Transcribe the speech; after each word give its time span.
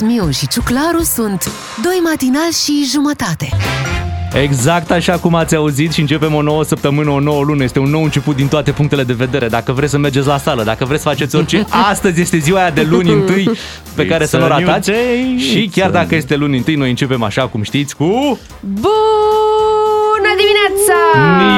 Miu 0.00 0.30
și 0.30 0.48
Ciuclaru 0.48 1.02
sunt 1.14 1.50
Doi 1.82 2.00
matinal 2.04 2.50
și 2.64 2.88
jumătate. 2.92 3.48
Exact 4.32 4.90
așa 4.90 5.18
cum 5.18 5.34
ați 5.34 5.54
auzit 5.54 5.92
și 5.92 6.00
începem 6.00 6.34
o 6.34 6.42
nouă 6.42 6.64
săptămână, 6.64 7.10
o 7.10 7.20
nouă 7.20 7.42
lună. 7.42 7.62
Este 7.62 7.78
un 7.78 7.90
nou 7.90 8.02
început 8.02 8.36
din 8.36 8.48
toate 8.48 8.70
punctele 8.70 9.02
de 9.02 9.12
vedere. 9.12 9.48
Dacă 9.48 9.72
vreți 9.72 9.90
să 9.90 9.98
mergeți 9.98 10.26
la 10.26 10.38
sală, 10.38 10.62
dacă 10.62 10.84
vreți 10.84 11.02
să 11.02 11.08
faceți 11.08 11.36
orice, 11.36 11.66
astăzi 11.90 12.20
este 12.20 12.38
ziua 12.38 12.60
aia 12.60 12.70
de 12.70 12.82
luni 12.82 13.12
întâi 13.12 13.50
pe 13.94 14.06
care 14.06 14.26
să 14.26 14.38
nu 14.38 14.46
ratați. 14.46 14.90
Și 15.36 15.70
chiar 15.72 15.90
dacă 15.90 16.14
este 16.14 16.36
luni 16.36 16.56
întâi, 16.56 16.74
noi 16.74 16.90
începem 16.90 17.22
așa 17.22 17.46
cum 17.46 17.62
știți 17.62 17.96
cu... 17.96 18.38
Bună 18.60 18.88
dimineața! 18.88 19.39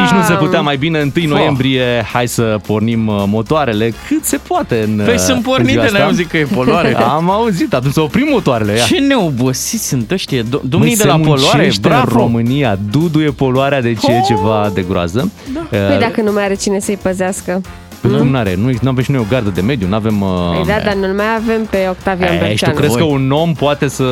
Nici 0.02 0.10
nu 0.10 0.22
se 0.22 0.32
putea 0.34 0.60
mai 0.60 0.76
bine 0.76 1.10
1 1.16 1.26
noiembrie. 1.26 2.02
Hai 2.12 2.28
să 2.28 2.58
pornim 2.66 3.06
uh, 3.06 3.22
motoarele 3.26 3.92
cât 4.08 4.24
se 4.24 4.36
poate 4.46 4.84
în 4.86 5.00
Păi 5.04 5.14
uh, 5.14 5.18
sunt 5.20 5.36
în 5.36 5.42
pornite, 5.42 5.70
ziua 5.70 5.84
asta. 5.84 5.98
n-ai 5.98 6.06
auzit 6.06 6.28
că 6.28 6.36
e 6.36 6.44
poluare? 6.54 6.94
Am 7.16 7.30
auzit, 7.30 7.74
atunci 7.74 7.92
să 7.92 8.00
oprim 8.00 8.26
motoarele. 8.30 8.72
Ia. 8.72 8.84
Ce 8.84 8.98
neobosiți 8.98 9.88
sunt 9.88 10.10
ăștia, 10.10 10.42
do- 10.42 10.44
Măi, 10.50 10.60
domnii 10.64 10.96
de 10.96 11.02
se 11.02 11.06
la 11.06 11.16
poluare, 11.18 11.56
muncește 11.56 11.88
în 11.88 11.92
bravo! 11.94 12.18
România, 12.18 12.78
duduie 12.90 13.30
poluarea, 13.30 13.80
deci 13.82 14.02
e 14.06 14.20
ceva 14.26 14.70
de 14.74 14.84
groază. 14.88 15.30
Da. 15.54 15.60
Păi 15.70 15.98
dacă 16.00 16.20
nu 16.22 16.32
mai 16.32 16.44
are 16.44 16.54
cine 16.54 16.78
să-i 16.80 16.98
păzească. 17.02 17.60
Păi 18.00 18.10
cum 18.10 18.28
n-are? 18.28 18.54
Nu 18.58 18.70
nu 18.80 18.88
avem 18.88 19.02
și 19.04 19.10
noi 19.10 19.20
o 19.20 19.26
gardă 19.30 19.50
de 19.54 19.60
mediu, 19.60 19.86
nu 19.88 19.94
avem... 19.94 20.18
Păi 20.54 20.64
da, 20.66 20.74
dar 20.84 20.94
nu 20.94 21.14
mai 21.16 21.24
avem 21.36 21.64
pe 21.70 21.86
Octavian 21.90 22.28
e, 22.28 22.34
și 22.34 22.38
tu 22.38 22.44
Berceanu. 22.46 22.74
crezi 22.74 22.96
că 22.96 23.02
un 23.04 23.30
om 23.30 23.52
poate 23.52 23.88
să 23.88 24.04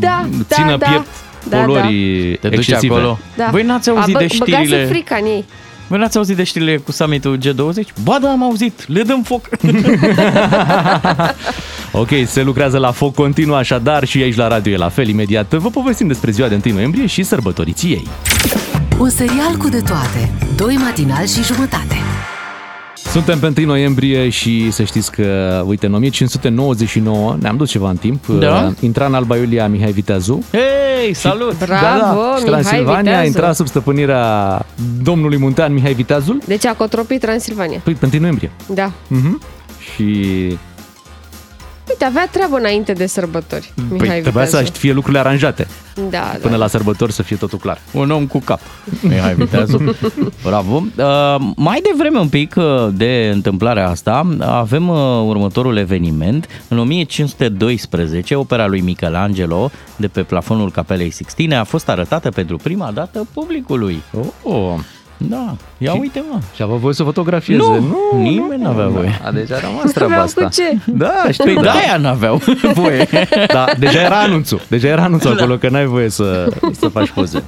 Da, 0.00 0.26
da, 0.48 0.54
țină 0.54 0.76
da. 0.76 0.86
piept 0.86 1.04
Da, 1.06 1.33
polorii 1.50 2.36
Te 2.36 2.48
duci 2.48 2.58
excesive? 2.58 2.94
acolo. 2.94 3.18
Da. 3.36 3.48
Voi 3.50 3.62
n-ați 3.62 3.88
A, 3.88 3.92
auzit 3.92 4.16
bă- 4.16 4.18
de 4.18 4.26
Băgați 4.38 4.62
știrile... 4.64 4.86
frica 4.86 5.16
în 5.20 5.26
ei. 5.26 5.44
Voi 5.88 5.98
n-ați 5.98 6.16
auzit 6.16 6.36
de 6.36 6.42
știrile 6.44 6.76
cu 6.76 6.92
summitul 6.92 7.38
G20? 7.38 8.02
Ba 8.02 8.18
da, 8.22 8.28
am 8.30 8.42
auzit, 8.42 8.84
le 8.88 9.02
dăm 9.02 9.22
foc. 9.22 9.48
Ok, 11.96 12.08
se 12.26 12.42
lucrează 12.42 12.78
la 12.78 12.90
foc 12.90 13.14
continuu 13.14 13.54
așadar 13.54 14.04
și 14.04 14.18
aici 14.22 14.36
la 14.36 14.48
radio 14.48 14.72
e 14.72 14.76
la 14.76 14.88
fel. 14.88 15.08
Imediat 15.08 15.54
vă 15.54 15.68
povestim 15.70 16.06
despre 16.06 16.30
ziua 16.30 16.48
de 16.48 16.60
1 16.64 16.74
noiembrie 16.74 17.06
și 17.06 17.22
sărbătoriții 17.22 17.90
ei. 17.90 18.06
Un 18.98 19.08
serial 19.10 19.56
cu 19.58 19.68
de 19.68 19.80
toate. 19.80 20.30
Doi 20.56 20.74
matinal 20.74 21.26
și 21.26 21.42
jumătate. 21.42 21.96
Suntem 22.94 23.38
pe 23.38 23.52
1 23.56 23.66
noiembrie 23.66 24.28
și 24.28 24.70
să 24.70 24.82
știți 24.82 25.10
că, 25.12 25.62
uite, 25.66 25.86
în 25.86 25.94
1599, 25.94 27.36
ne-am 27.40 27.56
dus 27.56 27.70
ceva 27.70 27.90
în 27.90 27.96
timp, 27.96 28.26
Da. 28.26 28.64
uh, 28.70 28.72
intra 28.80 29.06
în 29.06 29.14
Alba 29.14 29.36
Iulia 29.36 29.68
Mihai 29.68 29.92
Viteazu. 29.92 30.44
Hei, 31.04 31.14
salut! 31.14 31.64
Bravo, 31.64 32.36
și 32.36 32.44
Mihai 32.44 32.60
Transilvania 32.60 32.96
Viteazu. 33.02 33.26
intra 33.26 33.52
sub 33.52 33.66
stăpânirea 33.66 34.62
domnului 35.02 35.38
muntean 35.38 35.72
Mihai 35.72 35.92
Viteazul. 35.92 36.38
Deci 36.46 36.66
a 36.66 36.74
cotropit 36.74 37.20
Transilvania. 37.20 37.80
Păi, 37.84 37.92
pe 37.94 38.06
1 38.06 38.18
noiembrie. 38.20 38.50
Da. 38.66 38.92
Mhm. 39.06 39.40
Și 39.78 40.58
Uite, 41.94 42.04
avea 42.06 42.28
treabă 42.28 42.56
înainte 42.56 42.92
de 42.92 43.06
sărbători. 43.06 43.72
Mihai 43.90 44.08
păi, 44.08 44.20
trebuia 44.20 44.44
să 44.44 44.56
Viteazu. 44.56 44.78
fie 44.78 44.92
lucrurile 44.92 45.20
aranjate 45.20 45.66
Da, 46.10 46.18
până 46.40 46.52
da. 46.52 46.56
la 46.56 46.66
sărbători 46.66 47.12
să 47.12 47.22
fie 47.22 47.36
totul 47.36 47.58
clar. 47.58 47.80
Un 47.92 48.10
om 48.10 48.26
cu 48.26 48.38
cap. 48.38 48.60
Mihai 49.00 49.34
Viteazu. 49.34 49.96
Bravo. 50.44 50.82
Uh, 50.96 51.36
mai 51.56 51.80
devreme 51.90 52.18
un 52.18 52.28
pic 52.28 52.54
uh, 52.56 52.88
de 52.92 53.30
întâmplarea 53.32 53.88
asta, 53.88 54.36
avem 54.40 54.88
uh, 54.88 54.96
următorul 55.26 55.76
eveniment. 55.76 56.48
În 56.68 56.78
1512, 56.78 58.34
opera 58.34 58.66
lui 58.66 58.80
Michelangelo 58.80 59.70
de 59.96 60.08
pe 60.08 60.22
plafonul 60.22 60.70
Capelei 60.70 61.10
Sixtine 61.10 61.56
a 61.56 61.64
fost 61.64 61.88
arătată 61.88 62.30
pentru 62.30 62.56
prima 62.56 62.90
dată 62.90 63.26
publicului. 63.34 64.02
Oh, 64.12 64.26
oh. 64.42 64.78
Da, 65.16 65.56
ia 65.78 65.92
Și- 65.92 65.98
uite 66.00 66.24
mă. 66.30 66.38
Și 66.54 66.62
avea 66.62 66.76
voie 66.76 66.94
să 66.94 67.02
fotografieze. 67.02 67.62
Nu, 67.62 67.96
nimeni 68.18 68.62
n-avea 68.62 68.86
voie. 68.86 69.20
A, 69.24 69.30
deci 69.30 69.50
a 69.50 69.58
rămas 69.60 69.92
treaba 69.92 70.12
Aveau 70.12 70.24
asta. 70.26 70.42
cu 70.44 70.48
ce? 70.50 70.78
Da, 70.86 71.12
știu. 71.30 71.44
Păi 71.44 71.54
da. 71.54 71.60
de-aia 71.60 71.96
n-aveau 71.96 72.40
voie. 72.74 73.08
Da, 73.52 73.66
deja 73.78 74.00
era 74.00 74.20
anunțul. 74.20 74.60
Deja 74.68 74.88
era 74.88 75.02
anunțul 75.02 75.32
acolo 75.36 75.56
că 75.56 75.68
n-ai 75.68 75.86
voie 75.86 76.08
să, 76.08 76.48
să 76.80 76.88
faci 76.88 77.10
poze. 77.10 77.42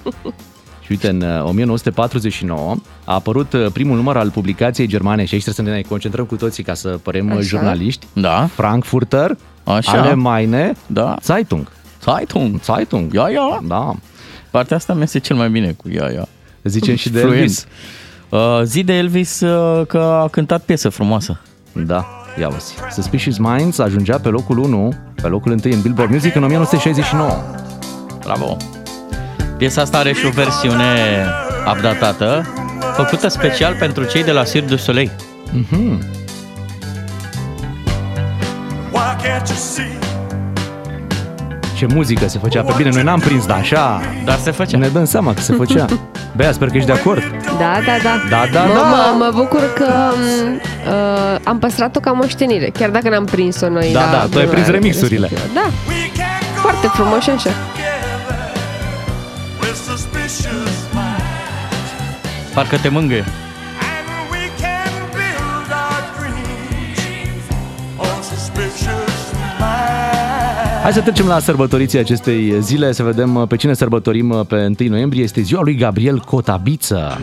Și 0.80 0.92
uite, 0.92 1.08
în 1.08 1.20
uh, 1.20 1.44
1949 1.44 2.74
a 3.04 3.14
apărut 3.14 3.52
uh, 3.52 3.66
primul 3.72 3.96
număr 3.96 4.16
al 4.16 4.30
publicației 4.30 4.86
germane 4.86 5.24
și 5.24 5.34
aici 5.34 5.42
trebuie 5.42 5.66
să 5.66 5.72
ne 5.76 5.80
concentrăm 5.88 6.24
cu 6.24 6.36
toții 6.36 6.62
ca 6.62 6.74
să 6.74 6.88
părem 6.88 7.26
Așa. 7.28 7.36
Așa. 7.38 7.46
jurnaliști. 7.46 8.06
Da, 8.12 8.48
Frankfurter, 8.54 9.36
Așa. 9.64 9.92
Allgemeine 9.92 10.72
da. 10.86 11.16
Zeitung. 11.22 11.66
Zeitung. 12.02 12.60
Zeitung. 12.62 13.12
Ia, 13.12 13.28
ia. 13.32 13.60
Da. 13.66 13.94
Partea 14.50 14.76
asta 14.76 14.94
mi-e 14.94 15.18
cel 15.18 15.36
mai 15.36 15.50
bine 15.50 15.72
cu 15.72 15.88
ia, 15.88 16.10
ia. 16.14 16.28
Zicem 16.66 16.94
și 16.96 17.10
de 17.10 17.18
Fluent. 17.18 17.36
Elvis. 17.36 17.66
Uh, 18.28 18.60
zi 18.62 18.82
de 18.82 18.92
Elvis 18.92 19.40
uh, 19.40 19.86
că 19.86 19.98
a 19.98 20.28
cântat 20.28 20.62
piesă 20.62 20.88
frumoasă. 20.88 21.40
Da, 21.72 22.06
ia 22.40 22.48
uzi. 22.48 22.74
Suspicious 22.90 23.38
Minds 23.38 23.78
ajungea 23.78 24.18
pe 24.18 24.28
locul 24.28 24.58
1, 24.58 24.92
pe 25.14 25.28
locul 25.28 25.50
1 25.50 25.60
în 25.64 25.80
Billboard 25.80 26.10
Music 26.10 26.34
în 26.34 26.42
1969. 26.42 27.30
Bravo! 28.24 28.56
Piesa 29.56 29.80
asta 29.80 29.98
are 29.98 30.12
și 30.12 30.26
o 30.26 30.30
versiune 30.30 31.24
updatată, 31.74 32.46
făcută 32.96 33.28
special 33.28 33.74
pentru 33.78 34.04
cei 34.04 34.24
de 34.24 34.32
la 34.32 34.42
Cirque 34.42 34.68
du 34.68 34.76
Soleil. 34.76 35.10
Mhm. 35.52 36.02
Why 38.92 39.16
can't 39.22 39.48
you 39.48 39.56
see? 39.56 40.05
Ce 41.76 41.86
muzică 41.94 42.28
se 42.28 42.38
făcea 42.38 42.62
pe 42.62 42.72
bine, 42.76 42.90
noi 42.92 43.02
n-am 43.02 43.18
prins, 43.20 43.46
dar 43.46 43.58
așa 43.58 44.00
Dar 44.24 44.38
se 44.38 44.50
făcea. 44.50 44.78
ne 44.78 44.88
dăm 44.88 45.04
seama 45.04 45.34
că 45.34 45.40
se 45.40 45.52
făcea. 45.52 45.84
Bea, 46.36 46.52
sper 46.52 46.68
că 46.68 46.76
ești 46.76 46.86
de 46.88 46.92
acord. 46.94 47.22
Da, 47.44 47.78
da, 47.86 47.96
da. 48.02 48.20
Da, 48.30 48.44
da, 48.52 48.64
mă, 48.64 48.72
da. 48.74 48.80
Mă, 48.82 49.14
mă 49.24 49.30
bucur 49.34 49.72
că 49.74 49.84
m, 49.84 50.54
uh, 50.54 51.36
am 51.44 51.58
păstrat-o 51.58 52.00
ca 52.00 52.10
moștenire, 52.12 52.68
chiar 52.78 52.90
dacă 52.90 53.08
n-am 53.08 53.24
prins-o 53.24 53.68
noi. 53.68 53.90
Da, 53.92 54.00
la 54.04 54.10
da, 54.10 54.16
tu 54.18 54.22
ai 54.22 54.28
vremea 54.30 54.50
prins 54.52 54.66
remixurile. 54.66 55.28
respectivă. 55.30 55.60
Da, 55.60 55.70
We 55.88 55.94
can't 56.12 56.54
go 56.54 56.60
foarte 56.60 56.86
frumos 56.86 57.22
și 57.22 57.30
așa. 57.30 57.50
with 59.60 59.74
suspicious 59.88 60.76
minds. 60.92 62.52
Parcă 62.54 62.76
te 62.82 62.88
mângâie. 62.88 63.24
Hai 70.86 70.94
să 70.94 71.00
trecem 71.00 71.26
la 71.26 71.38
sărbătoriții 71.38 71.98
acestei 71.98 72.54
zile, 72.60 72.92
să 72.92 73.02
vedem 73.02 73.34
uh, 73.34 73.46
pe 73.48 73.56
cine 73.56 73.72
sărbătorim 73.74 74.30
uh, 74.30 74.40
pe 74.46 74.74
1 74.80 74.90
noiembrie. 74.90 75.22
Este 75.22 75.40
ziua 75.40 75.62
lui 75.62 75.74
Gabriel 75.74 76.18
Cotabiță. 76.18 77.20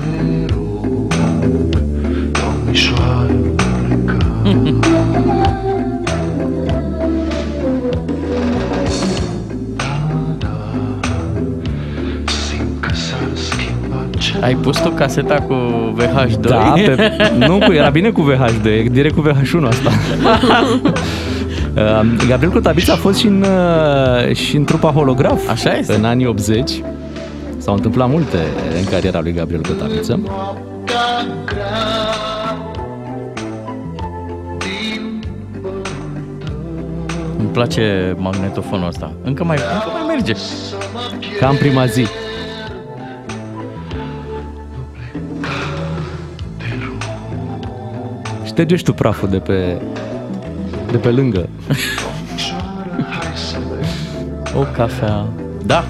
Ai 14.41 14.56
pus 14.56 14.80
tu 14.80 14.90
caseta 14.90 15.35
cu 15.35 15.56
VH2? 15.97 16.40
Da, 16.40 16.74
pe, 16.75 17.13
nu, 17.47 17.57
cu, 17.57 17.72
era 17.72 17.90
bine 17.90 18.09
cu 18.09 18.31
VH2, 18.31 18.66
e 18.66 18.88
direct 18.91 19.16
cu 19.16 19.24
VH1 19.30 19.68
asta. 19.68 19.91
Uh, 21.76 22.26
Gabriel 22.28 22.52
Cotabiță 22.52 22.92
a 22.92 22.96
fost 22.96 23.20
și 23.20 23.28
în, 23.28 23.42
uh, 23.42 24.36
și 24.36 24.56
în 24.56 24.64
trupa 24.64 24.92
holograf. 24.92 25.50
Așa 25.50 25.78
este. 25.78 25.94
În 25.94 26.06
anii 26.06 26.26
80. 26.26 26.82
S-au 27.58 27.74
întâmplat 27.74 28.10
multe 28.10 28.38
în 28.78 28.84
cariera 28.84 29.22
lui 29.22 29.32
Gabriel 29.32 29.62
Cotabiță. 29.62 30.20
Îmi 37.38 37.48
place 37.52 38.16
magnetofonul 38.18 38.88
ăsta. 38.88 39.14
Încă 39.24 39.44
mai, 39.44 39.58
încă 39.74 39.90
mai 39.94 40.16
merge. 40.16 40.34
Ca 41.40 41.48
în 41.48 41.56
prima 41.56 41.86
zi. 41.86 42.06
Șterge 48.44 48.76
și 48.76 48.84
tu 48.84 48.94
praful 48.94 49.30
de 49.30 49.38
pe, 49.38 49.81
de 50.94 51.00
pe 51.00 51.10
lângă. 51.12 51.50
O 54.56 54.62
cafea. 54.75 55.25
Da, 55.66 55.84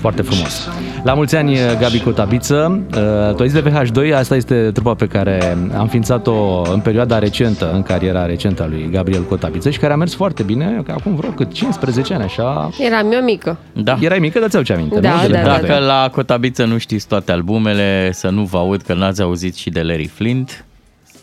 Foarte 0.00 0.22
frumos. 0.22 0.68
La 1.04 1.14
mulți 1.14 1.36
ani, 1.36 1.56
Gabi 1.80 2.00
Cotabiță. 2.00 2.80
Uh, 2.96 3.34
Tu 3.36 3.42
ai 3.42 3.48
zis 3.48 3.62
de 3.62 3.70
VH2, 3.70 4.14
asta 4.16 4.36
este 4.36 4.70
trupa 4.72 4.94
pe 4.94 5.06
care 5.06 5.56
am 5.74 5.80
înființat-o 5.80 6.62
în 6.72 6.80
perioada 6.80 7.18
recentă, 7.18 7.70
în 7.72 7.82
cariera 7.82 8.26
recentă 8.26 8.62
a 8.62 8.66
lui 8.66 8.88
Gabriel 8.92 9.22
Cotabiță 9.22 9.70
și 9.70 9.78
care 9.78 9.92
a 9.92 9.96
mers 9.96 10.14
foarte 10.14 10.42
bine, 10.42 10.82
că 10.84 10.94
acum 10.98 11.14
vreo 11.14 11.30
cât 11.30 11.52
15 11.52 12.14
ani, 12.14 12.22
așa. 12.22 12.70
Eram 12.78 13.12
eu 13.12 13.20
mică. 13.22 13.56
da. 13.72 13.96
Erai 14.00 14.18
mică, 14.18 14.38
dar 14.38 14.48
ți-au 14.48 14.62
ce 14.62 14.72
aminte, 14.72 15.00
Da, 15.00 15.10
nu? 15.22 15.26
De 15.26 15.32
da, 15.32 15.38
VH2. 15.40 15.44
da, 15.44 15.66
Dacă 15.66 15.84
la 15.84 16.10
Cotabiță 16.12 16.64
nu 16.64 16.78
știți 16.78 17.06
toate 17.06 17.32
albumele, 17.32 18.10
să 18.12 18.28
nu 18.28 18.42
vă 18.42 18.58
aud 18.58 18.82
că 18.82 18.94
n-ați 18.94 19.22
auzit 19.22 19.54
și 19.54 19.70
de 19.70 19.82
Larry 19.82 20.06
Flint. 20.06 20.64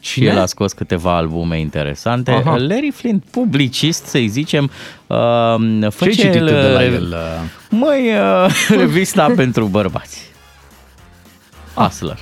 Și 0.04 0.14
Cine? 0.14 0.30
el 0.30 0.40
a 0.40 0.46
scos 0.46 0.74
câteva 0.74 1.16
albume 1.16 1.60
interesante. 1.60 2.32
Aha. 2.32 2.56
Larry 2.56 2.92
Flint, 2.96 3.24
publicist, 3.32 4.06
să-i 4.06 4.28
zicem, 4.28 4.64
uh, 5.08 5.18
Ce-ai 5.80 5.92
face 5.92 6.10
citit 6.12 6.40
tu 6.40 6.46
de 6.46 6.52
la 6.74 6.84
el, 6.84 6.94
el? 6.94 7.08
uh? 7.08 7.50
Măi, 7.70 8.10
uh, 8.46 8.52
revista 8.84 9.32
pentru 9.36 9.66
bărbați. 9.66 10.32
Hustler. 11.74 12.18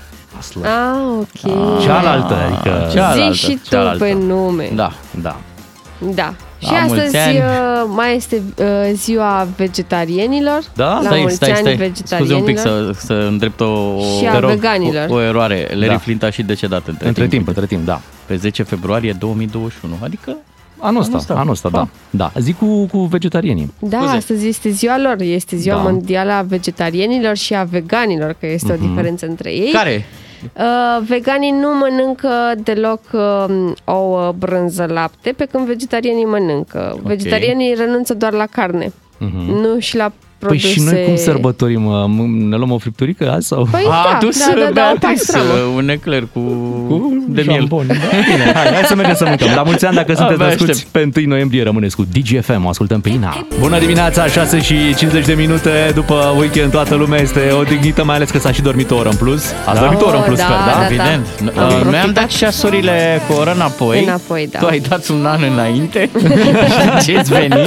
Ah, 0.66 0.96
ok. 1.20 1.80
Cealaltă, 1.82 2.34
adică... 2.36 2.88
Cealaltă, 2.92 3.32
Zici 3.32 3.40
și 3.50 3.58
tu 3.64 3.70
cealaltă. 3.70 4.04
pe 4.04 4.14
nume. 4.14 4.70
Da. 4.74 4.92
Da. 5.22 5.40
Da. 6.00 6.34
Și 6.60 6.72
La 6.72 6.80
mulți 6.88 6.94
astăzi 7.06 7.18
ani. 7.18 7.38
uh, 7.38 7.44
mai 7.96 8.16
este 8.16 8.42
uh, 8.58 8.66
ziua 8.94 9.48
vegetarienilor. 9.58 10.64
Da? 10.76 10.94
La 10.94 11.02
Stai, 11.02 11.20
mulți 11.20 11.36
stai, 11.36 11.50
ani 11.50 11.60
stai. 11.60 11.76
vegetarienilor. 11.76 12.18
Scuze 12.20 12.34
un 12.34 12.44
pic 12.44 12.58
să, 12.60 12.92
să 13.06 13.14
îndrept 13.14 13.60
o, 13.60 13.98
Și 14.20 14.26
a 14.28 14.32
te 14.32 14.38
rog, 14.40 14.50
veganilor. 14.50 15.08
o, 15.10 15.14
o 15.14 15.22
eroare. 15.22 15.68
Larry 15.72 15.88
Da. 15.88 15.98
Flint 15.98 16.24
a 16.24 16.30
și 16.30 16.44
decedat 16.44 16.88
între, 16.88 17.08
Între 17.08 17.28
timp, 17.28 17.48
între 17.48 17.66
timp, 17.66 17.86
da. 17.86 18.02
Pe 18.26 18.36
10 18.36 18.64
februarie 18.64 19.12
2021. 19.20 19.94
Adică 20.04 20.38
Anul 20.82 21.02
ăsta, 21.02 21.12
Anul 21.12 21.20
ăsta. 21.20 21.34
anul 21.34 21.52
ăsta, 21.52 21.70
da. 21.70 21.88
Da, 22.10 22.32
zic 22.40 22.58
cu, 22.58 22.86
cu 22.86 22.98
vegetarienii. 23.00 23.74
Da, 23.80 23.98
Scuze. 23.98 24.16
astăzi 24.16 24.48
este 24.48 24.70
ziua 24.70 24.98
lor, 25.00 25.16
este 25.20 25.56
ziua 25.56 25.76
Da. 25.76 25.82
mondială 25.82 26.32
a 26.32 26.42
vegetarienilor 26.42 27.36
și 27.36 27.56
a 27.56 27.64
veganilor, 27.64 28.36
că 28.40 28.48
este 28.48 28.74
Mhm. 28.74 28.84
o 28.84 28.88
diferență 28.88 29.26
între 29.26 29.50
ei. 29.52 29.72
care? 29.72 30.06
Uh, 30.54 31.06
veganii 31.08 31.52
nu 31.52 31.74
mănâncă 31.74 32.54
deloc 32.64 33.02
uh, 33.12 33.72
ouă, 33.84 34.32
brânză, 34.38 34.86
lapte, 34.86 35.32
pe 35.32 35.46
când 35.46 35.66
vegetarianii 35.66 36.26
mănâncă. 36.26 37.00
Vegetarianii 37.04 37.74
renunță 37.74 38.14
doar 38.14 38.34
la 38.34 38.46
carne, 38.46 38.92
nu 39.48 39.80
și 39.80 39.96
la 39.96 40.12
Păi 40.40 40.48
produse... 40.48 40.68
și 40.68 40.82
noi 40.82 41.04
cum 41.06 41.16
sărbătorim? 41.16 41.82
mă? 41.82 42.06
M- 42.08 42.48
Ne 42.50 42.56
luăm 42.56 42.72
o 42.72 42.78
fripturică 42.78 43.32
azi 43.36 43.48
sau? 43.48 43.68
Păi 43.72 43.82
a 43.86 43.90
da, 43.90 44.16
adus 44.18 44.38
da, 44.40 44.46
da, 44.54 44.60
da, 44.60 44.66
o 44.66 44.74
Beatrice 44.74 45.06
pastramă. 45.32 45.54
un 45.76 45.90
ecler 45.90 46.28
cu, 46.34 46.40
de 47.28 47.44
miel. 47.48 47.58
jambon. 47.60 47.88
Da, 47.88 47.94
Bine, 48.32 48.52
hai, 48.54 48.74
hai 48.74 48.84
să 48.86 48.96
mergem 48.96 49.16
să 49.16 49.26
mâncăm. 49.28 49.48
La 49.56 49.64
mulți 49.64 49.86
ani, 49.86 49.96
dacă 49.96 50.14
sunteți 50.14 50.34
Abia 50.34 50.46
născuți 50.46 50.72
aștept. 50.72 51.12
pe 51.14 51.20
1 51.20 51.28
noiembrie, 51.28 51.64
rămâneți 51.64 51.96
cu 51.96 52.06
DGFM, 52.14 52.66
o 52.66 52.70
ascultăm 52.70 53.02
pe 53.02 53.10
Ina. 53.10 53.46
Bună 53.60 53.80
dimineața, 53.80 54.26
6 54.28 54.62
și 54.62 54.76
50 54.96 55.26
de 55.26 55.34
minute 55.34 55.92
după 55.94 56.34
weekend, 56.38 56.72
toată 56.72 56.96
lumea 56.96 57.20
este 57.22 57.40
odihnită, 57.60 58.04
mai 58.04 58.16
ales 58.16 58.30
că 58.30 58.38
s-a 58.40 58.52
și 58.52 58.62
dormit 58.62 58.92
o 58.92 58.96
oră 58.96 59.10
în 59.10 59.16
plus. 59.16 59.44
Ați 59.66 59.80
dormit 59.80 60.02
o 60.02 60.06
oră 60.08 60.18
în 60.18 60.24
plus, 60.24 60.38
Da, 60.38 60.44
sper, 60.44 60.56
da? 60.58 60.80
da, 60.80 60.86
Evident. 60.86 61.26
Am 61.40 61.48
Uh, 61.48 61.56
Noi 61.56 61.74
am 61.74 61.80
profitat. 61.82 62.14
dat 62.14 62.28
ceasurile 62.28 63.22
cu 63.28 63.34
o 63.34 63.40
oră 63.40 63.52
înapoi. 63.56 64.04
Înapoi, 64.04 64.48
da. 64.52 64.60
Tu 64.60 64.66
ai 64.66 64.80
dat 64.80 65.08
un 65.08 65.26
an 65.26 65.40
înainte. 65.54 66.10
Ce-ți 67.06 67.32
veni? 67.34 67.66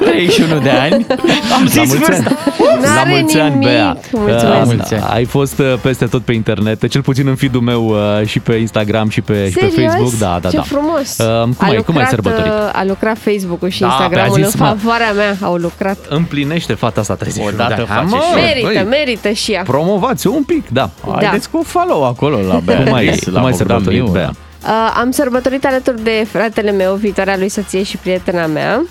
31 0.00 0.58
de 0.58 0.70
ani. 0.70 1.06
Am 1.54 1.62
La 1.74 1.82
zis 1.82 1.95
mulți 1.98 2.12
ani. 2.12 2.26
asta. 2.26 2.52
La 2.82 2.94
N-are 2.94 3.10
mulți 3.10 3.38
ani, 3.38 3.50
nimic. 3.52 3.66
Bea. 3.68 3.96
Mulțumesc. 4.12 4.44
Uh, 4.60 4.62
Mulți 4.64 4.94
ani. 4.94 5.04
Ai 5.08 5.24
fost 5.24 5.58
uh, 5.58 5.74
peste 5.82 6.06
tot 6.06 6.22
pe 6.22 6.32
internet, 6.32 6.88
cel 6.88 7.02
puțin 7.02 7.26
în 7.28 7.34
feed-ul 7.34 7.60
meu 7.60 7.84
uh, 7.86 8.26
și 8.26 8.38
pe 8.40 8.54
Instagram 8.54 9.08
și 9.08 9.20
pe, 9.20 9.48
și 9.50 9.56
pe 9.58 9.68
Serios? 9.74 9.92
Facebook. 9.92 10.12
Da, 10.18 10.38
da, 10.42 10.48
Ce 10.48 10.56
da. 10.56 10.62
frumos! 10.62 11.18
Uh, 11.18 11.42
cum, 11.42 11.54
a 11.58 11.66
ai, 11.66 11.68
cum 11.68 11.68
ai 11.68 11.82
lucrat, 11.84 12.08
sărbătorit? 12.08 12.52
uh, 12.52 12.70
A 12.72 12.84
lucrat 12.84 13.18
Facebook-ul 13.18 13.68
și 13.68 13.80
Da, 13.80 13.86
Instagramul 13.86 14.32
pe-a 14.34 14.44
în 14.44 14.50
zis, 14.50 14.60
mă. 14.60 14.66
favoarea 14.66 15.12
mea. 15.12 15.36
Au 15.40 15.54
lucrat. 15.54 15.96
Împlinește 16.08 16.74
fata 16.74 17.00
asta 17.00 17.14
31 17.14 17.48
Odată 17.54 17.74
de 17.74 17.80
ani. 17.92 18.06
face 18.08 18.16
Mă, 18.16 18.22
și- 18.38 18.44
Merită, 18.44 18.66
băi, 18.72 18.98
merită 18.98 19.30
și 19.30 19.52
ea. 19.52 19.62
Promovați-o 19.62 20.30
un 20.30 20.42
pic, 20.42 20.68
da. 20.68 20.90
Haideți 21.14 21.50
cu 21.50 21.62
follow 21.66 22.04
acolo 22.06 22.36
la 22.36 22.58
Beatrice, 22.64 22.88
Cum 22.90 22.96
ai, 22.98 23.06
la 23.06 23.12
cum 23.14 23.34
ai 23.34 23.40
Bogdan 23.40 23.52
sărbătorit, 23.56 24.02
Miu. 24.02 24.12
Bea? 24.12 24.30
Uh, 24.62 24.70
am 25.00 25.10
sărbătorit 25.10 25.64
alături 25.64 26.02
de 26.02 26.26
fratele 26.32 26.70
meu, 26.70 26.94
viitoarea 26.94 27.36
lui 27.36 27.48
soție 27.48 27.82
și 27.82 27.96
prietena 27.96 28.46
mea. 28.46 28.82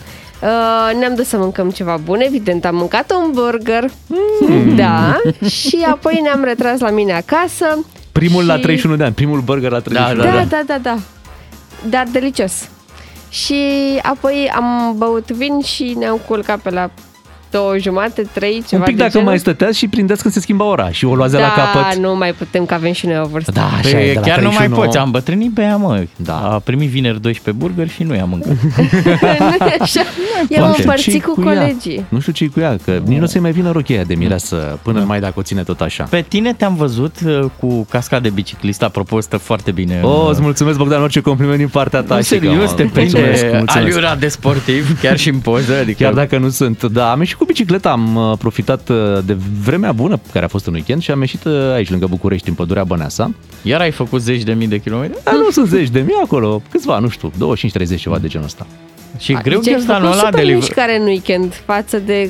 Uh, 0.42 0.98
ne-am 1.00 1.16
dus 1.16 1.28
să 1.28 1.38
mâncăm 1.38 1.70
ceva 1.70 1.98
bun, 2.04 2.20
evident 2.20 2.66
am 2.66 2.76
mâncat 2.76 3.12
un 3.12 3.32
burger, 3.34 3.90
Hmm. 4.40 4.76
da, 4.76 5.22
și 5.50 5.86
apoi 5.92 6.20
ne-am 6.24 6.44
retras 6.44 6.80
la 6.80 6.90
mine 6.90 7.14
acasă. 7.14 7.86
Primul 8.12 8.46
la 8.46 8.56
și- 8.56 8.62
31 8.62 8.96
de 8.96 9.04
ani, 9.04 9.14
primul 9.14 9.40
burger 9.40 9.72
la 9.72 9.80
31 9.80 10.22
Da, 10.24 10.32
de 10.32 10.38
ani. 10.38 10.50
da, 10.50 10.62
da, 10.66 10.78
da, 10.78 10.98
dar 11.90 12.08
delicios. 12.12 12.70
Și 13.30 13.62
apoi 14.02 14.52
am 14.56 14.94
băut 14.98 15.32
vin 15.32 15.60
și 15.62 15.96
ne-am 15.98 16.20
culcat 16.28 16.60
pe 16.60 16.70
la 16.70 16.90
două 17.58 17.78
jumate, 17.78 18.22
trei, 18.34 18.64
ceva 18.68 18.82
Un 18.82 18.88
pic 18.88 18.96
de 18.96 19.02
dacă 19.02 19.12
genul. 19.12 19.28
mai 19.28 19.40
stăteați 19.40 19.78
și 19.78 19.88
prindeți 19.88 20.22
când 20.22 20.34
se 20.34 20.40
schimba 20.40 20.66
ora 20.66 20.90
și 20.92 21.06
o 21.06 21.16
luați 21.16 21.32
de 21.32 21.38
da, 21.38 21.44
la 21.44 21.54
capăt. 21.74 21.98
nu 22.00 22.16
mai 22.16 22.34
putem, 22.34 22.66
că 22.66 22.74
avem 22.74 22.92
și 22.92 23.06
noi 23.06 23.20
o 23.24 23.28
vârstă. 23.28 23.52
Da, 23.52 23.64
așa 23.66 23.90
Păi, 23.98 24.10
e, 24.10 24.14
de 24.14 24.20
la 24.20 24.22
chiar 24.26 24.38
nu 24.38 24.44
mai 24.44 24.56
31. 24.56 24.76
poți, 24.86 24.98
am 24.98 25.12
bătrânit 25.12 25.54
pe 25.54 25.62
ea, 25.62 25.76
mă. 25.76 26.04
Da. 26.16 26.38
A 26.54 26.60
primit 26.60 26.90
vineri 26.90 27.22
12 27.22 27.64
burger 27.64 27.90
și 27.90 28.04
nu 28.04 28.16
i-am 28.16 28.30
mâncat. 28.30 28.52
nu 29.60 29.66
e 29.66 29.78
așa. 29.80 30.02
I-am 30.50 30.68
Nu 30.68 30.72
știu 30.72 30.84
împărțit 30.84 31.12
ce-i 31.12 31.20
cu 31.20 31.44
ea. 31.48 31.54
colegii. 31.60 32.06
Nu 32.10 32.20
știu 32.20 32.32
ce 32.32 32.46
cu 32.48 32.60
ea, 32.60 32.78
că 32.86 33.02
nici 33.06 33.18
nu 33.18 33.24
o 33.24 33.28
să-i 33.28 33.42
mai 33.42 33.52
vină 33.52 33.72
rochia 33.72 34.04
de 34.04 34.16
mireasă 34.16 34.80
până 34.82 35.04
mai 35.08 35.20
dacă 35.20 35.34
o 35.38 35.42
ține 35.42 35.64
tot 35.64 35.82
așa. 35.82 36.04
Pe 36.04 36.26
tine 36.28 36.54
te-am 36.54 36.76
văzut 36.76 37.16
uh, 37.26 37.40
cu 37.60 37.86
casca 37.90 38.20
de 38.20 38.30
biciclist, 38.30 38.84
apropo, 38.84 39.20
stă 39.20 39.38
foarte 39.38 39.72
bine. 39.72 40.00
Oh, 40.04 40.22
în- 40.24 40.30
îți 40.32 40.42
mulțumesc, 40.42 40.78
Bogdan, 40.78 41.02
orice 41.02 41.20
compliment 41.22 41.58
din 41.58 41.68
partea 41.68 42.02
ta. 42.02 42.16
Nu, 42.16 42.22
și 42.22 42.30
că, 42.30 42.36
serios, 42.36 42.70
mă, 42.70 42.76
te 42.76 42.84
prinde 42.84 43.00
mulțumesc, 43.00 43.44
mulțumesc. 43.44 43.76
aliura 43.78 44.16
de 44.16 44.28
sportiv, 44.28 45.02
chiar 45.02 45.18
și 45.18 45.30
în 45.30 45.38
poză. 45.40 45.74
Adică 45.82 46.04
Chiar 46.04 46.14
dacă 46.14 46.38
nu 46.38 46.50
sunt, 46.50 46.84
da, 46.84 47.12
am 47.12 47.20
ieșit 47.20 47.36
cu 47.38 47.45
bicicleta, 47.46 47.92
am 47.92 48.16
uh, 48.16 48.38
profitat 48.38 48.90
uh, 48.90 48.98
de 49.26 49.38
vremea 49.64 49.92
bună 49.92 50.20
care 50.32 50.46
a 50.46 50.48
fost 50.48 50.66
în 50.66 50.74
weekend 50.74 51.02
și 51.02 51.12
am 51.12 51.20
ieșit 51.20 51.44
uh, 51.44 51.54
aici 51.74 51.90
lângă 51.90 52.06
București, 52.08 52.50
în 52.50 52.56
pădurea 52.56 52.84
Băneasa. 52.84 53.32
Iar 53.62 53.82
ai 53.82 53.92
făcut 53.92 54.22
zeci 54.22 54.44
de 54.44 54.54
mii 54.54 54.68
de 54.68 54.78
kilometri? 54.78 55.24
Dar 55.24 55.34
nu 55.34 55.50
sunt 55.52 55.68
zeci 55.68 55.90
de 55.90 56.00
mii 56.00 56.20
acolo, 56.24 56.62
câțiva, 56.72 57.00
nu 57.00 57.10
știu, 57.10 57.32
25-30 57.96 58.00
ceva 58.00 58.18
de 58.20 58.28
genul 58.28 58.46
ăsta. 58.46 58.68
Și 59.18 59.32
e 59.32 59.40
greu 59.44 59.60
Deci 59.60 59.68
ai 59.68 59.74
ghiozdanul 59.74 60.02
făcut 60.02 60.20
ăla 60.20 60.30
super 60.30 60.44
de 60.44 60.52
liv- 60.52 60.56
mișcare 60.56 60.98
în 61.00 61.06
weekend 61.06 61.54
față 61.66 62.00
de... 62.00 62.30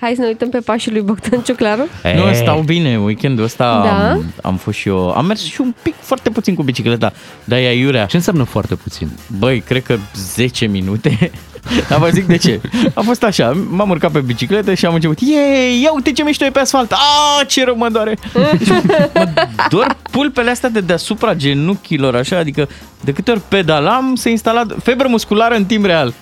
Hai 0.00 0.12
să 0.14 0.20
ne 0.20 0.26
uităm 0.26 0.48
pe 0.48 0.58
pașii 0.58 0.92
lui 0.92 1.00
Bogdan 1.00 1.40
Ciuclaru. 1.40 1.86
Nu, 2.02 2.28
E, 2.28 2.32
stau 2.32 2.60
bine, 2.60 2.98
weekendul 2.98 3.44
ăsta 3.44 3.80
Da? 3.84 4.10
am, 4.10 4.24
am 4.42 4.56
fost 4.56 4.78
și 4.78 4.88
eu, 4.88 5.10
am 5.10 5.26
mers 5.26 5.42
și 5.42 5.60
un 5.60 5.74
pic 5.82 5.94
foarte 6.00 6.30
puțin 6.30 6.54
cu 6.54 6.62
bicicleta, 6.62 7.12
dar 7.44 7.58
e 7.58 7.66
aiurea. 7.66 8.06
Ce 8.06 8.16
înseamnă 8.16 8.42
foarte 8.42 8.74
puțin? 8.74 9.08
Băi, 9.38 9.60
cred 9.60 9.82
că 9.82 9.96
10 10.14 10.66
minute. 10.66 11.30
Dar 11.88 11.98
vă 11.98 12.08
zic 12.12 12.26
de 12.26 12.36
ce. 12.36 12.60
A 12.94 13.00
fost 13.00 13.22
așa, 13.22 13.52
m-am 13.70 13.90
urcat 13.90 14.10
pe 14.10 14.20
bicicletă 14.20 14.74
și 14.74 14.86
am 14.86 14.94
început, 14.94 15.20
Iei, 15.20 15.82
ia 15.82 15.92
uite 15.94 16.12
ce 16.12 16.22
mișto 16.22 16.44
e 16.44 16.50
pe 16.50 16.58
asfalt. 16.58 16.92
A, 16.92 17.44
ce 17.46 17.64
rău 17.64 17.76
mă 17.76 17.88
doare. 17.88 18.16
Deci, 18.58 18.68
mă 18.68 19.28
dor 19.68 19.96
pulpele 20.10 20.50
astea 20.50 20.68
de 20.68 20.80
deasupra 20.80 21.34
genunchilor, 21.34 22.16
așa, 22.16 22.38
adică 22.38 22.68
de 23.00 23.12
câte 23.12 23.30
ori 23.30 23.40
pedalam, 23.48 24.14
se 24.14 24.30
instala 24.30 24.62
febră 24.82 25.08
musculară 25.08 25.54
în 25.54 25.64
timp 25.64 25.84
real. 25.84 26.12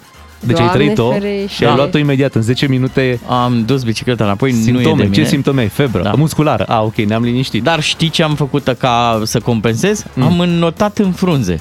Deci 0.47 0.57
Doamne 0.57 0.73
ai 0.73 0.77
trăit-o 0.79 1.11
ferește. 1.11 1.47
și 1.49 1.65
ai 1.65 1.75
luat-o 1.77 1.99
imediat, 1.99 2.35
în 2.35 2.43
10 2.43 2.67
minute, 2.67 3.21
Am 3.29 3.65
dus 3.65 3.83
bicicleta 3.83 4.25
înapoi, 4.25 4.51
nu 4.51 4.57
e 4.57 4.61
de 4.61 4.65
simptome. 4.71 5.03
mine. 5.03 5.15
Ce 5.15 5.25
simptome 5.25 5.61
ai? 5.61 5.69
Febră? 5.69 6.03
Da. 6.03 6.13
Musculară? 6.13 6.65
A, 6.65 6.83
ok, 6.83 6.95
ne-am 6.97 7.23
liniștit. 7.23 7.63
Dar 7.63 7.81
știi 7.83 8.09
ce 8.09 8.23
am 8.23 8.35
făcut 8.35 8.75
ca 8.79 9.21
să 9.25 9.41
compensez? 9.41 10.05
Mm. 10.15 10.23
Am 10.23 10.41
înnotat 10.41 10.99
în 10.99 11.13
frunze. 11.13 11.61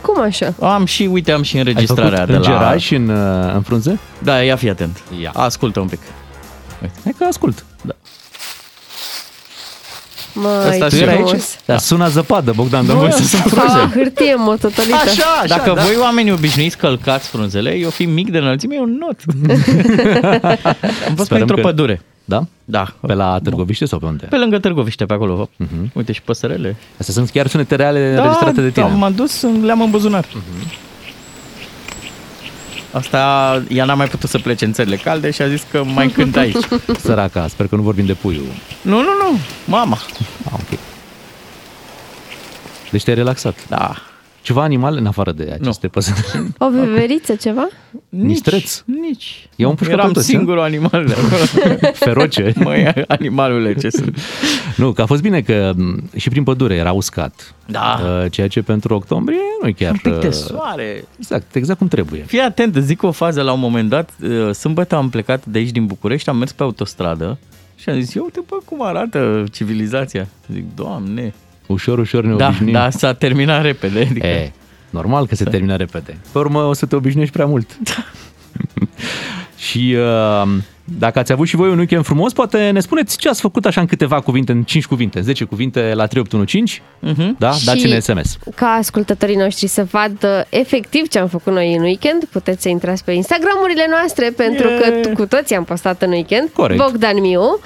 Cum 0.00 0.20
așa? 0.22 0.54
Am 0.60 0.84
și, 0.84 1.02
uite, 1.12 1.32
am 1.32 1.42
și 1.42 1.54
ai 1.56 1.60
înregistrarea 1.62 2.10
făcut 2.18 2.26
de 2.26 2.32
în 2.34 2.40
la... 2.40 2.46
geraj 2.46 2.82
și 2.82 2.94
în, 2.94 3.08
uh, 3.08 3.54
în 3.54 3.62
frunze? 3.62 3.98
Da, 4.18 4.42
ia 4.42 4.56
fi 4.56 4.68
atent. 4.68 5.02
Ia. 5.22 5.30
Ascultă 5.34 5.80
un 5.80 5.86
pic. 5.86 5.98
Hai 7.04 7.14
că 7.18 7.24
ascult. 7.24 7.64
Da. 7.82 7.92
Măi, 10.34 10.68
Asta 10.68 10.88
ce 10.88 10.96
tu 10.96 11.02
erai 11.02 11.14
frumos. 11.14 11.32
aici? 11.32 11.42
Dar 11.64 11.78
sună 11.78 12.08
zăpadă, 12.08 12.52
Bogdan, 12.56 12.86
dă 12.86 12.92
Nu, 12.92 12.98
voie 12.98 13.10
să 13.12 13.22
să... 13.22 13.36
sunt 13.36 13.52
Sau 13.52 13.68
frunze. 13.68 13.90
hârtie 13.98 14.34
mototolită. 14.36 14.94
Așa, 14.94 15.24
așa, 15.42 15.46
Dacă 15.56 15.72
da. 15.74 15.82
voi 15.82 15.96
oamenii 16.00 16.32
obișnuiți 16.32 16.76
călcați 16.76 17.28
frunzele, 17.28 17.70
eu 17.74 17.90
fiind 17.90 18.12
mic 18.12 18.30
de 18.30 18.38
înălțime, 18.38 18.74
eu 18.74 18.84
not. 18.84 19.16
Am 21.08 21.14
fost 21.14 21.24
Sperăm 21.24 21.40
într-o 21.40 21.54
că- 21.56 21.60
pădure. 21.62 22.02
Da? 22.24 22.42
Da. 22.64 22.86
Pe 23.06 23.14
la 23.14 23.38
Târgoviște 23.42 23.84
sau 23.84 23.98
pe 23.98 24.04
unde? 24.06 24.26
Pe 24.30 24.36
lângă 24.36 24.58
Târgoviște, 24.58 25.04
pe 25.04 25.12
acolo. 25.12 25.48
Uh-huh. 25.64 25.92
Uite 25.92 26.12
și 26.12 26.22
păsărele. 26.22 26.76
Astea 26.98 27.14
sunt 27.14 27.30
chiar 27.30 27.46
sunete 27.46 27.74
reale 27.74 28.12
da, 28.14 28.20
înregistrate 28.20 28.60
de 28.60 28.70
tine. 28.70 28.86
Da, 28.88 28.92
m-am 28.94 29.12
dus, 29.14 29.46
le-am 29.62 29.80
în 29.80 29.90
buzunar. 29.90 30.24
Asta, 32.92 33.62
ea 33.68 33.84
n-a 33.84 33.94
mai 33.94 34.06
putut 34.06 34.30
să 34.30 34.38
plece 34.38 34.64
în 34.64 34.72
țările 34.72 34.96
calde 34.96 35.30
și 35.30 35.42
a 35.42 35.48
zis 35.48 35.64
că 35.70 35.84
mai 35.84 36.08
cânt 36.08 36.36
aici. 36.36 36.56
Săraca, 37.04 37.48
sper 37.48 37.66
că 37.66 37.76
nu 37.76 37.82
vorbim 37.82 38.06
de 38.06 38.14
puiul. 38.14 38.46
nu, 38.82 38.96
nu, 38.96 39.02
nu, 39.02 39.38
mama. 39.64 39.98
Ah, 40.44 40.52
ok. 40.52 40.78
Deci 42.90 43.02
te-ai 43.02 43.16
relaxat. 43.16 43.68
Da. 43.68 43.94
Ceva 44.42 44.62
animal 44.62 44.96
în 44.96 45.06
afară 45.06 45.32
de 45.32 45.58
aceste 45.60 45.88
păsări? 45.88 46.26
O 46.58 46.70
veveriță, 46.70 47.34
ceva? 47.34 47.68
Mistreț? 48.08 48.82
Nici, 48.84 48.98
nici. 49.00 49.48
I-au 49.56 49.70
împușcat 49.70 49.94
Eram 49.94 50.06
pe 50.06 50.12
toți, 50.12 50.26
singurul 50.26 50.60
animal 50.60 51.04
de 51.06 51.12
acolo. 51.12 51.92
Feroce? 52.04 52.52
Măi, 52.64 52.92
animalule, 53.08 53.74
ce 53.74 53.88
sunt. 53.90 54.18
Nu, 54.76 54.92
că 54.92 55.02
a 55.02 55.06
fost 55.06 55.22
bine 55.22 55.40
că 55.40 55.72
m, 55.76 56.10
și 56.16 56.28
prin 56.28 56.42
pădure 56.42 56.74
era 56.74 56.92
uscat. 56.92 57.54
Da. 57.66 58.00
Uh, 58.22 58.30
Ceea 58.30 58.48
ce 58.48 58.62
pentru 58.62 58.94
octombrie 58.94 59.38
nu 59.62 59.68
e 59.68 59.72
chiar... 59.72 59.90
Un 59.92 59.98
pic 60.02 60.20
de 60.20 60.26
uh, 60.26 60.32
soare. 60.32 61.04
Exact, 61.18 61.54
exact 61.54 61.78
cum 61.78 61.88
trebuie. 61.88 62.22
Fii 62.26 62.40
atent, 62.40 62.76
îți 62.76 62.86
zic 62.86 63.02
o 63.02 63.10
fază 63.10 63.42
la 63.42 63.52
un 63.52 63.60
moment 63.60 63.88
dat. 63.88 64.10
uh, 64.22 64.50
Sâmbătă 64.54 64.94
am 64.94 65.08
plecat 65.08 65.44
de 65.46 65.58
aici 65.58 65.70
din 65.70 65.86
București, 65.86 66.28
am 66.28 66.36
mers 66.36 66.52
pe 66.52 66.62
autostradă 66.62 67.38
și 67.76 67.88
am 67.88 68.00
zis, 68.00 68.14
eu 68.14 68.22
uite 68.22 68.40
bă 68.48 68.56
cum 68.64 68.82
arată 68.86 69.44
civilizația. 69.52 70.28
Zic, 70.52 70.64
doamne. 70.74 71.34
Ușor, 71.66 71.98
ușor 71.98 72.24
ne 72.24 72.34
Da, 72.36 72.46
obișnuim. 72.46 72.72
da, 72.72 72.90
s-a 72.90 73.12
terminat 73.12 73.62
repede. 73.62 74.06
Adică, 74.10 74.26
E, 74.26 74.52
normal 74.90 75.26
că 75.26 75.34
se 75.34 75.44
termină 75.44 75.76
repede. 75.76 76.16
Pe 76.32 76.38
urmă 76.38 76.62
o 76.62 76.72
să 76.72 76.86
te 76.86 76.96
obișnuiești 76.96 77.34
prea 77.34 77.46
mult. 77.46 77.78
și 79.56 79.96
uh, 79.98 80.48
dacă 80.84 81.18
ați 81.18 81.32
avut 81.32 81.46
și 81.46 81.56
voi 81.56 81.70
un 81.70 81.78
weekend 81.78 82.04
frumos, 82.04 82.32
poate 82.32 82.70
ne 82.70 82.80
spuneți 82.80 83.16
ce 83.18 83.28
ați 83.28 83.40
făcut 83.40 83.66
așa 83.66 83.80
în 83.80 83.86
câteva 83.86 84.20
cuvinte, 84.20 84.52
în 84.52 84.62
5 84.62 84.86
cuvinte, 84.86 85.18
în 85.18 85.24
10 85.24 85.44
cuvinte 85.44 85.92
la 85.94 86.06
3815. 86.06 86.80
Uh-huh. 86.82 87.38
Da? 87.38 87.50
Și- 87.52 87.64
Dați-ne 87.64 87.98
SMS. 87.98 88.36
Ca 88.54 88.66
ascultătorii 88.66 89.36
noștri 89.36 89.66
să 89.66 89.84
vadă 89.90 90.46
efectiv 90.48 91.08
ce 91.08 91.18
am 91.18 91.28
făcut 91.28 91.52
noi 91.52 91.74
în 91.76 91.82
weekend, 91.82 92.24
puteți 92.24 92.62
să 92.62 92.68
intrați 92.68 93.04
pe 93.04 93.12
Instagramurile 93.12 93.86
noastre, 93.90 94.30
pentru 94.36 94.68
Yeah. 94.68 95.00
că 95.02 95.08
cu 95.08 95.26
toții 95.26 95.56
am 95.56 95.64
postat 95.64 96.02
în 96.02 96.10
weekend. 96.10 96.48
Corect. 96.52 96.82
Bogdan 96.82 97.20
Miu, 97.20 97.40
uh, 97.40 97.58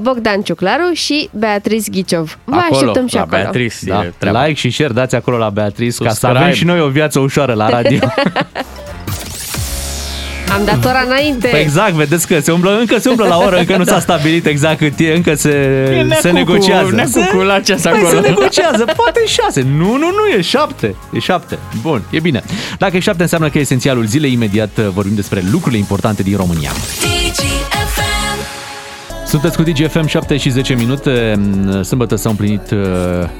Bogdan 0.00 0.40
Ciuclaru 0.40 0.92
și 0.92 1.28
Beatriz 1.32 1.88
Ghiciov. 1.88 2.38
Vă 2.44 2.54
acolo, 2.56 2.74
așteptăm 2.76 3.06
și 3.06 3.14
la 3.14 3.20
acolo. 3.20 3.40
Beatrice, 3.42 3.76
Da? 3.86 4.02
e 4.04 4.12
treaba. 4.18 4.44
Like 4.44 4.58
și 4.58 4.70
share 4.70 4.92
dați 4.92 5.14
acolo 5.14 5.36
la 5.36 5.50
Beatriz 5.50 5.96
ca 5.98 6.04
să 6.08 6.14
Subscribe. 6.14 6.38
avem 6.44 6.54
și 6.54 6.64
noi 6.64 6.80
o 6.80 6.88
viață 6.88 7.18
ușoară 7.18 7.52
la 7.52 7.68
radio. 7.68 7.98
Am 10.52 10.64
dat 10.64 10.84
ora 10.84 11.02
înainte. 11.06 11.48
Păi 11.48 11.60
exact, 11.60 11.92
vedeți 11.92 12.26
că 12.26 12.40
se 12.40 12.52
umblă, 12.52 12.76
încă 12.78 12.98
se 12.98 13.08
umblă 13.08 13.26
la 13.26 13.36
oră, 13.36 13.56
încă 13.58 13.76
nu 13.76 13.84
s-a 13.84 14.00
stabilit 14.00 14.46
exact 14.46 14.78
cât 14.78 14.92
e, 14.98 15.12
încă 15.14 15.34
se, 15.34 15.48
E 15.48 16.14
se 16.14 16.30
necucu- 16.30 16.52
negociază. 16.52 16.94
necucu 16.94 17.36
la 17.36 17.60
ceas 17.60 17.80
Păi 17.82 17.90
acolo. 17.92 18.08
se 18.08 18.28
negociază, 18.28 18.84
poate 18.96 19.20
e 19.24 19.26
șase. 19.26 19.62
Nu, 19.76 19.90
nu, 19.96 19.96
nu, 19.96 20.26
e 20.36 20.40
șapte. 20.40 20.94
E 21.12 21.18
șapte. 21.18 21.58
Bun, 21.82 22.02
e 22.10 22.20
bine. 22.20 22.42
Dacă 22.78 22.96
e 22.96 23.00
șapte, 23.00 23.22
înseamnă 23.22 23.48
că 23.48 23.58
e 23.58 23.60
esențialul 23.60 24.04
zilei. 24.04 24.32
Imediat 24.32 24.70
uh, 24.78 24.86
vorbim 24.94 25.14
despre 25.14 25.42
lucrurile 25.50 25.78
importante 25.80 26.22
din 26.22 26.36
România. 26.36 26.70
DGFM. 26.70 27.81
Sunteți 29.32 29.56
cu 29.56 29.62
DGFM 29.62 30.06
7 30.06 30.36
și 30.36 30.50
10 30.50 30.74
minute. 30.74 31.40
Sâmbătă 31.82 32.16
s-au 32.16 32.30
împlinit 32.30 32.74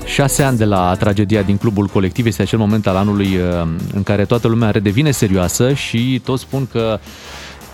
6 0.04 0.42
ani 0.42 0.56
de 0.56 0.64
la 0.64 0.94
tragedia 0.98 1.42
din 1.42 1.56
clubul 1.56 1.86
colectiv. 1.86 2.26
Este 2.26 2.42
acel 2.42 2.58
moment 2.58 2.86
al 2.86 2.96
anului 2.96 3.26
uh, 3.26 3.68
în 3.94 4.02
care 4.02 4.24
toată 4.24 4.48
lumea 4.48 4.70
redevine 4.70 5.10
serioasă 5.10 5.72
și 5.72 6.20
toți 6.24 6.42
spun 6.42 6.66
că 6.66 6.98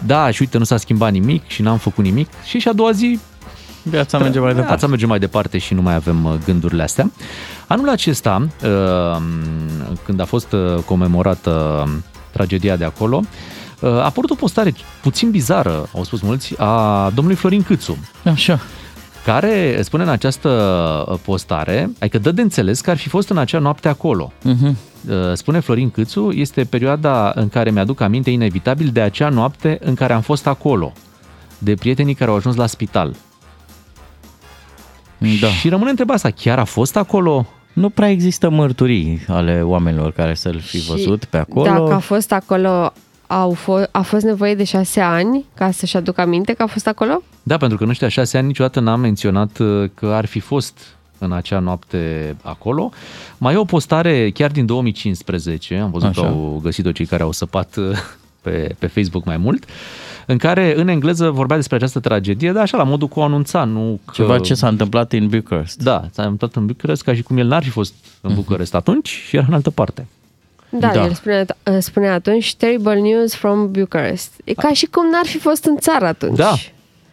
da, 0.06 0.30
și 0.30 0.42
uite, 0.42 0.58
nu 0.58 0.64
s-a 0.64 0.76
schimbat 0.76 1.12
nimic 1.12 1.46
și 1.46 1.62
n-am 1.62 1.76
făcut 1.78 2.04
nimic. 2.04 2.28
Și 2.44 2.58
și 2.58 2.68
a 2.68 2.72
doua 2.72 2.90
zi 2.90 3.18
Viața 3.82 4.18
merge 4.18 4.38
mai 4.38 4.48
departe. 4.48 4.68
Viața 4.68 4.86
merge 4.86 5.06
mai 5.06 5.18
departe 5.18 5.58
și 5.58 5.74
nu 5.74 5.82
mai 5.82 5.94
avem 5.94 6.24
uh, 6.24 6.32
gândurile 6.44 6.82
astea. 6.82 7.10
Anul 7.66 7.88
acesta, 7.88 8.48
uh, 8.62 9.22
când 10.04 10.20
a 10.20 10.24
fost 10.24 10.52
uh, 10.52 10.74
comemorată 10.84 11.84
tragedia 12.30 12.76
de 12.76 12.84
acolo, 12.84 13.20
uh, 13.22 13.57
a 13.82 14.04
apărut 14.04 14.30
o 14.30 14.34
postare 14.34 14.74
puțin 15.02 15.30
bizară, 15.30 15.88
au 15.94 16.04
spus 16.04 16.20
mulți, 16.20 16.54
a 16.58 17.10
domnului 17.14 17.38
Florin 17.38 17.62
Câțu, 17.62 17.98
Așa. 18.24 18.60
care 19.24 19.82
spune 19.82 20.02
în 20.02 20.08
această 20.08 21.20
postare, 21.24 21.90
adică 22.00 22.18
dă 22.18 22.30
de 22.30 22.42
înțeles 22.42 22.80
că 22.80 22.90
ar 22.90 22.96
fi 22.96 23.08
fost 23.08 23.28
în 23.28 23.38
acea 23.38 23.58
noapte 23.58 23.88
acolo. 23.88 24.32
Uh-huh. 24.40 24.72
Uh, 25.08 25.32
Spune 25.32 25.60
Florin 25.60 25.90
Câțu, 25.90 26.30
este 26.30 26.64
perioada 26.64 27.32
în 27.34 27.48
care 27.48 27.70
mi-aduc 27.70 28.00
aminte 28.00 28.30
inevitabil 28.30 28.90
de 28.92 29.00
acea 29.00 29.28
noapte 29.28 29.78
în 29.82 29.94
care 29.94 30.12
am 30.12 30.20
fost 30.20 30.46
acolo, 30.46 30.92
de 31.58 31.74
prietenii 31.74 32.14
care 32.14 32.30
au 32.30 32.36
ajuns 32.36 32.56
la 32.56 32.66
spital. 32.66 33.14
Da. 35.40 35.48
Și 35.48 35.68
rămâne 35.68 35.90
întrebarea 35.90 36.22
asta, 36.24 36.42
chiar 36.42 36.58
a 36.58 36.64
fost 36.64 36.96
acolo? 36.96 37.46
Nu 37.72 37.88
prea 37.88 38.10
există 38.10 38.48
mărturii 38.48 39.24
ale 39.28 39.62
oamenilor 39.62 40.12
care 40.12 40.34
să-l 40.34 40.60
fi 40.60 40.80
Și 40.80 40.88
văzut 40.88 41.24
pe 41.24 41.36
acolo. 41.36 41.64
Dacă 41.64 41.92
a 41.92 41.98
fost 41.98 42.32
acolo, 42.32 42.92
au 43.28 43.56
f- 43.56 43.90
a 43.90 44.00
fost 44.02 44.24
nevoie 44.24 44.54
de 44.54 44.64
șase 44.64 45.00
ani 45.00 45.44
ca 45.54 45.70
să-și 45.70 45.96
aducă 45.96 46.20
aminte 46.20 46.52
că 46.52 46.62
a 46.62 46.66
fost 46.66 46.86
acolo? 46.86 47.22
Da, 47.42 47.56
pentru 47.56 47.76
că 47.76 47.84
în 47.84 47.90
ăștia 47.90 48.08
șase 48.08 48.38
ani 48.38 48.46
niciodată 48.46 48.80
n-am 48.80 49.00
menționat 49.00 49.58
uh, 49.58 49.90
că 49.94 50.06
ar 50.06 50.24
fi 50.26 50.40
fost 50.40 50.96
în 51.18 51.32
acea 51.32 51.58
noapte 51.58 52.36
acolo. 52.42 52.90
Mai 53.38 53.54
e 53.54 53.56
o 53.56 53.64
postare 53.64 54.30
chiar 54.30 54.50
din 54.50 54.66
2015, 54.66 55.76
am 55.76 55.90
văzut 55.90 56.08
Așa. 56.08 56.20
că 56.20 56.26
au 56.26 56.60
găsit-o 56.62 56.92
cei 56.92 57.06
care 57.06 57.22
au 57.22 57.32
săpat 57.32 57.76
uh, 57.76 57.84
pe, 58.42 58.74
pe 58.78 58.86
Facebook 58.86 59.24
mai 59.24 59.36
mult, 59.36 59.64
în 60.26 60.36
care 60.36 60.74
în 60.76 60.88
engleză 60.88 61.30
vorbea 61.30 61.56
despre 61.56 61.76
această 61.76 62.00
tragedie, 62.00 62.52
dar 62.52 62.62
așa 62.62 62.76
la 62.76 62.82
modul 62.82 63.08
cu 63.08 63.20
o 63.20 63.22
anunța, 63.22 63.64
nu 63.64 64.00
că... 64.04 64.12
Ceva 64.14 64.38
ce 64.38 64.54
s-a 64.54 64.68
întâmplat 64.68 65.12
în 65.12 65.28
Bucharest. 65.28 65.82
Da, 65.82 66.04
s-a 66.12 66.22
întâmplat 66.22 66.54
în 66.54 66.66
București 66.66 67.04
ca 67.04 67.14
și 67.14 67.22
cum 67.22 67.36
el 67.38 67.46
n-ar 67.46 67.62
fi 67.62 67.70
fost 67.70 67.94
în 68.20 68.34
București 68.34 68.76
atunci 68.76 69.08
și 69.08 69.36
era 69.36 69.44
în 69.48 69.54
altă 69.54 69.70
parte. 69.70 70.06
Da, 70.70 70.90
Da. 70.92 71.04
el 71.04 71.14
spune, 71.14 71.44
spune 71.78 72.08
atunci 72.08 72.56
Terrible 72.56 72.94
news 72.94 73.34
from 73.34 73.70
Bucharest. 73.70 74.32
E 74.44 74.54
ca 74.54 74.72
și 74.72 74.86
cum 74.86 75.10
n-ar 75.10 75.26
fi 75.26 75.38
fost 75.38 75.64
în 75.64 75.76
țară 75.76 76.06
atunci. 76.06 76.36
Da. 76.36 76.52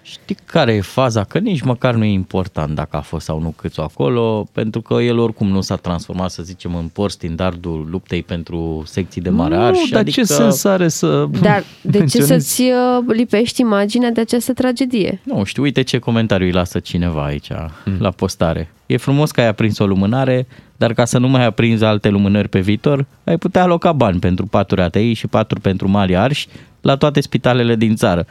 Știi 0.07 0.37
care 0.45 0.73
e 0.73 0.81
faza? 0.81 1.23
Că 1.23 1.39
nici 1.39 1.61
măcar 1.61 1.93
nu 1.95 2.03
e 2.03 2.11
important 2.11 2.75
dacă 2.75 2.97
a 2.97 3.01
fost 3.01 3.25
sau 3.25 3.41
nu 3.41 3.53
câțu 3.57 3.81
acolo, 3.81 4.47
pentru 4.51 4.81
că 4.81 4.93
el 4.93 5.19
oricum 5.19 5.47
nu 5.47 5.61
s-a 5.61 5.75
transformat, 5.75 6.29
să 6.29 6.43
zicem, 6.43 6.75
în 6.75 6.87
por 6.87 7.11
standardul 7.11 7.87
luptei 7.89 8.23
pentru 8.23 8.83
secții 8.85 9.21
de 9.21 9.29
mare 9.29 9.55
nu, 9.55 9.61
arș. 9.61 9.89
dar 9.89 9.99
adică... 9.99 10.21
ce 10.21 10.27
sens 10.33 10.63
are 10.63 10.87
să 10.87 11.27
Dar 11.41 11.63
de 11.81 11.91
ce 11.91 11.97
menționezi? 11.97 12.27
să-ți 12.27 12.61
uh, 12.61 13.15
lipești 13.15 13.61
imaginea 13.61 14.11
de 14.11 14.21
această 14.21 14.53
tragedie? 14.53 15.19
Nu 15.23 15.43
știu, 15.43 15.63
uite 15.63 15.81
ce 15.81 15.99
comentariu 15.99 16.45
îi 16.45 16.51
lasă 16.51 16.79
cineva 16.79 17.23
aici 17.23 17.51
Hmm. 17.83 17.97
la 17.99 18.11
postare. 18.11 18.71
E 18.85 18.97
frumos 18.97 19.31
că 19.31 19.41
ai 19.41 19.47
aprins 19.47 19.77
o 19.79 19.85
lumânare, 19.85 20.47
dar 20.77 20.93
ca 20.93 21.05
să 21.05 21.17
nu 21.17 21.27
mai 21.27 21.45
aprinzi 21.45 21.83
alte 21.83 22.09
lumânări 22.09 22.49
pe 22.49 22.59
viitor, 22.59 23.05
ai 23.23 23.37
putea 23.37 23.61
aloca 23.61 23.91
bani 23.91 24.19
pentru 24.19 24.45
paturi 24.45 24.81
ATI 24.81 25.13
și 25.13 25.27
paturi 25.27 25.61
pentru 25.61 25.89
mari 25.89 26.15
arși 26.15 26.47
la 26.81 26.95
toate 26.95 27.21
spitalele 27.21 27.75
din 27.75 27.95
țară. 27.95 28.25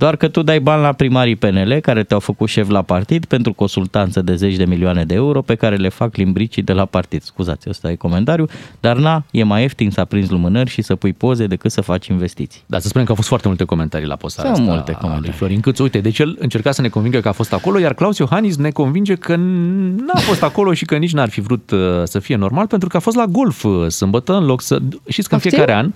Doar 0.00 0.16
că 0.16 0.28
tu 0.28 0.42
dai 0.42 0.60
bani 0.60 0.82
la 0.82 0.92
primarii 0.92 1.36
PNL 1.36 1.78
care 1.82 2.02
te-au 2.02 2.20
făcut 2.20 2.48
șef 2.48 2.68
la 2.68 2.82
partid 2.82 3.24
pentru 3.24 3.52
consultanță 3.52 4.22
de 4.22 4.34
zeci 4.34 4.56
de 4.56 4.64
milioane 4.64 5.04
de 5.04 5.14
euro 5.14 5.42
pe 5.42 5.54
care 5.54 5.76
le 5.76 5.88
fac 5.88 6.16
limbricii 6.16 6.62
de 6.62 6.72
la 6.72 6.84
partid. 6.84 7.22
Scuzați, 7.22 7.68
ăsta 7.68 7.90
e 7.90 7.94
comentariu, 7.94 8.46
dar 8.80 8.96
na, 8.96 9.24
e 9.30 9.42
mai 9.42 9.60
ieftin 9.62 9.90
să 9.90 10.00
aprinzi 10.00 10.30
lumânări 10.30 10.70
și 10.70 10.82
să 10.82 10.94
pui 10.94 11.12
poze 11.12 11.46
decât 11.46 11.70
să 11.70 11.80
faci 11.80 12.06
investiții. 12.06 12.62
Da, 12.66 12.78
să 12.78 12.88
spunem 12.88 13.04
că 13.04 13.10
au 13.10 13.16
fost 13.16 13.28
foarte 13.28 13.48
multe 13.48 13.64
comentarii 13.64 14.06
la 14.06 14.16
postarea 14.16 14.54
Sunt 14.54 14.66
asta 14.66 14.74
multe 14.76 14.92
a 14.92 14.94
comentarii. 14.94 15.28
lui 15.28 15.38
Florin 15.38 15.60
Câțu. 15.60 15.82
Uite, 15.82 16.00
deci 16.00 16.18
el 16.18 16.36
încerca 16.38 16.72
să 16.72 16.80
ne 16.80 16.88
convingă 16.88 17.20
că 17.20 17.28
a 17.28 17.32
fost 17.32 17.52
acolo, 17.52 17.78
iar 17.78 17.94
Claus 17.94 18.18
Iohannis 18.18 18.56
ne 18.56 18.70
convinge 18.70 19.14
că 19.14 19.36
n-a 19.36 20.20
fost 20.20 20.42
acolo 20.42 20.72
și 20.72 20.84
că 20.84 20.96
nici 20.96 21.12
n-ar 21.12 21.28
fi 21.28 21.40
vrut 21.40 21.70
uh, 21.70 21.78
să 22.04 22.18
fie 22.18 22.36
normal, 22.36 22.66
pentru 22.66 22.88
că 22.88 22.96
a 22.96 23.00
fost 23.00 23.16
la 23.16 23.26
golf 23.26 23.64
uh, 23.64 23.88
sâmbătă, 23.88 24.32
în 24.36 24.44
loc 24.44 24.60
să... 24.60 24.78
Știți 25.08 25.28
că 25.28 25.34
în 25.34 25.40
Poftim? 25.40 25.50
fiecare 25.50 25.74
an, 25.74 25.92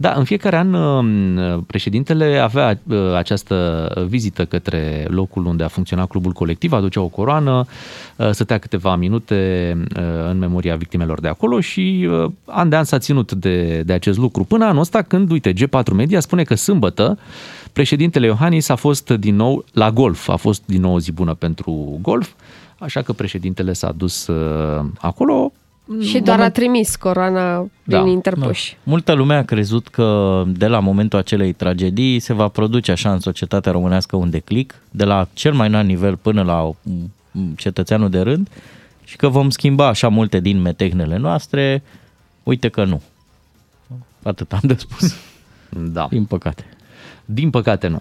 da, 0.00 0.12
în 0.12 0.24
fiecare 0.24 0.56
an 0.56 0.74
uh, 0.74 1.62
președintele 1.66 2.38
avea 2.38 2.78
uh, 2.88 3.14
această 3.14 3.88
vizită 4.08 4.44
către 4.44 5.06
locul 5.08 5.46
unde 5.46 5.64
a 5.64 5.68
funcționat 5.68 6.08
clubul 6.08 6.32
colectiv, 6.32 6.72
aducea 6.72 7.00
o 7.00 7.06
coroană, 7.08 7.66
uh, 8.16 8.30
stătea 8.30 8.58
câteva 8.58 8.96
minute 8.96 9.72
uh, 9.96 10.02
în 10.30 10.38
memoria 10.38 10.76
victimelor 10.76 11.20
de 11.20 11.28
acolo 11.28 11.60
și 11.60 12.08
uh, 12.10 12.30
an 12.44 12.68
de 12.68 12.76
an 12.76 12.84
s-a 12.84 12.98
ținut 12.98 13.32
de, 13.32 13.82
de 13.82 13.92
acest 13.92 14.18
lucru. 14.18 14.44
Până 14.44 14.64
anul 14.64 14.80
ăsta, 14.80 15.02
când, 15.02 15.30
uite, 15.30 15.52
G4 15.52 15.92
Media 15.92 16.20
spune 16.20 16.42
că 16.42 16.54
sâmbătă 16.54 17.18
președintele 17.72 18.26
Iohannis 18.26 18.68
a 18.68 18.74
fost 18.74 19.10
din 19.10 19.36
nou 19.36 19.64
la 19.72 19.90
golf, 19.90 20.28
a 20.28 20.36
fost 20.36 20.62
din 20.64 20.80
nou 20.80 20.94
o 20.94 21.00
zi 21.00 21.12
bună 21.12 21.34
pentru 21.34 21.98
golf, 22.02 22.30
așa 22.78 23.02
că 23.02 23.12
președintele 23.12 23.72
s-a 23.72 23.92
dus 23.96 24.26
uh, 24.26 24.84
acolo. 24.98 25.52
Și 26.00 26.18
doar 26.20 26.40
a 26.40 26.50
trimis 26.50 26.96
coroana 26.96 27.68
Da, 27.84 28.00
prin 28.00 28.12
interpuși. 28.12 28.76
Multă 28.82 29.12
lume 29.12 29.34
a 29.34 29.44
crezut 29.44 29.88
că 29.88 30.42
de 30.46 30.66
la 30.66 30.78
momentul 30.78 31.18
acelei 31.18 31.52
tragedii 31.52 32.20
se 32.20 32.32
va 32.32 32.48
produce 32.48 32.90
așa 32.90 33.12
în 33.12 33.20
societatea 33.20 33.72
românească 33.72 34.16
un 34.16 34.30
declic, 34.30 34.74
de 34.90 35.04
la 35.04 35.28
cel 35.32 35.52
mai 35.52 35.68
înalt 35.68 35.86
nivel 35.86 36.16
până 36.16 36.42
la 36.42 36.70
mm, 36.82 37.54
cetățeanul 37.56 38.10
de 38.10 38.20
rând 38.20 38.48
și 39.04 39.16
că 39.16 39.28
vom 39.28 39.50
schimba 39.50 39.86
așa 39.86 40.08
multe 40.08 40.40
din 40.40 40.60
metehnele 40.60 41.16
noastre. 41.16 41.82
Uite 42.42 42.68
că 42.68 42.84
nu. 42.84 43.02
Atât 44.22 44.52
am 44.52 44.60
de 44.62 44.74
spus, 44.78 45.16
Da. 45.68 46.06
din 46.10 46.24
păcate. 46.24 46.64
Din 47.30 47.50
păcate 47.50 47.86
nu. 47.86 47.98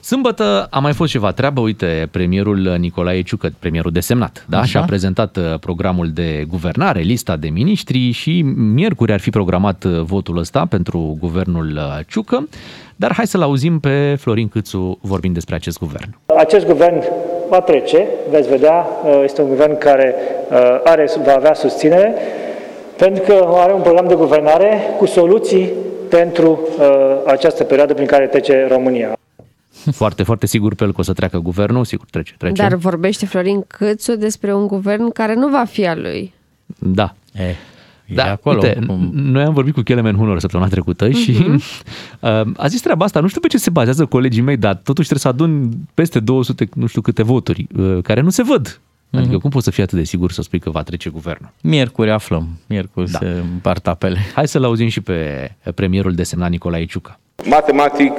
Sâmbătă 0.00 0.66
a 0.70 0.78
mai 0.78 0.92
fost 0.92 1.10
ceva 1.10 1.30
treabă, 1.32 1.60
uite, 1.60 2.08
premierul 2.10 2.76
Nicolae 2.78 3.22
Ciucă, 3.22 3.52
premierul 3.58 3.90
desemnat, 3.90 4.44
da? 4.48 4.58
Așa. 4.58 4.66
Și 4.66 4.76
a 4.76 4.82
prezentat 4.82 5.36
uh, 5.36 5.58
programul 5.58 6.10
de 6.10 6.44
guvernare, 6.48 7.00
lista 7.00 7.36
de 7.36 7.48
miniștri 7.48 8.10
și 8.10 8.42
miercuri 8.56 9.12
ar 9.12 9.20
fi 9.20 9.30
programat 9.30 9.84
uh, 9.84 10.00
votul 10.00 10.38
ăsta 10.38 10.66
pentru 10.68 11.16
guvernul 11.20 11.72
uh, 11.76 12.04
Ciucă, 12.08 12.48
dar 12.96 13.12
hai 13.12 13.26
să-l 13.26 13.42
auzim 13.42 13.80
pe 13.80 14.16
Florin 14.18 14.48
Câțu 14.48 14.98
vorbind 15.00 15.34
despre 15.34 15.54
acest 15.54 15.78
guvern. 15.78 16.16
Acest 16.36 16.66
guvern 16.66 17.02
va 17.48 17.60
trece, 17.60 18.06
veți 18.30 18.48
vedea, 18.48 18.86
este 19.24 19.42
un 19.42 19.48
guvern 19.48 19.78
care 19.78 20.14
uh, 20.50 20.80
are, 20.84 21.08
va 21.24 21.34
avea 21.34 21.54
susținere, 21.54 22.14
pentru 22.96 23.22
că 23.22 23.48
are 23.52 23.72
un 23.72 23.80
program 23.80 24.08
de 24.08 24.14
guvernare 24.14 24.80
cu 24.98 25.06
soluții 25.06 25.88
pentru 26.10 26.60
uh, 26.78 26.84
această 27.26 27.64
perioadă 27.64 27.94
prin 27.94 28.06
care 28.06 28.26
trece 28.26 28.66
România. 28.70 29.12
Foarte, 29.92 30.22
foarte 30.22 30.46
sigur 30.46 30.74
pe 30.74 30.84
el 30.84 30.92
că 30.92 31.00
o 31.00 31.02
să 31.02 31.12
treacă 31.12 31.38
guvernul, 31.38 31.84
sigur 31.84 32.06
trece, 32.10 32.34
trece. 32.38 32.62
Dar 32.62 32.74
vorbește 32.74 33.26
Florin 33.26 33.62
Câțu 33.66 34.16
despre 34.16 34.54
un 34.54 34.66
guvern 34.66 35.10
care 35.12 35.34
nu 35.34 35.48
va 35.48 35.64
fi 35.64 35.86
al 35.86 36.00
lui. 36.00 36.32
Da. 36.78 37.14
E, 37.34 37.42
e 38.06 38.14
Da, 38.14 38.30
acolo. 38.30 38.60
uite, 38.62 38.78
cum- 38.86 39.10
noi 39.12 39.42
am 39.42 39.52
vorbit 39.54 39.74
cu 39.74 39.80
Kelemen 39.80 40.16
Hunor 40.16 40.38
săptămâna 40.40 40.68
trecută 40.68 41.10
și 41.10 41.36
uh, 42.20 42.40
a 42.56 42.66
zis 42.66 42.80
treaba 42.80 43.04
asta, 43.04 43.20
nu 43.20 43.28
știu 43.28 43.40
pe 43.40 43.46
ce 43.48 43.58
se 43.58 43.70
bazează 43.70 44.06
colegii 44.06 44.42
mei, 44.42 44.56
dar 44.56 44.74
totuși 44.74 45.08
trebuie 45.08 45.18
să 45.18 45.28
adun 45.42 45.70
peste 45.94 46.20
200, 46.20 46.68
nu 46.74 46.86
știu 46.86 47.00
câte 47.00 47.22
voturi, 47.22 47.66
uh, 47.76 47.98
care 48.02 48.20
nu 48.20 48.30
se 48.30 48.42
văd. 48.42 48.80
Adică 49.10 49.38
cum 49.38 49.50
poți 49.50 49.64
să 49.64 49.70
fii 49.70 49.82
atât 49.82 49.98
de 49.98 50.04
sigur 50.04 50.32
să 50.32 50.42
spui 50.42 50.58
că 50.58 50.70
va 50.70 50.82
trece 50.82 51.10
guvernul? 51.10 51.52
Miercuri 51.62 52.10
aflăm, 52.10 52.48
miercuri 52.66 53.10
Da. 53.10 53.18
se 53.18 53.26
împart 53.26 53.86
apele. 53.86 54.18
Hai 54.34 54.48
să-l 54.48 54.64
auzim 54.64 54.88
și 54.88 55.00
pe 55.00 55.50
premierul 55.74 56.14
desemnat 56.14 56.50
Nicolae 56.50 56.84
Ciucă. 56.84 57.18
Matematic, 57.44 58.12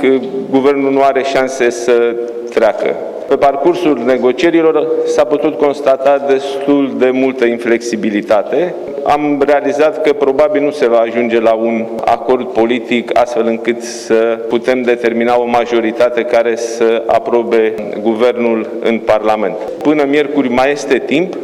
guvernul 0.50 0.92
nu 0.92 1.02
are 1.02 1.24
șanse 1.24 1.70
să 1.70 2.16
treacă. 2.50 2.96
Pe 3.28 3.36
parcursul 3.36 4.02
negocierilor 4.06 4.88
s-a 5.06 5.24
putut 5.24 5.58
constata 5.58 6.26
destul 6.28 6.96
de 6.98 7.10
multă 7.10 7.46
inflexibilitate. 7.46 8.76
Am 9.04 9.44
realizat 9.46 10.02
că 10.02 10.14
probabil 10.14 10.62
nu 10.62 10.72
se 10.72 10.88
va 10.88 10.98
ajunge 10.98 11.40
la 11.40 11.54
un 11.54 11.86
acord 12.06 12.48
politic 12.48 13.20
astfel 13.20 13.46
încât 13.48 13.82
să 13.82 14.40
putem 14.50 14.82
determina 14.82 15.40
o 15.40 15.46
majoritate 15.46 16.22
care 16.22 16.56
să 16.56 17.04
aprobe 17.08 17.74
guvernul 18.02 18.70
în 18.84 19.00
Parlament. 19.00 19.56
Până 19.82 20.04
miercuri 20.10 20.50
mai 20.50 20.72
este 20.72 20.98
timp, 20.98 21.36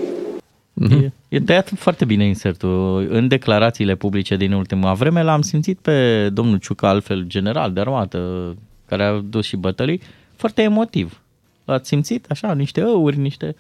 E, 0.91 1.12
e 1.27 1.39
tăiat 1.39 1.69
foarte 1.69 2.05
bine 2.05 2.25
insertul. 2.25 3.07
În 3.10 3.27
declarațiile 3.27 3.96
publice 3.96 4.36
din 4.36 4.51
ultima 4.51 4.93
vreme 4.93 5.24
l-am 5.24 5.41
simțit 5.41 5.79
pe 5.79 6.29
domnul 6.29 6.57
Ciucă, 6.57 6.86
altfel 6.86 7.24
general 7.24 7.74
de 7.74 7.79
armată, 7.79 8.55
care 8.86 9.03
a 9.03 9.19
dus 9.19 9.46
și 9.46 9.55
bătălii, 9.55 10.01
foarte 10.36 10.62
emotiv. 10.62 11.22
L-ați 11.65 11.88
simțit? 11.88 12.25
Așa, 12.29 12.53
niște 12.53 12.84
ăuri, 12.86 13.17
niște... 13.17 13.55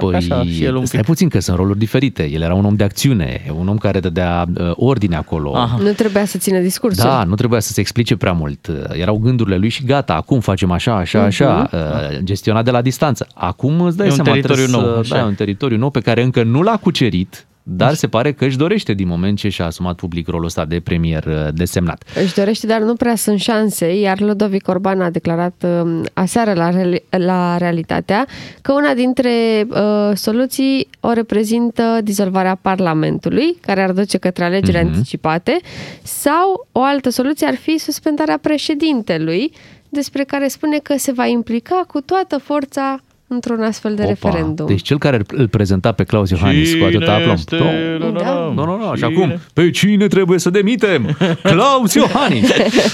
Parcă 0.00 0.06
Păi, 0.06 0.14
așa, 0.14 0.44
și 0.44 0.64
el 0.64 0.74
un 0.76 0.84
stai 0.86 1.00
pic. 1.00 1.08
puțin 1.08 1.28
că 1.28 1.40
sunt 1.40 1.56
roluri 1.56 1.78
diferite. 1.78 2.28
El 2.30 2.42
era 2.42 2.54
un 2.54 2.64
om 2.64 2.74
de 2.74 2.84
acțiune, 2.84 3.42
un 3.58 3.68
om 3.68 3.76
care 3.78 4.00
dădea 4.00 4.44
uh, 4.58 4.70
ordine 4.74 5.16
acolo. 5.16 5.54
Aha. 5.56 5.78
Nu 5.82 5.90
trebuia 5.92 6.24
să 6.24 6.38
țină 6.38 6.58
discursul. 6.58 7.04
Da, 7.04 7.24
nu 7.24 7.34
trebuia 7.34 7.60
să 7.60 7.72
se 7.72 7.80
explice 7.80 8.16
prea 8.16 8.32
mult. 8.32 8.66
Uh, 8.66 8.74
Erau 9.00 9.16
gândurile 9.16 9.56
lui 9.56 9.68
și 9.68 9.84
gata, 9.84 10.14
acum 10.14 10.40
facem 10.40 10.70
așa, 10.70 10.96
așa, 10.96 11.22
așa, 11.22 11.70
uh, 11.72 12.18
gestionat 12.22 12.64
de 12.64 12.70
la 12.70 12.82
distanță. 12.82 13.26
Acum 13.34 13.80
îți 13.80 13.96
dai 13.96 14.06
Mhm. 14.06 14.16
E 14.16 14.18
un 14.18 14.24
seama, 14.24 14.40
teritoriu 14.40 14.64
trebuie 14.66 14.82
nou, 14.86 14.92
să, 14.94 14.98
așa. 15.00 15.14
da, 15.14 15.20
e 15.20 15.24
un 15.28 15.34
teritoriu 15.34 15.76
nou 15.78 15.90
pe 15.90 16.00
care 16.00 16.22
încă 16.22 16.42
nu 16.42 16.62
l-a 16.62 16.76
cucerit, 16.76 17.46
dar 17.66 17.94
se 17.94 18.06
pare 18.08 18.32
că 18.32 18.44
își 18.44 18.56
dorește 18.56 18.92
din 18.92 19.08
moment 19.08 19.38
ce 19.38 19.48
și-a 19.48 19.64
asumat 19.64 19.96
public 19.96 20.26
rolul 20.28 20.44
ăsta 20.44 20.64
de 20.64 20.80
premier 20.80 21.24
uh, 21.24 21.48
desemnat. 21.54 22.04
Își 22.24 22.34
dorește, 22.34 22.66
dar 22.66 22.80
nu 22.80 22.94
prea 22.94 23.14
sunt 23.16 23.40
șanse, 23.40 23.94
iar 23.98 24.20
Ludovic 24.20 24.68
Orban 24.68 25.00
a 25.00 25.10
declarat 25.10 25.64
uh, 25.84 26.00
aseară 26.12 26.52
la, 26.52 26.70
reali- 26.70 27.04
la 27.10 27.56
Realitatea 27.56 28.26
că 28.62 28.72
una 28.72 28.94
dintre 28.94 29.66
uh, 29.70 30.10
soluții 30.14 30.88
o 31.00 31.12
reprezintă 31.12 31.98
dizolvarea 32.02 32.58
Parlamentului, 32.62 33.56
care 33.60 33.82
ar 33.82 33.92
duce 33.92 34.18
către 34.18 34.44
alegeri 34.44 34.84
Mhm. 34.84 34.86
anticipate, 34.86 35.60
sau 36.02 36.66
o 36.72 36.82
altă 36.82 37.10
soluție 37.10 37.46
ar 37.46 37.54
fi 37.54 37.78
suspendarea 37.78 38.38
președintelui, 38.38 39.52
despre 39.88 40.24
care 40.24 40.48
spune 40.48 40.78
că 40.78 40.94
se 40.96 41.12
va 41.12 41.26
implica 41.26 41.84
cu 41.88 42.00
toată 42.00 42.38
forța 42.38 43.00
într-un 43.28 43.62
astfel 43.62 43.94
de 43.94 44.02
Opa, 44.02 44.10
referendum. 44.10 44.66
Deci 44.66 44.82
cel 44.82 44.98
care 44.98 45.20
îl 45.28 45.48
prezenta 45.48 45.92
pe 45.92 46.04
Claus 46.04 46.30
Iohannis 46.30 46.74
cu 46.74 46.84
atâta 46.84 47.12
aplomb. 47.14 47.36
este- 47.36 47.56
Nu, 47.98 48.10
Da. 48.10 48.52
nu, 48.54 48.64
nu, 48.64 48.76
nu, 48.78 48.94
și 48.96 49.04
acum, 49.04 49.34
pe 49.52 49.70
cine 49.70 50.06
trebuie 50.06 50.38
să 50.38 50.50
demitem? 50.50 51.16
Claus 51.42 51.94
Iohannis! 51.94 52.50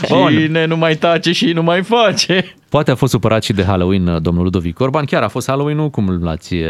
Bun. 0.08 0.32
Cine 0.36 0.64
nu 0.64 0.76
mai 0.76 0.94
tace 0.96 1.32
și 1.32 1.46
nu 1.52 1.62
mai 1.62 1.82
face. 1.82 2.54
Poate 2.68 2.90
a 2.90 2.94
fost 2.94 3.12
supărat 3.12 3.42
și 3.42 3.52
de 3.52 3.64
Halloween 3.64 4.06
uh, 4.06 4.22
domnul 4.22 4.42
Ludovic 4.44 4.80
Orban. 4.80 5.04
Chiar 5.04 5.22
a 5.22 5.28
fost 5.28 5.46
Halloween-ul? 5.48 5.90
Cum 5.90 6.18
l-ați, 6.22 6.54
uh, 6.54 6.62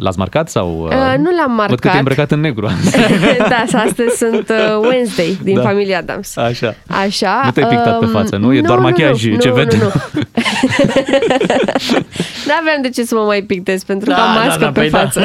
l-ați 0.00 0.18
marcat? 0.18 0.48
Sau, 0.48 0.88
uh, 0.90 0.96
Uh, 0.96 1.14
nu 1.18 1.30
l-am 1.36 1.46
Văd 1.46 1.46
că 1.46 1.56
marcat. 1.56 1.80
te-ai 1.80 1.98
îmbrăcat 1.98 2.30
în 2.30 2.40
negru. 2.40 2.66
da, 3.48 3.62
să 3.66 3.76
astăzi 3.76 4.16
sunt 4.16 4.48
uh, 4.48 4.88
Wednesday 4.88 5.38
din 5.42 5.54
Da. 5.54 5.62
familia 5.62 5.98
Adams. 5.98 6.36
Așa. 6.36 6.74
Așa. 7.04 7.40
Nu 7.44 7.50
te-ai 7.50 7.68
pictat 7.68 7.98
pe 7.98 8.04
um, 8.04 8.10
față, 8.10 8.36
nu? 8.36 8.54
E 8.54 8.60
doar 8.60 8.78
machiaj 8.78 9.24
nu, 9.26 9.36
ce 9.38 9.48
nu, 9.48 9.54
vedem. 9.54 9.78
Nu, 9.78 9.84
nu. 9.84 9.90
N-aveam 12.48 12.82
de 12.82 12.88
ce 12.90 13.04
să 13.04 13.14
mă 13.14 13.20
mai 13.20 13.42
pictez 13.42 13.82
pentru 13.84 14.10
că 14.10 14.16
Da, 14.16 14.22
am 14.28 14.34
da, 14.34 14.40
mască 14.44 14.60
da, 14.64 14.70
pe 14.70 14.80
păi 14.80 14.90
da. 14.90 14.98
față. 14.98 15.20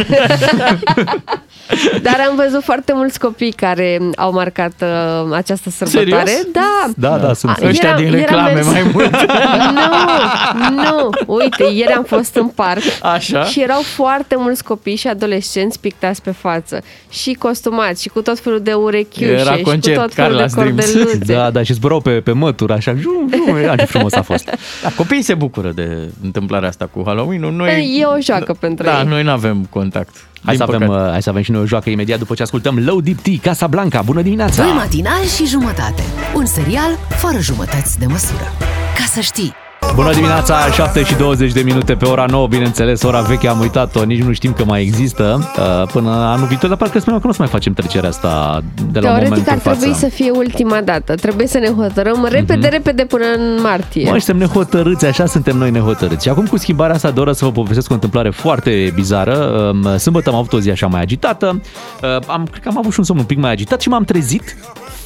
Dar 2.02 2.18
am 2.30 2.36
văzut 2.36 2.64
foarte 2.64 2.92
mulți 2.96 3.20
copii 3.20 3.52
care 3.52 4.00
au 4.16 4.32
marcat 4.32 4.72
uh, 4.82 5.36
această 5.36 5.70
sărbătoare. 5.70 6.30
Serios? 6.30 6.48
Da. 6.52 6.86
Da, 7.10 7.18
da, 7.18 7.34
sunt. 7.34 7.52
A, 7.52 7.68
Ăștia 7.68 7.90
eram- 7.90 8.00
din 8.04 8.08
eram 8.08 8.20
reclame 8.20 8.52
mers- 8.52 8.68
mai 8.72 8.90
mult. 8.94 9.26
Nu, 9.72 10.84
nu. 10.84 11.10
Uite, 11.26 11.64
ieri 11.74 11.92
am 11.92 12.04
fost 12.04 12.36
în 12.36 12.48
parc 12.48 12.82
Așa? 13.02 13.44
și 13.44 13.62
erau 13.62 13.82
foarte 13.82 14.36
mulți 14.38 14.64
copii 14.66 14.96
și 14.96 15.08
adolescenți 15.08 15.80
pictați 15.80 16.22
pe 16.22 16.32
față 16.32 16.82
și 17.10 17.34
costumați 17.34 18.02
și 18.02 18.10
cu 18.10 18.22
tot 18.22 18.40
felul 18.40 18.60
de 18.62 18.74
urechiușe 18.74 19.32
Era 19.32 19.56
și 19.56 19.62
concert 19.62 19.96
cu 19.98 20.02
tot 20.02 20.14
felul 20.14 20.38
Carla's 20.42 20.54
de 20.54 20.62
Dreams. 20.62 20.86
cordeluțe. 20.92 21.34
Da, 21.34 21.50
da, 21.52 21.64
și 21.64 21.74
zburau 21.74 22.00
pe, 22.02 22.10
pe 22.12 22.32
mături, 22.32 22.74
așa, 22.74 22.96
jum, 22.96 23.32
jum, 23.46 23.58
ia, 23.62 23.76
ce 23.76 23.86
frumos 23.86 24.14
a 24.14 24.22
fost. 24.22 24.46
Da, 24.84 24.90
copiii 24.96 25.22
se 25.22 25.34
bucură 25.34 25.72
de 25.72 26.10
întâmplarea 26.24 26.70
asta 26.70 26.86
cu 26.94 27.02
Halloween-ul. 27.06 27.52
Noi, 27.52 27.98
E 28.00 28.06
o 28.06 28.20
joacă 28.22 28.54
pentru 28.60 28.86
da, 28.86 29.00
ei. 29.00 29.08
noi 29.08 29.24
nu 29.24 29.30
avem 29.32 29.68
contact. 29.70 30.16
Hai 30.44 30.56
Din 30.56 30.66
să, 30.66 30.72
avem, 30.76 30.88
păcate. 30.88 31.06
uh, 31.06 31.12
hai 31.12 31.22
să 31.22 31.30
avem 31.30 31.42
și 31.42 31.52
noi 31.52 31.62
o 31.62 31.66
joacă 31.66 31.90
imediat 31.90 32.20
după 32.20 32.34
ce 32.34 32.42
ascultăm 32.42 32.80
Low 32.86 33.02
Deep 33.02 33.18
Tea, 33.20 33.34
Casa 33.42 33.68
Blanca. 33.68 34.02
Bună 34.02 34.22
dimineața! 34.22 34.64
Doi 34.64 34.72
matinali 34.72 35.26
și 35.36 35.46
jumătate. 35.46 36.04
Un 36.36 36.46
serial 36.46 36.98
fără 37.10 37.38
jumătăți 37.40 38.00
de 38.00 38.06
măsură. 38.06 38.52
Ca 38.98 39.04
să 39.14 39.20
știi. 39.20 39.54
Bună 39.94 40.14
dimineața, 40.14 40.72
7 40.72 41.04
și 41.04 41.16
20 41.16 41.52
de 41.52 41.62
minute 41.62 41.94
pe 41.94 42.06
ora 42.06 42.26
9, 42.30 42.48
bineînțeles, 42.48 43.04
ora 43.04 43.22
veche 43.22 43.48
am 43.48 43.60
uitat-o, 43.60 44.04
nici 44.04 44.22
nu 44.22 44.34
știm 44.34 44.54
că 44.54 44.66
mai 44.66 44.82
există 44.82 45.54
uh, 45.58 45.88
până 45.92 46.10
anul 46.10 46.48
viitor, 46.48 46.70
dar 46.70 46.78
parcă 46.78 47.00
spuneam 47.00 47.20
că 47.20 47.26
nu 47.26 47.32
o 47.32 47.36
să 47.36 47.42
mai 47.42 47.52
facem 47.52 47.74
trecerea 47.74 48.10
asta 48.10 48.64
de 48.92 49.00
la 49.00 49.08
Teoretic 49.08 49.30
momentul 49.30 49.54
ar 49.54 49.60
trebui 49.60 49.88
față. 49.94 50.00
să 50.00 50.08
fie 50.14 50.30
ultima 50.30 50.82
dată. 50.82 51.16
Trebuie 51.16 51.48
să 51.48 51.58
ne 51.58 51.68
hotărâm 51.68 52.28
repede, 52.30 52.68
repede 52.68 53.06
până 53.06 53.26
în 53.38 53.62
martie. 53.62 54.10
Mă, 54.12 54.18
suntem 54.18 54.38
nehotărâți, 54.38 55.06
așa 55.06 55.26
suntem 55.26 55.58
noi 55.58 55.72
nehotărâți. 55.72 56.24
Și 56.24 56.30
acum 56.30 56.46
cu 56.46 56.58
schimbarea 56.58 56.96
asta 56.96 57.12
de 57.12 57.20
oră 57.20 57.32
să 57.32 57.46
vă 57.46 57.52
povestesc 57.52 57.92
o 57.92 57.94
întâmplare 57.94 58.30
foarte 58.30 58.92
bizară. 58.96 59.36
Um, 59.74 59.98
Sâmbătă 59.98 60.30
am 60.30 60.36
avut 60.36 60.54
o 60.54 60.60
zi 60.60 60.70
așa 60.70 60.88
mai 60.88 61.02
agitată. 61.02 61.62
Uh, 62.02 62.28
Am, 62.28 62.48
cred 62.52 62.64
că 62.64 62.70
am 62.70 62.78
avut 62.78 62.92
și 62.92 63.00
un 63.00 63.06
somn 63.06 63.20
un 63.20 63.26
pic 63.26 63.38
mai 63.38 63.52
agitat 63.52 63.82
și 63.82 63.90
m-am 63.90 64.04
trezit 64.04 64.56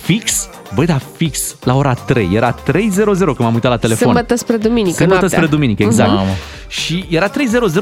fix, 0.01 0.49
băi, 0.75 0.85
da, 0.85 0.97
fix 1.15 1.55
la 1.63 1.75
ora 1.75 1.93
3. 1.93 2.29
Era 2.33 2.55
3.00 2.55 2.61
când 3.03 3.37
m-am 3.37 3.53
uitat 3.53 3.71
la 3.71 3.77
telefon. 3.77 4.07
Sâmbătă 4.07 4.35
spre 4.35 4.57
duminică, 4.69 4.95
Sâmbătă 4.95 5.19
noaptea. 5.19 5.37
spre 5.39 5.49
duminică, 5.55 5.83
exact. 5.83 6.09
Mamă. 6.09 6.29
Și 6.67 7.05
era 7.09 7.29
3.00 7.29 7.33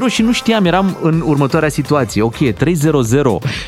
și 0.06 0.22
nu 0.22 0.32
știam, 0.32 0.64
eram 0.64 0.96
în 1.02 1.22
următoarea 1.26 1.68
situație. 1.68 2.22
Ok, 2.22 2.34
3.00 2.36 2.52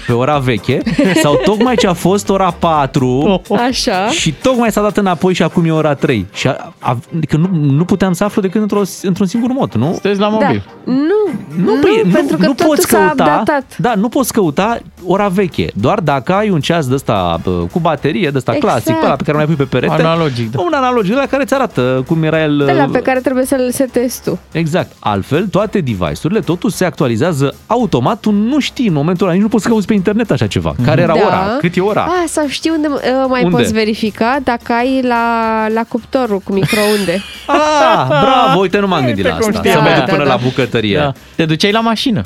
pe 0.06 0.12
ora 0.12 0.38
veche 0.38 0.83
sau 1.22 1.40
tocmai 1.44 1.76
ce 1.76 1.87
a 1.87 1.92
fost 1.92 2.28
ora 2.28 2.50
4 2.59 3.42
Așa. 3.68 4.06
și 4.09 4.33
tocmai 4.42 4.72
s-a 4.72 4.83
dat 4.83 4.96
înapoi 4.96 5.35
și 5.35 5.42
acum 5.42 5.64
e 5.64 5.70
ora 5.72 5.94
3. 5.94 6.26
Și 6.33 6.46
a, 6.48 6.72
a, 6.78 6.98
adică 7.16 7.37
nu, 7.37 7.48
nu 7.52 7.85
puteam 7.85 8.12
să 8.12 8.24
aflu 8.24 8.40
decât 8.42 8.61
într-o, 8.61 8.80
într-un 9.02 9.26
singur 9.26 9.50
mod, 9.52 9.74
nu? 9.74 9.85
Sunteți 9.90 10.20
la 10.20 10.28
Da. 10.30 10.33
mobil. 10.33 10.64
Nu, 10.85 10.94
Nu, 10.94 11.74
nu, 11.74 11.80
păi, 11.80 12.11
pentru 12.12 12.37
că 12.37 12.46
nu 12.46 12.52
totul 12.54 12.66
poți 12.66 12.88
s-a 12.90 12.96
căuta, 12.96 13.11
updatat. 13.22 13.76
Da, 13.78 13.92
nu 13.96 14.09
poți 14.09 14.33
căuta 14.33 14.78
ora 15.06 15.28
veche. 15.28 15.66
Doar 15.74 16.00
dacă 16.00 16.33
ai 16.33 16.50
un 16.50 16.61
ceas 16.61 16.87
de 16.88 16.94
ăsta 16.94 17.38
bă, 17.42 17.50
cu 17.72 17.78
baterie, 17.78 18.30
de 18.30 18.37
ăsta 18.37 18.52
Exact. 18.54 18.72
clasic, 18.72 18.94
pe 19.00 19.06
ăla 19.06 19.16
pe 19.16 19.22
care 19.22 19.37
mai 19.37 19.46
pui 19.46 19.54
pe 19.54 19.64
perete. 19.64 19.92
Analogic, 19.92 20.50
da. 20.50 20.61
Un 20.61 20.72
analogic, 20.72 21.14
la 21.14 21.26
care 21.26 21.42
îți 21.42 21.54
arată 21.54 22.04
cum 22.06 22.22
era 22.22 22.42
el. 22.42 22.62
De 22.66 22.72
la 22.72 22.88
pe 22.92 22.98
care 23.11 23.23
trebuie 23.23 23.44
să-l 23.44 23.70
setezi 23.73 24.23
tu. 24.23 24.38
Exact. 24.53 24.92
Altfel, 24.99 25.46
toate 25.46 25.81
device-urile, 25.81 26.40
totul 26.40 26.70
se 26.70 26.85
actualizează 26.85 27.55
automat. 27.66 28.20
Tu 28.20 28.31
nu 28.31 28.59
știi 28.61 28.87
în 28.87 28.92
momentul 28.92 29.25
ăla, 29.27 29.35
nici 29.35 29.42
nu 29.42 29.49
poți 29.49 29.62
să 29.62 29.68
cauți 29.68 29.87
pe 29.87 29.94
internet 29.94 30.31
așa 30.31 30.46
ceva. 30.46 30.75
Care 30.85 31.01
era 31.03 31.14
da. 31.14 31.20
ora? 31.27 31.57
Cât 31.61 31.77
e 31.77 31.81
ora? 31.81 32.03
Ah, 32.05 32.25
sau 32.29 32.46
știi 32.49 32.70
unde 32.70 32.88
uh, 32.88 33.01
mai 33.29 33.42
Unde? 33.44 33.57
poți 33.57 33.73
verifica 33.73 34.37
dacă 34.44 34.73
ai 34.73 35.03
la, 35.03 35.66
la 35.75 35.83
cuptorul 35.88 36.38
cu 36.38 36.53
microunde. 36.53 37.23
Ah, 37.46 38.07
bravo, 38.09 38.61
uite, 38.61 38.79
nu 38.79 38.87
m-am 38.87 39.05
gândit 39.05 39.25
la 39.25 39.31
Uite 39.35 39.44
cum 39.44 39.55
asta. 39.57 39.68
știam. 39.68 39.85
Să 39.85 39.90
merg 39.90 40.05
Da, 40.05 40.12
până 40.12 40.25
da, 40.25 40.31
la 40.31 40.37
da. 40.37 40.42
bucătărie. 40.44 40.96
Da. 40.96 41.12
Te 41.35 41.44
duceai 41.44 41.73
la 41.73 41.81
mașină. 41.81 42.23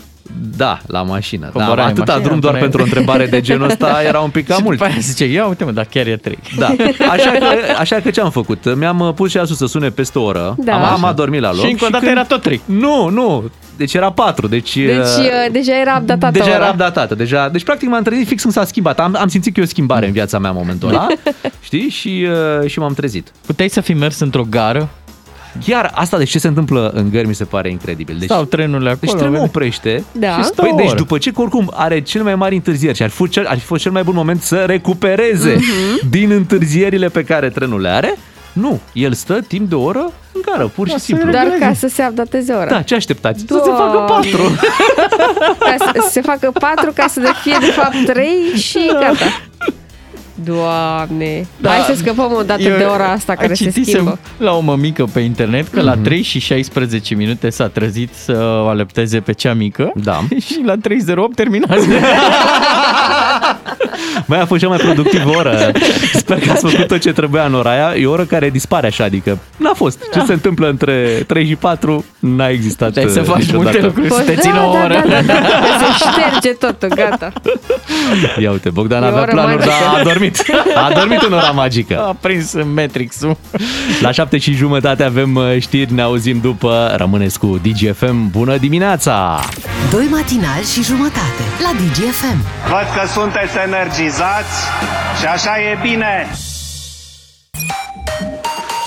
Da, 0.57 0.79
la 0.87 1.03
mașină. 1.03 1.51
Da, 1.55 1.61
Coborai 1.65 1.85
în 1.85 1.91
atâta 1.91 2.05
mașină, 2.13 2.27
drum 2.27 2.41
doar 2.41 2.53
puneai- 2.53 2.71
pentru 2.71 2.81
o 2.81 2.85
întrebare 2.85 3.27
de 3.27 3.41
genul 3.41 3.69
ăsta 3.69 4.01
era 4.09 4.21
un 4.21 4.31
pic 4.31 4.47
cam 4.47 4.57
Și 4.57 4.63
mult. 4.63 4.77
după 4.79 4.91
aia 4.91 4.99
zice, 5.01 5.25
ia 5.25 5.47
uite 5.47 5.65
mă, 5.65 5.71
dar 5.71 5.85
chiar 5.85 6.07
e 6.07 6.17
trei. 6.17 6.39
Da, 6.59 6.67
așa 7.15 7.31
că, 7.31 7.45
așa 7.79 7.97
că 7.97 8.11
ce 8.11 8.21
am 8.21 8.31
făcut? 8.31 8.77
Mi-am 8.77 9.01
uh, 9.01 9.15
pus 9.15 9.31
ceasul 9.31 9.55
să 9.57 9.67
sune 9.67 9.89
peste 9.91 10.19
o 10.19 10.23
oră, 10.23 10.55
Da. 10.59 10.75
am, 10.75 10.83
am 10.85 11.05
adormit 11.05 11.41
la 11.41 11.53
loc. 11.53 11.65
Și 11.65 11.71
încă 11.71 11.85
o 11.85 11.89
dată 11.89 12.07
era 12.07 12.25
tot 12.25 12.43
trei. 12.43 12.61
Nu, 12.65 13.09
nu, 13.09 13.51
deci 13.77 13.95
era 13.95 14.13
4, 14.13 14.47
deci... 14.47 14.77
Deci 14.77 14.87
uh, 14.97 15.47
deja 15.53 15.81
era 15.81 15.97
updatată 16.01 16.33
Deja 16.39 16.45
ora. 16.45 16.55
era 16.55 16.69
updatată, 16.71 17.15
deja, 17.15 17.49
deci 17.49 17.65
practic 17.65 17.89
m-am 17.89 18.03
trezit 18.03 18.27
fix 18.27 18.43
când 18.43 18.55
s-a 18.55 18.65
schimbat. 18.65 19.01
Am, 19.01 19.17
am 19.21 19.29
simțit 19.29 19.55
că 19.55 19.61
e 19.61 19.63
o 19.63 19.67
schimbare 19.67 20.07
în 20.07 20.13
viața 20.13 20.39
mea 20.39 20.51
în 20.51 20.57
momentul 20.59 20.89
ăla, 20.89 21.07
știi, 21.61 21.89
și, 21.89 22.27
uh, 22.63 22.69
și 22.71 22.79
m-am 22.79 22.95
trezit. 22.95 23.29
Puteai 23.47 23.69
să 23.69 23.81
fi 23.81 23.93
mers 23.93 24.21
într-o 24.21 24.45
gară 24.51 24.89
Chiar 25.64 25.90
asta, 25.95 26.19
deci 26.19 26.31
ce 26.31 26.38
se 26.38 26.49
întâmplă 26.49 26.90
în 26.95 27.11
gări 27.11 27.27
mi 27.27 27.35
se 27.35 27.45
pare 27.45 27.71
incredibil. 27.71 28.17
Deci, 28.19 28.29
sau 28.29 28.45
trenurile 28.45 28.90
acolo. 28.90 29.01
deci 29.01 29.11
trenul 29.21 29.33
vede? 29.33 29.45
oprește 29.45 30.05
Da. 30.12 30.37
Și 30.37 30.45
stă 30.45 30.62
Păi 30.62 30.71
o 30.73 30.77
deci 30.77 30.87
oră. 30.87 30.97
după 30.97 31.19
ce 31.19 31.31
că 31.31 31.40
oricum 31.40 31.71
are 31.75 32.01
cel 32.01 32.23
mai 32.23 32.35
mari 32.35 32.55
întârzieri 32.55 32.97
și 32.97 33.03
ar 33.03 33.09
fi, 33.11 33.29
cel, 33.29 33.47
ar 33.47 33.59
fi 33.59 33.64
fost 33.64 33.83
cel 33.83 33.93
mai 33.93 34.03
bun 34.03 34.14
moment 34.14 34.43
să 34.43 34.57
recupereze 34.57 35.55
Mhm. 35.59 36.09
din 36.11 36.31
întârzierile 36.31 37.09
pe 37.09 37.23
care 37.25 37.49
trenul 37.49 37.81
le 37.81 37.88
are, 37.88 38.14
nu, 38.53 38.81
el 38.93 39.12
stă 39.12 39.40
timp 39.40 39.69
de 39.69 39.75
o 39.75 39.83
oră 39.83 40.12
în 40.33 40.40
gară, 40.45 40.71
pur 40.75 40.87
și 40.87 40.93
Da, 40.93 40.99
să 40.99 41.05
simplu. 41.05 41.31
Doar 41.31 41.47
ca 41.59 41.73
să 41.75 41.88
se 41.88 42.07
updateze 42.09 42.53
ora. 42.53 42.67
Da, 42.71 42.83
ce 42.83 42.95
așteptați? 42.95 43.40
Să 43.40 43.61
se 43.64 43.71
Doamne. 43.71 43.97
facă 43.97 44.12
patru. 44.12 44.43
Ca 45.59 45.75
să 45.79 46.09
se 46.11 46.21
facă 46.21 46.51
patru 46.59 46.93
ca 46.95 47.07
să 47.09 47.21
de 47.21 47.31
fie 47.43 47.57
de 47.61 47.67
fapt 47.67 48.05
trei 48.07 48.37
și 48.57 48.79
gata. 49.01 49.25
Doamne, 50.44 51.47
da. 51.57 51.68
hai 51.70 51.81
să 51.81 51.94
scăpăm 51.94 52.33
o 52.38 52.42
dată 52.42 52.62
Eu 52.62 52.77
de 52.77 52.83
ora 52.85 53.11
asta 53.11 53.35
care 53.35 53.55
se 53.55 53.64
citisem 53.64 53.92
schimbă. 53.92 54.18
la 54.37 54.53
o 54.57 54.61
mămică 54.61 55.05
pe 55.12 55.20
internet 55.20 55.68
că 55.68 55.77
Mhm. 55.77 55.85
la 55.85 55.97
3 55.97 56.23
și 56.23 56.38
16 56.38 57.14
minute 57.14 57.51
s-a 57.51 57.66
trezit 57.66 58.14
să 58.14 58.61
o 58.64 58.66
alepteze 58.68 59.20
pe 59.20 59.33
cea 59.33 59.55
mică 59.55 59.92
Da. 59.94 60.20
și 60.47 60.61
la 60.64 60.75
3.08 60.77 61.35
terminase. 61.35 62.01
Mai 64.26 64.40
a 64.40 64.44
fost 64.46 64.61
cea 64.61 64.68
mai 64.68 64.76
productivă 64.78 65.30
oră. 65.37 65.72
Sper 66.14 66.38
că 66.38 66.50
ați 66.50 66.61
făcut 66.70 66.87
tot 66.87 67.00
ce 67.00 67.12
trebuia 67.12 67.44
în 67.44 67.54
ora 67.54 67.70
aia. 67.70 67.94
E 68.00 68.07
o 68.07 68.11
oră 68.11 68.22
care 68.24 68.50
dispare 68.50 68.87
așa, 68.87 69.04
adică 69.04 69.38
n-a 69.57 69.72
fost. 69.74 69.98
Ce 70.12 70.20
se 70.26 70.33
întâmplă 70.33 70.68
între 70.68 71.24
3 71.26 71.46
și 71.46 71.54
4 71.57 72.04
n-a 72.18 72.48
existat 72.48 72.92
Dai 72.92 73.04
să 73.09 73.20
uh, 73.20 73.26
faci 73.26 73.37
niciodată. 73.38 73.62
multe 73.62 73.80
lucruri, 73.80 74.11
să 74.12 74.22
te 74.22 74.33
da, 74.33 74.40
țină 74.40 74.61
o 74.61 74.72
da, 74.72 74.85
oră. 74.85 75.04
da, 75.09 75.20
da, 75.20 75.33
da, 75.33 75.33
că 75.35 75.85
se 75.85 76.04
șterge 76.11 76.48
totul, 76.50 76.88
gata. 76.88 77.33
Ia 78.38 78.50
uite, 78.50 78.70
Bogdan 78.70 79.02
E 79.02 79.04
o 79.04 79.09
avea 79.09 79.20
oră 79.22 79.30
planuri, 79.30 79.57
magică. 79.57 79.74
dar 79.92 80.00
a 80.00 80.02
dormit. 80.02 80.42
A 80.74 80.92
dormit 80.94 81.20
în 81.22 81.33
ora 81.33 81.50
magică. 81.50 81.98
A 81.98 82.16
prins 82.20 82.52
Matrix-ul. 82.74 83.37
La 84.00 84.11
șapte 84.11 84.38
și 84.38 84.52
jumătate 84.52 85.02
avem 85.02 85.35
uh, 85.35 85.44
știri, 85.61 85.92
ne 85.92 86.02
auzim 86.02 86.38
după. 86.42 86.94
Rămâneți 86.96 87.38
cu 87.38 87.61
DGFM. 87.62 88.30
Bună 88.30 88.57
dimineața! 88.57 89.40
Doi 89.90 90.07
matinali 90.11 90.64
și 90.72 90.83
jumătate 90.83 91.42
la 91.62 91.70
DGFM. 91.80 92.38
Văd 92.68 92.87
că 92.94 93.09
sunteți 93.18 93.52
energizați 93.85 94.57
și 95.20 95.27
așa 95.27 95.51
e 95.59 95.79
bine. 95.83 96.27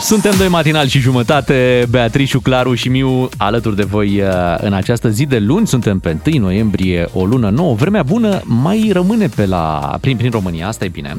Suntem 0.02 0.34
doi 0.38 0.48
matinal 0.48 0.88
și 0.88 1.00
jumătate, 1.00 1.86
Beatrice, 1.90 2.38
Claru 2.38 2.74
și 2.76 2.90
Miu 2.90 3.30
alături 3.38 3.76
de 3.76 3.84
voi 3.84 4.22
uh, 4.22 4.30
în 4.58 4.74
această 4.74 5.10
zi 5.10 5.26
de 5.26 5.40
luni. 5.40 5.68
Suntem 5.68 6.00
pe 6.00 6.18
1 6.26 6.38
noiembrie, 6.38 7.08
o 7.14 7.26
lună 7.26 7.50
nouă. 7.50 7.76
Vremea 7.76 8.04
bună 8.04 8.42
mai 8.44 8.90
rămâne 8.94 9.28
pe 9.28 9.46
la, 9.46 9.98
prin, 10.02 10.18
prin 10.18 10.32
România, 10.32 10.68
asta 10.68 10.86
e 10.86 10.88
bine. 10.88 11.16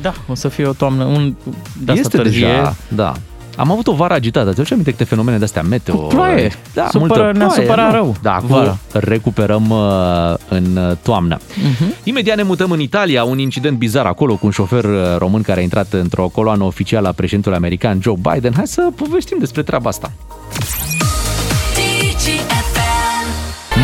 Da, 0.00 0.14
o 0.28 0.34
să 0.34 0.48
fie 0.48 0.66
o 0.66 0.72
toamnă, 0.72 1.04
un, 1.04 1.34
de 1.78 1.92
asta 1.92 2.00
este 2.00 2.16
târzie. 2.16 2.46
deja, 2.46 2.76
da. 2.88 3.14
Am 3.60 3.70
avut 3.70 3.86
o 3.86 3.92
vară 3.92 4.14
agitată. 4.14 4.44
Ți-aduce 4.50 4.72
aminte 4.72 4.90
câte 4.90 5.04
fenomene 5.04 5.36
de-astea 5.38 5.62
meteo? 5.62 5.96
Cu 5.96 6.06
ploaie. 6.06 6.52
Da, 6.74 6.86
Supără- 6.90 6.98
multă 7.22 7.38
ne-a 7.38 7.46
ploaie, 7.46 7.60
supărat 7.68 7.86
nu? 7.86 7.92
rău 7.94 8.16
Da, 8.22 8.34
acum 8.34 8.48
vara. 8.48 8.78
recuperăm 8.92 9.70
uh, 9.70 10.34
în 10.48 10.76
uh, 10.76 10.96
toamnă. 11.02 11.38
Mhm. 11.56 11.94
Imediat 12.04 12.36
ne 12.36 12.42
mutăm 12.42 12.70
în 12.70 12.80
Italia, 12.80 13.24
un 13.24 13.38
incident 13.38 13.76
bizar 13.78 14.06
acolo 14.06 14.34
cu 14.36 14.46
un 14.46 14.50
șofer 14.52 14.84
uh, 14.84 15.16
român 15.18 15.42
care 15.42 15.60
a 15.60 15.62
intrat 15.62 15.92
într-o 15.92 16.28
coloană 16.28 16.64
oficială 16.64 17.08
a 17.08 17.12
președintelui 17.12 17.58
american 17.58 17.98
Joe 18.02 18.14
Biden. 18.32 18.52
Hai 18.56 18.66
să 18.66 18.88
povestim 18.96 19.36
despre 19.40 19.62
treaba 19.62 19.88
asta. 19.88 20.10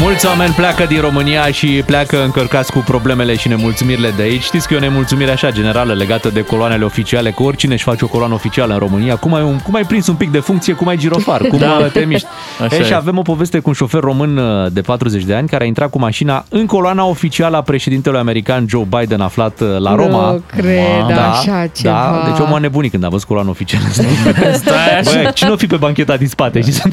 Mulți 0.00 0.26
oameni 0.26 0.52
pleacă 0.52 0.84
din 0.84 1.00
România 1.00 1.46
și 1.46 1.82
pleacă 1.86 2.22
încărcați 2.24 2.72
cu 2.72 2.78
problemele 2.78 3.36
și 3.36 3.48
nemulțumirile 3.48 4.12
de 4.16 4.22
aici. 4.22 4.42
Știți 4.42 4.68
că 4.68 4.74
e 4.74 4.76
o 4.76 4.80
nemulțumire 4.80 5.30
așa 5.30 5.50
generală 5.50 5.92
legată 5.92 6.28
de 6.28 6.40
coloanele 6.40 6.84
oficiale, 6.84 7.30
că 7.30 7.42
oricine 7.42 7.72
își 7.72 7.82
face 7.82 8.04
o 8.04 8.08
coloană 8.08 8.34
oficială 8.34 8.72
în 8.72 8.78
România, 8.78 9.16
cum 9.16 9.34
ai, 9.34 9.42
un, 9.42 9.58
cum 9.58 9.74
ai 9.74 9.84
prins 9.84 10.06
un 10.06 10.14
pic 10.14 10.30
de 10.30 10.38
funcție, 10.38 10.72
cum 10.72 10.88
ai 10.88 10.96
girofar, 10.96 11.40
cum 11.40 11.58
Da. 11.58 11.66
da. 11.80 11.86
te 11.86 12.04
miști. 12.04 12.26
Așa 12.64 12.76
e, 12.76 12.82
și 12.82 12.92
e. 12.92 12.94
avem 12.94 13.18
o 13.18 13.22
poveste 13.22 13.58
cu 13.58 13.68
un 13.68 13.74
șofer 13.74 14.00
român 14.00 14.36
uh, 14.36 14.72
de 14.72 14.80
40 14.80 15.22
de 15.24 15.34
ani 15.34 15.48
care 15.48 15.64
a 15.64 15.66
intrat 15.66 15.90
cu 15.90 15.98
mașina 15.98 16.44
în 16.48 16.66
coloana 16.66 17.04
oficială 17.04 17.56
a 17.56 17.62
președintelui 17.62 18.18
american 18.18 18.66
Joe 18.68 18.86
Biden 18.98 19.20
aflat 19.20 19.60
uh, 19.60 19.78
la 19.78 19.94
Roma. 19.94 20.30
Nu 20.30 20.42
cred 20.46 21.06
da, 21.08 21.30
așa 21.30 21.66
ceva. 21.66 22.22
Da, 22.24 22.30
deci 22.30 22.40
omul 22.40 22.56
a 22.56 22.58
nebunit 22.58 22.90
când 22.90 23.04
a 23.04 23.08
văzut 23.08 23.26
coloana 23.26 23.50
oficială. 23.50 23.84
Stai 24.52 24.98
așa. 24.98 25.10
Băi, 25.12 25.30
cine 25.34 25.50
o 25.50 25.56
fi 25.56 25.66
pe 25.66 25.76
bancheta 25.76 26.16
din 26.16 26.28
spate? 26.28 26.60
Știi? 26.60 26.92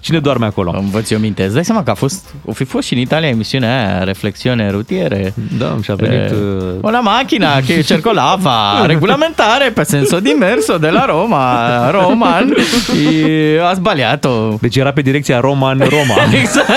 Cine 0.00 0.18
doarme 0.18 0.46
acolo? 0.46 0.74
Îmi 0.78 0.90
văd 0.90 1.06
eu 1.08 1.18
minte. 1.18 1.44
Îți 1.44 1.54
dai 1.54 1.64
seama 1.64 1.82
că 1.82 1.90
a 1.90 1.94
fost, 1.94 2.34
o 2.43 2.43
fi 2.52 2.64
fost 2.64 2.86
și 2.86 2.92
în 2.92 2.98
Italia 2.98 3.28
emisiunea 3.28 3.76
aia, 3.76 4.04
Reflexiune 4.04 4.70
rutiere. 4.70 5.34
Da, 5.58 5.76
și 5.82 5.90
a 5.90 5.94
venit... 5.94 6.30
Eh, 6.30 6.36
uh, 6.36 6.78
Una 6.80 7.00
macchina 7.00 7.60
che 7.60 7.82
circolava 7.90 8.86
regolamentare 8.86 9.70
per 9.70 9.84
senso 9.84 10.20
diverso 10.20 10.78
de 10.78 10.88
la 10.88 11.04
Roma, 11.04 11.90
Roman, 11.90 12.54
e 13.14 13.60
a 13.60 13.72
sbagliato. 13.72 14.58
Deci 14.60 14.76
era 14.76 14.92
pe 14.92 15.00
direcția 15.00 15.40
Roma 15.40 15.70
în 15.70 15.78
Roma. 15.78 16.14
Exact. 16.40 16.68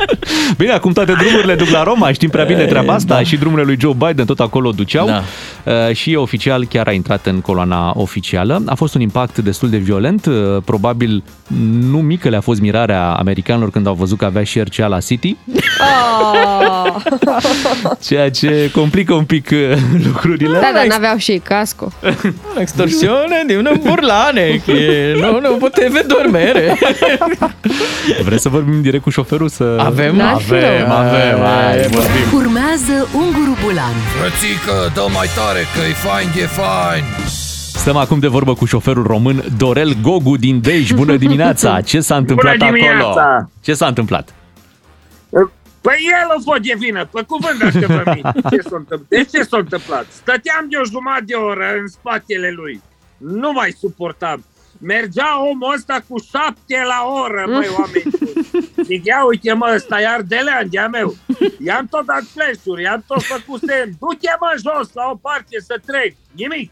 Bine, 0.58 0.72
acum 0.72 0.92
toate 0.92 1.12
drumurile 1.12 1.54
duc 1.54 1.68
la 1.68 1.82
Roma, 1.82 2.12
știm 2.12 2.30
prea 2.30 2.44
bine 2.44 2.64
treaba 2.64 2.92
asta 2.92 3.22
și 3.22 3.36
drumurile 3.36 3.66
lui 3.66 3.76
Joe 3.80 3.94
Biden 3.98 4.26
tot 4.26 4.40
acolo 4.40 4.70
duceau 4.70 5.06
Da. 5.06 5.22
Uh, 5.64 5.94
și 5.94 6.14
oficial 6.14 6.64
chiar 6.64 6.86
a 6.86 6.92
intrat 6.92 7.26
în 7.26 7.40
coloana 7.40 7.92
oficială. 7.94 8.62
A 8.66 8.74
fost 8.74 8.94
un 8.94 9.00
impact 9.00 9.38
destul 9.38 9.70
de 9.70 9.76
violent, 9.76 10.26
uh, 10.26 10.34
probabil 10.64 11.22
nu 11.90 11.98
mică 11.98 12.28
le-a 12.28 12.40
fost 12.40 12.60
mirarea 12.60 13.12
americanilor 13.12 13.70
când 13.70 13.86
au 13.86 13.94
văzut 13.94 14.18
că 14.18 14.24
avea 14.24 14.44
și 14.44 14.60
RCA 14.60 14.86
la 14.86 14.98
City, 14.98 15.36
Oh. 15.82 16.96
ceea 18.06 18.30
ce 18.30 18.70
complică 18.72 19.14
un 19.14 19.24
pic 19.24 19.48
uh, 19.52 19.76
lucrurile. 20.04 20.58
Da, 20.58 20.70
dar 20.74 20.86
n-aveau 20.86 21.16
și 21.16 21.40
casco. 21.44 21.92
Extorsione 22.58 23.44
di 23.46 23.54
un 23.54 23.80
burlane 23.82 24.60
che 24.66 25.12
non, 25.20 25.40
non 25.42 25.58
poteva 25.58 26.00
dormire. 26.06 26.78
Vreți 28.24 28.42
să 28.42 28.48
vorbim 28.48 28.82
direct 28.82 29.02
cu 29.02 29.10
șoferul? 29.10 29.48
Să... 29.48 29.76
Avem, 29.84 30.16
N-ar 30.16 30.40
fi 30.40 30.54
avem, 30.54 30.78
rău. 30.86 30.96
avem, 30.96 31.38
hai, 31.38 31.80
vorbim. 31.80 32.26
Urmează 32.34 33.08
Unguru 33.14 33.56
Bulan 33.64 33.94
Frățică, 34.18 34.92
dă 34.94 35.06
mai 35.14 35.26
tare 35.36 35.60
că 35.74 35.80
e 35.90 35.92
fain, 35.92 36.28
e 36.42 36.46
fain 36.46 37.04
Stăm 37.82 37.96
acum 37.96 38.18
de 38.18 38.26
vorbă 38.26 38.54
cu 38.54 38.64
șoferul 38.64 39.06
român 39.06 39.44
Dorel 39.56 39.92
Gogu 40.02 40.36
din 40.36 40.60
Dej. 40.60 40.92
Bună 40.92 41.16
dimineața! 41.16 41.80
Ce 41.90 42.00
s-a 42.00 42.16
întâmplat 42.16 42.52
Bună 42.56 42.64
acolo? 42.64 42.80
dimineața! 42.82 43.50
Ce 43.62 43.74
s-a 43.74 43.86
întâmplat? 43.86 44.34
Păi 45.80 45.98
el 46.22 46.28
a 46.36 46.40
fost 46.44 46.60
de 46.60 46.74
vină, 46.78 47.08
pe 47.12 47.22
cuvânt 47.26 47.58
dacă 47.58 47.86
vă 47.92 48.02
mint. 48.14 48.48
Ce 48.50 48.60
s-a 48.68 48.76
întâmplat? 48.82 49.08
De 49.08 49.24
ce 49.32 49.42
s-a 49.42 49.56
întâmplat? 49.56 50.06
Stăteam 50.20 50.64
de 50.70 50.76
o 50.82 50.84
jumătate 50.84 51.24
de 51.26 51.34
oră 51.34 51.66
în 51.80 51.86
spatele 51.88 52.50
lui. 52.60 52.80
Nu 53.16 53.52
mai 53.52 53.70
suportam. 53.80 54.44
Mergea 54.78 55.30
omul 55.50 55.72
ăsta 55.76 55.96
cu 56.08 56.16
șapte 56.32 56.76
la 56.92 57.00
oră, 57.22 57.42
măi, 57.54 57.68
oameni 57.80 58.10
buni. 58.18 58.31
Zic, 58.82 59.04
ia 59.04 59.24
uite 59.24 59.52
mă, 59.52 59.72
ăsta 59.74 60.00
e 60.00 60.06
ardelean 60.08 60.66
de-a 60.70 60.88
meu. 60.88 61.16
I-am 61.66 61.86
tot 61.86 62.04
dat 62.06 62.22
flash-uri, 62.34 62.82
i-am 62.82 63.04
tot 63.06 63.22
făcut 63.22 63.60
semn. 63.66 63.92
Du-te 64.00 64.34
mă 64.40 64.52
jos 64.64 64.92
la 64.92 65.10
o 65.12 65.16
parte 65.16 65.56
să 65.60 65.80
trec. 65.86 66.14
Nimic. 66.32 66.70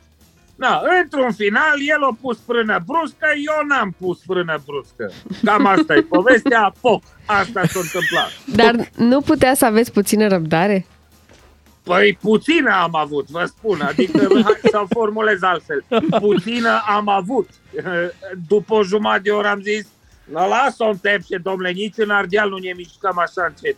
Na, 0.57 0.83
într-un 1.03 1.33
final, 1.33 1.75
el 1.95 2.03
a 2.03 2.17
pus 2.21 2.39
frână 2.47 2.83
bruscă, 2.87 3.27
eu 3.35 3.67
n-am 3.67 3.95
pus 3.99 4.19
frână 4.27 4.63
bruscă. 4.67 5.13
Cam 5.45 5.67
asta 5.67 5.95
e 5.95 6.01
povestea, 6.01 6.73
poc. 6.81 7.03
Asta 7.27 7.63
s-a 7.67 7.81
întâmplat. 7.81 8.31
Dar 8.55 8.91
nu 8.97 9.21
putea 9.21 9.55
să 9.55 9.65
aveți 9.65 9.93
puțină 9.93 10.29
răbdare? 10.29 10.87
Păi 11.83 12.19
puțină 12.21 12.71
am 12.71 12.95
avut, 12.95 13.29
vă 13.29 13.45
spun, 13.45 13.81
adică 13.81 14.29
hai 14.45 14.59
să 14.63 14.83
formulez 14.89 15.43
altfel. 15.43 15.85
Puțină 16.21 16.83
am 16.87 17.09
avut. 17.09 17.49
După 18.49 18.75
o 18.75 18.83
jumătate 18.83 19.21
de 19.21 19.31
oră 19.31 19.49
am 19.49 19.61
zis, 19.61 19.87
nu 20.31 20.49
las-o 20.49 20.85
în 20.85 20.97
tepșe, 20.97 21.39
domnule, 21.39 21.71
nici 21.71 21.97
în 21.97 22.11
Ardeal 22.11 22.49
nu 22.49 22.57
ne 22.57 22.73
mișcăm 22.77 23.19
așa 23.19 23.45
încet. 23.47 23.77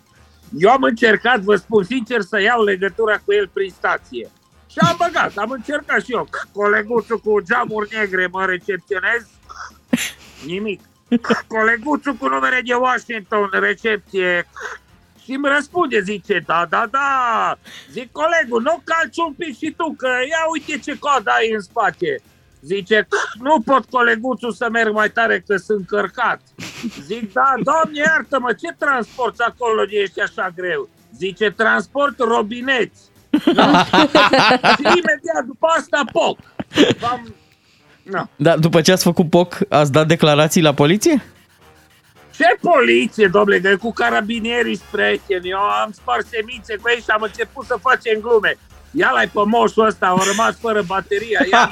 Eu 0.58 0.70
am 0.70 0.82
încercat, 0.82 1.40
vă 1.40 1.56
spun 1.56 1.84
sincer, 1.84 2.20
să 2.20 2.40
iau 2.40 2.64
legătura 2.64 3.16
cu 3.24 3.32
el 3.32 3.48
prin 3.48 3.70
stație. 3.70 4.30
Și 4.70 4.78
am 4.78 4.96
băgat, 4.98 5.36
am 5.36 5.50
încercat 5.50 6.04
și 6.04 6.12
eu. 6.12 6.28
Coleguțul 6.52 7.18
cu 7.18 7.40
geamuri 7.40 7.96
negre 7.96 8.26
mă 8.26 8.44
recepționez. 8.44 9.28
Nimic. 10.46 10.80
Coleguțul 11.46 12.14
cu 12.14 12.28
numere 12.28 12.60
de 12.64 12.74
Washington, 12.74 13.48
recepție. 13.52 14.48
Și 15.24 15.32
îmi 15.32 15.48
răspunde, 15.54 16.00
zice, 16.00 16.42
da, 16.46 16.66
da, 16.68 16.86
da. 16.90 17.58
Zic, 17.90 18.12
colegul, 18.12 18.62
nu 18.62 18.82
calci 18.84 19.16
un 19.26 19.32
pic 19.32 19.56
și 19.56 19.74
tu, 19.76 19.94
că 19.96 20.08
ia 20.08 20.44
uite 20.52 20.78
ce 20.78 20.98
cod 20.98 21.22
ai 21.24 21.52
în 21.52 21.60
spate. 21.60 22.22
Zice, 22.64 23.08
nu 23.38 23.60
pot 23.60 23.84
coleguțul 23.90 24.52
să 24.52 24.68
merg 24.72 24.92
mai 24.92 25.10
tare 25.10 25.44
că 25.46 25.56
sunt 25.56 25.86
cărcat. 25.86 26.40
Zic, 27.06 27.32
da, 27.32 27.54
doamne, 27.62 27.98
iartă-mă, 27.98 28.52
ce 28.52 28.74
transporti 28.78 29.42
acolo 29.42 29.84
de 29.84 29.96
ești 29.96 30.20
așa 30.20 30.52
greu? 30.56 30.88
Zice, 31.16 31.50
transport 31.50 32.18
robineți. 32.18 33.00
Da. 33.54 33.84
și 34.78 34.84
imediat 34.84 35.44
după 35.46 35.66
asta, 35.78 36.04
poc. 36.12 36.38
V-am... 37.00 37.34
No. 38.02 38.22
Dar 38.36 38.58
după 38.58 38.80
ce 38.80 38.92
ați 38.92 39.04
făcut 39.04 39.30
POC, 39.30 39.58
ați 39.68 39.92
dat 39.92 40.06
declarații 40.06 40.62
la 40.62 40.74
poliție? 40.74 41.22
Ce 42.36 42.58
poliție, 42.60 43.26
domnule, 43.26 43.60
că 43.60 43.76
cu 43.76 43.92
carabinierii 43.92 44.80
prieteni, 44.90 45.48
eu 45.48 45.58
am 45.58 45.92
spart 45.92 46.26
semințe 46.26 46.76
cu 46.76 46.88
ei 46.88 47.00
și 47.00 47.10
am 47.10 47.22
început 47.22 47.64
să 47.66 47.76
facem 47.80 48.20
glume. 48.20 48.58
Ia 48.92 49.10
l 49.10 49.30
pe 49.32 49.42
moșul 49.44 49.86
ăsta, 49.86 50.06
a 50.06 50.24
rămas 50.30 50.54
fără 50.60 50.82
bateria, 50.82 51.40
ia 51.50 51.68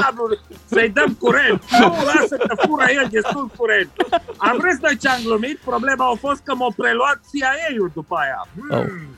cablul, 0.00 0.40
să-i 0.66 0.88
dăm 0.88 1.16
curent. 1.18 1.62
Nu, 1.80 1.86
lasă 1.86 2.36
că 2.36 2.54
fură 2.66 2.84
el 2.88 3.08
destul 3.10 3.50
curent. 3.56 3.90
Am 4.36 4.56
vrut 4.58 4.82
noi 4.82 4.96
ce-am 4.96 5.20
glumit, 5.24 5.58
problema 5.64 6.10
a 6.10 6.16
fost 6.20 6.40
că 6.44 6.54
m-a 6.54 6.72
preluat 6.76 7.20
CIA-ul 7.32 7.90
după 7.94 8.16
aia. 8.16 8.48
Hmm. 8.68 9.16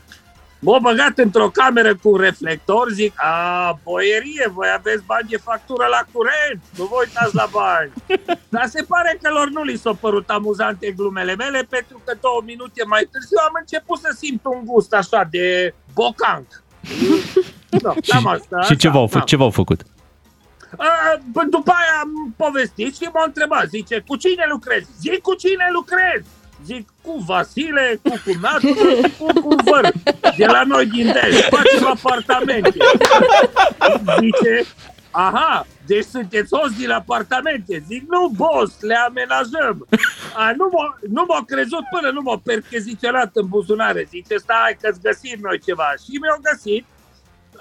M-a 0.60 0.78
băgat 0.78 1.18
într-o 1.18 1.50
cameră 1.50 1.96
cu 1.96 2.16
reflector, 2.16 2.90
zic, 2.90 3.12
a, 3.16 3.78
boierie, 3.82 4.50
voi 4.52 4.68
aveți 4.76 5.02
bani 5.06 5.28
de 5.28 5.36
factură 5.36 5.86
la 5.90 6.02
curent, 6.12 6.62
nu 6.76 6.84
vă 6.84 6.96
uitați 6.98 7.34
la 7.34 7.48
bani. 7.50 7.92
Dar 8.54 8.66
se 8.66 8.82
pare 8.82 9.18
că 9.22 9.30
lor 9.30 9.48
nu 9.48 9.62
li 9.62 9.76
s-au 9.76 9.94
părut 9.94 10.28
amuzante 10.28 10.90
glumele 10.90 11.34
mele, 11.34 11.66
pentru 11.70 12.00
că 12.04 12.16
două 12.20 12.42
minute 12.44 12.82
mai 12.86 13.08
târziu 13.12 13.38
am 13.40 13.56
început 13.60 13.98
să 13.98 14.14
simt 14.18 14.40
un 14.44 14.64
gust 14.64 14.92
așa 14.94 15.28
de 15.30 15.74
bocanc. 15.94 16.46
No, 17.82 17.92
cam 18.06 18.26
asta, 18.26 18.60
Și 18.60 18.76
ce 18.76 18.86
așa, 18.86 18.96
v-au, 18.96 19.08
da. 19.12 19.18
fă, 19.18 19.24
ce 19.24 19.36
v-au 19.36 19.50
făcut? 19.50 19.80
A, 20.76 20.86
bă, 21.32 21.42
după 21.50 21.70
aia 21.70 22.00
am 22.02 22.34
povestit 22.36 22.96
și 22.96 23.08
m-a 23.12 23.22
întrebat, 23.26 23.68
zice, 23.68 24.04
cu 24.06 24.16
cine 24.16 24.44
lucrezi? 24.50 24.86
Zic, 25.00 25.20
cu 25.20 25.34
cine 25.34 25.68
lucrezi? 25.72 26.26
Zic, 26.64 26.88
cu 27.02 27.24
Vasile, 27.26 28.00
cu 28.02 28.20
cumnatul 28.24 28.96
și 29.02 29.12
cu 29.18 29.26
cumvăr. 29.40 29.92
De 30.36 30.46
la 30.46 30.62
noi 30.66 30.86
din 30.86 31.12
Dej, 31.12 31.40
facem 31.40 31.86
apartamente. 31.86 32.76
Zice, 34.20 34.66
aha, 35.10 35.66
deci 35.90 36.04
sunteți 36.04 36.54
hoți 36.56 36.78
din 36.78 36.90
apartamente. 36.90 37.84
Zic, 37.86 38.02
nu, 38.08 38.30
boss, 38.36 38.80
le 38.80 38.94
amenajăm. 39.08 39.86
A, 40.34 40.52
nu, 40.56 40.68
m-a, 40.72 40.98
nu 41.16 41.24
m-a 41.28 41.42
crezut 41.46 41.84
până 41.94 42.10
nu 42.10 42.20
m-a 42.22 42.40
percheziționat 42.44 43.30
în 43.34 43.46
buzunare. 43.46 44.06
Zice, 44.08 44.36
stai 44.36 44.76
că-ți 44.80 45.00
găsim 45.00 45.38
noi 45.42 45.58
ceva. 45.66 45.88
Și 46.04 46.18
mi-au 46.20 46.40
găsit. 46.50 46.84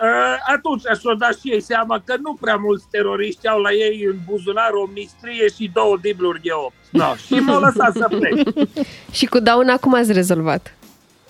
Uh, 0.01 0.35
atunci 0.55 0.81
și-o 0.99 1.13
dat 1.13 1.35
și 1.39 1.51
ei 1.51 1.61
seama 1.61 2.01
că 2.05 2.15
nu 2.21 2.33
prea 2.33 2.55
mulți 2.55 2.85
teroriști 2.91 3.47
au 3.47 3.59
la 3.61 3.71
ei 3.71 4.03
în 4.11 4.17
buzunar 4.25 4.71
o 4.71 4.89
mistrie 4.93 5.47
și 5.55 5.71
două 5.73 5.97
dibluri 6.01 6.41
de 6.41 6.51
opt. 6.51 6.75
No, 6.91 7.15
și 7.15 7.33
m-au 7.33 7.59
lăsat 7.59 7.93
să 7.95 8.07
plec. 8.09 8.65
Și 9.17 9.25
cu 9.25 9.39
dauna 9.39 9.77
cum 9.77 9.93
ați 9.93 10.11
rezolvat? 10.11 10.77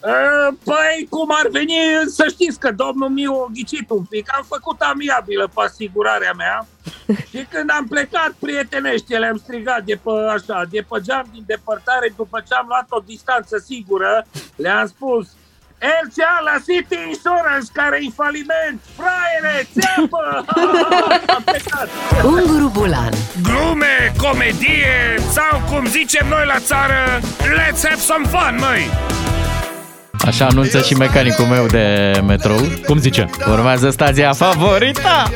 Uh, 0.02 0.54
Păi, 0.64 1.08
cum 1.10 1.30
ar 1.32 1.48
veni, 1.52 1.74
să 2.08 2.26
știți 2.30 2.60
că 2.60 2.72
domnul 2.72 3.10
Miu 3.10 3.34
a 3.34 3.50
ghicit 3.54 3.90
un 3.90 4.04
pic. 4.04 4.30
Am 4.38 4.46
făcut 4.48 4.82
amiabilă 4.82 5.50
pe 5.54 5.62
asigurarea 5.62 6.34
mea 6.38 6.68
Și 7.32 7.46
când 7.50 7.70
am 7.78 7.88
plecat, 7.88 8.32
prietenește, 8.40 9.18
le-am 9.18 9.38
strigat 9.38 9.84
de 9.84 10.00
pe, 10.04 10.12
așa, 10.36 10.64
de 10.70 10.86
pe 10.90 11.02
geam 11.02 11.26
din 11.32 11.44
depărtare, 11.46 12.14
după 12.16 12.44
ce 12.48 12.54
am 12.54 12.66
luat 12.68 12.86
o 12.90 13.00
distanță 13.06 13.64
sigură, 13.66 14.26
le-am 14.56 14.88
spus 14.88 15.28
LCA 15.80 16.42
la 16.44 16.56
City 16.68 16.98
Insurance, 17.08 17.68
care 17.74 17.98
e 18.02 18.10
faliment, 18.16 18.80
fraiere, 18.98 19.68
țeapă! 19.74 20.46
am 21.36 21.44
plecat. 21.46 21.88
Unguru 22.24 22.70
Bulan 22.74 23.14
Glume, 23.44 24.14
comedie 24.18 25.16
sau 25.32 25.62
cum 25.70 25.86
zicem 25.86 26.28
noi 26.28 26.46
la 26.46 26.60
țară, 26.60 27.20
let's 27.60 27.82
have 27.84 28.00
some 28.00 28.28
fun, 28.28 28.58
măi! 28.60 29.17
Așa 30.26 30.46
anunță 30.46 30.82
și 30.82 30.94
mecanicul 30.94 31.46
meu 31.46 31.66
de 31.66 32.12
metrou. 32.28 32.58
Cum 32.86 32.98
zice? 32.98 33.30
Urmează 33.52 33.90
stația 33.90 34.34
favorita! 34.34 35.32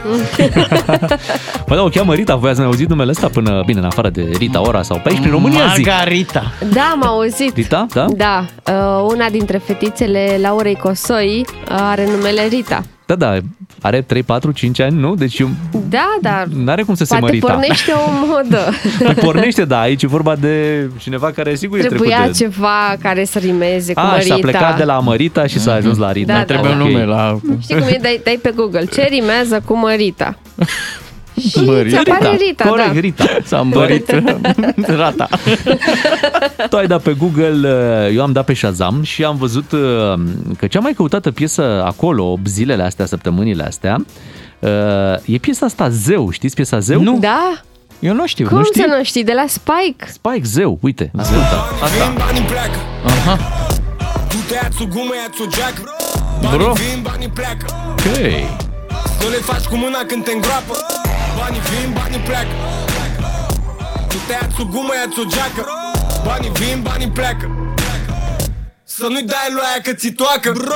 Păi 1.65 1.75
da, 1.77 1.83
o 1.83 1.87
cheamă 1.87 2.13
Rita, 2.13 2.35
voi 2.35 2.49
ați 2.49 2.59
mai 2.59 2.67
auzit 2.67 2.89
numele 2.89 3.09
ăsta 3.11 3.27
până, 3.27 3.63
bine, 3.65 3.79
în 3.79 3.85
afară 3.85 4.09
de 4.09 4.29
Rita 4.37 4.61
Ora 4.61 4.81
sau 4.81 4.99
pe 5.03 5.09
aici, 5.09 5.19
prin 5.19 5.31
România 5.31 5.73
zic. 5.75 5.85
Margarita. 5.85 6.51
Da, 6.73 6.89
am 6.91 7.03
auzit. 7.05 7.55
Rita, 7.55 7.85
da? 7.93 8.05
Da, 8.15 8.45
uh, 8.65 9.11
una 9.13 9.29
dintre 9.29 9.57
fetițele 9.57 10.37
Laurei 10.41 10.75
Cosoi 10.75 11.45
uh, 11.47 11.77
are 11.79 12.05
numele 12.05 12.47
Rita. 12.47 12.83
Da, 13.11 13.31
da, 13.31 13.37
are 13.81 14.01
3, 14.01 14.23
4, 14.23 14.51
5 14.51 14.79
ani, 14.79 14.99
nu? 14.99 15.15
Deci 15.15 15.39
eu- 15.39 15.49
Da, 15.89 16.17
dar 16.21 16.47
n-are 16.53 16.81
cum 16.83 16.95
să 16.95 17.03
se 17.03 17.09
poate 17.17 17.25
mărita. 17.25 17.53
pornește 17.53 17.91
o 17.91 18.11
modă. 18.27 18.69
Păi 19.05 19.13
pornește, 19.13 19.65
da, 19.65 19.79
aici 19.79 20.03
e 20.03 20.07
vorba 20.07 20.35
de 20.35 20.85
cineva 20.97 21.31
care 21.31 21.55
sigur 21.55 21.77
e 21.77 21.79
trecut 21.79 21.97
Trebuia 21.97 22.25
de... 22.25 22.31
ceva 22.31 22.95
care 23.01 23.25
să 23.25 23.39
rimeze 23.39 23.93
cu 23.93 23.99
A, 23.99 24.03
și 24.03 24.09
Mărita. 24.09 24.33
s-a 24.35 24.39
plecat 24.41 24.77
de 24.77 24.83
la 24.83 24.99
Mărita 24.99 25.47
și 25.47 25.59
s-a 25.59 25.73
ajuns 25.73 25.97
la 25.97 26.11
Rita. 26.11 26.33
Da, 26.33 26.39
da, 26.39 26.45
Trebuie 26.45 26.71
un 26.71 26.77
da. 26.77 26.83
nume 26.83 27.05
la... 27.05 27.39
Știi 27.61 27.75
cum 27.75 27.87
e? 27.87 27.97
Dai, 28.01 28.21
dai 28.23 28.39
pe 28.41 28.51
Google. 28.55 28.85
Ce 28.85 29.07
rimează 29.09 29.61
cu 29.65 29.77
Mărita? 29.77 30.37
Și 31.49 31.59
Mărita. 31.65 32.01
ți 32.03 32.09
apare 32.09 32.35
Rita, 32.35 32.67
Corect, 32.67 32.93
da. 32.93 32.99
Rita. 32.99 33.25
S-a 33.43 33.59
îmbărit 33.59 34.11
rata. 35.01 35.27
Tu 36.69 36.77
ai 36.77 36.87
dat 36.87 37.01
pe 37.01 37.13
Google, 37.17 37.69
uh, 38.07 38.15
eu 38.15 38.21
am 38.21 38.31
dat 38.31 38.45
pe 38.45 38.53
Shazam 38.53 39.03
și 39.03 39.23
am 39.23 39.35
văzut 39.35 39.71
uh, 39.71 39.79
că 40.57 40.67
cea 40.69 40.79
mai 40.79 40.93
căutată 40.93 41.31
piesă 41.31 41.83
acolo, 41.85 42.39
zilele 42.45 42.83
astea, 42.83 43.05
săptămânile 43.05 43.63
astea, 43.63 44.05
uh, 44.59 44.69
e 45.25 45.37
piesa 45.37 45.65
asta 45.65 45.89
Zeu. 45.89 46.29
Știți 46.31 46.55
piesa 46.55 46.79
Zeu? 46.79 47.01
Nu. 47.01 47.17
Da? 47.19 47.61
Eu 47.99 48.13
nu 48.13 48.27
știu, 48.27 48.47
Cum 48.47 48.57
nu 48.57 48.63
știi? 48.63 48.81
să 48.81 48.87
nu 48.97 49.03
știi? 49.03 49.23
De 49.23 49.33
la 49.35 49.45
Spike. 49.47 50.05
Spike 50.07 50.41
Zeu, 50.43 50.77
uite, 50.81 51.11
ascultă. 51.17 51.43
Asta. 51.83 52.13
Banii 52.17 52.41
pleacă 52.41 52.77
Aha. 53.05 53.37
Tu 54.29 54.35
te 54.47 54.53
ia-ți 54.53 54.81
o 54.81 54.85
gumă, 54.85 55.13
ia-ți 55.23 55.41
o 55.41 55.45
geacă 55.55 55.81
Bro. 56.41 56.57
Banii 56.57 56.73
vin, 56.93 57.01
banii 57.01 57.27
pleacă 57.29 57.65
Ok. 57.91 58.05
Nu 59.21 59.29
le 59.29 59.39
faci 59.49 59.63
cu 59.65 59.75
mâna 59.75 59.99
când 60.07 60.23
te 60.23 60.31
îngroapă 60.31 60.73
Banii 61.41 61.59
vin, 61.69 61.93
banii 61.93 62.19
pleacă. 62.19 62.47
Tu 64.09 64.15
te 64.27 64.31
ia-ți 64.33 64.61
o 64.61 64.63
gumă, 64.65 64.93
ia-ți 64.95 65.19
o 65.19 65.23
geacă. 65.23 65.69
Banii 66.25 66.51
vin, 66.53 66.81
banii 66.81 67.07
pleacă. 67.07 67.49
Să 68.83 69.05
nu-i 69.09 69.23
dai 69.23 69.47
lui 69.51 69.61
aia 69.71 69.81
că 69.83 69.93
ți 69.93 70.09
toacă. 70.11 70.51
Bro. 70.53 70.75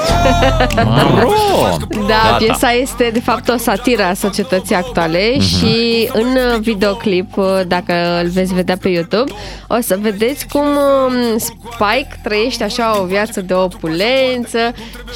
Da, 2.07 2.21
Gata. 2.23 2.35
piesa 2.37 2.71
este 2.71 3.09
de 3.13 3.19
fapt 3.19 3.47
o 3.49 3.57
satiră 3.57 4.03
a 4.03 4.13
societății 4.13 4.75
actuale 4.75 5.31
Mhm. 5.35 5.41
și 5.45 6.09
în 6.13 6.37
videoclip, 6.61 7.33
dacă 7.67 8.19
îl 8.23 8.29
veți 8.29 8.53
vedea 8.53 8.77
pe 8.77 8.89
YouTube, 8.89 9.31
o 9.67 9.77
să 9.81 9.97
vedeți 10.01 10.47
cum 10.47 10.65
um, 10.65 11.37
Spike 11.37 12.19
trăiește 12.23 12.63
așa 12.63 12.99
o 13.01 13.05
viață 13.05 13.41
de 13.41 13.53
opulență 13.53 14.73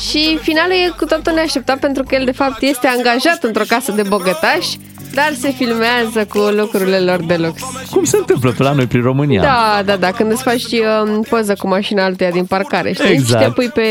și 0.10 0.38
finalul 0.42 0.72
e 0.74 0.94
cu 0.98 1.06
totul 1.06 1.34
neașteptat 1.34 1.78
pentru 1.80 2.04
că 2.04 2.16
el 2.16 2.26
de 2.26 2.32
fapt 2.32 2.62
este 2.62 2.88
angajat 2.88 3.44
într-o 3.44 3.64
casă 3.68 3.92
de 3.92 4.02
bogătași, 4.02 4.78
dar 5.14 5.34
se 5.38 5.52
filmează 5.52 6.26
cu 6.30 6.38
lucrurile 6.38 7.00
lor 7.00 7.26
de 7.26 7.36
lux. 7.36 7.62
Cum 7.92 8.04
se 8.04 8.18
întâmplă 8.18 8.52
pe 8.52 8.64
la 8.64 8.72
noi 8.72 8.86
prin 8.86 9.02
România? 9.02 9.42
Da, 9.42 9.82
da, 9.86 9.96
da, 9.96 10.12
când 10.12 10.32
îți 10.32 10.44
faci 10.44 10.64
um, 10.64 11.22
poză 11.22 11.54
cu 11.58 11.68
mașina 11.68 12.04
altuia 12.04 12.30
din 12.30 12.46
parcare, 12.46 12.94
știi? 12.94 13.12
Exact. 13.12 13.42
Și 13.44 13.48
te 13.48 13.54
pui 13.54 13.70
pe 13.70 13.82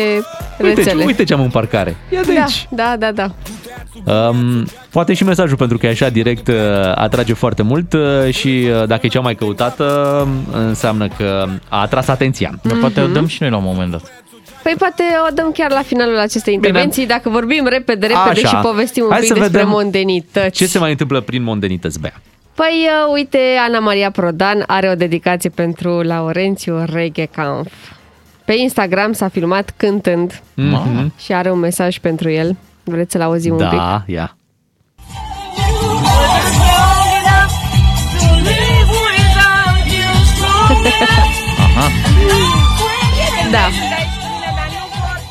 Uite, 0.62 0.74
rețele. 0.74 1.04
uite 1.04 1.24
ce 1.24 1.34
am 1.34 1.40
în 1.40 1.50
parcare. 1.50 1.96
Ia 2.08 2.20
de 2.22 2.34
da, 2.34 2.40
aici. 2.40 2.66
da, 2.70 2.96
da, 2.98 3.12
da. 3.12 3.30
Um, 4.04 4.66
poate 4.90 5.14
și 5.14 5.24
mesajul, 5.24 5.56
pentru 5.56 5.78
că 5.78 5.86
e 5.86 5.90
așa 5.90 6.08
direct, 6.08 6.48
uh, 6.48 6.54
atrage 6.94 7.32
foarte 7.32 7.62
mult 7.62 7.92
uh, 7.92 8.00
și 8.34 8.68
uh, 8.80 8.86
dacă 8.86 9.06
e 9.06 9.08
cea 9.08 9.20
mai 9.20 9.34
căutată, 9.34 10.28
înseamnă 10.52 11.08
că 11.16 11.46
a 11.68 11.80
atras 11.80 12.08
atenția. 12.08 12.58
Dar 12.62 12.76
poate 12.76 13.00
o 13.00 13.06
dăm 13.06 13.26
și 13.26 13.38
noi 13.40 13.50
la 13.50 13.56
un 13.56 13.62
moment 13.66 13.90
dat. 13.90 14.17
Păi 14.68 14.76
poate 14.78 15.02
o 15.28 15.32
dăm 15.34 15.50
chiar 15.52 15.70
la 15.70 15.82
finalul 15.82 16.18
acestei 16.18 16.54
intervenții, 16.54 17.06
dacă 17.06 17.28
vorbim 17.28 17.66
repede, 17.66 18.06
repede 18.06 18.30
Așa. 18.44 18.48
și 18.48 18.54
povestim 18.56 19.04
un 19.04 19.10
Hai 19.10 19.18
pic 19.20 19.28
să 19.28 19.34
despre 19.34 19.52
vedem 19.58 19.68
mondenități. 19.72 20.56
Ce 20.56 20.66
se 20.66 20.78
mai 20.78 20.90
întâmplă 20.90 21.20
prin 21.20 21.42
mondenități, 21.42 22.00
Bea? 22.00 22.12
Păi 22.54 22.86
uh, 23.06 23.12
uite, 23.12 23.38
Ana 23.66 23.78
Maria 23.78 24.10
Prodan 24.10 24.64
are 24.66 24.88
o 24.90 24.94
dedicație 24.94 25.50
pentru 25.50 26.00
Laurențiu 26.00 26.84
Reghe 26.92 27.24
Kampf. 27.24 27.72
Pe 28.44 28.52
Instagram 28.54 29.12
s-a 29.12 29.28
filmat 29.28 29.72
cântând 29.76 30.42
Mhm. 30.54 31.12
și 31.18 31.32
are 31.32 31.50
un 31.50 31.58
mesaj 31.58 31.98
pentru 31.98 32.30
el. 32.30 32.56
Vreți 32.84 33.12
să-l 33.12 33.20
auzim 33.22 33.52
un 33.52 33.68
pic? 33.68 33.78
Da, 33.88 34.02
ia. 34.06 34.36
Da. 43.50 43.87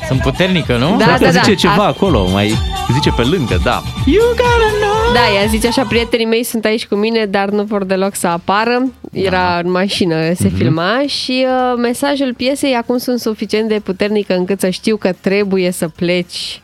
Sunt 0.08 0.20
puternică, 0.20 0.76
nu? 0.76 0.96
Da, 0.96 1.04
Poate 1.04 1.24
da, 1.24 1.30
da. 1.30 1.40
zice 1.40 1.54
ceva 1.54 1.82
A- 1.84 1.86
acolo, 1.86 2.28
mai 2.30 2.54
zice 2.92 3.10
pe 3.10 3.22
lângă, 3.22 3.60
da. 3.64 3.82
Da, 5.14 5.20
ea 5.40 5.46
zice 5.48 5.66
așa, 5.66 5.82
prietenii 5.82 6.26
mei 6.26 6.44
sunt 6.44 6.64
aici 6.64 6.86
cu 6.86 6.94
mine, 6.94 7.24
dar 7.24 7.48
nu 7.48 7.62
vor 7.62 7.84
deloc 7.84 8.14
să 8.14 8.26
apară. 8.26 8.92
Era 9.12 9.30
Da. 9.36 9.60
în 9.64 9.70
mașină, 9.70 10.32
se 10.34 10.46
Mhm. 10.48 10.56
filma 10.56 11.02
și 11.06 11.46
uh, 11.46 11.78
mesajul 11.82 12.34
piesei 12.36 12.74
acum 12.74 12.98
sunt 12.98 13.20
suficient 13.20 13.68
de 13.68 13.80
puternică 13.84 14.34
încât 14.36 14.60
să 14.60 14.68
știu 14.68 14.96
că 14.96 15.12
trebuie 15.20 15.70
să 15.70 15.88
pleci. 15.88 16.60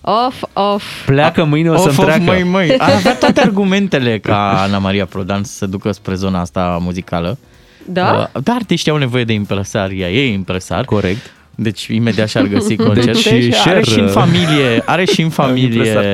Off, 0.00 0.42
off. 0.52 0.84
Pleacă 1.06 1.44
mâine, 1.44 1.70
o 1.70 1.72
Of, 1.74 1.80
să-mi 1.80 1.96
of, 1.98 2.04
treacă. 2.04 2.22
măi, 2.22 2.42
măi. 2.42 2.78
Ar 2.78 2.92
avea 2.92 3.14
toate 3.24 3.40
argumentele 3.40 4.18
ca 4.18 4.60
Ana 4.62 4.78
Maria 4.78 5.06
Prodan 5.06 5.44
să 5.44 5.52
se 5.52 5.66
ducă 5.66 5.92
spre 5.92 6.14
zona 6.14 6.40
asta 6.40 6.78
muzicală. 6.80 7.38
Da? 7.86 8.28
Uh, 8.34 8.42
Dar 8.42 8.54
artiștii 8.56 8.90
au 8.90 8.96
nevoie 8.96 9.24
de 9.24 9.32
impresaria, 9.32 10.10
e 10.10 10.32
impresar. 10.32 10.84
Corect. 10.84 11.32
Deci 11.54 11.86
imediat 11.86 12.28
și-ar 12.28 12.44
găsi 12.46 12.76
concert. 12.86 13.06
Deci, 13.06 13.16
și 13.16 13.52
share, 13.52 13.76
are 13.76 13.82
și 13.84 13.98
în 13.98 14.04
uh, 14.04 14.10
familie, 14.10 14.82
are 14.86 15.04
și 15.04 15.22
în 15.22 15.28
familie 15.30 15.64
impresar. 15.76 16.04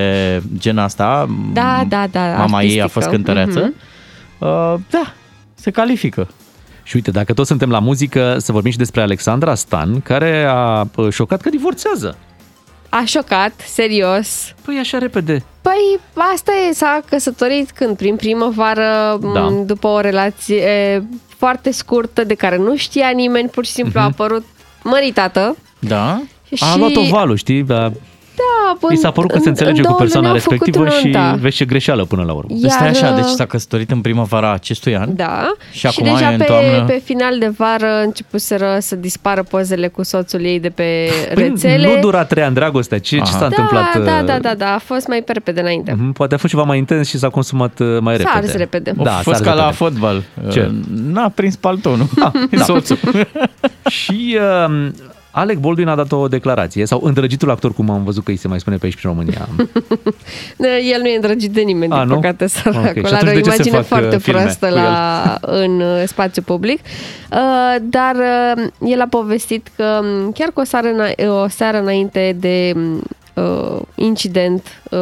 gen 0.59 0.79
asta. 0.79 1.29
Da, 1.53 1.85
da, 1.89 2.07
da, 2.11 2.21
Mama 2.21 2.63
ei 2.63 2.81
a 2.81 2.83
artistică. 2.83 2.87
fost 2.89 3.07
cântăreață. 3.09 3.59
Mhm. 3.59 3.75
Uh, 4.39 4.75
da, 4.91 5.13
se 5.55 5.71
califică. 5.71 6.29
Și 6.83 6.97
uite, 6.97 7.11
dacă 7.11 7.33
tot 7.33 7.47
suntem 7.47 7.71
la 7.71 7.79
muzică, 7.79 8.37
să 8.39 8.53
vorbim 8.53 8.71
și 8.71 8.79
despre 8.79 9.01
Alexandra 9.01 9.55
Stan, 9.55 10.01
care 10.01 10.45
a 10.49 10.87
uh, 10.97 11.13
șocat 11.13 11.41
că 11.41 11.49
divorțează. 11.49 12.17
A 12.89 13.03
șocat, 13.07 13.53
serios. 13.69 14.55
Păi 14.65 14.77
așa 14.81 14.99
repede. 14.99 15.43
Păi 15.63 15.99
asta 16.35 16.53
e, 16.71 16.73
s-a 16.73 17.01
căsătorit 17.11 17.71
când 17.71 17.97
prin 17.97 18.17
primăvară, 18.17 19.19
Da. 19.35 19.41
m, 19.41 19.67
după 19.67 19.87
o 19.87 20.01
relație 20.01 21.05
foarte 21.27 21.71
scurtă 21.73 22.25
de 22.25 22.35
care 22.35 22.57
nu 22.57 22.77
știa 22.77 23.09
nimeni, 23.15 23.49
pur 23.49 23.65
și 23.65 23.71
simplu 23.71 24.01
a 24.01 24.05
apărut 24.05 24.45
măritată. 24.83 25.57
Da? 25.79 26.23
A 26.51 26.55
și... 26.55 26.79
luat 26.79 26.97
o 26.97 27.03
valul, 27.03 27.37
știi? 27.37 27.65
A, 27.69 27.93
Da, 28.37 28.93
I 28.93 28.97
s-a 28.97 29.11
părut 29.11 29.31
că 29.31 29.37
în- 29.37 29.43
se 29.43 29.49
înțelege 29.49 29.77
în 29.77 29.83
cu 29.83 29.89
două 29.89 29.99
persoana 29.99 30.27
luni 30.29 30.41
au 30.41 30.51
făcut 30.51 30.67
respectivă 30.75 30.99
și 30.99 31.05
nunta. 31.17 31.39
vezi 31.41 31.57
ce 31.57 31.65
greșeală 31.65 32.05
până 32.05 32.23
la 32.23 32.33
urmă. 32.33 32.57
Iar, 32.63 32.71
Stai 32.71 32.89
așa, 32.89 33.09
uh, 33.09 33.15
deci 33.15 33.25
s-a 33.25 33.47
căsătorit 33.47 33.91
în 33.91 34.01
primăvara 34.01 34.53
acestui 34.53 34.97
an. 34.97 35.17
Da, 35.17 35.53
Și 35.73 35.87
acum 35.87 36.05
deja 36.05 36.31
e 36.31 36.33
în 36.33 36.39
pe, 36.39 36.45
toamnă. 36.45 36.85
pe 36.87 37.01
final 37.05 37.39
de 37.39 37.49
vară 37.57 38.01
începuseră 38.05 38.77
să 38.81 38.97
dispară 38.97 39.43
pozele 39.43 39.89
cu 39.89 40.03
soțul 40.03 40.45
ei 40.45 40.61
de 40.61 40.69
pe 40.69 41.09
Păi 41.35 41.43
rețele. 41.45 41.95
nu 41.95 42.01
dura 42.01 42.25
trei 42.25 42.43
ani 42.43 42.55
dragostea. 42.55 42.99
Ce, 42.99 43.17
ce 43.17 43.23
Aha. 43.23 43.31
s-a 43.31 43.39
da, 43.39 43.45
întâmplat? 43.47 43.93
da, 44.05 44.19
uh, 44.21 44.25
da, 44.27 44.39
da, 44.39 44.55
da, 44.55 44.75
a 44.75 44.79
fost 44.79 45.07
mai 45.09 45.23
pe 45.23 45.33
repede 45.33 45.61
înainte. 45.61 45.93
mhm, 45.99 46.13
Poate 46.13 46.35
a 46.35 46.39
fost 46.39 46.53
ceva 46.53 46.65
mai 46.67 46.79
intens 46.79 47.09
și 47.09 47.19
s-a 47.19 47.29
consumat 47.29 47.79
uh, 47.81 47.87
mai 48.01 48.17
S-a 48.17 48.23
repede. 48.23 48.47
ars 48.47 48.57
repede. 48.57 48.93
Da, 48.97 49.03
Da, 49.03 49.11
a 49.11 49.15
s-a 49.17 49.23
fost 49.23 49.37
ars 49.37 49.45
ca 49.49 49.55
la 49.55 49.61
repede. 49.71 49.77
fotbal. 49.77 50.23
Ce? 50.53 50.61
Uh, 50.61 50.73
N-a 51.13 51.29
prins 51.29 51.57
paltonul. 51.57 52.07
Da, 52.17 52.33
da. 52.59 52.63
Soțul. 52.65 52.99
Și 53.89 54.39
uh, 54.69 54.89
Alec 55.31 55.59
Baldwin 55.59 55.89
a 55.89 55.95
dat 55.95 56.13
o 56.13 56.29
declarație, 56.29 56.87
sau 56.87 57.01
îndrăgitul 57.05 57.51
actor, 57.51 57.73
cum 57.75 57.91
am 57.91 58.05
văzut 58.05 58.25
că 58.25 58.31
îi 58.31 58.37
se 58.37 58.49
mai 58.49 58.61
spune 58.61 58.77
pe 58.77 58.85
aici 58.87 58.97
prin 58.97 59.11
România. 59.11 59.49
El 60.95 61.01
nu 61.01 61.07
e 61.09 61.15
îndrăgit 61.15 61.51
de 61.53 61.61
nimeni, 61.61 61.93
A, 61.93 61.99
din 61.99 62.09
nu? 62.09 62.15
păcate, 62.15 62.47
săracul. 62.47 62.99
Ok, 62.99 63.07
și 63.07 63.15
Are 63.15 63.29
atunci 63.29 63.47
o 63.47 63.51
de 63.51 63.57
ce 63.57 63.63
se 63.63 63.69
imagine 63.69 63.77
fac, 63.77 63.87
foarte 63.87 64.15
uh, 64.17 64.23
filme 64.23 64.41
proastă 64.41 64.67
cu 64.67 64.75
la, 64.75 65.39
în 65.65 65.81
uh, 65.81 66.03
spațiu 66.07 66.43
public. 66.43 66.81
Uh, 67.33 67.77
Dar 67.83 68.15
uh, 68.17 68.91
el 68.91 69.01
a 69.01 69.07
povestit 69.11 69.69
că 69.77 70.01
um, 70.03 70.33
chiar 70.33 70.51
cu 70.55 70.61
o 70.61 70.65
seară, 70.65 70.87
îna- 70.89 71.29
o 71.45 71.49
seară 71.49 71.81
înainte 71.81 72.37
de 72.41 72.75
uh, 73.35 73.81
incident, 73.95 74.67
uh, 74.91 74.99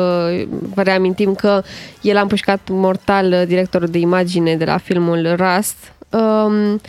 vă 0.74 0.82
reamintim 0.82 1.34
că 1.34 1.62
el 2.00 2.16
a 2.16 2.20
împușcat 2.20 2.60
mortal 2.70 3.32
uh, 3.32 3.42
directorul 3.46 3.88
de 3.88 3.98
imagine 3.98 4.56
de 4.56 4.64
la 4.64 4.76
filmul 4.76 5.36
Rust, 5.36 5.76
um, 6.10 6.80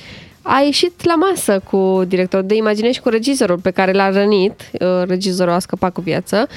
a 0.52 0.62
ieșit 0.62 1.06
la 1.06 1.16
masă 1.16 1.62
cu 1.70 2.04
directorul 2.08 2.46
de 2.46 2.56
imagine 2.56 2.92
și 2.92 3.02
cu 3.02 3.10
regizorul 3.10 3.58
pe 3.58 3.72
care 3.72 3.92
l-a 3.92 4.10
rănit. 4.10 4.72
Uh, 4.72 5.04
regizorul 5.08 5.54
a 5.54 5.60
scăpat 5.60 5.94
cu 5.94 6.02
viață. 6.02 6.48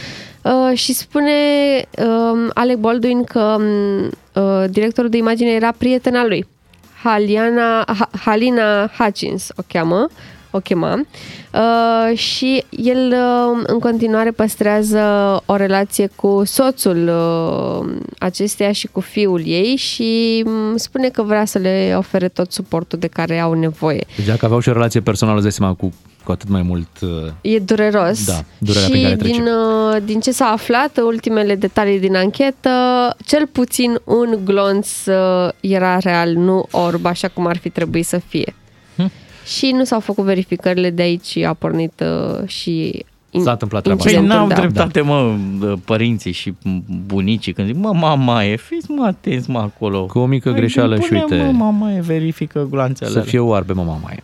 Uh, 0.42 0.76
și 0.78 0.92
spune 0.92 1.32
uh, 1.98 2.50
Alec 2.54 2.76
Baldwin 2.76 3.24
că 3.24 3.56
um, 3.58 4.10
uh, 4.42 4.64
directorul 4.70 5.10
de 5.10 5.16
imagine 5.16 5.50
era 5.50 5.72
prietena 5.78 6.26
lui. 6.26 6.46
Haliana, 7.02 7.84
ha, 7.98 8.08
Halina 8.24 8.90
Hutchins 8.98 9.48
o 9.56 9.62
cheamă, 9.68 10.08
o 10.54 10.58
chema 10.58 11.00
uh, 11.54 12.18
și 12.18 12.64
el 12.70 13.12
uh, 13.12 13.62
în 13.66 13.78
continuare 13.78 14.30
păstrează 14.30 15.00
o 15.46 15.56
relație 15.56 16.10
cu 16.16 16.42
soțul 16.44 17.08
uh, 17.08 17.88
acesteia 18.18 18.72
și 18.72 18.86
cu 18.86 19.00
fiul 19.00 19.42
ei 19.46 19.76
și 19.76 20.42
um, 20.46 20.76
spune 20.76 21.08
că 21.08 21.22
vrea 21.22 21.44
să 21.44 21.58
le 21.58 21.94
ofere 21.96 22.28
tot 22.28 22.52
suportul 22.52 22.98
de 22.98 23.06
care 23.06 23.38
au 23.38 23.52
nevoie. 23.52 24.04
Deci 24.16 24.26
dacă 24.26 24.44
aveau 24.44 24.60
și 24.60 24.68
o 24.68 24.72
relație 24.72 25.00
personală, 25.00 25.36
îți 25.36 25.44
dai 25.46 25.52
seama, 25.52 25.74
cu, 25.74 25.92
cu 26.24 26.32
atât 26.32 26.48
mai 26.48 26.62
mult... 26.62 26.88
uh, 27.00 27.08
E 27.40 27.58
dureros. 27.58 28.26
Da, 28.26 28.44
durerea 28.58 28.86
și 28.86 28.90
prin 28.90 29.02
care 29.02 29.16
trece. 29.16 29.32
din, 29.32 29.42
uh, 29.46 29.96
din 30.04 30.20
ce 30.20 30.30
s-a 30.32 30.44
aflat, 30.46 30.98
ultimele 31.04 31.54
detalii 31.54 32.00
din 32.00 32.16
anchetă, 32.16 32.70
cel 33.26 33.46
puțin 33.52 34.00
un 34.04 34.38
glonț 34.44 35.06
uh, 35.06 35.48
era 35.60 35.98
real, 35.98 36.32
nu 36.32 36.66
orb, 36.70 37.06
așa 37.06 37.28
cum 37.28 37.46
ar 37.46 37.56
fi 37.56 37.70
trebuit 37.70 38.06
să 38.06 38.18
fie. 38.28 38.54
Hm. 39.42 39.48
Și 39.48 39.70
nu 39.76 39.84
s-au 39.84 40.00
făcut 40.00 40.24
verificările 40.24 40.90
de 40.90 41.02
aici, 41.02 41.36
a 41.36 41.52
pornit 41.54 42.02
uh, 42.40 42.48
și 42.48 43.04
in- 43.30 43.42
S-a 43.42 43.50
întâmplat 43.50 43.82
treaba 43.82 44.02
Păi 44.02 44.12
incidentul, 44.12 44.38
n-au 44.38 44.48
da. 44.48 44.54
dreptate, 44.54 45.00
mă, 45.00 45.34
părinții 45.84 46.32
și 46.32 46.54
bunicii 47.06 47.52
când 47.52 47.66
zic, 47.66 47.76
mă, 47.76 47.92
mama 47.94 48.44
e, 48.44 48.56
fiți 48.56 48.90
mă 48.90 49.04
atenți, 49.06 49.50
mă, 49.50 49.58
acolo. 49.58 50.06
Cu 50.06 50.18
o 50.18 50.26
mică 50.26 50.48
Hai, 50.50 50.58
greșeală 50.58 50.98
și 51.00 51.06
pune, 51.08 51.20
uite- 51.20 51.42
Mă, 51.44 51.50
mama 51.64 51.92
e, 51.92 52.00
verifică 52.00 52.66
glanțele 52.70 53.10
Să 53.10 53.16
alea. 53.18 53.28
fie 53.30 53.38
oarbe, 53.38 53.72
mă, 53.72 53.82
mama 53.82 54.10
e. 54.16 54.22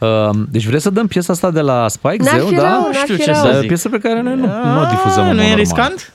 Uh, 0.00 0.30
deci 0.50 0.66
vreți 0.66 0.82
să 0.82 0.90
dăm 0.90 1.06
piesa 1.06 1.32
asta 1.32 1.50
de 1.50 1.60
la 1.60 1.88
Spike 1.88 2.16
N-ar 2.22 2.38
Zeu, 2.38 2.46
fi 2.46 2.54
da? 2.54 2.60
rău, 2.62 2.80
Nu 2.80 2.84
n-ar 2.84 2.94
știu 2.94 3.14
fi 3.14 3.20
ce 3.22 3.30
rău. 3.30 3.40
să 3.40 3.46
Dar 3.48 3.58
zic. 3.58 3.66
piesă 3.66 3.88
pe 3.88 3.98
care 3.98 4.22
noi 4.22 4.34
nu, 4.34 4.46
nu 4.46 4.76
o 4.78 4.84
A, 4.84 4.88
difuzăm 4.90 5.28
în 5.28 5.34
Nu 5.34 5.42
mod 5.42 5.42
e 5.42 5.46
normal. 5.46 5.56
riscant? 5.58 6.12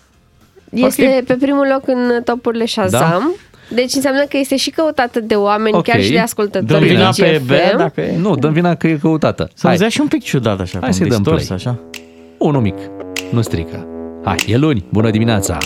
Este 0.72 1.24
pe 1.28 1.34
primul 1.34 1.68
loc 1.72 1.88
în 1.88 2.24
topurile 2.24 2.66
Shazam. 2.66 3.00
Da? 3.00 3.32
Deci 3.67 3.93
înseamnă 3.93 4.21
că 4.30 4.38
este 4.38 4.56
și 4.58 4.69
căutată 4.69 5.19
de 5.19 5.36
oameni, 5.36 5.75
Ok. 5.75 5.84
chiar 5.84 6.01
și 6.01 6.08
de 6.10 6.13
Dăm 6.13 6.23
ascultători 6.23 6.88
vina 6.88 7.10
pe 7.17 7.41
DGFM. 7.43 7.45
B, 7.73 7.78
dacă 7.78 8.01
e. 8.01 8.17
Nu, 8.17 8.36
dăm 8.36 8.54
vina 8.54 8.75
că 8.75 8.88
e 8.88 8.97
căutată. 9.01 9.49
Să 9.54 9.67
Hai, 9.67 9.78
dea 9.78 9.89
și 9.89 10.01
un 10.01 10.08
pic 10.08 10.23
ciudat 10.23 10.60
așa, 10.60 10.78
Hai 10.80 10.89
cum 10.89 10.97
să-i 10.97 11.08
dăm 11.10 11.17
distors, 11.21 11.43
play. 11.45 11.58
așa. 11.58 11.80
unul 12.38 12.62
mic, 12.62 12.75
nu 13.32 13.41
strică. 13.41 13.86
Hai, 14.23 14.36
e 14.47 14.58
luni, 14.58 14.84
bună 14.89 15.10
dimineața! 15.10 15.58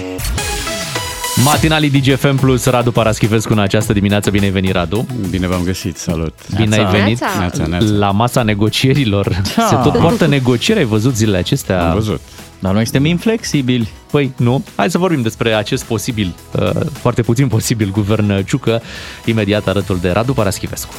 Matinalii 1.43 1.89
DGFM 1.89 2.35
Plus, 2.35 2.65
Radu 2.65 2.91
Paraschivescu 2.91 3.51
în 3.53 3.59
această 3.59 3.93
dimineață. 3.93 4.29
Bine 4.29 4.45
ai 4.45 4.51
venit, 4.51 4.71
Radu! 4.71 5.05
Bine 5.29 5.47
v-am 5.47 5.61
găsit, 5.63 5.97
salut! 5.97 6.33
Bine 6.55 6.75
ai 6.75 6.85
venit 6.91 7.19
Neața. 7.19 7.39
Neața, 7.39 7.65
neața. 7.67 7.85
la 7.97 8.11
masa 8.11 8.43
negocierilor. 8.43 9.41
Da. 9.55 9.65
Se 9.69 9.75
tot 9.89 9.97
poartă 10.01 10.27
negocieri, 10.27 10.79
ai 10.79 10.85
văzut 10.85 11.15
zilele 11.15 11.37
acestea? 11.37 11.87
Am 11.87 11.93
văzut. 11.93 12.21
Dar 12.59 12.73
noi 12.73 12.83
suntem 12.83 13.05
inflexibili. 13.05 13.89
Păi 14.11 14.33
nu. 14.37 14.63
Hai 14.75 14.91
să 14.91 14.97
vorbim 14.97 15.21
despre 15.21 15.53
acest 15.53 15.83
posibil, 15.83 16.35
uh, 16.59 16.69
foarte 16.91 17.21
puțin 17.21 17.47
posibil, 17.47 17.89
guvern 17.91 18.45
Ciucă, 18.45 18.81
imediat 19.25 19.67
alături 19.67 20.01
de 20.01 20.09
Radu 20.09 20.33
Paraschivescu. 20.33 20.93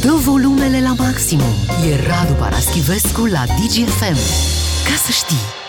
Dă 0.00 0.12
volumele 0.24 0.80
la 0.80 0.94
maximum. 0.98 1.54
E 1.90 2.06
Radu 2.06 2.32
Paraschivescu 2.32 3.24
la 3.24 3.44
DGFM. 3.46 4.18
Ca 4.84 4.94
să 5.04 5.10
știi. 5.10 5.63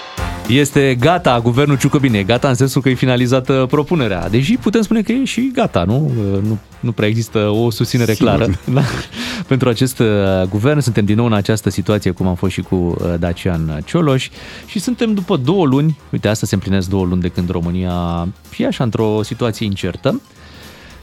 Este 0.49 0.95
gata, 0.99 1.39
guvernul 1.39 1.77
Ciucă, 1.77 1.97
bine, 1.97 2.17
e 2.17 2.23
gata 2.23 2.47
în 2.47 2.53
sensul 2.53 2.81
că 2.81 2.89
e 2.89 2.93
finalizată 2.93 3.65
propunerea. 3.69 4.29
Deși 4.29 4.57
putem 4.57 4.81
spune 4.81 5.01
că 5.01 5.11
e 5.11 5.23
și 5.23 5.51
gata, 5.53 5.83
nu? 5.83 6.11
Uh, 6.17 6.41
Nu, 6.41 6.57
nu 6.79 6.91
prea 6.91 7.07
există 7.07 7.39
o 7.39 7.69
susținere 7.69 8.13
Sigur. 8.13 8.27
clară 8.27 8.51
da? 8.73 8.81
pentru 9.47 9.69
acest 9.69 9.99
uh, 9.99 10.07
guvern. 10.49 10.79
Suntem 10.79 11.05
din 11.05 11.15
nou 11.15 11.25
în 11.25 11.33
această 11.33 11.69
situație, 11.69 12.11
cum 12.11 12.27
am 12.27 12.35
fost 12.35 12.51
și 12.51 12.61
cu 12.61 12.75
uh, 12.75 13.13
Dacian 13.19 13.81
Cioloș 13.85 14.29
și 14.65 14.79
suntem 14.79 15.13
după 15.13 15.37
două 15.37 15.65
luni, 15.65 15.99
uite, 16.11 16.27
asta 16.27 16.45
se 16.45 16.55
împlinesc 16.55 16.89
două 16.89 17.05
luni 17.05 17.21
de 17.21 17.27
când 17.27 17.49
România 17.49 18.27
e 18.57 18.65
așa 18.65 18.83
într-o 18.83 19.19
situație 19.23 19.65
incertă. 19.65 20.21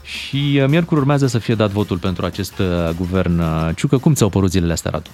Și 0.03 0.59
uh, 0.63 0.69
miercuri 0.69 1.01
urmează 1.01 1.27
să 1.27 1.39
fie 1.39 1.55
dat 1.55 1.71
votul 1.71 1.99
pentru 1.99 2.25
acest 2.25 2.59
uh, 2.59 2.95
guvern 2.97 3.39
uh, 3.39 3.69
Ciucă. 3.77 3.99
Cum 3.99 4.15
ți-au 4.15 4.29
părut 4.29 4.51
zilele 4.51 4.73
astea, 4.73 4.91
Radu? 4.91 5.11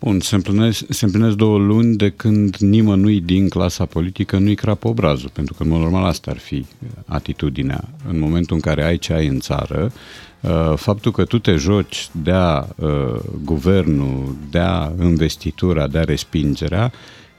Bun, 0.00 0.20
se 0.20 0.34
împlinesc, 0.34 0.84
se 0.88 1.04
împlinesc 1.04 1.36
două 1.36 1.58
luni 1.58 1.96
de 1.96 2.10
când 2.10 2.56
nimănui 2.56 3.20
din 3.20 3.48
clasa 3.48 3.84
politică 3.84 4.38
nu-i 4.38 4.54
crapă 4.54 4.88
obrazul, 4.88 5.30
pentru 5.32 5.54
că, 5.54 5.62
în 5.62 5.68
mod 5.68 5.80
normal, 5.80 6.04
asta 6.04 6.30
ar 6.30 6.38
fi 6.38 6.66
atitudinea. 7.06 7.88
În 8.08 8.18
momentul 8.18 8.56
în 8.56 8.62
care 8.62 8.84
ai 8.84 8.98
ce 8.98 9.12
ai 9.12 9.26
în 9.26 9.40
țară, 9.40 9.92
uh, 10.40 10.72
faptul 10.76 11.12
că 11.12 11.24
tu 11.24 11.38
te 11.38 11.54
joci 11.54 12.08
de-a 12.22 12.68
uh, 12.76 13.20
guvernul, 13.44 14.36
de-a 14.50 14.92
investitura, 15.02 15.86
de-a 15.86 16.04
respingerea, 16.04 16.92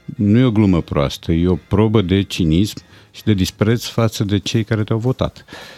nu 0.04 0.38
e 0.38 0.44
o 0.44 0.50
glumă 0.50 0.80
proastă, 0.80 1.32
e 1.32 1.48
o 1.48 1.58
probă 1.68 2.02
de 2.02 2.22
cinism 2.22 2.76
și 3.10 3.22
de 3.22 3.34
dispreț 3.34 3.84
față 3.84 4.24
de 4.24 4.38
cei 4.38 4.64
care 4.64 4.84
te-au 4.84 4.98
votat. 4.98 5.44
Uh, 5.46 5.77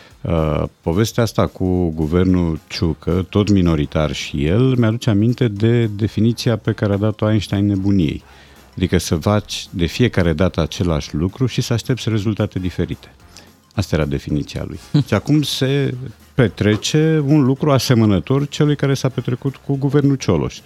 povestea 0.81 1.23
asta 1.23 1.47
cu 1.47 1.91
guvernul 1.91 2.61
Ciucă, 2.69 3.27
tot 3.29 3.51
minoritar 3.51 4.13
și 4.13 4.45
el, 4.45 4.77
mi-aduce 4.79 5.11
aminte 5.11 5.49
de 5.49 5.87
definiția 5.87 6.57
pe 6.57 6.73
care 6.73 6.93
a 6.93 6.97
dat-o 6.97 7.31
Einstein 7.31 7.67
nebuniei. 7.67 8.23
Adică 8.77 8.99
să 8.99 9.15
faci 9.17 9.67
de 9.71 9.87
fiecare 9.87 10.33
dată 10.33 10.61
același 10.61 11.15
lucru 11.15 11.47
și 11.47 11.61
să 11.61 11.73
aștepți 11.73 12.09
rezultate 12.09 12.59
diferite. 12.59 13.15
Asta 13.75 13.97
era 13.97 14.05
definiția 14.05 14.65
lui. 14.67 14.79
Și 15.07 15.15
acum 15.15 15.43
se 15.43 15.95
petrece 16.35 17.23
un 17.27 17.43
lucru 17.43 17.71
asemănător 17.71 18.49
celui 18.49 18.77
care 18.77 18.95
s-a 18.95 19.09
petrecut 19.09 19.57
cu 19.57 19.77
guvernul 19.77 20.17
Cioloș. 20.17 20.59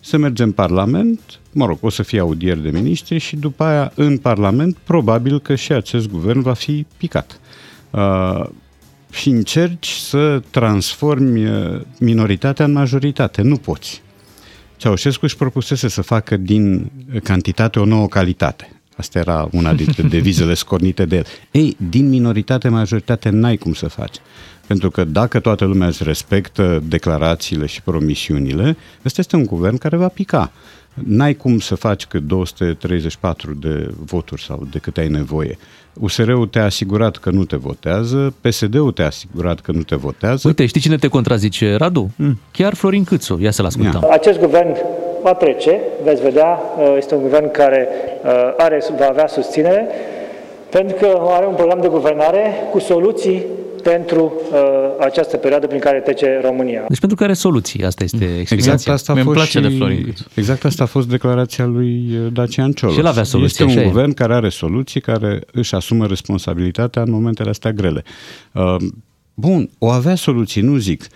Să 0.00 0.16
mergem 0.16 0.46
în 0.46 0.52
Parlament, 0.52 1.20
mă 1.52 1.66
rog, 1.66 1.78
o 1.80 1.88
să 1.88 2.02
fie 2.02 2.20
audieri 2.20 2.62
de 2.62 2.70
miniștri 2.70 3.18
și 3.18 3.36
după 3.36 3.64
aia 3.64 3.92
în 3.94 4.18
Parlament 4.18 4.76
probabil 4.76 5.40
că 5.40 5.54
și 5.54 5.72
acest 5.72 6.08
guvern 6.08 6.40
va 6.40 6.52
fi 6.52 6.86
picat. 6.96 7.40
Uh, 7.94 8.44
și 9.10 9.28
încerci 9.28 9.88
să 9.88 10.42
transformi 10.50 11.46
uh, 11.46 11.80
minoritatea 11.98 12.64
în 12.64 12.72
majoritate. 12.72 13.42
Nu 13.42 13.56
poți. 13.56 14.02
Ceaușescu 14.76 15.24
își 15.24 15.36
propusese 15.36 15.88
să 15.88 16.02
facă 16.02 16.36
din 16.36 16.90
cantitate 17.22 17.78
o 17.78 17.84
nouă 17.84 18.06
calitate. 18.06 18.80
Asta 18.96 19.18
era 19.18 19.48
una 19.52 19.74
dintre 19.74 20.02
devizele 20.16 20.54
scornite 20.54 21.04
de 21.04 21.16
el. 21.16 21.24
Ei, 21.50 21.76
din 21.88 22.08
minoritate 22.08 22.68
majoritate 22.68 23.28
n-ai 23.28 23.56
cum 23.56 23.72
să 23.72 23.88
faci. 23.88 24.16
Pentru 24.66 24.90
că 24.90 25.04
dacă 25.04 25.40
toată 25.40 25.64
lumea 25.64 25.86
îți 25.86 26.02
respectă 26.02 26.82
declarațiile 26.86 27.66
și 27.66 27.82
promisiunile, 27.82 28.76
ăsta 29.04 29.20
este 29.20 29.36
un 29.36 29.44
guvern 29.44 29.76
care 29.76 29.96
va 29.96 30.08
pica. 30.08 30.52
N-ai 30.94 31.34
cum 31.34 31.58
să 31.58 31.74
faci 31.74 32.06
cât 32.06 32.22
234 32.22 33.54
de 33.54 33.90
voturi 34.04 34.42
sau 34.42 34.66
de 34.70 34.78
cât 34.78 34.96
ai 34.96 35.08
nevoie. 35.08 35.58
USR-ul 36.00 36.46
te-a 36.46 36.64
asigurat 36.64 37.16
că 37.16 37.30
nu 37.30 37.44
te 37.44 37.56
votează, 37.56 38.34
PSD-ul 38.40 38.92
te-a 38.92 39.06
asigurat 39.06 39.60
că 39.60 39.72
nu 39.72 39.82
te 39.82 39.96
votează. 39.96 40.48
Uite, 40.48 40.66
știi 40.66 40.80
cine 40.80 40.96
te 40.96 41.08
contrazice, 41.08 41.76
Radu? 41.76 42.10
Chiar 42.50 42.74
Florin 42.74 43.04
Câțu. 43.04 43.38
Ia 43.40 43.50
să-l 43.50 43.64
ascultăm. 43.64 44.06
Acest 44.10 44.38
guvern 44.38 44.76
va 45.22 45.34
trece, 45.34 45.80
veți 46.04 46.22
vedea, 46.22 46.58
este 46.96 47.14
un 47.14 47.22
guvern 47.22 47.50
care 47.50 47.88
uh, 48.24 48.54
are, 48.56 48.82
va 48.98 49.06
avea 49.06 49.26
susținere, 49.26 49.86
pentru 50.70 50.96
că 50.96 51.18
are 51.26 51.46
un 51.46 51.54
program 51.54 51.80
de 51.80 51.88
guvernare 51.88 52.52
cu 52.70 52.78
soluții 52.78 53.44
pentru 53.84 54.32
uh, 54.52 54.58
această 55.00 55.36
perioadă 55.36 55.66
prin 55.66 55.80
care 55.80 56.00
trece 56.00 56.40
România. 56.42 56.84
Deci 56.88 56.98
pentru 56.98 57.16
care 57.16 57.32
soluții, 57.32 57.84
asta 57.84 58.04
este 58.04 58.24
explicația. 58.24 58.72
Exact 58.72 58.88
asta 58.88 59.12
a 59.12 59.14
Mie 59.14 59.24
îmi 59.24 59.34
fost 59.34 59.50
place 59.50 59.66
și, 59.66 59.72
de 59.72 59.76
Florin 59.76 60.04
Câțu. 60.04 60.24
Exact 60.34 60.64
asta 60.64 60.82
a 60.82 60.86
fost 60.86 61.08
declarația 61.08 61.64
lui 61.64 62.16
uh, 62.16 62.32
Dacian 62.32 62.72
Cioloș. 62.72 62.94
Și 62.94 63.00
el 63.00 63.06
avea 63.06 63.22
soluții, 63.22 63.64
Este 63.64 63.64
un 63.64 63.78
așa 63.78 63.80
e. 63.80 63.92
guvern 63.92 64.12
care 64.12 64.34
are 64.34 64.48
soluții, 64.48 65.00
care 65.00 65.40
își 65.52 65.74
asumă 65.74 66.06
responsabilitatea 66.06 67.02
în 67.02 67.10
momentele 67.10 67.50
astea 67.50 67.72
grele. 67.72 68.04
Uh, 68.52 68.76
Bun, 69.34 69.70
o 69.78 69.90
avea 69.90 70.14
soluții, 70.14 70.62
nu 70.62 70.76
zic, 70.76 71.06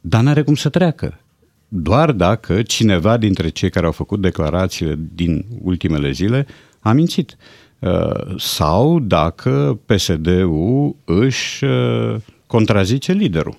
dar 0.00 0.22
n-are 0.22 0.42
cum 0.42 0.54
să 0.54 0.68
treacă. 0.68 1.20
Doar 1.68 2.12
dacă 2.12 2.62
cineva 2.62 3.16
dintre 3.16 3.48
cei 3.48 3.70
care 3.70 3.86
au 3.86 3.92
făcut 3.92 4.20
declarațiile 4.20 4.98
din 5.14 5.44
ultimele 5.62 6.10
zile 6.10 6.46
a 6.80 6.92
mințit. 6.92 7.36
Uh, 7.82 8.34
Sau 8.38 8.98
dacă 9.00 9.78
PSD-ul 9.86 10.96
își 11.04 11.64
uh, 11.64 12.14
contrazice 12.46 13.12
liderul. 13.12 13.58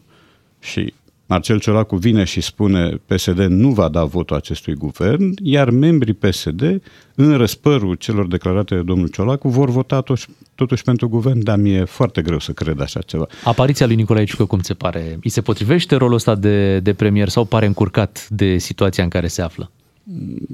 Și 0.60 0.94
Marcel 1.26 1.60
Ciolacu 1.60 1.96
vine 1.96 2.24
și 2.24 2.42
spune 2.42 3.02
PSD 3.06 3.40
nu 3.40 3.70
va 3.70 3.90
da 3.90 4.04
votul 4.04 4.36
acestui 4.36 4.74
guvern, 4.74 5.34
iar 5.42 5.70
membrii 5.70 6.14
PSD, 6.14 6.82
în 7.16 7.38
răspărul 7.38 7.96
celor 7.96 8.28
declarate 8.28 8.76
de 8.76 8.82
domnul 8.82 9.08
Ciolacu, 9.08 9.48
vor 9.48 9.70
vota 9.70 9.96
totuși, 9.96 10.28
totuși 10.56 10.84
pentru 10.84 11.10
guvern, 11.10 11.44
dar 11.44 11.58
mi-e 11.58 11.84
foarte 11.84 12.22
greu 12.22 12.40
să 12.40 12.52
cred 12.52 12.80
așa 12.80 13.00
ceva. 13.00 13.28
Apariția 13.44 13.86
lui 13.86 13.96
Nicolae 13.96 14.26
Ciucă, 14.26 14.46
cum 14.46 14.60
ți 14.60 14.68
se 14.68 14.74
pare? 14.74 15.20
Îi 15.24 15.30
se 15.30 15.42
potrivește 15.42 15.96
rolul 15.96 16.16
ăsta 16.16 16.36
de, 16.36 16.80
de 16.80 16.94
premier 16.94 17.30
sau 17.30 17.46
pare 17.46 17.66
încurcat 17.66 18.28
de 18.30 18.58
situația 18.58 19.04
în 19.04 19.10
care 19.10 19.28
se 19.28 19.42
află? 19.42 19.72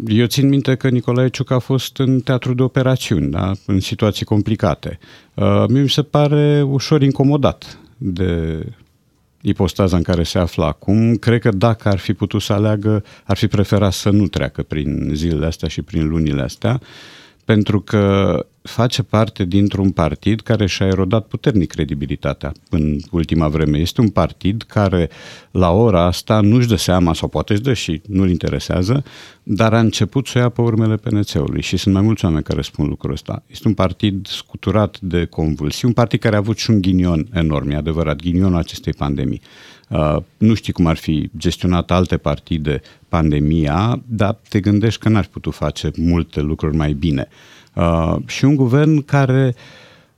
Eu 0.08 0.26
țin 0.26 0.48
minte 0.48 0.76
că 0.76 0.90
Nicolae 0.90 1.30
Ciuc 1.30 1.52
a 1.52 1.60
fost 1.60 1.98
în 1.98 2.20
teatru 2.20 2.54
de 2.54 2.62
operațiuni, 2.62 3.32
da? 3.32 3.52
în 3.66 3.80
situații 3.80 4.26
complicate. 4.26 5.00
Uh, 5.34 5.64
mie 5.68 5.82
mi 5.82 5.90
se 5.90 6.02
pare 6.02 6.62
ușor 6.62 7.02
incomodat 7.02 7.80
de 7.98 8.64
ipostaza 9.42 9.98
în 9.98 10.04
care 10.04 10.24
se 10.24 10.40
află 10.40 10.66
acum. 10.66 11.16
Cred 11.16 11.42
că 11.42 11.50
dacă 11.50 11.90
ar 11.90 11.98
fi 11.98 12.14
putut 12.14 12.42
să 12.42 12.54
aleagă, 12.54 13.04
ar 13.24 13.38
fi 13.38 13.48
preferat 13.48 13.94
să 13.94 14.10
nu 14.10 14.28
treacă 14.28 14.64
prin 14.64 15.12
zilele 15.14 15.46
astea 15.46 15.68
și 15.68 15.82
prin 15.82 16.08
lunile 16.08 16.42
astea, 16.42 16.82
pentru 17.46 17.82
că 17.82 18.46
face 18.70 19.04
parte 19.04 19.46
dintr-un 19.46 19.92
partid 19.92 20.42
care 20.42 20.66
și-a 20.66 20.86
erodat 20.86 21.28
puternic 21.28 21.72
credibilitatea 21.72 22.52
în 22.70 23.00
ultima 23.12 23.48
vreme. 23.48 23.78
Este 23.78 24.02
un 24.02 24.10
partid 24.10 24.64
care 24.68 25.10
la 25.52 25.72
ora 25.72 26.06
asta 26.06 26.42
nu-și 26.42 26.68
dă 26.68 26.76
seama, 26.76 27.14
sau 27.14 27.28
poate 27.28 27.54
își 27.54 27.62
dă 27.62 27.74
și 27.74 28.02
nu-l 28.08 28.30
interesează, 28.30 29.04
dar 29.44 29.74
a 29.74 29.80
început 29.80 30.28
să 30.28 30.38
o 30.38 30.42
ia 30.42 30.50
pe 30.50 30.62
urmele 30.62 30.96
PNC-ului 30.96 31.62
și 31.62 31.78
sunt 31.78 31.94
mai 31.94 32.04
mulți 32.04 32.26
oameni 32.26 32.44
care 32.44 32.62
spun 32.62 32.88
lucrul 32.88 33.12
ăsta. 33.12 33.44
Este 33.48 33.68
un 33.68 33.74
partid 33.74 34.28
scuturat 34.28 35.00
de 35.00 35.26
convulsii, 35.26 35.88
un 35.88 35.94
partid 35.94 36.20
care 36.20 36.36
a 36.36 36.38
avut 36.38 36.58
și 36.58 36.70
un 36.70 36.82
ghinion 36.82 37.28
enorm, 37.34 37.70
e 37.70 37.76
adevărat, 37.76 38.22
ghinionul 38.22 38.58
acestei 38.58 38.94
pandemii. 38.94 39.42
Uh, 39.90 40.18
nu 40.38 40.54
știi 40.54 40.74
cum 40.74 40.86
ar 40.86 40.98
fi 40.98 41.30
gestionat 41.38 41.92
alte 41.92 42.18
partide 42.18 42.82
pandemia, 43.08 44.02
dar 44.06 44.38
te 44.50 44.60
gândești 44.60 45.00
că 45.00 45.10
n-ar 45.10 45.28
putut 45.32 45.54
face 45.54 45.92
multe 45.96 46.42
lucruri 46.42 46.76
mai 46.76 46.94
bine. 46.94 47.28
Uh, 47.80 48.16
și 48.26 48.46
un 48.46 48.56
guvern 48.56 49.06
care 49.06 49.56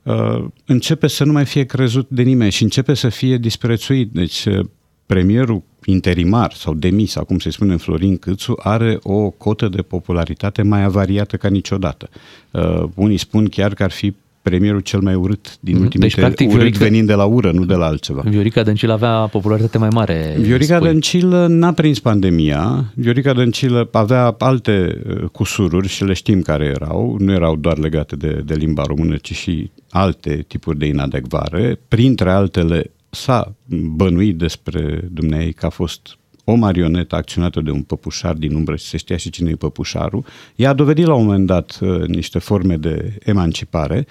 uh, 0.02 0.44
începe 0.64 1.06
să 1.06 1.24
nu 1.24 1.32
mai 1.32 1.44
fie 1.44 1.64
crezut 1.64 2.08
de 2.08 2.22
nimeni 2.22 2.50
și 2.50 2.62
începe 2.62 2.94
să 2.94 3.08
fie 3.08 3.36
disprețuit. 3.36 4.12
Deci 4.12 4.44
uh, 4.44 4.66
premierul 5.06 5.62
interimar 5.84 6.52
sau 6.52 6.74
demis, 6.74 7.10
sau 7.10 7.24
cum 7.24 7.38
se 7.38 7.50
spune 7.50 7.76
Florin 7.76 8.16
Câțu, 8.16 8.54
are 8.62 8.98
o 9.02 9.30
cotă 9.30 9.68
de 9.68 9.82
popularitate 9.82 10.62
mai 10.62 10.82
avariată 10.82 11.36
ca 11.36 11.48
niciodată. 11.48 12.08
Uh, 12.50 12.84
unii 12.94 13.16
spun 13.16 13.48
chiar 13.48 13.74
că 13.74 13.82
ar 13.82 13.90
fi 13.90 14.14
premierul 14.42 14.80
cel 14.80 15.00
mai 15.00 15.14
urât 15.14 15.56
din 15.60 15.74
Mhm. 15.74 15.82
ultimii 15.82 16.08
Deci, 16.08 16.16
practic, 16.18 16.48
urât 16.48 16.60
Viorica- 16.60 16.78
venind 16.84 17.06
de 17.06 17.14
la 17.14 17.24
ură, 17.24 17.50
nu 17.52 17.64
de 17.64 17.74
la 17.74 17.86
altceva. 17.86 18.22
Viorica 18.26 18.62
Dăncil 18.62 18.90
avea 18.90 19.10
popularitate 19.10 19.78
mai 19.78 19.88
mare. 19.92 20.36
Viorica 20.40 20.76
spui. 20.76 20.88
Dăncilă 20.88 21.46
n-a 21.46 21.72
prins 21.72 21.98
pandemia. 22.00 22.92
Viorica 22.94 23.32
Dăncilă 23.32 23.88
avea 23.92 24.34
alte 24.38 25.02
uh, 25.08 25.22
cusururi 25.32 25.88
și 25.88 26.04
le 26.04 26.12
știm 26.12 26.40
care 26.42 26.64
erau. 26.64 27.16
Nu 27.18 27.32
erau 27.32 27.56
doar 27.56 27.78
legate 27.78 28.16
de, 28.16 28.42
de 28.44 28.54
limba 28.54 28.82
română, 28.86 29.16
ci 29.16 29.32
și 29.34 29.70
alte 29.90 30.44
tipuri 30.48 30.78
de 30.78 30.86
inadecvare. 30.86 31.78
Printre 31.88 32.30
altele 32.30 32.90
s-a 33.10 33.54
bănuit 33.96 34.36
despre 34.38 35.08
dumneai 35.10 35.50
că 35.50 35.66
a 35.66 35.68
fost 35.68 36.16
o 36.44 36.54
marionetă 36.54 37.16
acționată 37.16 37.60
de 37.60 37.70
un 37.70 37.82
păpușar 37.82 38.34
din 38.34 38.54
umbră 38.54 38.76
și 38.76 38.84
se 38.84 38.96
știa 38.96 39.16
și 39.16 39.30
cine 39.30 39.50
e 39.50 39.54
păpușarul. 39.54 40.24
Ea 40.56 40.70
a 40.70 40.72
dovedit 40.72 41.06
la 41.06 41.14
un 41.14 41.24
moment 41.24 41.46
dat 41.46 41.78
uh, 41.80 42.06
niște 42.06 42.38
forme 42.38 42.76
de 42.76 43.18
emancipare, 43.24 44.06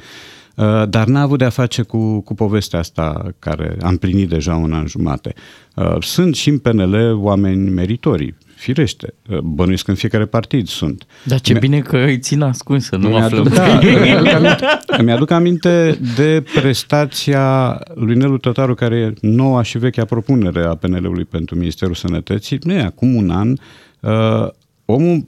uh, 0.56 0.90
dar 0.90 1.08
n-a 1.08 1.22
avut 1.22 1.38
de-a 1.38 1.50
face 1.50 1.82
cu, 1.82 2.20
cu 2.20 2.34
povestea 2.34 2.80
asta 2.80 3.34
care 3.40 3.78
am 3.82 3.98
plinit 3.98 4.30
deja 4.30 4.56
un 4.56 4.74
an 4.74 4.88
jumate. 4.88 5.34
Uh, 5.76 5.96
Sunt 6.00 6.36
și 6.36 6.50
în 6.50 6.58
PNL 6.58 7.18
oameni 7.24 7.70
meritorii, 7.70 8.36
firește. 8.62 9.14
Uh, 9.30 9.38
Bănuiesc 9.40 9.84
că 9.84 9.92
în 9.92 9.98
fiecare 9.98 10.26
partid 10.26 10.68
sunt. 10.68 11.06
Dar 11.24 11.40
ce 11.40 11.58
bine 11.60 11.80
că 11.80 11.98
îi 11.98 12.20
țin 12.20 12.42
ascuns, 12.42 12.86
să 12.86 12.96
nu 12.96 13.08
Îmi 13.08 13.18
aflăm. 13.18 13.40
aduc, 13.42 13.54
da, 13.54 13.80
îmi, 13.80 14.12
aduc 14.12 14.32
aminte, 14.34 14.66
îmi 14.98 15.12
aduc 15.12 15.32
aminte 15.32 16.00
de 16.16 16.44
prestația 16.56 17.80
lui 17.94 18.16
Nelu 18.16 18.38
Tătaru, 18.38 18.74
care 18.74 18.96
e 18.96 19.14
noua 19.28 19.62
și 19.62 19.78
vechea 19.78 20.06
propunere 20.06 20.64
a 20.64 20.76
PNL-ului 20.76 21.26
pentru 21.26 21.56
Ministerul 21.56 21.94
Sănătății. 21.96 22.60
Nu 22.64 22.74
e, 22.74 22.82
acum 22.82 23.16
un 23.16 23.30
an, 23.30 23.54
uh, 24.00 24.50
omul 24.86 25.26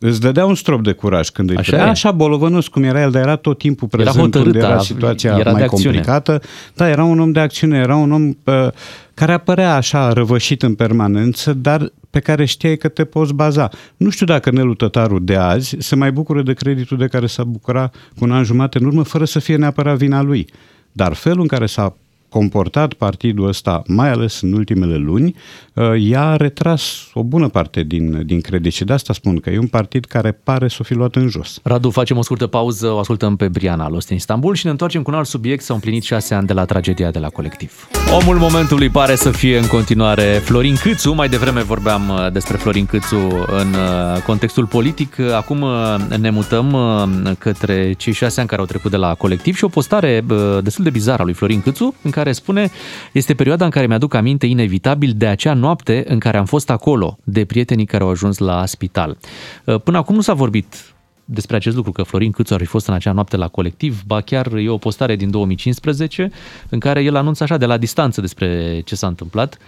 îți 0.00 0.20
dădea 0.20 0.44
un 0.46 0.54
strop 0.54 0.82
de 0.82 0.92
curaj 0.92 1.28
când 1.28 1.50
îi 1.50 1.56
Așa 1.56 1.76
așa, 1.76 1.86
e. 1.86 1.88
așa 1.88 2.10
bolovănos 2.12 2.68
cum 2.68 2.82
era 2.82 3.00
el, 3.02 3.10
dar 3.10 3.22
era 3.22 3.36
tot 3.36 3.58
timpul 3.58 3.88
Era 3.92 4.02
prezent 4.02 4.24
hotărât, 4.24 4.46
unde 4.46 4.58
era 4.66 4.74
a- 4.76 4.78
situația 4.82 5.30
era 5.30 5.42
de 5.42 5.50
mai 5.50 5.62
acțiune. 5.62 5.84
complicată. 5.84 6.40
Da, 6.74 6.88
era 6.88 7.04
un 7.04 7.18
om 7.20 7.32
de 7.32 7.40
acțiune, 7.40 7.78
era 7.78 7.96
un 7.96 8.12
om 8.12 8.22
uh, 8.28 8.68
care 9.14 9.32
apărea 9.32 9.74
așa 9.74 10.12
răvășit 10.12 10.62
în 10.62 10.74
permanență, 10.74 11.52
dar 11.52 11.92
pe 12.10 12.20
care 12.20 12.44
știai 12.44 12.76
că 12.76 12.88
te 12.88 13.04
poți 13.04 13.34
baza. 13.34 13.68
Nu 13.96 14.10
știu 14.10 14.26
dacă 14.26 14.50
Nelu 14.50 14.74
Tătaru 14.74 15.18
de 15.18 15.36
azi 15.36 15.76
se 15.78 15.96
mai 15.96 16.12
bucură 16.12 16.42
de 16.42 16.52
creditul 16.52 16.96
de 16.96 17.06
care 17.06 17.26
s-a 17.26 17.44
bucurat 17.44 17.94
cu 18.18 18.24
un 18.24 18.32
an 18.32 18.44
jumate 18.44 18.78
în 18.78 18.84
urmă, 18.84 19.02
fără 19.02 19.24
să 19.24 19.38
fie 19.38 19.56
neapărat 19.56 19.96
vina 19.96 20.22
lui. 20.22 20.46
Dar 20.92 21.12
felul 21.12 21.40
în 21.40 21.46
care 21.46 21.66
s-a 21.66 21.96
comportat 22.28 22.92
partidul 22.92 23.48
ăsta, 23.48 23.82
mai 23.86 24.10
ales 24.10 24.40
în 24.40 24.52
ultimele 24.52 24.96
luni, 24.96 25.34
uh, 25.74 25.84
i-a 25.98 26.36
retras 26.36 27.08
o 27.12 27.22
bună 27.22 27.48
parte 27.48 27.82
din, 27.82 28.26
din 28.26 28.40
credit 28.40 28.72
și 28.72 28.84
de 28.84 28.92
asta 28.92 29.12
spun 29.12 29.40
că 29.40 29.50
e 29.50 29.58
un 29.58 29.66
partid 29.66 30.04
care 30.04 30.32
pare 30.32 30.68
să 30.68 30.76
o 30.80 30.84
fi 30.84 30.94
luat 30.94 31.14
în 31.14 31.28
jos. 31.28 31.60
Radu, 31.62 31.90
facem 31.90 32.16
o 32.16 32.22
scurtă 32.22 32.46
pauză, 32.46 32.90
o 32.90 32.98
ascultăm 32.98 33.36
pe 33.36 33.48
Briana 33.48 33.88
Lost 33.88 34.08
în 34.08 34.16
Istanbul 34.16 34.54
și 34.54 34.64
ne 34.64 34.70
întoarcem 34.70 35.02
cu 35.02 35.10
un 35.10 35.16
alt 35.16 35.26
subiect. 35.26 35.62
S-au 35.62 35.74
împlinit 35.74 36.02
șase 36.02 36.34
ani 36.34 36.46
de 36.46 36.52
la 36.52 36.64
tragedia 36.64 37.10
de 37.10 37.18
la 37.18 37.28
colectiv. 37.28 37.88
Omul 38.20 38.36
momentului 38.36 38.88
pare 38.88 39.14
să 39.14 39.30
fie 39.30 39.58
în 39.58 39.66
continuare 39.66 40.22
Florin 40.22 40.74
Câțu. 40.74 41.12
Mai 41.12 41.28
devreme 41.28 41.62
vorbeam 41.62 42.08
uh, 42.08 42.32
despre 42.32 42.56
Florin 42.56 42.86
Câțu 42.86 43.16
în 43.46 43.74
uh, 43.74 44.22
contextul 44.26 44.66
politic. 44.66 45.18
Acum 45.18 45.62
uh, 45.62 46.18
ne 46.18 46.30
mutăm 46.30 46.72
uh, 46.72 47.32
către 47.38 47.92
cei 47.92 48.12
șase 48.12 48.40
ani 48.40 48.48
care 48.48 48.60
au 48.60 48.66
trecut 48.66 48.90
de 48.90 48.96
la 48.96 49.14
colectiv 49.14 49.56
și 49.56 49.64
o 49.64 49.68
postare 49.68 50.24
uh, 50.30 50.36
destul 50.62 50.84
de 50.84 50.90
bizară 50.90 51.22
a 51.22 51.24
lui 51.24 51.34
Florin 51.34 51.60
Câțu 51.60 51.94
în 52.02 52.10
care 52.10 52.17
spune 52.32 52.70
este 53.12 53.34
perioada 53.34 53.64
în 53.64 53.70
care 53.70 53.86
mi-aduc 53.86 54.14
aminte 54.14 54.46
inevitabil 54.46 55.12
de 55.16 55.26
acea 55.26 55.54
noapte 55.54 56.04
în 56.08 56.18
care 56.18 56.36
am 56.36 56.44
fost 56.44 56.70
acolo, 56.70 57.18
de 57.24 57.44
prietenii 57.44 57.86
care 57.86 58.02
au 58.02 58.10
ajuns 58.10 58.38
la 58.38 58.66
spital. 58.66 59.16
Uh, 59.64 59.80
Până 59.80 59.96
acum 59.98 60.14
nu 60.14 60.20
s-a 60.20 60.34
vorbit 60.34 60.94
despre 61.30 61.56
acest 61.56 61.76
lucru, 61.76 61.92
că 61.92 62.02
Florin 62.02 62.30
Câțu 62.30 62.54
ar 62.54 62.60
fi 62.60 62.66
fost 62.66 62.86
în 62.86 62.94
acea 62.94 63.12
noapte 63.12 63.36
la 63.36 63.48
colectiv, 63.48 64.02
ba 64.06 64.20
chiar 64.20 64.52
e 64.52 64.68
o 64.68 64.76
postare 64.76 65.16
din 65.16 65.30
2015 65.30 66.30
în 66.68 66.78
care 66.78 67.02
el 67.02 67.16
anunță 67.16 67.42
așa 67.42 67.56
de 67.56 67.66
la 67.66 67.76
distanță 67.76 68.20
despre 68.20 68.80
ce 68.84 68.94
s-a 68.94 69.06
întâmplat, 69.06 69.58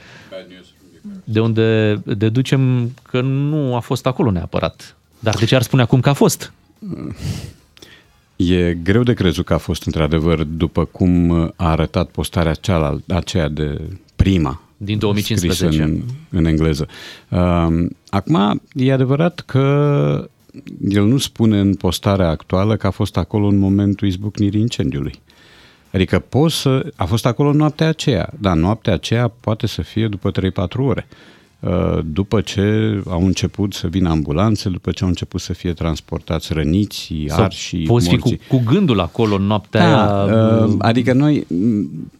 de 1.24 1.40
unde 1.40 1.94
deducem 2.04 2.92
că 3.02 3.20
nu 3.20 3.76
a 3.76 3.80
fost 3.80 4.06
acolo 4.06 4.30
neapărat. 4.30 4.96
Dar 5.18 5.34
de 5.34 5.44
ce 5.44 5.54
ar 5.54 5.62
spune 5.62 5.82
acum 5.82 6.00
că 6.00 6.08
a 6.08 6.12
fost? 6.12 6.52
E 8.48 8.74
greu 8.82 9.02
de 9.02 9.14
crezut 9.14 9.44
că 9.44 9.54
a 9.54 9.58
fost 9.58 9.86
într-adevăr 9.86 10.42
după 10.42 10.84
cum 10.84 11.30
a 11.56 11.70
arătat 11.70 12.10
postarea 12.10 12.54
cealaltă, 12.54 13.14
aceea 13.14 13.48
de 13.48 13.80
prima. 14.16 14.62
Din 14.76 14.98
2015. 14.98 15.64
scrisă 15.64 15.84
În, 15.84 16.02
în 16.30 16.44
engleză. 16.44 16.88
Um, 17.28 17.90
Acum, 18.10 18.62
e 18.74 18.92
adevărat 18.92 19.40
că 19.46 20.28
el 20.88 21.04
nu 21.04 21.18
spune 21.18 21.58
în 21.58 21.74
postarea 21.74 22.28
actuală 22.28 22.76
că 22.76 22.86
a 22.86 22.90
fost 22.90 23.16
acolo 23.16 23.46
în 23.46 23.58
momentul 23.58 24.08
izbucnirii 24.08 24.60
incendiului. 24.60 25.20
Adică 25.92 26.18
poți 26.18 26.60
să... 26.60 26.92
A 26.96 27.04
fost 27.04 27.26
acolo 27.26 27.52
noaptea 27.52 27.88
aceea, 27.88 28.32
dar 28.38 28.56
noaptea 28.56 28.92
aceea 28.92 29.28
poate 29.28 29.66
să 29.66 29.82
fie 29.82 30.08
după 30.08 30.30
3-4 30.30 30.32
ore. 30.76 31.06
Uh, 31.60 31.98
După 32.04 32.40
ce 32.40 32.62
au 33.06 33.24
început 33.26 33.72
să 33.74 33.86
vină 33.86 34.08
ambulanțe, 34.08 34.68
după 34.68 34.90
ce 34.90 35.02
au 35.02 35.08
început 35.08 35.40
să 35.40 35.52
fie 35.52 35.72
transportați 35.72 36.52
răniți, 36.52 37.12
Sau 37.28 37.42
arși, 37.42 37.76
poți 37.76 38.08
fi 38.08 38.16
cu, 38.18 38.28
morții. 38.28 38.46
cu 38.48 38.62
gândul 38.72 39.00
acolo 39.00 39.34
în 39.34 39.42
noaptea 39.42 39.80
Da, 39.90 40.24
aia? 40.24 40.64
uh, 40.64 40.74
adică 40.78 41.12
noi, 41.12 41.46
m, 41.48 42.10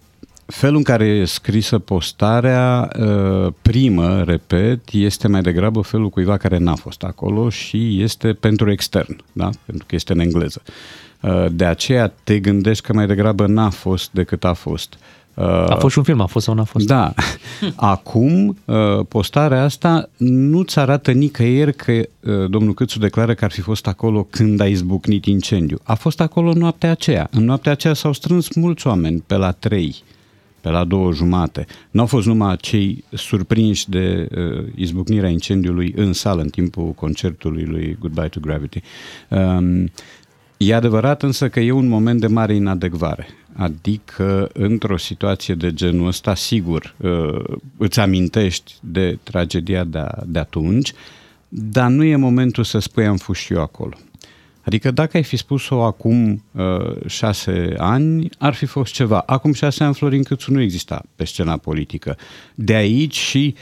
felul 0.46 0.76
în 0.76 0.82
care 0.82 1.04
e 1.04 1.24
scrisă 1.24 1.78
postarea, 1.78 2.88
uh, 3.00 3.52
primă, 3.62 4.22
repet, 4.22 4.80
este 4.92 5.28
mai 5.28 5.40
degrabă 5.40 5.80
felul 5.80 6.08
cuiva 6.08 6.36
care 6.36 6.58
n-a 6.58 6.74
fost 6.74 7.02
acolo 7.02 7.48
și 7.48 8.02
este 8.02 8.32
pentru 8.32 8.70
extern, 8.70 9.16
da? 9.32 9.50
pentru 9.64 9.84
că 9.88 9.94
este 9.94 10.12
în 10.12 10.18
engleză. 10.18 10.62
Uh, 11.20 11.46
De 11.52 11.64
aceea 11.64 12.12
te 12.24 12.38
gândești 12.38 12.84
că 12.86 12.92
mai 12.92 13.06
degrabă 13.06 13.46
n-a 13.46 13.70
fost 13.70 14.10
decât 14.12 14.44
a 14.44 14.52
fost. 14.52 14.94
Uh, 14.94 14.98
A 15.46 15.76
fost 15.78 15.92
și 15.92 15.98
un 15.98 16.04
film, 16.04 16.20
a 16.20 16.26
fost 16.26 16.44
sau 16.44 16.54
n-a 16.54 16.64
fost? 16.64 16.86
Da. 16.86 17.14
Acum, 17.76 18.56
uh, 18.64 18.76
postarea 19.08 19.62
asta 19.62 20.08
nu-ți 20.16 20.78
arată 20.78 21.10
nicăieri 21.10 21.74
că 21.74 21.92
uh, 21.92 22.50
domnul 22.50 22.74
Câțu 22.74 22.98
declară 22.98 23.34
că 23.34 23.44
ar 23.44 23.50
fi 23.50 23.60
fost 23.60 23.86
acolo 23.86 24.26
când 24.30 24.60
a 24.60 24.66
izbucnit 24.66 25.24
incendiu. 25.24 25.78
A 25.82 25.94
fost 25.94 26.20
acolo 26.20 26.52
noaptea 26.52 26.90
aceea. 26.90 27.28
În 27.30 27.44
noaptea 27.44 27.72
aceea 27.72 27.94
s-au 27.94 28.12
strâns 28.12 28.54
mulți 28.54 28.86
oameni 28.86 29.22
pe 29.26 29.36
la 29.36 29.50
trei, 29.50 29.94
pe 30.60 30.68
la 30.68 30.84
două 30.84 31.12
jumate. 31.12 31.66
Nu 31.90 32.00
au 32.00 32.06
fost 32.06 32.26
numai 32.26 32.56
cei 32.56 33.04
surprinși 33.12 33.90
de 33.90 34.28
uh, 34.36 34.66
izbucnirea 34.74 35.28
incendiului 35.28 35.92
în 35.96 36.12
sală 36.12 36.42
în 36.42 36.48
timpul 36.48 36.92
concertului 36.92 37.64
lui 37.64 37.96
Goodbye 38.00 38.28
to 38.28 38.40
Gravity. 38.40 38.80
Um, 39.28 39.90
E 40.62 40.74
adevărat 40.74 41.22
însă 41.22 41.48
că 41.48 41.60
e 41.60 41.70
un 41.70 41.88
moment 41.88 42.20
de 42.20 42.26
mare 42.26 42.54
inadecvare. 42.54 43.28
Adică, 43.52 44.50
într-o 44.52 44.96
situație 44.96 45.54
de 45.54 45.72
genul 45.72 46.06
ăsta, 46.06 46.34
sigur, 46.34 46.94
uh, 46.96 47.56
îți 47.76 48.00
amintești 48.00 48.74
de 48.80 49.18
tragedia 49.22 49.84
de, 49.84 50.06
de 50.26 50.38
atunci, 50.38 50.92
dar 51.48 51.90
nu 51.90 52.04
e 52.04 52.16
momentul 52.16 52.64
să 52.64 52.78
spui 52.78 53.06
am 53.06 53.16
fost 53.16 53.40
și 53.40 53.52
eu 53.52 53.60
acolo. 53.60 53.96
Adică 54.60 54.90
dacă 54.90 55.16
ai 55.16 55.22
fi 55.22 55.36
spus-o 55.36 55.82
acum 55.82 56.44
uh, 56.52 57.06
șase 57.06 57.74
ani, 57.76 58.28
ar 58.38 58.54
fi 58.54 58.66
fost 58.66 58.92
ceva. 58.92 59.22
Acum 59.26 59.52
șase 59.52 59.84
ani 59.84 59.94
Florin 59.94 60.22
Câțu 60.22 60.52
nu 60.52 60.60
exista 60.60 61.02
pe 61.16 61.24
scena 61.24 61.56
politică. 61.56 62.16
De 62.54 62.74
aici 62.74 63.16
și 63.16 63.54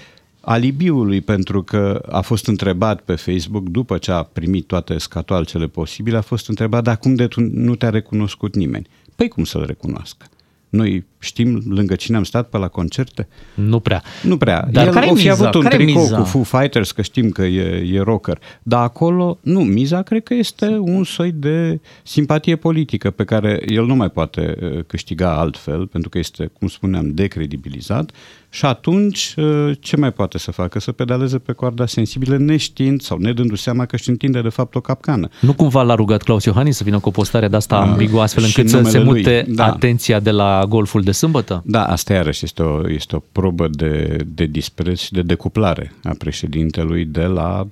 alibiului, 0.48 1.20
pentru 1.20 1.62
că 1.62 2.02
a 2.10 2.20
fost 2.20 2.46
întrebat 2.46 3.00
pe 3.00 3.14
Facebook, 3.14 3.68
după 3.68 3.98
ce 3.98 4.10
a 4.10 4.22
primit 4.22 4.66
toate 4.66 4.98
scatoalcele 4.98 5.66
posibile, 5.66 6.16
a 6.16 6.20
fost 6.20 6.48
întrebat, 6.48 6.82
dar 6.82 6.98
cum 6.98 7.14
de 7.14 7.26
tu 7.26 7.40
nu 7.40 7.74
te-a 7.74 7.90
recunoscut 7.90 8.54
nimeni? 8.54 8.86
Păi 9.16 9.28
cum 9.28 9.44
să-l 9.44 9.64
recunoască? 9.66 10.26
Noi 10.68 11.04
știm 11.18 11.62
lângă 11.68 11.94
cine 11.94 12.16
am 12.16 12.24
stat 12.24 12.48
pe 12.48 12.58
la 12.58 12.68
concerte? 12.68 13.28
Nu 13.54 13.80
prea. 13.80 14.02
Nu 14.22 14.36
prea. 14.36 14.68
Dar 14.70 14.86
El 14.86 14.92
care-i 14.92 15.10
o 15.10 15.14
fi 15.14 15.26
miza? 15.26 15.32
avut 15.32 15.54
un 15.54 15.62
Care-i 15.62 15.84
tricou 15.84 16.02
miza? 16.02 16.16
cu 16.16 16.24
Foo 16.24 16.42
Fighters, 16.42 16.92
că 16.92 17.02
știm 17.02 17.30
că 17.30 17.42
e, 17.42 17.94
e 17.94 18.00
rocker. 18.00 18.38
Dar 18.62 18.82
acolo, 18.82 19.38
nu, 19.40 19.60
miza 19.60 20.02
cred 20.02 20.22
că 20.22 20.34
este 20.34 20.66
un 20.66 21.04
soi 21.04 21.32
de 21.32 21.80
simpatie 22.02 22.56
politică 22.56 23.10
pe 23.10 23.24
care 23.24 23.60
el 23.66 23.86
nu 23.86 23.94
mai 23.94 24.10
poate 24.10 24.56
uh, 24.60 24.84
câștiga 24.86 25.38
altfel, 25.38 25.86
pentru 25.86 26.08
că 26.08 26.18
este, 26.18 26.50
cum 26.58 26.68
spuneam, 26.68 27.14
decredibilizat 27.14 28.10
și 28.50 28.64
atunci 28.64 29.34
uh, 29.36 29.76
ce 29.80 29.96
mai 29.96 30.12
poate 30.12 30.38
să 30.38 30.50
facă? 30.50 30.78
Să 30.78 30.92
pedaleze 30.92 31.38
pe 31.38 31.52
coarda 31.52 31.86
sensibilă 31.86 32.36
neștiind 32.36 33.00
sau 33.00 33.18
nedându-se 33.18 33.62
seama 33.62 33.86
că 33.86 33.94
își 33.94 34.08
întinde 34.08 34.40
de 34.40 34.48
fapt 34.48 34.74
o 34.74 34.80
capcană. 34.80 35.28
Nu 35.40 35.52
cumva 35.52 35.82
l-a 35.82 35.94
rugat 35.94 36.22
Claus 36.22 36.44
Iohannis 36.44 36.76
să 36.76 36.84
vină 36.84 36.98
cu 36.98 37.08
o 37.08 37.10
postare 37.10 37.48
de 37.48 37.56
asta 37.56 37.76
Ah, 37.76 37.88
ambiguă, 37.88 38.22
astfel 38.22 38.44
și 38.44 38.58
încât 38.58 38.72
să 38.72 38.90
se 38.90 38.98
numele 38.98 39.10
lui, 39.10 39.20
mute 39.20 39.46
da. 39.48 39.64
atenția 39.64 40.20
de 40.20 40.30
la 40.30 40.64
golful 40.68 41.02
de 41.02 41.12
sâmbătă? 41.12 41.62
Da, 41.64 41.84
asta 41.84 42.12
iarăși 42.12 42.44
este 42.44 42.62
o, 42.62 42.90
este 42.90 43.16
o 43.16 43.22
probă 43.32 43.68
de, 43.68 44.16
de 44.26 44.44
dispreț 44.44 45.00
și 45.00 45.12
de 45.12 45.22
decuplare 45.22 45.92
a 46.04 46.14
președintelui 46.18 47.04
de 47.04 47.24
la, 47.24 47.66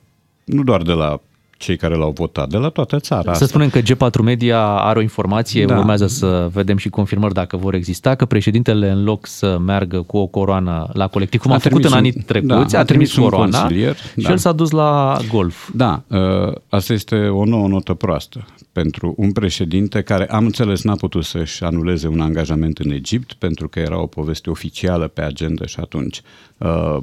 nu 0.44 0.62
doar 0.62 0.82
de 0.82 0.92
la 0.92 1.20
cei 1.56 1.76
care 1.76 1.94
l-au 1.96 2.10
votat, 2.10 2.48
de 2.48 2.56
la 2.56 2.68
toată 2.68 2.98
țara 2.98 3.22
Să 3.22 3.30
asta. 3.30 3.46
spunem 3.46 3.68
că 3.70 3.80
G4 3.80 4.22
Media 4.22 4.60
are 4.62 4.98
o 4.98 5.02
informație, 5.02 5.64
Da. 5.64 5.78
urmează 5.78 6.06
să 6.06 6.48
vedem 6.52 6.76
și 6.76 6.88
confirmări 6.88 7.34
dacă 7.34 7.56
vor 7.56 7.74
exista, 7.74 8.14
că 8.14 8.24
președintele 8.24 8.90
în 8.90 9.04
loc 9.04 9.26
să 9.26 9.58
meargă 9.58 10.02
cu 10.02 10.16
o 10.16 10.26
coroană 10.26 10.88
la 10.92 11.06
colectiv, 11.08 11.40
cum 11.40 11.50
a, 11.50 11.54
A 11.54 11.58
făcut 11.58 11.84
în 11.84 11.90
trimis 11.90 11.98
anii 11.98 12.12
un- 12.16 12.22
trecuți, 12.26 12.72
da, 12.72 12.78
a 12.78 12.80
a 12.80 12.84
trimis 12.84 13.10
trimis 13.10 13.16
un 13.16 13.22
coroana 13.22 13.60
consilier, 13.60 13.96
și 13.96 14.02
da. 14.22 14.30
el 14.30 14.36
s-a 14.36 14.52
dus 14.52 14.70
la 14.70 15.16
golf. 15.32 15.68
Da, 15.74 16.02
ă, 16.10 16.52
asta 16.68 16.92
este 16.92 17.16
o 17.16 17.44
nouă 17.44 17.68
notă 17.68 17.94
proastă 17.94 18.44
pentru 18.72 19.14
un 19.16 19.32
președinte 19.32 20.02
care, 20.02 20.26
am 20.30 20.44
înțeles, 20.44 20.82
n-a 20.82 20.94
putut 20.94 21.24
să-și 21.24 21.64
anuleze 21.64 22.08
un 22.08 22.20
angajament 22.20 22.78
în 22.78 22.90
Egipt 22.90 23.32
pentru 23.32 23.68
că 23.68 23.78
era 23.78 24.00
o 24.02 24.06
poveste 24.06 24.50
oficială 24.50 25.08
pe 25.08 25.20
agenda 25.22 25.66
și 25.66 25.76
atunci 25.80 26.20
ă, 26.60 27.02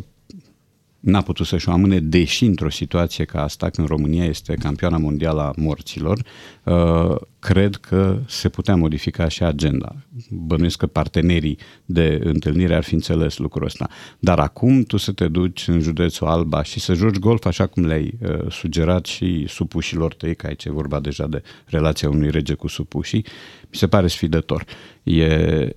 n-a 1.03 1.21
putut 1.21 1.45
să-și 1.45 1.69
o 1.69 1.71
amâne, 1.71 1.99
deși 1.99 2.45
într-o 2.45 2.69
situație 2.69 3.25
ca 3.25 3.43
asta, 3.43 3.69
când 3.69 3.87
România 3.87 4.25
este 4.25 4.53
campioana 4.53 4.97
mondială 4.97 5.41
a 5.41 5.53
morților, 5.55 6.25
ă, 6.65 7.19
cred 7.39 7.75
că 7.75 8.19
se 8.27 8.49
putea 8.49 8.75
modifica 8.75 9.27
și 9.27 9.43
agenda. 9.43 9.95
Bănuiesc 10.29 10.77
că 10.77 10.87
partenerii 10.87 11.57
de 11.85 12.19
întâlnire 12.23 12.75
ar 12.75 12.83
fi 12.83 12.93
înțeles 12.93 13.37
lucrul 13.37 13.65
ăsta. 13.65 13.89
Dar 14.19 14.39
acum 14.39 14.83
tu 14.83 14.97
să 14.97 15.11
te 15.11 15.27
duci 15.27 15.67
în 15.67 15.79
județul 15.79 16.27
Alba 16.27 16.63
și 16.63 16.79
să 16.79 16.93
joci 16.93 17.19
golf 17.19 17.45
așa 17.45 17.67
cum 17.67 17.85
le-ai 17.85 18.13
uh, 18.21 18.51
sugerat 18.51 19.05
și 19.05 19.45
supușilor 19.47 20.13
tăi, 20.13 20.35
că 20.35 20.47
aici 20.47 20.65
e 20.65 20.71
vorba 20.71 20.99
deja 20.99 21.27
de 21.27 21.41
relația 21.65 22.09
unui 22.09 22.29
rege 22.29 22.53
cu 22.53 22.67
supușii, 22.67 23.25
mi 23.61 23.77
se 23.77 23.87
pare 23.87 24.07
sfidător. 24.07 24.65
E, 25.03 25.23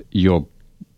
e 0.08 0.28
o 0.28 0.42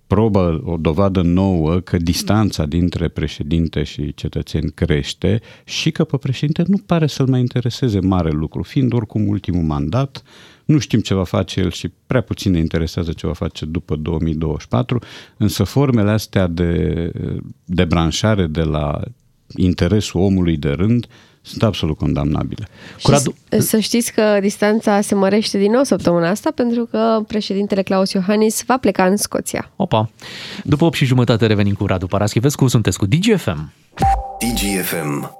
probă, 0.08 0.60
o 0.64 0.76
dovadă 0.76 1.22
nouă 1.22 1.80
că 1.80 1.96
distanța 1.96 2.66
dintre 2.66 3.08
președinte 3.08 3.82
și 3.82 4.14
cetățeni 4.14 4.70
crește 4.70 5.40
și 5.64 5.90
că 5.90 6.04
pe 6.04 6.16
președinte 6.16 6.64
nu 6.66 6.78
pare 6.86 7.06
să-l 7.06 7.26
mai 7.26 7.40
intereseze 7.40 8.00
mare 8.00 8.30
lucru, 8.30 8.62
fiind 8.62 8.92
oricum 8.92 9.28
ultimul 9.28 9.62
mandat, 9.62 10.22
nu 10.64 10.78
știm 10.78 11.00
ce 11.00 11.14
va 11.14 11.24
face 11.24 11.60
el 11.60 11.70
și 11.70 11.90
prea 12.06 12.20
puțin 12.20 12.52
ne 12.52 12.58
interesează 12.58 13.12
ce 13.12 13.26
va 13.26 13.32
face 13.32 13.64
după 13.64 13.96
2024, 13.96 15.02
însă 15.36 15.64
formele 15.64 16.10
astea 16.10 16.46
de, 16.46 17.12
de 17.64 17.84
branșare 17.84 18.46
de 18.46 18.62
la 18.62 19.00
interesul 19.56 20.20
omului 20.20 20.56
de 20.56 20.70
rând 20.70 21.06
sunt 21.48 21.62
absolut 21.62 21.96
condamnabile. 21.96 22.68
Și 22.96 23.06
s- 23.16 23.66
să 23.66 23.78
știți 23.78 24.12
că 24.12 24.38
distanța 24.40 25.00
se 25.00 25.14
mărește 25.14 25.58
din 25.58 25.70
nou 25.72 25.82
săptămâna 25.82 26.28
asta 26.28 26.50
pentru 26.54 26.84
că 26.90 27.18
președintele 27.26 27.82
Claus 27.82 28.12
Iohannis 28.12 28.62
va 28.66 28.76
pleca 28.76 29.04
în 29.04 29.16
Scoția. 29.16 29.70
Opa! 29.76 30.10
După 30.64 30.84
8 30.84 30.94
și 30.96 31.04
jumătate 31.04 31.46
revenim 31.46 31.74
cu 31.74 31.86
Radu 31.86 32.06
Paraschivescu, 32.06 32.66
sunteți 32.68 32.98
cu 32.98 33.06
DGFM. 33.06 33.72
DGFM. 34.38 35.36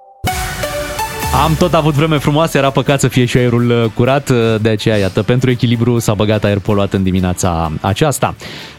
Am 1.45 1.55
tot 1.59 1.75
avut 1.75 1.95
vreme 1.95 2.19
frumoasă, 2.19 2.59
era 2.59 2.71
păcat 2.71 3.01
să 3.01 3.09
fie 3.09 3.25
și 3.25 3.37
aerul 3.37 3.71
uh, 3.71 3.85
curat, 3.95 4.29
uh, 4.29 4.37
de 4.61 4.69
aceea, 4.69 4.97
iată, 4.97 5.23
pentru 5.23 5.51
echilibru 5.51 5.99
s-a 5.99 6.15
băgat 6.15 6.45
aer 6.45 6.59
poluat 6.59 6.93
în 6.93 7.03
dimineața 7.03 7.73
aceasta. 7.81 8.35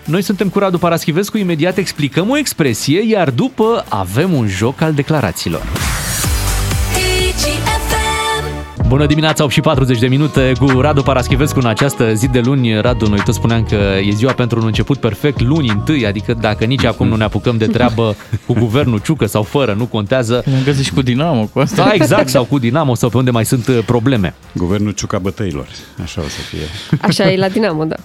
Noi 0.05 0.21
suntem 0.21 0.49
cu 0.49 0.59
Radu 0.59 0.77
Paraschivescu, 0.77 1.38
imediat 1.38 1.77
explicăm 1.77 2.30
o 2.30 2.38
expresie, 2.38 3.01
iar 3.09 3.30
după 3.30 3.86
avem 3.89 4.34
un 4.34 4.47
joc 4.47 4.82
al 4.82 4.93
declarațiilor. 4.93 5.61
Bună 8.90 9.06
dimineața, 9.06 9.44
8 9.44 9.54
și 9.54 9.62
40 9.62 10.00
de 10.00 10.08
minute 10.08 10.52
cu 10.60 10.80
Radu 10.80 11.04
Paraschivescu 11.04 11.60
în 11.60 11.66
această 11.66 12.14
zi 12.14 12.28
de 12.28 12.40
luni. 12.40 12.82
Radu, 12.82 13.08
noi 13.08 13.22
tot 13.26 13.34
spuneam 13.34 13.64
că 13.64 13.76
e 14.08 14.12
ziua 14.12 14.34
pentru 14.34 14.60
un 14.60 14.66
început 14.66 14.98
perfect, 14.98 15.42
luni 15.42 15.70
întâi, 15.70 16.06
adică 16.06 16.34
dacă 16.34 16.66
nici 16.66 16.84
acum 16.86 17.08
nu 17.08 17.16
ne 17.16 17.24
apucăm 17.24 17.58
de 17.58 17.68
treabă 17.68 18.16
cu 18.46 18.54
guvernul 18.54 19.00
Ciucă 19.00 19.26
sau 19.26 19.44
fără, 19.44 19.74
nu 19.74 19.86
contează. 19.86 20.44
Ne-am 20.46 20.64
găsit 20.64 20.86
și 20.86 20.94
cu 20.94 21.02
Dinamo 21.02 21.46
cu 21.46 21.60
asta. 21.60 21.84
Da, 21.84 21.92
exact, 21.94 22.30
sau 22.30 22.44
cu 22.44 22.60
Dinamo 22.60 22.96
sau 22.96 23.10
pe 23.10 23.18
unde 23.18 23.32
mai 23.32 23.46
sunt 23.46 23.68
uh, 23.68 23.80
probleme. 23.86 24.34
Guvernul 24.54 24.92
Ciuca 24.92 25.18
Bătăilor, 25.18 25.68
așa 26.04 26.22
o 26.22 26.28
să 26.28 26.40
fie. 26.40 26.98
Așa 27.02 27.32
e 27.32 27.38
la 27.38 27.48
Dinamo, 27.48 27.86
da. 27.86 27.96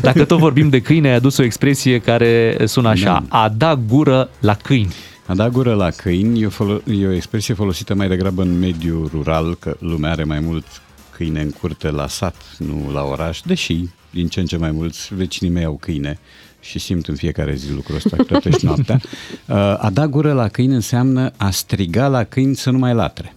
Dacă 0.00 0.24
tot 0.24 0.38
vorbim 0.38 0.68
de 0.68 0.80
câine, 0.80 1.08
ai 1.08 1.14
adus 1.14 1.36
o 1.36 1.42
expresie 1.42 1.98
care 1.98 2.56
sună 2.64 2.88
așa, 2.88 3.24
a 3.28 3.52
da 3.56 3.80
gură 3.88 4.28
la 4.40 4.54
câini. 4.54 4.94
A 5.26 5.34
da 5.34 5.48
gură 5.48 5.74
la 5.74 5.90
câini 5.90 6.40
e 6.40 6.46
o, 6.46 6.50
folo- 6.50 6.82
e 6.86 7.06
o 7.06 7.12
expresie 7.12 7.54
folosită 7.54 7.94
mai 7.94 8.08
degrabă 8.08 8.42
în 8.42 8.58
mediul 8.58 9.08
rural, 9.12 9.54
că 9.54 9.76
lumea 9.78 10.10
are 10.10 10.24
mai 10.24 10.40
mult 10.40 10.64
câine 11.10 11.40
în 11.40 11.50
curte 11.50 11.90
la 11.90 12.08
sat, 12.08 12.36
nu 12.58 12.92
la 12.92 13.02
oraș, 13.02 13.40
deși 13.40 13.88
din 14.10 14.28
ce 14.28 14.40
în 14.40 14.46
ce 14.46 14.56
mai 14.56 14.70
mulți 14.70 15.14
vecinii 15.14 15.52
mei 15.52 15.64
au 15.64 15.76
câine 15.80 16.18
și 16.60 16.78
simt 16.78 17.06
în 17.08 17.14
fiecare 17.14 17.54
zi 17.54 17.72
lucrul 17.72 17.96
ăsta, 17.96 18.16
câteodată 18.16 18.50
și 18.50 18.64
noaptea. 18.64 19.00
Uh, 19.48 19.56
A 19.56 19.90
da 19.92 20.06
gură 20.06 20.32
la 20.32 20.48
câini 20.48 20.74
înseamnă 20.74 21.32
a 21.36 21.50
striga 21.50 22.08
la 22.08 22.24
câini 22.24 22.56
să 22.56 22.70
nu 22.70 22.78
mai 22.78 22.94
latre. 22.94 23.34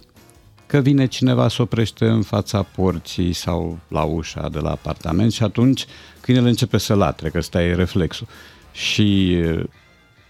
Că 0.66 0.78
vine 0.78 1.06
cineva 1.06 1.48
să 1.48 1.62
oprește 1.62 2.06
în 2.06 2.22
fața 2.22 2.62
porții 2.62 3.32
sau 3.32 3.78
la 3.88 4.02
ușa 4.02 4.48
de 4.48 4.58
la 4.58 4.70
apartament 4.70 5.32
și 5.32 5.42
atunci 5.42 5.86
câinele 6.20 6.48
începe 6.48 6.78
să 6.78 6.94
latre, 6.94 7.28
că 7.28 7.38
ăsta 7.38 7.62
e 7.62 7.74
reflexul. 7.74 8.26
Și 8.72 9.36
uh, 9.44 9.64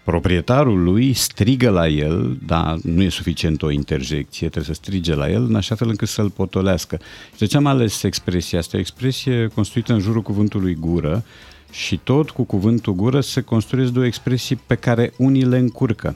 proprietarul 0.09 0.83
lui 0.83 1.13
strigă 1.13 1.69
la 1.69 1.87
el, 1.87 2.37
dar 2.45 2.77
nu 2.83 3.01
e 3.01 3.09
suficient 3.09 3.61
o 3.61 3.71
interjecție, 3.71 4.49
trebuie 4.49 4.75
să 4.75 4.81
strige 4.83 5.15
la 5.15 5.29
el 5.29 5.43
în 5.43 5.55
așa 5.55 5.75
fel 5.75 5.89
încât 5.89 6.07
să-l 6.07 6.29
potolească. 6.29 6.99
Și 7.31 7.39
de 7.39 7.45
ce 7.45 7.57
am 7.57 7.65
ales 7.65 8.03
expresia 8.03 8.59
asta? 8.59 8.75
E 8.75 8.79
o 8.79 8.81
expresie 8.81 9.47
construită 9.47 9.93
în 9.93 9.99
jurul 9.99 10.21
cuvântului 10.21 10.73
gură 10.73 11.23
și 11.71 11.97
tot 11.97 12.29
cu 12.29 12.43
cuvântul 12.43 12.93
gură 12.93 13.21
se 13.21 13.41
construiesc 13.41 13.91
două 13.91 14.05
expresii 14.05 14.55
pe 14.55 14.75
care 14.75 15.13
unii 15.17 15.45
le 15.45 15.57
încurcă. 15.57 16.15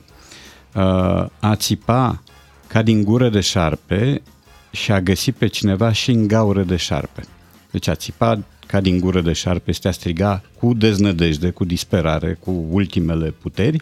Uh, 0.74 0.82
A 1.40 1.54
țipa 1.54 2.22
ca 2.66 2.82
din 2.82 3.04
gură 3.04 3.28
de 3.28 3.40
șarpe 3.40 4.22
și 4.70 4.92
a 4.92 5.00
găsi 5.00 5.32
pe 5.32 5.46
cineva 5.46 5.92
și 5.92 6.10
în 6.10 6.26
gaură 6.26 6.62
de 6.62 6.76
șarpe. 6.76 7.22
Deci 7.70 7.88
a 7.88 7.94
țipa 7.94 8.42
ca 8.74 8.80
din 8.80 9.00
gură 9.00 9.20
de 9.20 9.32
șarpe 9.32 9.70
este 9.70 9.88
a 9.88 9.90
striga 9.90 10.42
cu 10.58 10.74
deznădejde, 10.74 11.50
cu 11.50 11.64
disperare, 11.64 12.38
cu 12.40 12.64
ultimele 12.70 13.34
puteri. 13.42 13.80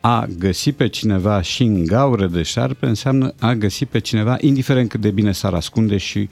A 0.00 0.28
găsi 0.38 0.72
pe 0.72 0.88
cineva 0.88 1.40
și 1.40 1.62
în 1.62 1.84
gaură 1.84 2.26
de 2.26 2.42
șarpe 2.42 2.86
înseamnă 2.86 3.34
a 3.38 3.54
găsi 3.54 3.84
pe 3.84 3.98
cineva, 3.98 4.36
indiferent 4.40 4.88
cât 4.88 5.00
de 5.00 5.10
bine 5.10 5.32
s-ar 5.32 5.54
ascunde 5.54 5.96
și 5.96 6.28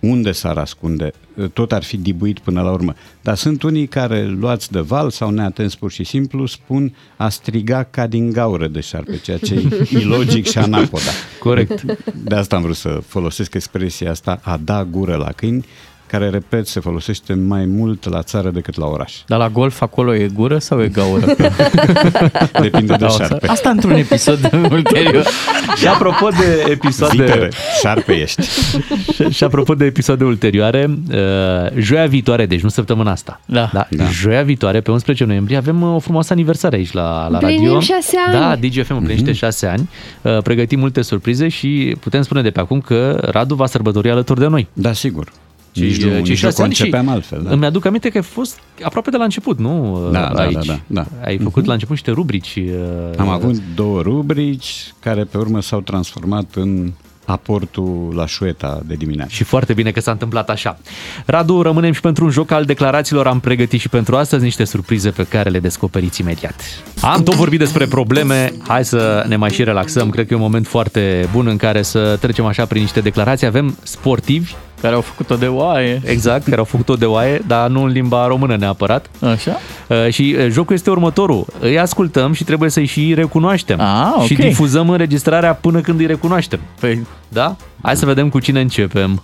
unde 0.00 0.32
s-ar 0.32 0.56
ascunde, 0.56 1.12
tot 1.52 1.72
ar 1.72 1.82
fi 1.82 1.96
dibuit 1.96 2.38
până 2.38 2.62
la 2.62 2.70
urmă. 2.70 2.94
Dar 3.22 3.36
sunt 3.36 3.62
unii 3.62 3.86
care, 3.86 4.26
luați 4.26 4.72
de 4.72 4.80
val 4.80 5.10
sau 5.10 5.30
neatenți 5.30 5.78
pur 5.78 5.90
și 5.90 6.04
simplu, 6.04 6.46
spun 6.46 6.94
a 7.16 7.28
striga 7.28 7.82
ca 7.82 8.06
din 8.06 8.32
gaură 8.32 8.66
de 8.66 8.80
șarpe, 8.80 9.16
ceea 9.16 9.38
ce 9.38 9.54
e 9.54 9.98
ilogic 10.00 10.46
și 10.46 10.58
anapoda. 10.58 11.10
Corect. 11.38 11.82
De 12.24 12.34
asta 12.34 12.56
am 12.56 12.62
vrut 12.62 12.76
să 12.76 13.02
folosesc 13.06 13.54
expresia 13.54 14.10
asta, 14.10 14.40
a 14.42 14.60
da 14.64 14.84
gură 14.84 15.16
la 15.16 15.32
câini, 15.32 15.64
care, 16.18 16.28
repet, 16.30 16.66
se 16.66 16.80
folosește 16.80 17.34
mai 17.34 17.64
mult 17.64 18.08
la 18.08 18.22
țară 18.22 18.50
decât 18.50 18.76
la 18.78 18.86
oraș. 18.86 19.14
Dar 19.26 19.38
la 19.38 19.48
golf 19.48 19.80
acolo 19.82 20.14
e 20.14 20.28
gură 20.34 20.58
sau 20.58 20.82
e 20.82 20.88
gaură? 20.88 21.26
Depinde 22.60 22.92
de 22.92 22.96
Da, 22.98 23.06
o 23.06 23.08
să- 23.08 23.22
șarpe. 23.28 23.46
Asta 23.48 23.70
într-un 23.70 23.92
episod 23.92 24.50
ulterior. 24.70 25.26
Și 25.76 25.86
apropo 25.86 26.28
de 26.28 26.64
episoade... 26.70 27.16
Vitere, 27.22 27.50
șarpe 27.80 28.12
ești. 28.12 28.42
și, 29.14 29.28
și 29.30 29.44
apropo 29.44 29.74
de 29.74 29.84
episoade 29.84 30.24
ulterioare, 30.24 30.90
uh, 31.10 31.16
joia 31.80 32.06
viitoare, 32.06 32.46
deci 32.46 32.60
nu 32.60 32.68
săptămâna 32.68 33.10
asta. 33.10 33.40
Da. 33.46 33.70
da. 33.72 33.86
Joia 34.10 34.42
viitoare, 34.42 34.80
pe 34.80 34.90
11 34.90 35.24
noiembrie, 35.24 35.56
avem 35.56 35.82
uh, 35.82 35.94
o 35.94 35.98
frumoasă 35.98 36.32
aniversare 36.32 36.76
aici 36.76 36.92
la, 36.92 37.28
la 37.28 37.38
Împlinim 37.38 37.62
radio. 37.64 37.80
șase 37.80 38.16
ani. 38.26 38.38
Da, 38.38 38.56
DGFM 38.68 38.94
împlinește 38.96 39.30
Mhm. 39.30 39.38
șase 39.38 39.66
ani. 39.66 39.88
Uh, 40.22 40.38
Pregătim 40.42 40.78
multe 40.78 41.02
surprize 41.02 41.48
și 41.48 41.96
putem 42.00 42.22
spune 42.22 42.42
de 42.42 42.50
pe 42.50 42.60
acum 42.60 42.80
că 42.80 43.18
Radu 43.30 43.54
va 43.54 43.66
sărbători 43.66 44.10
alături 44.10 44.40
de 44.40 44.46
noi. 44.46 44.66
Da, 44.72 44.92
sigur. 44.92 45.32
Cei, 45.74 45.86
Nici 45.86 46.02
nu- 46.02 46.08
cei 46.10 46.18
nici 46.18 46.28
nu 46.28 46.34
șase 46.34 46.62
ani 46.62 46.74
concepeam 46.74 47.04
și 47.06 47.10
altfel, 47.10 47.42
da. 47.42 47.50
Îmi 47.50 47.64
aduc 47.66 47.84
aminte 47.84 48.08
că 48.08 48.16
ai 48.16 48.22
fost 48.24 48.58
aproape 48.82 49.10
de 49.10 49.16
la 49.16 49.24
început, 49.24 49.58
nu? 49.58 49.98
Da, 50.12 50.30
da, 50.34 50.42
aici. 50.42 50.52
da, 50.52 50.60
da, 50.66 50.78
da. 50.86 51.06
Ai 51.24 51.38
făcut 51.38 51.64
la 51.64 51.72
început 51.72 51.94
niște 51.94 52.10
rubrici. 52.10 52.54
uh, 52.56 53.18
Am 53.18 53.28
avut 53.28 53.54
două 53.74 54.00
rubrici 54.02 54.92
care 55.00 55.24
pe 55.24 55.38
urmă 55.38 55.60
s-au 55.62 55.80
transformat 55.80 56.46
în 56.54 56.92
aportul 57.26 58.12
la 58.16 58.26
șueta 58.26 58.80
de 58.86 58.94
dimineață. 58.94 59.30
Și 59.32 59.44
foarte 59.44 59.72
bine 59.72 59.90
că 59.90 60.00
s-a 60.00 60.10
întâmplat 60.10 60.50
așa. 60.50 60.78
Radu, 61.26 61.62
rămânem 61.62 61.92
și 61.92 62.00
pentru 62.00 62.24
un 62.24 62.30
joc 62.30 62.50
al 62.50 62.64
declarațiilor. 62.64 63.26
Am 63.26 63.40
pregătit 63.40 63.80
și 63.80 63.88
pentru 63.88 64.16
astăzi 64.16 64.42
niște 64.44 64.64
surprize 64.64 65.10
pe 65.10 65.22
care 65.26 65.50
le 65.50 65.58
descoperiți 65.60 66.20
imediat. 66.20 66.54
Am 67.00 67.22
tot 67.22 67.34
vorbit 67.34 67.58
despre 67.58 67.86
probleme, 67.86 68.52
hai 68.68 68.84
să 68.84 69.24
ne 69.28 69.36
mai 69.36 69.50
și 69.50 69.64
relaxăm. 69.64 70.10
Cred 70.10 70.26
că 70.26 70.32
e 70.32 70.36
un 70.36 70.42
moment 70.42 70.66
foarte 70.66 71.28
bun 71.32 71.46
în 71.46 71.56
care 71.56 71.82
să 71.82 72.16
trecem 72.20 72.44
așa 72.44 72.64
prin 72.66 72.80
niște 72.80 73.00
declarații. 73.00 73.46
Avem 73.46 73.76
sportivi 73.82 74.52
Care 74.84 74.96
au 74.96 75.02
făcut-o 75.02 75.36
de 75.36 75.46
oaie. 75.46 76.02
Exact, 76.04 76.44
care 76.44 76.56
au 76.56 76.64
făcut-o 76.64 76.94
de 76.94 77.04
oaie, 77.04 77.42
dar 77.46 77.68
nu 77.68 77.82
în 77.82 77.88
limba 77.88 78.26
română 78.26 78.56
neapărat. 78.56 79.10
Așa? 79.20 79.56
Uh, 79.88 80.08
Și 80.12 80.36
uh, 80.38 80.46
jocul 80.50 80.74
este 80.74 80.90
următorul. 80.90 81.46
Îi 81.60 81.78
ascultăm 81.78 82.32
și 82.32 82.44
trebuie 82.44 82.70
să-i 82.70 82.84
și 82.86 83.14
recunoaștem. 83.14 83.80
Ah, 83.80 84.12
ok. 84.16 84.24
Și 84.24 84.34
difuzăm 84.34 84.90
înregistrarea 84.90 85.54
până 85.54 85.80
când 85.80 86.00
îi 86.00 86.06
recunoaștem. 86.06 86.60
Păi, 86.80 87.06
Da? 87.28 87.56
Hai 87.82 87.96
să 87.96 88.06
vedem 88.06 88.28
cu 88.28 88.38
cine 88.38 88.60
începem. 88.60 89.22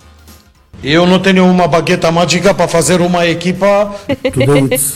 Eu 0.81 1.05
não 1.05 1.19
tenho 1.19 1.43
uma 1.43 1.65
bagueta 1.67 2.09
mágica 2.09 2.53
para 2.53 2.67
fazer 2.67 2.99
uma 2.99 3.23
equipa. 3.23 3.95
Today 4.31 4.67
it's 4.71 4.89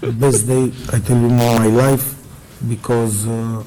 the 0.00 0.10
best 0.18 0.46
day 0.46 0.72
I 0.94 0.98
tell 1.06 1.18
you 1.20 1.28
in 1.28 1.34
my 1.34 1.66
life 1.82 2.04
because 2.68 3.14
uh, 3.26 3.62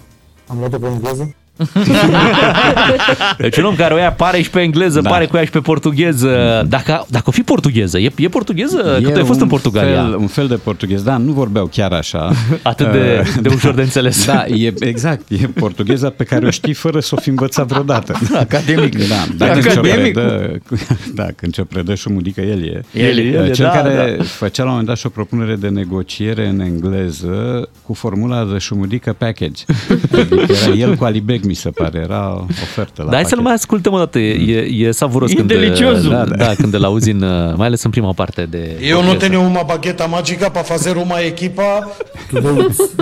am 0.47 0.57
luat-o 0.59 0.77
pe 0.77 0.87
engleză. 0.87 1.35
Deci 3.37 3.57
un 3.57 3.63
om 3.63 3.75
care 3.75 3.93
o 3.93 3.97
ia 3.97 4.11
pare 4.11 4.41
și 4.41 4.49
pe 4.49 4.59
engleză, 4.59 5.01
da. 5.01 5.09
pare 5.09 5.25
că 5.25 5.31
o 5.35 5.37
ia 5.37 5.43
și 5.45 5.51
pe 5.51 5.59
portugheză. 5.59 6.65
Dacă, 6.69 7.05
dacă 7.09 7.23
o 7.27 7.31
fi 7.31 7.41
portugheză, 7.41 7.97
e, 7.99 8.11
e 8.17 8.27
portugheză? 8.27 8.99
Că 9.03 9.09
tu 9.09 9.17
ai 9.17 9.25
fost 9.25 9.41
un 9.41 9.41
în 9.41 9.47
Portugalia. 9.47 10.03
Fel, 10.03 10.15
un 10.15 10.27
fel 10.27 10.47
de 10.47 10.55
portughez, 10.55 11.01
da, 11.01 11.17
nu 11.17 11.31
vorbeau 11.31 11.65
chiar 11.65 11.91
așa. 11.91 12.31
Atât 12.61 12.91
de, 12.91 13.07
Uh, 13.19 13.35
de 13.41 13.49
ușor 13.49 13.73
de 13.73 13.81
înțeles. 13.81 14.25
Da, 14.25 14.45
e, 14.45 14.73
exact, 14.79 15.29
e 15.29 15.47
portugheza 15.47 16.09
pe 16.09 16.23
care 16.23 16.45
o 16.45 16.49
știi 16.49 16.73
fără 16.73 16.99
să 16.99 17.15
o 17.17 17.21
fi 17.21 17.29
învățat 17.29 17.67
vreodată. 17.67 18.19
Academic. 18.45 19.07
Da, 19.07 19.25
da 19.37 19.51
când 19.51 19.63
ți-o 19.63 19.79
Academic. 19.79 20.13
predă, 20.13 20.61
da, 21.13 21.27
când 21.35 21.53
ți-o 21.53 21.63
predă 21.63 21.95
șumudică, 21.95 22.41
el 22.41 22.63
e. 22.63 22.81
El 22.93 23.17
e, 23.17 23.21
el 23.21 23.47
e, 23.47 23.51
Cel 23.51 23.65
da, 23.65 23.71
care 23.71 24.15
da. 24.17 24.23
făcea 24.23 24.63
la 24.63 24.69
un 24.69 24.69
moment 24.69 24.87
dat 24.87 24.97
și 24.97 25.05
o 25.05 25.09
propunere 25.09 25.55
de 25.55 25.67
negociere 25.67 26.47
în 26.47 26.59
engleză 26.59 27.69
cu 27.85 27.93
formula 27.93 28.43
de 28.43 28.57
șumudică 28.57 29.15
package. 29.17 29.63
Adică 30.11 30.45
era 30.65 30.75
el 30.75 30.95
cu 30.95 31.03
Alibeg, 31.03 31.43
mi 31.49 31.55
se 31.55 31.69
pare, 31.69 31.99
era 31.99 32.45
ofertă 32.61 33.01
la 33.03 33.09
Dar 33.09 33.13
hai 33.13 33.21
să-l 33.23 33.29
pachet. 33.29 33.43
mai 33.43 33.53
ascultăm 33.53 33.93
o 33.93 33.97
dată, 33.97 34.19
e, 34.19 34.85
e 34.87 34.91
savuros 34.91 35.31
E 35.31 35.35
când, 35.35 35.47
deliciosul. 35.47 36.09
da, 36.09 36.23
da, 36.23 36.53
când 36.55 36.73
îl 36.73 36.83
auzi 36.83 37.09
în, 37.11 37.19
mai 37.57 37.67
ales 37.67 37.83
în 37.83 37.91
prima 37.91 38.13
parte 38.13 38.45
de 38.45 38.77
Eu 38.81 38.97
não 39.01 39.09
piesă. 39.17 39.27
tenho 39.27 39.41
uma 39.41 39.63
bagueta 39.63 40.05
mágica 40.05 40.49
para 40.49 40.63
fazer 40.63 40.95
uma 40.95 41.19
equipa. 41.19 41.89
Today 42.31 42.67
it's 42.69 42.95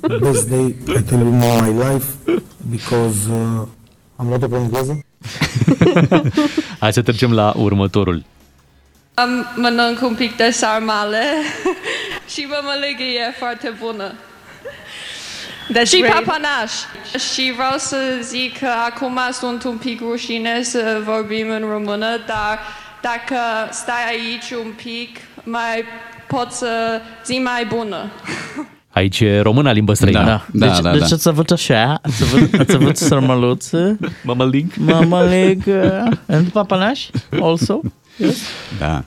the 0.00 0.18
best 0.20 0.48
day 0.48 0.66
I 0.98 1.02
tell 1.08 1.18
you 1.20 1.28
in 1.28 1.38
my 1.38 1.68
life 1.84 2.06
because 2.70 3.16
uh, 3.30 3.66
am 4.16 4.26
luat-o 4.28 4.46
pe 4.48 4.56
engleză. 4.56 5.04
Hai 6.80 6.92
să 6.92 7.02
trecem 7.02 7.32
la 7.32 7.52
următorul. 7.56 8.22
Am 9.14 9.28
mănânc 9.56 9.98
un 10.02 10.14
pic 10.14 10.36
de 10.36 10.48
sarmale 10.52 11.22
și 12.32 12.46
mămăligă 12.54 13.02
e 13.02 13.34
foarte 13.38 13.72
bună. 13.84 14.12
That's 15.78 15.88
și 15.90 16.00
great. 16.00 16.14
papanaș. 16.14 16.72
Și 17.32 17.52
vreau 17.54 17.74
să 17.76 17.96
zic 18.22 18.58
că 18.58 18.68
acum 18.92 19.18
sunt 19.32 19.64
un 19.64 19.76
pic 19.76 20.00
rușine 20.00 20.62
să 20.62 21.00
vorbim 21.04 21.50
în 21.50 21.64
română, 21.70 22.06
dar 22.26 22.58
dacă 23.02 23.36
stai 23.70 24.04
aici 24.10 24.50
un 24.64 24.72
pic, 24.76 25.18
mai 25.44 25.84
pot 26.26 26.50
să 26.50 27.00
zi 27.24 27.38
mai 27.38 27.64
bună. 27.66 27.96
Aici 28.92 29.20
e 29.20 29.40
româna 29.40 29.72
limbă 29.72 29.94
străină. 29.94 30.24
Da, 30.24 30.42
da, 30.52 30.66
deci, 30.66 30.78
da, 30.80 30.90
deci 30.90 31.08
da. 31.08 31.14
ați 31.14 31.28
avut 31.28 31.50
așa, 31.50 32.00
ați 32.02 32.22
avut, 32.22 32.60
ați 32.60 32.74
avut 32.74 32.96
sărmăluță, 33.08 33.98
Mămălig. 34.24 34.72
mamaleg, 34.76 35.62
uh, 35.66 36.12
and 36.28 36.48
papanaș 36.52 37.06
also. 37.40 37.80
Yes? 38.16 38.38
Da. 38.78 39.04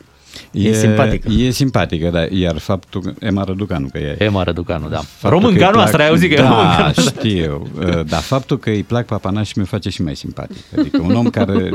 E 0.51 0.73
simpatică. 0.73 1.29
E 1.31 1.49
simpatică, 1.49 2.09
da. 2.09 2.25
Iar 2.29 2.57
faptul 2.57 3.01
că... 3.01 3.13
Ema 3.19 3.43
Răducanu, 3.43 3.88
că 3.91 3.97
e... 3.97 4.15
Ema 4.19 4.43
Răducanu, 4.43 4.89
da. 4.89 4.97
Faptul 4.97 5.29
Românca 5.29 5.59
că 5.59 5.65
îi 5.65 5.71
noastră, 5.75 5.97
plac- 5.97 6.01
ai 6.01 6.09
auzit 6.09 6.29
că 6.29 6.34
e 6.41 6.43
da, 6.43 6.49
românca 6.49 6.77
noastră. 6.79 7.03
știu. 7.19 7.67
Uh, 7.79 8.05
Dar 8.05 8.21
faptul 8.21 8.57
că 8.59 8.69
îi 8.69 8.84
plac 8.84 9.05
papanași 9.05 9.53
mi-o 9.55 9.65
face 9.65 9.89
și 9.89 10.01
mai 10.01 10.15
simpatic. 10.15 10.57
Adică 10.77 11.01
un 11.01 11.15
om 11.15 11.29
care 11.29 11.69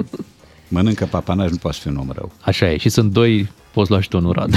mănâncă 0.68 1.04
papanași 1.10 1.50
nu 1.50 1.56
poate 1.56 1.76
fi 1.80 1.88
un 1.88 1.96
om 1.96 2.10
rău. 2.14 2.32
Așa 2.40 2.70
e, 2.70 2.76
și 2.76 2.88
sunt 2.88 3.12
doi, 3.12 3.48
poți 3.72 3.90
lua 3.90 4.00
și 4.00 4.08
tu 4.08 4.18
în 4.24 4.30
Radu. 4.32 4.56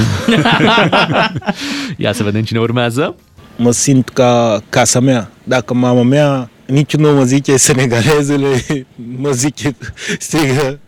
Ia 1.98 2.14
să 2.14 2.24
vedem 2.24 2.42
cine 2.44 2.60
urmează. 2.60 3.16
mă 3.58 3.72
simt 3.72 4.10
ca 4.10 4.62
casa 4.70 5.00
mea. 5.00 5.32
Dacă 5.44 5.74
mama 5.74 6.02
mea 6.04 6.50
nici 6.66 6.96
nu 6.96 7.14
mă 7.14 7.24
zice 7.24 7.58
senegalezule, 7.58 8.64
mă 9.18 9.32
zice, 9.32 9.76
strigă, 10.20 10.80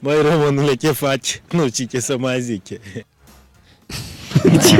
măi 0.00 0.14
românule, 0.30 0.74
ce 0.74 0.92
faci? 0.92 1.42
Nu 1.52 1.66
știu 1.68 1.84
ce 1.90 2.00
să 2.00 2.18
mai 2.18 2.40
zice. 2.40 2.80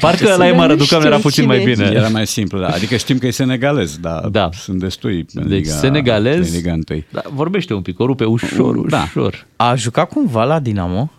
Parcă 0.00 0.34
la 0.36 0.46
Ema 0.48 0.62
nu 0.62 0.66
Răducanu 0.68 1.00
știu 1.00 1.06
era 1.12 1.16
puțin 1.16 1.42
cine 1.42 1.46
mai 1.46 1.62
e. 1.62 1.74
bine. 1.74 1.90
Era 1.94 2.08
mai 2.08 2.26
simplu, 2.26 2.58
da. 2.60 2.66
Adică 2.68 2.96
știm 2.96 3.18
că 3.18 3.26
e 3.26 3.30
senegalez, 3.30 3.96
dar 3.98 4.28
Da. 4.28 4.48
sunt 4.52 4.78
destui 4.78 5.26
în 5.34 5.48
Deci 5.48 5.64
Liga, 5.64 5.74
senegalez, 5.76 6.48
în 6.50 6.54
Liga 6.56 6.72
întâi. 6.72 7.06
da, 7.10 7.22
vorbește 7.32 7.74
un 7.74 7.82
pic, 7.82 8.00
o 8.00 8.06
rupe 8.06 8.24
ușor, 8.24 8.76
Da. 8.88 9.02
ușor. 9.02 9.46
A 9.56 9.74
jucat 9.74 10.08
cumva 10.08 10.44
la 10.44 10.58
Dinamo? 10.60 11.10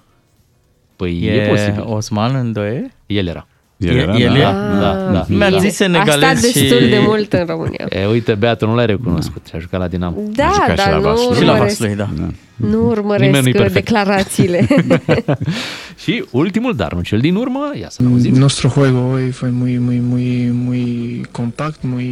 Păi 0.96 1.20
E, 1.24 1.32
e, 1.32 1.48
posibil. 1.48 1.84
Osman 1.86 2.36
Îndoie? 2.36 2.94
El 3.06 3.28
era. 3.28 3.48
El 3.78 3.96
era, 3.96 4.16
el 4.18 4.30
da. 4.34 4.38
e? 4.38 4.42
Da, 4.80 5.10
da. 5.12 5.26
Mi-a 5.28 5.50
da. 5.50 5.58
zis 5.58 5.70
A 5.70 5.84
senegalez 5.84 6.38
stat 6.40 6.52
și... 6.52 6.60
destul 6.60 6.90
de 6.90 7.00
mult 7.06 7.34
în 7.34 7.46
România. 7.48 7.86
E, 7.90 8.06
uite, 8.06 8.34
Beatu, 8.34 8.66
nu 8.66 8.76
l-ai 8.76 8.86
recunoscut. 8.86 9.48
A 9.54 9.58
jucat 9.58 9.80
la 9.80 9.88
Dinamo. 9.88 10.16
Da, 10.36 10.50
jucat 10.54 10.70
și 10.70 10.76
dar 10.76 10.90
la 10.90 10.96
nu 10.96 11.02
Vaslui. 11.02 11.36
Și 11.36 11.44
la 11.44 11.52
urmăresc, 11.52 11.78
Vaslui, 11.80 11.96
da. 11.98 12.10
nu 12.56 12.68
Nimeni 12.68 12.86
urmăresc 12.90 13.42
nu-i 13.42 13.52
perfect. 13.52 13.74
declarațiile. 13.74 14.68
Și 16.04 16.24
ultimul, 16.32 16.76
dar 16.76 16.94
nu 16.94 17.02
cel 17.02 17.20
din 17.20 17.36
urmă, 17.36 17.72
ia 17.80 17.88
să 17.90 18.02
auzim. 18.12 18.34
Nuestro 18.34 18.70
juego 18.70 18.98
hoy 19.12 19.30
fue 19.32 19.50
muy, 19.50 19.78
muy, 19.78 20.00
muy, 20.10 20.50
muy 20.54 21.22
contact, 21.32 21.80
muy, 21.82 22.10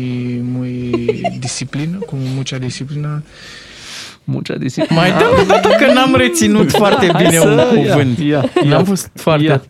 muy 0.54 0.92
disciplina, 1.40 1.98
con 2.06 2.20
mucha 2.36 2.58
disciplina. 2.58 3.22
Muncea 4.24 4.56
disciplină. 4.56 5.00
Mai 5.00 5.10
dă 5.12 5.24
o 5.42 5.46
dată 5.46 5.68
că 5.68 5.94
n-am 5.94 6.16
reținut 6.16 6.72
foarte 6.82 7.10
Hai 7.12 7.24
bine 7.26 7.38
să- 7.40 7.48
un 7.48 7.58
ia, 7.58 7.92
cuvânt. 7.94 8.18
ia, 8.20 8.52
N-am 8.64 8.70
ia. 8.70 8.84
fost 8.84 9.10
foarte... 9.14 9.44
Ia. 9.46 9.62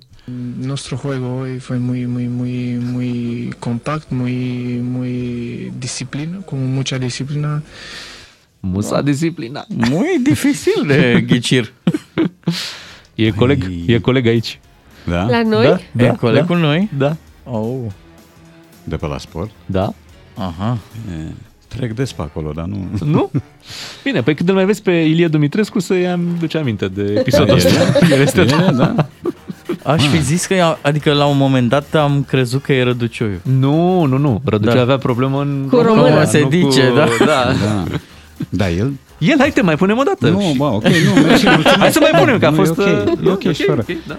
Nuestro 0.65 0.97
juego 0.97 1.39
hoy 1.39 1.59
fue 1.59 1.77
muy, 1.77 2.07
muy, 2.07 2.27
muy, 2.27 2.79
muy 2.93 3.53
contact, 3.59 4.11
muy, 4.11 4.79
muy 4.81 5.71
disciplina, 5.77 6.37
con 6.45 6.73
mucha 6.73 6.97
disciplina. 6.97 7.61
Musa 8.61 9.01
disciplina. 9.01 9.65
Muy 9.69 10.19
dificil 10.23 10.87
de 10.87 11.21
ghicir. 11.29 11.73
E 13.15 13.31
coleg, 13.33 13.63
e 13.87 13.99
coleg 13.99 14.27
aici. 14.27 14.59
Da? 15.05 15.25
La 15.29 15.43
noi? 15.43 15.65
Da, 15.65 15.79
Da, 15.91 16.05
e 16.05 16.15
coleg 16.15 16.45
cu 16.45 16.53
noi? 16.55 16.89
Da. 16.97 17.17
Oh. 17.43 17.91
De 18.83 18.95
pe 18.95 19.07
la 19.07 19.17
sport. 19.17 19.51
Da. 19.65 19.93
Aha. 20.35 20.77
E, 21.11 21.31
trec 21.67 21.93
des 21.93 22.11
pe 22.13 22.21
acolo, 22.21 22.51
dar 22.51 22.65
nu... 22.65 22.89
Nu? 23.05 23.31
Bine, 24.03 24.21
păi 24.21 24.35
când 24.35 24.49
îl 24.49 24.55
mai 24.55 24.65
vezi 24.65 24.81
pe 24.81 24.91
Ilie 24.91 25.27
Dumitrescu 25.27 25.79
să-i 25.79 26.07
am 26.07 26.35
duce 26.39 26.57
aminte 26.57 26.87
de 26.87 27.01
episodul 27.17 27.45
Da, 27.47 27.53
ăsta. 27.53 27.69
e, 28.09 28.13
El 28.13 28.21
este 28.21 28.41
e, 28.41 28.45
da. 28.71 29.09
Aș 29.83 30.07
fi 30.07 30.21
zis 30.21 30.45
că, 30.45 30.53
ea- 30.53 30.79
adică 30.81 31.11
la 31.13 31.25
un 31.25 31.37
moment 31.37 31.69
dat 31.69 31.95
am 31.95 32.23
crezut 32.27 32.61
că 32.63 32.73
e 32.73 32.83
Răducioiu. 32.83 33.39
Nu, 33.59 34.03
nu, 34.05 34.17
nu. 34.17 34.41
Răducea 34.45 34.73
Da. 34.73 34.81
avea 34.81 34.97
problemă 34.97 35.41
în 35.41 35.67
Cu 35.69 35.75
română. 35.75 36.19
nu 36.19 36.25
Se 36.25 36.39
cu- 36.39 36.49
dice, 36.49 36.91
da. 36.95 37.05
da. 37.25 37.25
Da. 37.25 37.83
Da, 38.49 38.69
el... 38.69 38.91
El, 39.17 39.35
hai 39.39 39.49
te 39.51 39.61
mai 39.61 39.75
punem 39.75 39.97
o 39.97 40.03
dată. 40.03 40.29
Nu, 40.29 40.53
bă, 40.57 40.63
ok, 40.63 40.83
nu, 40.83 41.21
mersi, 41.27 41.45
mulțumesc. 41.45 41.77
Hai 41.77 41.91
să 41.91 41.99
mai 42.11 42.19
punem, 42.19 42.37
că 42.39 42.45
a 42.45 42.49
Nu, 42.49 42.55
fost... 42.55 42.77
E 42.79 42.81
ok, 42.81 43.19
uh, 43.21 43.25
e 43.27 43.29
ok, 43.31 43.53
și 43.53 43.63
fără. 43.63 43.85
da. 44.07 44.17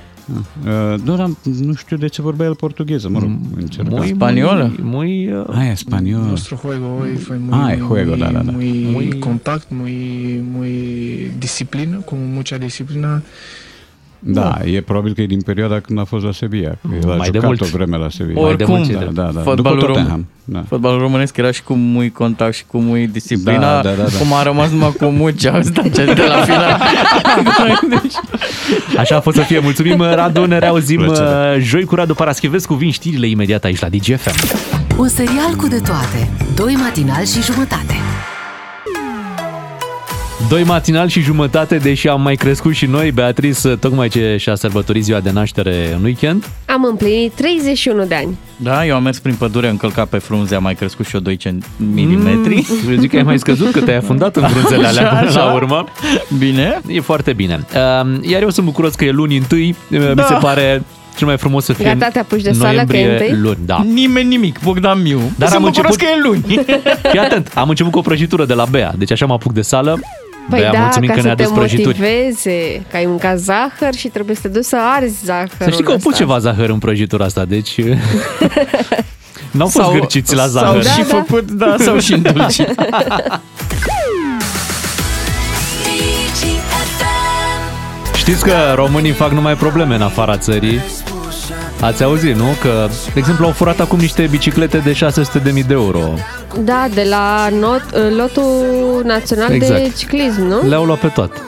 Uh, 0.65 1.01
nu, 1.05 1.17
dar 1.17 1.31
nu 1.61 1.75
știu 1.75 1.97
de 1.97 2.07
ce 2.07 2.23
vorbea 2.23 2.47
el 2.47 2.55
portugheză, 2.55 3.09
mă 3.09 3.19
rog, 3.19 3.31
încercam. 3.57 3.95
Muy, 3.97 4.07
Spaniolă? 4.15 4.73
Muy, 4.83 5.27
muy, 5.29 5.33
uh, 5.33 5.57
Ah, 5.59 5.71
e 5.71 5.75
spaniol. 5.75 6.21
Nuestro 6.21 6.57
juego 6.57 6.87
hoy 7.01 7.17
fue 7.17 7.37
muy, 7.49 7.59
Ah, 7.63 7.71
el 7.73 7.79
muy, 7.79 7.87
juego, 7.87 8.11
muy, 8.11 8.19
da, 8.19 8.31
da, 8.31 8.43
da. 8.43 8.51
muy, 8.53 8.87
Muy- 8.93 9.19
contact, 9.19 9.67
muy, 9.69 9.97
muy 10.53 10.71
disciplina, 11.39 11.97
con 12.05 12.19
mucha 12.35 12.57
disciplina. 12.59 13.23
Da, 14.27 14.59
e 14.65 14.81
probabil 14.81 15.15
că 15.15 15.21
e 15.21 15.27
din 15.27 15.41
perioada 15.41 15.81
când 15.81 15.99
a 15.99 16.05
fost 16.05 16.25
la 16.25 16.33
Sevilla. 16.33 16.69
Că 16.71 16.77
el 17.03 17.11
a 17.11 17.15
Mai 17.15 17.19
de 17.31 17.39
jucat 17.39 17.45
mult. 17.45 17.61
o 17.61 17.65
vreme 17.73 17.97
la 17.97 18.09
Sevilla. 18.11 18.41
Mai 18.41 18.55
de 18.57 18.63
Oricum, 18.63 18.75
mult 18.75 18.87
ce 18.87 18.93
da, 18.93 18.99
drept. 18.99 19.15
da, 19.15 19.23
da. 19.23 19.29
După 19.29 19.43
Fotbalul 19.43 19.79
Tottenham. 19.81 20.07
român. 20.11 20.27
Da. 20.45 20.65
Fotbalul 20.69 20.99
românesc 20.99 21.37
era 21.37 21.51
și 21.51 21.63
cu 21.63 21.75
mui 21.75 22.11
contact 22.13 22.55
și 22.55 22.65
cu 22.67 22.79
mui 22.79 23.07
disciplina, 23.07 23.59
Da, 23.83 23.89
da, 23.89 23.91
da, 23.91 24.03
da. 24.03 24.19
cum 24.19 24.33
a 24.33 24.43
rămas 24.43 24.71
numai 24.71 24.93
cu 24.99 25.05
mucea 25.05 25.57
ăsta 25.61 25.83
ce 25.83 26.05
de 26.05 26.23
la 26.29 26.43
final. 26.45 26.81
deci, 28.03 28.15
Așa 28.99 29.17
a 29.17 29.21
fost 29.21 29.37
să 29.37 29.43
fie. 29.43 29.59
Mulțumim, 29.59 30.01
Radu. 30.01 30.45
Ne 30.47 30.59
reauzim 30.59 30.99
Plăcere. 31.01 31.55
uh, 31.57 31.63
joi 31.63 31.85
cu 31.85 31.95
Radu 31.95 32.15
Paraschivescu. 32.15 32.75
Vin 32.75 32.91
știrile 32.91 33.27
imediat 33.29 33.65
aici 33.65 33.81
la 33.81 33.89
DGFM. 33.89 34.59
Un 34.99 35.09
serial 35.09 35.55
cu 35.57 35.67
de 35.69 35.79
toate. 35.79 36.31
Doi 36.55 36.75
matinali 36.75 37.27
și 37.27 37.43
jumătate. 37.43 37.95
Doi 40.49 40.63
matinal 40.65 41.09
și 41.09 41.21
jumătate, 41.21 41.77
deși 41.77 42.09
am 42.09 42.21
mai 42.23 42.35
crescut 42.35 42.73
și 42.75 42.87
noi, 42.87 43.11
Beatrice, 43.11 43.69
tocmai 43.69 44.09
ce 44.09 44.37
și-a 44.39 44.55
sărbătorit 44.55 45.05
ziua 45.05 45.21
de 45.21 45.31
naștere 45.31 45.93
în 45.97 46.05
weekend. 46.05 46.49
Am 46.67 46.85
împlinit 46.91 47.33
31 47.33 48.05
de 48.05 48.15
ani. 48.15 48.39
Da, 48.57 48.87
eu 48.87 48.95
am 48.95 49.03
mers 49.03 49.19
prin 49.19 49.35
pădure, 49.35 49.69
încălcat 49.69 50.09
pe 50.09 50.19
frunze, 50.19 50.55
am 50.55 50.63
mai 50.63 50.75
crescut 50.75 51.07
și 51.07 51.15
eu 51.15 51.21
2 51.21 51.39
milimetri. 51.77 52.55
Mm, 52.85 52.91
eu 52.93 52.97
zic 52.99 53.11
că 53.11 53.17
ai 53.17 53.23
mai 53.23 53.39
scăzut, 53.39 53.71
că 53.71 53.81
te-ai 53.81 53.97
afundat 53.97 54.37
în 54.37 54.49
frunzele 54.49 54.87
alea 54.87 55.03
Așa, 55.11 55.19
până 55.19 55.31
la 55.35 55.41
așa. 55.43 55.53
urmă. 55.55 55.85
Bine. 56.39 56.81
E 56.89 57.01
foarte 57.01 57.33
bine. 57.33 57.67
Uh, 58.03 58.19
Iar 58.31 58.43
eu 58.43 58.51
sunt 58.51 58.67
bucuros 58.67 58.95
că 58.95 59.05
e 59.05 59.11
luni 59.11 59.37
întâi. 59.37 59.77
Uh, 59.91 59.99
Mi 60.09 60.15
Da. 60.15 60.25
se 60.25 60.35
pare 60.41 60.83
cel 61.17 61.27
mai 61.27 61.37
frumos 61.37 61.65
să 61.65 61.73
fie 61.73 61.85
Gata, 61.85 62.09
te 62.13 62.19
apuci 62.19 62.43
de 62.43 62.53
sală, 62.53 62.85
că 62.89 62.97
e 62.97 63.03
noiembrie 63.05 63.27
întâi? 63.29 63.41
luni. 63.41 63.59
Da. 63.67 63.85
Nimeni 63.93 64.29
nimic, 64.29 64.59
Bogdan 64.63 65.03
Miu. 65.03 65.21
Dar 65.39 65.49
Sunt 65.49 65.61
am 65.65 65.71
bucuros 65.71 65.93
început- 65.95 65.97
că 65.97 66.05
e 66.05 66.23
luni. 66.23 66.65
Fii 67.11 67.19
atent, 67.19 67.51
am 67.55 67.69
început 67.69 67.93
cu 67.93 67.99
o 67.99 68.03
prăjitură 68.03 68.45
de 68.45 68.55
la 68.55 68.65
Bea, 68.65 68.93
deci 68.99 69.13
așa 69.13 69.27
mă 69.27 69.33
apuc 69.33 69.53
de 69.53 69.61
sală. 69.63 69.99
Păi 70.51 70.61
Bea, 70.61 70.73
da, 70.73 70.79
mulțumim 70.79 71.09
ca 71.09 71.15
că 71.15 71.21
să 71.21 71.27
ne-a 71.27 71.35
te 71.37 71.43
dus 71.43 71.53
prăjituri. 71.53 71.87
motiveze, 71.99 72.83
că 72.91 72.97
ai 72.97 73.05
mâncat 73.07 73.39
zahăr 73.39 73.95
și 73.97 74.09
trebuie 74.09 74.37
să 74.37 74.43
te 74.43 74.49
duci 74.49 74.65
să 74.65 74.77
arzi 74.97 75.25
zahărul 75.25 75.49
Să 75.59 75.71
știi 75.71 75.85
că 75.85 75.91
au 75.91 75.97
pus 75.97 76.07
ăsta. 76.13 76.19
ceva 76.19 76.39
zahăr 76.39 76.69
în 76.69 76.79
prăjitura 76.79 77.25
asta, 77.25 77.45
deci... 77.45 77.75
N-au 79.51 79.67
fost 79.69 79.85
Sau- 79.85 79.93
gârciți 79.93 80.35
la 80.35 80.43
sau 80.47 80.51
zahăr. 80.51 80.83
și 80.85 80.89
Da, 80.99 81.05
da. 81.11 81.15
făcut, 81.23 81.51
da, 81.51 81.75
sau 81.79 81.99
și 81.99 82.13
îndulcit. 82.23 82.75
Știți 88.17 88.45
că 88.45 88.73
românii 88.75 89.13
fac 89.13 89.31
numai 89.31 89.55
probleme 89.55 89.95
în 89.95 90.03
afara 90.03 90.37
țării. 90.37 90.81
Ați 91.85 92.03
auzit, 92.05 92.35
nu? 92.37 92.45
Că, 92.61 92.89
de 93.05 93.19
exemplu, 93.19 93.45
au 93.47 93.51
furat 93.53 93.81
acum 93.81 93.99
niște 93.99 94.27
biciclete 94.31 94.79
de 94.79 94.93
600.000 94.93 95.43
de 95.67 95.73
euro. 95.73 96.15
Da, 96.61 96.87
de 96.95 97.07
la 97.11 97.49
not, 97.61 97.83
lotul 98.17 99.03
național 99.05 99.49
de 99.49 99.55
Exact. 99.55 99.97
ciclism, 99.97 100.43
nu? 100.43 100.69
Le-au 100.69 100.85
luat 100.85 100.99
pe 100.99 101.07
toate. 101.07 101.41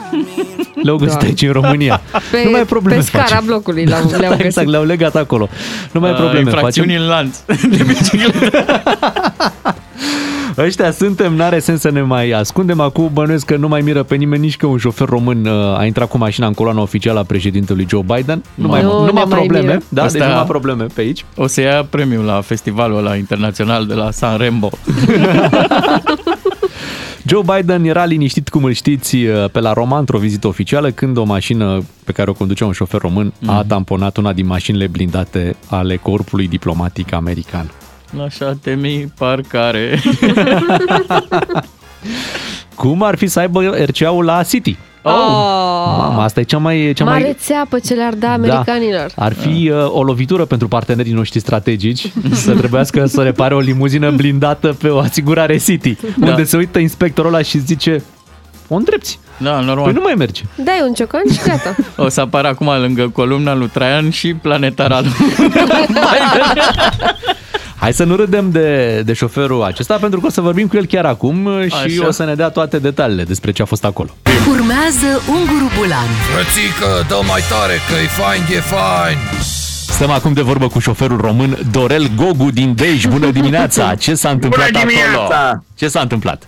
Le-au 0.83 0.95
găsit 0.97 1.19
Da. 1.19 1.25
aici 1.25 1.41
în 1.41 1.51
România. 1.51 2.01
Pe, 2.31 2.41
nu 2.43 2.49
mai 2.49 2.61
e 2.61 2.63
probleme 2.65 2.99
pe 2.99 3.05
scara 3.05 3.23
facem. 3.23 3.45
blocului 3.45 3.85
le-au, 3.85 4.09
le-au 4.19 4.29
găsit. 4.31 4.45
Exact, 4.45 4.67
le-au 4.67 4.83
legat 4.83 5.15
acolo. 5.15 5.49
Nu 5.91 5.99
mai 5.99 6.09
e 6.09 6.13
Uh, 6.13 6.19
probleme 6.19 6.49
infracțiuni 6.49 6.87
facem. 6.87 7.03
în 7.03 7.09
lanț 7.09 7.37
de 7.77 7.83
bicicletă. 7.83 8.65
Ăștia 10.57 10.91
suntem, 10.91 11.33
n-are 11.33 11.59
sens 11.59 11.79
să 11.79 11.89
ne 11.89 12.01
mai 12.01 12.29
ascundem. 12.29 12.79
Acum 12.79 13.09
bănuiesc 13.13 13.45
că 13.45 13.55
nu 13.55 13.67
mai 13.67 13.81
miră 13.81 14.03
pe 14.03 14.15
nimeni 14.15 14.41
nici 14.41 14.57
că 14.57 14.65
un 14.65 14.77
șofer 14.77 15.07
român 15.07 15.45
uh, 15.45 15.77
a 15.77 15.85
intrat 15.85 16.09
cu 16.09 16.17
mașina 16.17 16.47
în 16.47 16.53
coloana 16.53 16.81
oficială 16.81 17.19
a 17.19 17.23
președintelui 17.23 17.85
Joe 17.89 18.01
Biden. 18.15 18.43
Nu, 18.55 18.67
mai, 18.67 18.81
Nu 18.81 18.91
nu 18.99 19.05
ne 19.05 19.11
mai 19.11 19.23
mai 19.27 19.37
probleme. 19.37 19.65
miră. 19.65 19.81
Da, 19.89 20.03
Asta- 20.03 20.17
deci 20.17 20.27
nu 20.27 20.33
mai 20.33 20.43
probleme 20.45 20.83
pe 20.93 21.01
aici. 21.01 21.25
O 21.35 21.47
să 21.47 21.61
ia 21.61 21.83
premiul 21.89 22.23
la 22.25 22.41
festivalul 22.41 22.97
ăla 22.97 23.15
internațional 23.15 23.85
de 23.85 23.93
la 23.93 24.11
San 24.11 24.37
Rembo. 24.37 24.69
Joe 27.29 27.41
Biden 27.55 27.83
era 27.83 28.05
liniștit, 28.05 28.49
cum 28.49 28.63
îl 28.63 28.71
știți, 28.71 29.15
uh, 29.15 29.49
pe 29.51 29.59
la 29.59 29.73
Roma, 29.73 29.97
într-o 29.97 30.17
vizită 30.17 30.47
oficială, 30.47 30.89
când 30.91 31.17
o 31.17 31.23
mașină 31.23 31.83
pe 32.03 32.11
care 32.11 32.29
o 32.29 32.33
conducea 32.33 32.65
un 32.65 32.71
șofer 32.71 32.99
român 33.01 33.33
a 33.45 33.51
Mhm. 33.57 33.67
tamponat 33.67 34.17
una 34.17 34.33
din 34.33 34.45
mașinile 34.45 34.87
blindate 34.87 35.55
ale 35.69 35.95
corpului 35.95 36.47
diplomatic 36.47 37.13
american. 37.13 37.71
Așa 38.25 38.57
temi 38.61 39.11
parcare. 39.17 39.99
Cum 42.75 43.03
ar 43.03 43.17
fi 43.17 43.27
să 43.27 43.39
aibă 43.39 43.75
RCA-ul 43.85 44.25
la 44.25 44.43
City? 44.43 44.77
Oh. 45.01 45.13
Mamă, 45.97 46.21
asta 46.21 46.39
e 46.39 46.43
cea 46.43 46.57
mai... 46.57 46.93
Cea 46.95 47.03
Mare 47.03 47.21
mai... 47.21 47.35
țeapă 47.39 47.79
ce 47.79 47.93
le-ar 47.93 48.13
da 48.13 48.31
americanilor. 48.31 49.11
Ar 49.15 49.33
fi 49.33 49.69
uh, 49.73 49.85
o 49.89 50.03
lovitură 50.03 50.45
pentru 50.45 50.67
partenerii 50.67 51.11
noștri 51.13 51.39
strategici 51.39 52.11
să 52.43 52.55
trebuiască 52.55 53.05
să 53.05 53.21
repare 53.21 53.55
o 53.55 53.59
limuzină 53.59 54.11
blindată 54.11 54.75
pe 54.81 54.87
o 54.87 54.97
asigurare 54.99 55.57
City, 55.57 55.95
Da. 56.17 56.27
unde 56.27 56.43
se 56.43 56.57
uită 56.57 56.79
inspectorul 56.79 57.33
ăla 57.33 57.43
și 57.43 57.57
zice 57.57 58.03
o 58.67 58.75
îndrepți. 58.75 59.19
Da, 59.37 59.59
normal. 59.59 59.83
Păi 59.83 59.93
nu 59.93 60.01
mai 60.01 60.13
merge. 60.13 60.41
Dai 60.55 60.81
un 60.87 60.93
ciocan 60.93 61.21
și 61.31 61.39
gata. 61.47 61.75
O 62.05 62.09
să 62.09 62.21
apară 62.21 62.47
acum 62.47 62.67
lângă 62.81 63.09
columna 63.09 63.55
lui 63.55 63.67
Traian 63.67 64.09
și 64.09 64.33
planetara 64.33 65.01
lui 65.01 65.11
Hai 67.79 67.93
să 67.93 68.03
nu 68.03 68.15
râdem 68.15 68.51
de, 68.51 69.01
de 69.05 69.13
șoferul 69.13 69.63
acesta, 69.63 69.97
pentru 69.97 70.19
că 70.19 70.25
o 70.25 70.29
să 70.29 70.41
vorbim 70.41 70.67
cu 70.67 70.75
el 70.77 70.85
chiar 70.85 71.05
acum 71.05 71.45
uh, 71.45 71.65
și 71.65 71.99
Așa. 71.99 72.07
o 72.07 72.11
să 72.11 72.23
ne 72.25 72.35
dea 72.35 72.49
toate 72.49 72.79
detaliile 72.79 73.23
despre 73.23 73.51
ce 73.51 73.61
a 73.61 73.65
fost 73.65 73.85
acolo. 73.85 74.09
Urmează 74.49 75.21
Unguru 75.29 75.71
Bulan. 75.77 76.07
Frățică, 76.33 77.05
dă 77.07 77.19
mai 77.27 77.41
tare, 77.49 77.73
că 77.89 77.95
e 78.03 78.07
fain, 78.07 78.41
e 78.41 78.59
fain. 78.59 79.17
Stăm 79.87 80.09
acum 80.09 80.33
de 80.33 80.41
vorbă 80.41 80.67
cu 80.67 80.79
șoferul 80.79 81.17
român 81.21 81.57
Dorel 81.71 82.07
Gogu 82.15 82.51
din 82.51 82.75
Dej. 82.75 83.05
Bună 83.05 83.31
dimineața! 83.31 83.95
Ce 83.95 84.15
s-a 84.15 84.29
întâmplat 84.29 84.71
Bună 84.71 84.83
dimineața! 84.85 85.19
acolo? 85.47 85.63
Ce 85.75 85.87
s-a 85.87 85.99
întâmplat? 86.01 86.47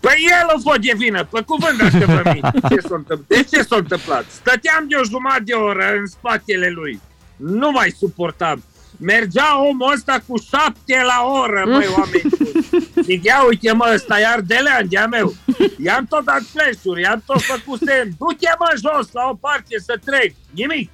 Păi 0.00 0.18
el 0.40 0.48
a 0.56 0.60
fost 0.62 0.78
de 0.78 0.92
vină, 0.96 1.24
pe 1.30 1.40
cuvânt 1.46 1.76
dacă 1.78 2.12
vă 2.22 2.30
mint. 2.32 2.68
Ce 2.68 2.80
s-a 2.88 2.94
întâmplat? 2.94 3.26
De 3.26 3.46
ce 3.50 3.62
s-a 3.62 3.76
întâmplat? 3.76 4.24
Stăteam 4.40 4.84
de 4.88 4.94
o 5.00 5.04
jumătate 5.04 5.42
de 5.44 5.52
oră 5.52 5.84
în 6.00 6.06
spatele 6.06 6.68
lui. 6.74 7.00
Nu 7.36 7.70
mai 7.70 7.94
suportam. 7.98 8.62
Mergea 9.02 9.62
omul 9.68 9.92
ăsta 9.92 10.16
cu 10.26 10.34
șapte 10.50 11.02
la 11.10 11.18
oră, 11.42 11.62
măi, 11.66 11.86
oameni 11.98 12.32
buni. 12.38 12.88
Zic, 13.02 13.24
ia 13.24 13.44
uite 13.48 13.72
mă, 13.72 13.90
ăsta 13.94 14.20
e 14.20 14.26
ardelean 14.26 14.86
de-a 14.88 15.06
meu. 15.06 15.34
I-am 15.84 16.06
tot 16.08 16.24
dat 16.24 16.42
flash-uri, 16.52 17.00
i-am 17.00 17.22
tot 17.26 17.42
făcut 17.42 17.80
semn. 17.86 18.10
Du-te 18.18 18.50
mă 18.58 18.70
jos 18.84 19.12
la 19.12 19.28
o 19.30 19.34
parte 19.34 19.74
să 19.86 19.94
trec. 20.04 20.34
Nimic. 20.50 20.90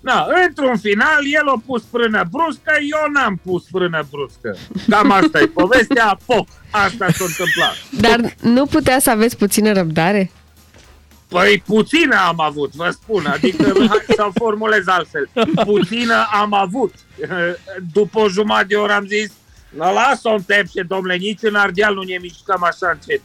Na, 0.00 0.26
într-un 0.46 0.76
final, 0.78 1.20
el 1.40 1.48
a 1.48 1.62
pus 1.66 1.82
frână 1.90 2.24
bruscă, 2.30 2.72
eu 2.78 3.10
n-am 3.12 3.40
pus 3.44 3.64
frână 3.70 4.06
bruscă. 4.10 4.56
Cam 4.88 5.10
asta 5.10 5.40
e 5.40 5.46
povestea, 5.46 6.18
foc. 6.24 6.48
Asta 6.70 7.06
s-a 7.10 7.24
întâmplat. 7.24 7.74
Dar 7.90 8.34
nu 8.40 8.66
putea 8.66 8.98
să 8.98 9.10
aveți 9.10 9.36
puțină 9.36 9.72
răbdare? 9.72 10.30
Păi 11.28 11.62
puțină 11.66 12.16
am 12.26 12.40
avut, 12.40 12.74
vă 12.74 12.90
spun, 12.90 13.26
adică 13.26 13.72
hai 13.88 14.04
să 14.14 14.28
formulez 14.34 14.86
altfel. 14.86 15.28
Puțină 15.64 16.26
am 16.32 16.52
avut. 16.52 16.94
După 17.92 18.18
o 18.20 18.28
jumătate 18.28 18.66
de 18.66 18.74
oră 18.76 18.92
am 18.92 19.06
zis, 19.06 19.32
"Na, 19.68 19.90
lasă-o 19.90 20.32
în 20.32 20.42
tepșe, 20.42 20.82
domnule, 20.82 21.16
nici 21.16 21.42
în 21.42 21.54
Ardeal 21.54 21.94
nu 21.94 22.02
ne 22.02 22.18
mișcăm 22.20 22.62
așa 22.62 22.90
încet. 22.92 23.20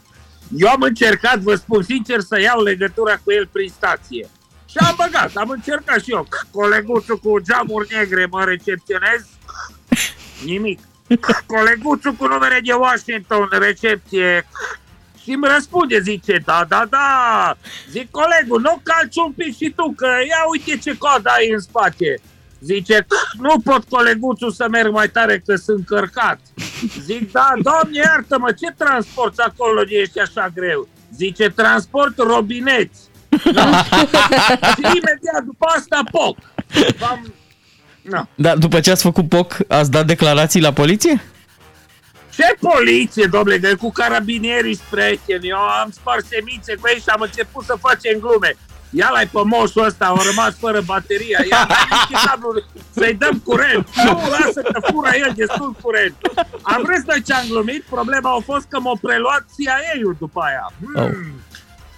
Eu 0.56 0.68
am 0.68 0.80
încercat, 0.82 1.38
vă 1.38 1.54
spun 1.54 1.82
sincer, 1.82 2.20
să 2.20 2.40
iau 2.40 2.62
legătura 2.62 3.16
cu 3.24 3.32
el 3.32 3.48
prin 3.52 3.68
stație. 3.68 4.28
Și 4.70 4.76
am 4.78 4.94
băgat, 4.96 5.30
am 5.34 5.48
încercat 5.48 6.00
și 6.02 6.10
eu. 6.10 6.26
Coleguțul 6.50 7.18
cu 7.18 7.38
geamuri 7.40 7.88
negre 7.94 8.26
mă 8.30 8.44
recepționez. 8.44 9.26
Nimic. 10.44 10.78
Coleguțul 11.46 12.12
cu 12.12 12.26
numere 12.26 12.60
de 12.64 12.72
Washington, 12.72 13.48
recepție. 13.50 14.48
Și 15.22 15.30
îmi 15.30 15.48
răspunde, 15.54 16.00
zice, 16.00 16.42
da, 16.44 16.64
da, 16.68 16.86
da. 16.90 17.56
Zic, 17.90 18.10
colegul, 18.10 18.60
nu 18.60 18.80
calci 18.82 19.16
un 19.26 19.32
pic 19.32 19.56
și 19.56 19.72
tu, 19.76 19.92
că 19.96 20.06
ia 20.06 20.42
uite 20.50 20.78
ce 20.78 20.96
coadă 20.98 21.28
ai 21.36 21.50
în 21.50 21.60
spate. 21.60 22.20
Zice, 22.60 23.06
nu 23.38 23.60
pot 23.60 23.84
coleguțul 23.88 24.50
să 24.50 24.66
merg 24.70 24.92
mai 24.92 25.08
tare 25.08 25.42
că 25.46 25.56
sunt 25.56 25.86
cărcat. 25.86 26.38
Zic, 27.00 27.32
da, 27.32 27.52
doamne, 27.62 27.98
iartă-mă, 27.98 28.52
ce 28.52 28.74
transporti 28.76 29.40
acolo 29.40 29.82
de 29.82 29.96
ești 29.96 30.20
așa 30.20 30.48
greu? 30.54 30.88
Zice, 31.16 31.48
transport 31.48 32.18
robineți. 32.18 33.00
Da. 33.52 33.82
și 34.76 34.80
imediat 34.80 35.42
după 35.44 35.66
asta, 35.76 36.02
poc. 36.10 36.36
Am... 37.10 37.34
No. 38.02 38.22
Dar 38.34 38.56
după 38.56 38.80
ce 38.80 38.90
ați 38.90 39.02
făcut 39.02 39.28
POC, 39.28 39.58
ați 39.68 39.90
dat 39.90 40.06
declarații 40.06 40.60
la 40.60 40.72
poliție? 40.72 41.22
Ce 42.36 42.56
poliție, 42.60 43.26
domnule, 43.26 43.58
că 43.58 43.76
cu 43.76 43.90
carabinierii 43.90 44.80
prieteni, 44.90 45.48
eu 45.48 45.56
am 45.56 45.90
spart 45.90 46.24
semințe 46.26 46.74
cu 46.74 46.88
ei 46.88 47.00
și 47.00 47.08
am 47.14 47.20
început 47.20 47.64
să 47.64 47.76
facem 47.80 48.18
glume. 48.20 48.56
ia 48.90 49.10
la 49.12 49.18
pe 49.18 49.42
moșul 49.44 49.84
ăsta, 49.84 50.04
a 50.06 50.22
rămas 50.30 50.54
fără 50.58 50.80
bateria, 50.80 51.40
ia 51.50 51.66
la 51.68 52.20
cablul 52.24 52.66
să-i 52.90 53.14
dăm 53.14 53.38
curent. 53.44 53.88
Nu, 54.04 54.12
lasă 54.30 54.60
că 54.72 54.80
fură 54.92 55.10
el 55.14 55.32
destul 55.36 55.74
curent. 55.82 56.16
Am 56.62 56.82
vrut 56.82 57.04
noi 57.06 57.22
ce-am 57.22 57.44
glumit, 57.48 57.82
problema 57.90 58.30
a 58.30 58.42
fost 58.44 58.66
că 58.68 58.80
m-a 58.80 58.98
preluat 59.00 59.44
CIA-ul 59.56 60.16
după 60.18 60.40
aia. 60.40 60.72
Hmm. 60.94 61.40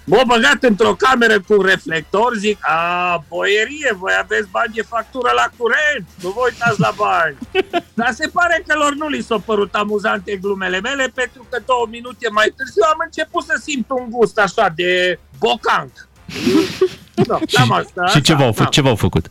M-a 0.05 0.23
băgat 0.27 0.63
într-o 0.63 0.95
cameră 0.95 1.41
cu 1.41 1.63
reflector, 1.63 2.37
zic, 2.37 2.59
a, 2.61 3.25
boierie, 3.29 3.97
voi 3.99 4.13
aveți 4.21 4.49
bani 4.51 4.73
de 4.75 4.83
factură 4.83 5.31
la 5.35 5.47
curent, 5.57 6.07
nu 6.23 6.31
vă 6.31 6.41
uitați 6.45 6.81
la 6.81 6.93
bani. 6.97 7.37
Dar 8.01 8.13
se 8.13 8.29
pare 8.33 8.65
că 8.67 8.75
lor 8.77 8.95
nu 8.95 9.09
li 9.09 9.23
s-au 9.23 9.39
părut 9.39 9.75
amuzante 9.75 10.37
glumele 10.37 10.81
mele, 10.81 11.13
pentru 11.15 11.47
că 11.51 11.63
două 11.67 11.87
minute 11.91 12.29
mai 12.31 12.53
târziu 12.57 12.83
am 12.93 12.99
început 13.05 13.45
să 13.45 13.61
simt 13.63 13.91
un 13.91 14.07
gust 14.11 14.39
așa 14.39 14.73
de 14.77 15.19
bocanc. 15.39 15.93
Da, 17.27 17.39
cam 17.53 17.73
asta, 17.73 18.07
Și 18.07 18.21
ce 18.21 18.33
așa, 18.33 18.41
v-au, 18.41 18.53
da. 18.53 18.65
fă, 18.65 18.69
ce 18.71 18.81
v-au 18.81 18.97
făcut? 18.97 19.27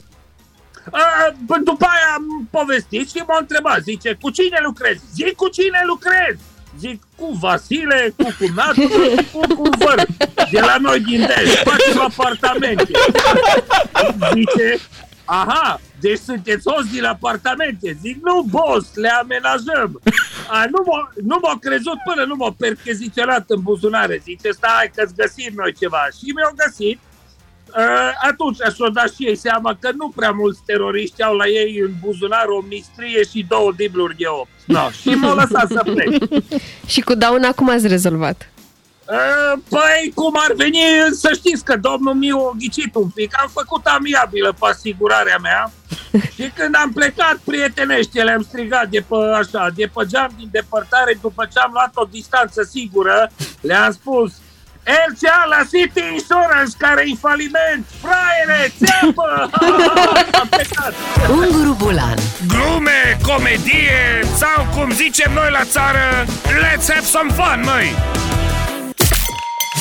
A, 0.91 1.01
bă, 1.45 1.55
după 1.63 1.85
aia 1.85 2.13
am 2.15 2.47
povestit 2.51 3.09
și 3.09 3.23
m-a 3.27 3.37
întrebat, 3.39 3.81
zice, 3.81 4.17
cu 4.21 4.29
cine 4.29 4.59
lucrezi? 4.63 5.01
Zic, 5.13 5.35
cu 5.35 5.47
cine 5.47 5.83
lucrezi? 5.85 6.41
Zic, 6.79 7.03
cu 7.17 7.31
Vasile, 7.39 8.13
cu 8.17 8.35
cumnatul 8.39 9.09
și 9.17 9.31
cu 9.31 9.55
cu 9.55 9.69
văr 9.77 10.05
de 10.51 10.59
la 10.59 10.77
noi 10.77 10.99
din 10.99 11.19
Dej, 11.19 11.53
facem 11.63 12.01
apartamente. 12.01 12.91
Zice, 14.33 14.79
aha, 15.25 15.79
deci 15.99 16.19
sunteți 16.19 16.69
hoți 16.69 16.91
din 16.91 17.03
apartamente. 17.03 17.97
Zic, 18.01 18.17
nu, 18.23 18.45
boss, 18.49 18.95
le 18.95 19.09
amenajăm. 19.09 20.01
A, 20.47 20.65
nu, 20.65 20.83
m-a, 20.85 21.11
nu 21.23 21.37
m-a 21.41 21.57
crezut 21.59 21.97
până 22.07 22.25
nu 22.25 22.35
m-a 22.35 22.55
percheziționat 22.57 23.43
în 23.47 23.61
buzunare. 23.61 24.21
Zice, 24.23 24.51
stai 24.51 24.91
că-ți 24.95 25.15
găsim 25.15 25.53
noi 25.55 25.73
ceva. 25.73 26.07
Și 26.17 26.31
mi-au 26.35 26.53
găsit. 26.65 26.99
Uh, 27.77 28.11
atunci 28.29 28.57
și-o 28.75 28.89
dat 28.89 29.13
și 29.13 29.27
ei 29.27 29.35
seama 29.35 29.77
că 29.79 29.91
nu 29.97 30.09
prea 30.15 30.31
mulți 30.31 30.61
teroriști 30.65 31.23
au 31.23 31.35
la 31.35 31.47
ei 31.47 31.79
în 31.79 31.91
buzunar 32.05 32.45
o 32.47 32.61
mistrie 32.67 33.23
și 33.23 33.45
două 33.47 33.71
dibluri 33.75 34.17
de 34.17 34.25
8. 34.27 34.49
No, 34.65 34.89
și 35.01 35.09
m-au 35.09 35.35
lăsat 35.35 35.67
să 35.69 35.81
plec. 35.83 36.41
Și 36.93 37.01
cu 37.01 37.13
dauna 37.15 37.51
cum 37.51 37.69
ați 37.69 37.87
rezolvat? 37.87 38.49
Uh, 39.09 39.59
Păi, 39.69 40.11
cum 40.15 40.33
ar 40.37 40.53
veni, 40.55 40.79
să 41.11 41.31
știți 41.35 41.63
că 41.63 41.77
domnul 41.77 42.13
Miu 42.13 42.37
a 42.37 42.55
ghicit 42.57 42.95
un 42.95 43.09
pic. 43.09 43.31
Am 43.41 43.49
făcut 43.53 43.85
amiabilă 43.85 44.55
pe 44.59 44.65
asigurarea 44.69 45.37
mea 45.41 45.71
și 46.35 46.51
când 46.55 46.75
am 46.75 46.91
plecat 46.91 47.37
prietenește, 47.43 48.23
le-am 48.23 48.41
strigat 48.41 48.89
de 48.89 49.05
pe, 49.07 49.15
așa, 49.35 49.69
de 49.75 49.91
pe 49.93 50.05
geam 50.07 50.31
din 50.37 50.49
depărtare, 50.51 51.17
după 51.21 51.47
ce 51.53 51.59
am 51.59 51.71
luat 51.73 51.91
o 51.93 52.07
distanță 52.11 52.67
sigură, 52.71 53.31
le-am 53.61 53.91
spus 53.91 54.33
LCA 54.85 55.45
la 55.49 55.61
City 55.71 56.03
Insurance, 56.13 56.71
care 56.77 57.03
e 57.07 57.15
faliment! 57.19 57.85
Fraiere, 58.01 58.73
țeapă! 58.83 59.49
am 60.41 60.47
plecat! 60.49 60.93
Unguru 61.29 61.73
Bulan 61.77 62.17
Glume, 62.47 63.17
comedie 63.27 64.21
sau 64.35 64.67
cum 64.75 64.91
zicem 64.91 65.31
noi 65.33 65.49
la 65.51 65.63
țară, 65.63 66.25
let's 66.63 66.87
have 66.93 67.05
some 67.05 67.31
fun, 67.31 67.61
măi! 67.65 67.95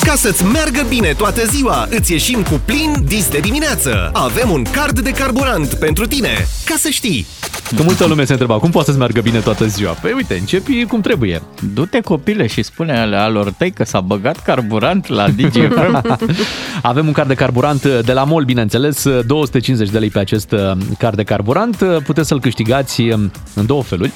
Ca 0.05 0.15
să-ți 0.15 0.45
meargă 0.45 0.85
bine 0.89 1.13
toată 1.17 1.45
ziua, 1.45 1.87
îți 1.89 2.11
ieșim 2.11 2.43
cu 2.43 2.61
plin 2.65 2.93
dis 3.05 3.29
de 3.29 3.39
dimineață. 3.39 4.09
Avem 4.13 4.49
un 4.49 4.63
card 4.71 4.99
de 4.99 5.11
carburant 5.11 5.73
pentru 5.73 6.05
tine, 6.05 6.47
ca 6.65 6.75
să 6.77 6.89
știi. 6.89 7.25
Că 7.75 7.83
multă 7.83 8.05
lume 8.05 8.25
se 8.25 8.31
întreba, 8.31 8.57
cum 8.57 8.69
poate 8.69 8.85
să-ți 8.85 8.99
meargă 8.99 9.21
bine 9.21 9.39
toată 9.39 9.65
ziua? 9.65 9.91
Păi 9.91 10.11
uite, 10.11 10.33
începi 10.33 10.85
cum 10.85 11.01
trebuie. 11.01 11.41
Du-te 11.73 11.99
copile 12.01 12.47
și 12.47 12.63
spune 12.63 12.99
ale 12.99 13.15
alor 13.15 13.51
tăi 13.51 13.71
că 13.71 13.83
s-a 13.83 14.01
băgat 14.01 14.43
carburant 14.43 15.07
la 15.07 15.29
DGFM. 15.29 16.17
Avem 16.81 17.07
un 17.07 17.13
card 17.13 17.27
de 17.27 17.33
carburant 17.33 17.85
de 17.85 18.13
la 18.13 18.23
MOL, 18.23 18.43
bineînțeles, 18.43 19.07
250 19.25 19.89
de 19.89 19.99
lei 19.99 20.09
pe 20.09 20.19
acest 20.19 20.51
uh, 20.51 20.71
card 20.97 21.15
de 21.15 21.23
carburant. 21.23 21.77
Puteți 22.05 22.27
să-l 22.27 22.39
câștigați 22.39 23.01
um, 23.01 23.31
în 23.53 23.65
două 23.65 23.83
feluri. 23.83 24.11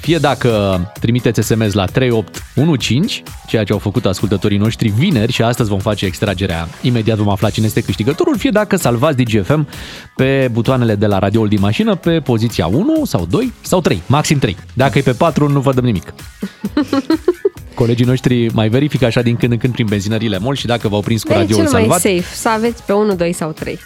Fie 0.00 0.18
dacă 0.18 0.80
trimiteți 1.00 1.40
SMS 1.40 1.72
la 1.72 1.84
3815, 1.84 3.22
ceea 3.46 3.64
ce 3.64 3.72
au 3.72 3.78
făcut 3.78 4.06
ascultătorii 4.06 4.58
noștri 4.58 4.88
vineri 4.88 5.32
și 5.32 5.42
astăzi 5.42 5.68
vom 5.68 5.78
face 5.78 6.06
extragerea. 6.06 6.68
Imediat 6.82 7.16
vom 7.16 7.28
afla 7.28 7.50
cine 7.50 7.66
este 7.66 7.80
câștigătorul, 7.80 8.38
fie 8.38 8.50
dacă 8.50 8.76
salvați 8.76 9.16
DGFM 9.16 9.68
pe 10.16 10.48
butoanele 10.52 10.94
de 10.94 11.06
la 11.06 11.18
radioul 11.18 11.48
din 11.48 11.60
mașină 11.60 11.94
pe 11.94 12.20
poziția 12.20 12.66
1 12.66 13.04
sau 13.04 13.26
2 13.30 13.52
sau 13.60 13.80
3, 13.80 14.02
maxim 14.06 14.38
3. 14.38 14.56
Dacă 14.74 14.98
e 14.98 15.02
pe 15.02 15.12
4, 15.12 15.48
nu 15.48 15.60
vă 15.60 15.72
dăm 15.72 15.84
nimic. 15.84 16.14
Colegii 17.74 18.06
noștri 18.06 18.46
mai 18.52 18.68
verifică 18.68 19.04
așa 19.04 19.22
din 19.22 19.36
când 19.36 19.52
în 19.52 19.58
când 19.58 19.72
prin 19.72 19.86
benzinările 19.86 20.38
MOL 20.38 20.54
și 20.54 20.66
dacă 20.66 20.88
v-au 20.88 21.00
prins 21.00 21.22
cu 21.22 21.28
De 21.28 21.34
e 21.34 21.38
radioul 21.38 21.62
cel 21.62 21.72
mai 21.72 21.80
salvat, 21.80 22.00
safe 22.00 22.34
să 22.34 22.48
aveți 22.48 22.82
pe 22.82 22.92
1, 22.92 23.14
2 23.14 23.32
sau 23.32 23.52
3. 23.52 23.78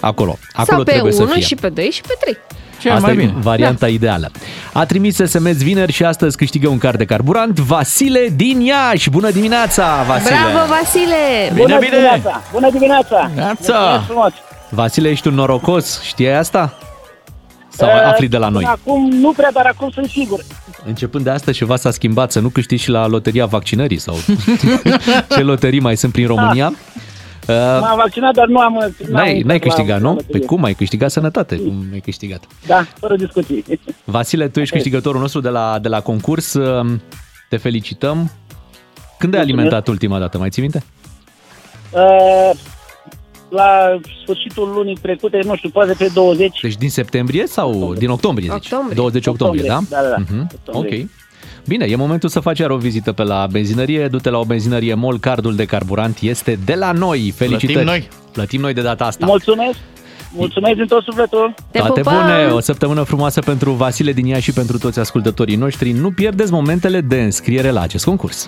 acolo. 0.00 0.38
Acolo 0.52 0.76
sau 0.76 0.84
pe 0.84 0.90
trebuie 0.90 1.12
1 1.12 1.26
să 1.26 1.32
fie. 1.32 1.42
și 1.42 1.54
pe 1.54 1.68
2 1.68 1.90
și 1.90 2.00
pe 2.00 2.16
3. 2.20 2.36
Asta 2.88 3.12
e 3.12 3.32
varianta 3.40 3.86
da. 3.86 3.92
ideală. 3.92 4.30
A 4.72 4.84
trimis 4.84 5.16
SMS 5.16 5.62
vineri 5.62 5.92
și 5.92 6.04
astăzi 6.04 6.36
câștigă 6.36 6.68
un 6.68 6.78
card 6.78 6.98
de 6.98 7.04
carburant 7.04 7.58
Vasile 7.58 8.28
din 8.36 8.60
Iași. 8.60 9.10
Bună 9.10 9.30
dimineața, 9.30 10.02
Vasile! 10.02 10.36
Bravo, 10.52 10.66
Vasile! 10.68 11.50
Bine, 11.54 11.64
bine! 11.64 11.78
dimineața! 11.78 12.42
Bună 12.52 12.70
dimineața! 12.70 13.30
Neața! 13.34 13.78
Mulțumesc 13.78 14.04
frumos! 14.06 14.32
Vasile, 14.68 15.08
ești 15.08 15.28
un 15.28 15.34
norocos, 15.34 16.02
știai 16.02 16.38
asta? 16.38 16.78
Sau 17.68 17.88
Uh, 17.88 18.06
afli 18.06 18.28
de 18.28 18.36
la 18.36 18.48
noi? 18.48 18.62
până 18.62 18.78
Acum 18.80 19.08
nu 19.08 19.32
prea, 19.32 19.50
dar 19.52 19.66
acum 19.66 19.90
sunt 19.90 20.08
sigur. 20.08 20.40
Începând 20.86 21.24
de 21.24 21.30
astăzi 21.30 21.56
ceva 21.56 21.76
s-a 21.76 21.90
schimbat, 21.90 22.32
să 22.32 22.40
nu 22.40 22.48
câștigi 22.48 22.82
și 22.82 22.90
la 22.90 23.06
loteria 23.06 23.46
vaccinării 23.46 23.98
sau 23.98 24.16
ce 25.34 25.40
loterii 25.40 25.80
mai 25.80 25.96
sunt 25.96 26.12
prin 26.12 26.26
România. 26.26 26.66
Uh, 26.66 27.08
M-am 27.80 27.96
vaccinat, 27.96 28.34
dar 28.34 28.46
nu 28.46 28.58
am... 28.58 28.72
N-ai, 28.74 28.92
n-am 28.98 29.12
n-ai 29.12 29.36
intrat 29.36 29.52
la- 29.52 29.58
câștigat, 29.58 30.00
la 30.00 30.08
nu? 30.08 30.14
loterie. 30.14 30.38
Păi 30.38 30.46
cum 30.46 30.64
ai 30.64 30.74
câștigat 30.74 31.10
sănătate? 31.10 31.56
Cum 31.56 31.84
ai 31.92 32.00
câștigat? 32.00 32.44
Da, 32.66 32.84
fără 32.98 33.16
discuții. 33.16 33.64
Vasile, 34.04 34.48
tu 34.48 34.60
ești 34.60 34.74
câștigătorul 34.74 35.20
nostru 35.20 35.40
de 35.40 35.48
la, 35.48 35.78
de 35.82 35.88
la 35.88 36.00
concurs. 36.00 36.56
Te 37.48 37.56
felicităm. 37.56 38.30
Când 39.18 39.34
ai 39.34 39.40
alimentat 39.40 39.88
ultima 39.88 40.18
dată? 40.18 40.38
Mai 40.38 40.50
ții 40.50 40.62
minte? 40.62 40.82
Uh, 41.90 42.50
la 43.48 44.00
sfârșitul 44.22 44.72
lunii 44.74 44.98
trecute, 45.02 45.40
nu 45.44 45.56
știu, 45.56 45.68
poate 45.68 45.92
pe 45.98 46.10
20. 46.14 46.60
Deci 46.60 46.76
din 46.76 46.90
septembrie 46.90 47.46
sau 47.46 47.94
din 47.98 48.08
octombrie, 48.08 48.48
zici? 48.52 48.72
Octombrie. 48.72 48.94
20 48.94 49.26
octombrie, 49.26 49.62
da? 49.66 49.76
Octombrie, 49.76 49.96
da, 50.02 50.08
da, 50.08 50.24
da. 50.26 50.34
Mhm. 50.34 50.50
Octombrie. 50.66 51.02
Ok. 51.02 51.08
Bine, 51.70 51.84
e 51.84 51.96
momentul 51.96 52.28
să 52.28 52.40
faci 52.40 52.58
iar 52.58 52.70
o 52.70 52.76
vizită 52.76 53.12
pe 53.12 53.22
la 53.22 53.46
benzinărie. 53.50 54.08
Du-te 54.08 54.30
la 54.30 54.38
o 54.38 54.44
benzinărie 54.44 54.94
MOL, 54.94 55.18
cardul 55.18 55.56
de 55.56 55.64
carburant 55.64 56.18
este 56.20 56.58
de 56.64 56.74
la 56.74 56.92
noi. 56.92 57.32
Felicitări! 57.36 57.72
Plătim 57.72 57.88
noi. 57.88 58.08
Plătim 58.32 58.60
noi 58.60 58.72
de 58.72 58.80
data 58.80 59.04
asta. 59.04 59.26
Mulțumesc! 59.26 59.78
Mulțumesc 60.32 60.76
din 60.76 60.86
tot 60.86 61.02
sufletul! 61.02 61.54
Toate 61.72 62.00
bune! 62.00 62.46
O 62.52 62.60
săptămână 62.60 63.02
frumoasă 63.02 63.40
pentru 63.40 63.70
Vasile 63.70 64.12
din 64.12 64.26
Iași 64.26 64.42
și 64.42 64.52
pentru 64.52 64.78
toți 64.78 64.98
ascultătorii 64.98 65.56
noștri. 65.56 65.90
Nu 65.90 66.10
pierdeți 66.10 66.52
momentele 66.52 67.00
de 67.00 67.22
înscriere 67.22 67.70
la 67.70 67.80
acest 67.80 68.04
concurs. 68.04 68.46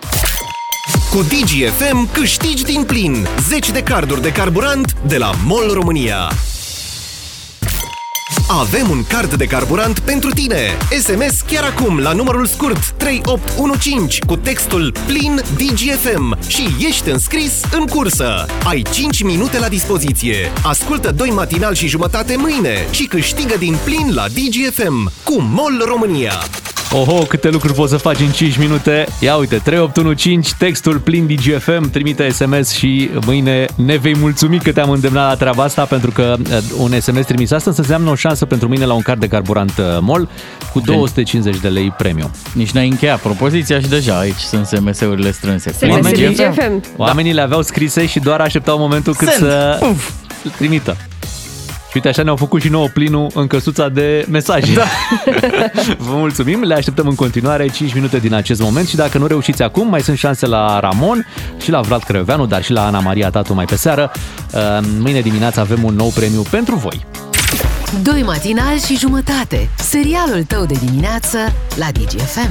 Cu 1.10 1.18
DGFM 1.18 2.12
câștigi 2.12 2.64
din 2.64 2.84
plin 2.84 3.26
10 3.48 3.72
de 3.72 3.82
carduri 3.82 4.22
de 4.22 4.32
carburant 4.32 4.96
de 5.06 5.16
la 5.16 5.30
MOL 5.46 5.70
România. 5.72 6.28
Avem 8.48 8.90
un 8.90 9.04
card 9.04 9.34
de 9.34 9.44
carburant 9.44 9.98
pentru 9.98 10.30
tine. 10.30 10.76
SMS 11.02 11.40
chiar 11.40 11.64
acum 11.64 11.98
la 11.98 12.12
numărul 12.12 12.46
scurt 12.46 12.90
3815 12.90 14.24
cu 14.26 14.36
textul 14.36 14.92
plin 15.06 15.40
DGFM 15.56 16.38
și 16.48 16.68
ești 16.86 17.10
înscris 17.10 17.52
în 17.72 17.86
cursă. 17.86 18.46
Ai 18.64 18.82
5 18.92 19.22
minute 19.22 19.58
la 19.58 19.68
dispoziție. 19.68 20.52
Ascultă 20.62 21.10
doi 21.10 21.30
matinal 21.30 21.74
și 21.74 21.86
jumătate 21.86 22.36
mâine 22.36 22.86
și 22.90 23.04
câștigă 23.04 23.54
din 23.58 23.76
plin 23.84 24.14
la 24.14 24.26
DGFM 24.28 25.12
cu 25.24 25.40
MOL 25.40 25.82
România. 25.86 26.32
Oho, 26.94 27.22
câte 27.22 27.48
lucruri 27.50 27.74
poți 27.74 27.90
să 27.90 27.96
faci 27.96 28.18
în 28.20 28.30
5 28.30 28.56
minute. 28.58 29.06
Ia 29.20 29.36
uite, 29.36 29.56
3815, 29.56 30.54
textul 30.58 30.98
plin 30.98 31.26
DGFM, 31.26 31.90
trimite 31.90 32.28
SMS 32.28 32.70
și 32.70 33.10
mâine 33.26 33.66
ne 33.76 33.96
vei 33.96 34.16
mulțumi 34.16 34.58
că 34.58 34.72
te-am 34.72 34.90
îndemnat 34.90 35.28
la 35.28 35.34
treaba 35.34 35.62
asta 35.62 35.84
pentru 35.84 36.10
că 36.10 36.34
eh, 36.50 36.58
un 36.78 37.00
SMS 37.00 37.26
trimis 37.26 37.50
astăzi 37.50 37.78
înseamnă 37.80 38.10
o 38.10 38.14
șansă 38.14 38.44
pentru 38.46 38.68
mâine 38.68 38.84
la 38.84 38.92
un 38.94 39.00
card 39.00 39.20
de 39.20 39.26
carburant 39.26 39.72
eh, 39.78 39.84
MOL 40.00 40.28
cu 40.72 40.80
250 40.80 41.56
de 41.60 41.68
lei 41.68 41.90
premium. 41.98 42.30
Nici 42.54 42.70
n-ai 42.70 42.88
încheiat 42.88 43.20
propoziția 43.20 43.80
și 43.80 43.88
deja 43.88 44.18
aici 44.18 44.38
sunt 44.38 44.66
SMS-urile 44.66 45.30
strânse. 45.30 45.72
SMS 45.72 45.90
Oamenii- 45.90 46.26
DGFM. 46.34 46.82
Oamenii 46.96 47.32
le 47.32 47.40
aveau 47.40 47.62
scrise 47.62 48.06
și 48.06 48.18
doar 48.18 48.40
așteptau 48.40 48.78
momentul 48.78 49.14
cât 49.14 49.28
Send. 49.28 49.40
să 49.40 49.78
trimită. 50.56 50.96
Și 51.92 51.98
uite, 51.98 52.10
așa 52.10 52.22
ne-au 52.22 52.36
făcut 52.36 52.60
și 52.60 52.68
nouă 52.68 52.88
plinul 52.88 53.30
în 53.34 53.46
căsuța 53.46 53.88
de 53.88 54.26
mesaje. 54.30 54.72
Da. 54.74 54.84
Vă 56.08 56.14
mulțumim, 56.14 56.62
le 56.62 56.74
așteptăm 56.74 57.06
în 57.06 57.14
continuare 57.14 57.68
5 57.68 57.94
minute 57.94 58.18
din 58.18 58.34
acest 58.34 58.60
moment 58.60 58.88
și 58.88 58.96
dacă 58.96 59.18
nu 59.18 59.26
reușiți 59.26 59.62
acum, 59.62 59.88
mai 59.88 60.00
sunt 60.00 60.18
șanse 60.18 60.46
la 60.46 60.80
Ramon 60.80 61.26
și 61.60 61.70
la 61.70 61.80
Vlad 61.80 62.02
Crăioveanu, 62.02 62.46
dar 62.46 62.62
și 62.62 62.72
la 62.72 62.86
Ana 62.86 63.00
Maria 63.00 63.30
Tatu 63.30 63.54
mai 63.54 63.64
pe 63.64 63.76
seară. 63.76 64.10
Uh, 64.54 64.60
Mâine 64.98 65.20
dimineață 65.20 65.60
avem 65.60 65.84
un 65.84 65.94
nou 65.94 66.08
premiu 66.08 66.42
pentru 66.50 66.74
voi. 66.74 67.06
Doi 68.02 68.22
matinali 68.22 68.80
și 68.80 68.96
jumătate. 68.96 69.68
Serialul 69.76 70.42
tău 70.46 70.64
de 70.64 70.74
dimineață 70.84 71.38
la 71.76 71.86
DGFM. 71.92 72.50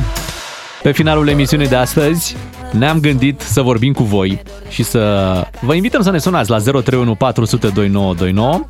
Pe 0.84 0.92
finalul 0.92 1.28
emisiunii 1.28 1.68
de 1.68 1.76
astăzi 1.76 2.36
ne-am 2.72 3.00
gândit 3.00 3.42
să 3.42 3.62
vorbim 3.62 3.94
cu 3.94 4.04
voi 4.04 4.42
și 4.70 4.84
să 4.84 5.44
vă 5.60 5.74
invităm 5.74 6.02
să 6.02 6.12
ne 6.12 6.18
sunați 6.18 6.50
la 6.50 6.58
031 6.58 7.16
400 7.16 7.68
2929 7.68 8.66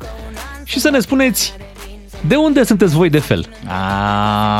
și 0.64 0.78
să 0.80 0.90
ne 0.90 0.98
spuneți 1.00 1.52
de 2.26 2.34
unde 2.36 2.64
sunteți 2.64 2.94
voi 2.94 3.10
de 3.10 3.18
fel. 3.18 3.46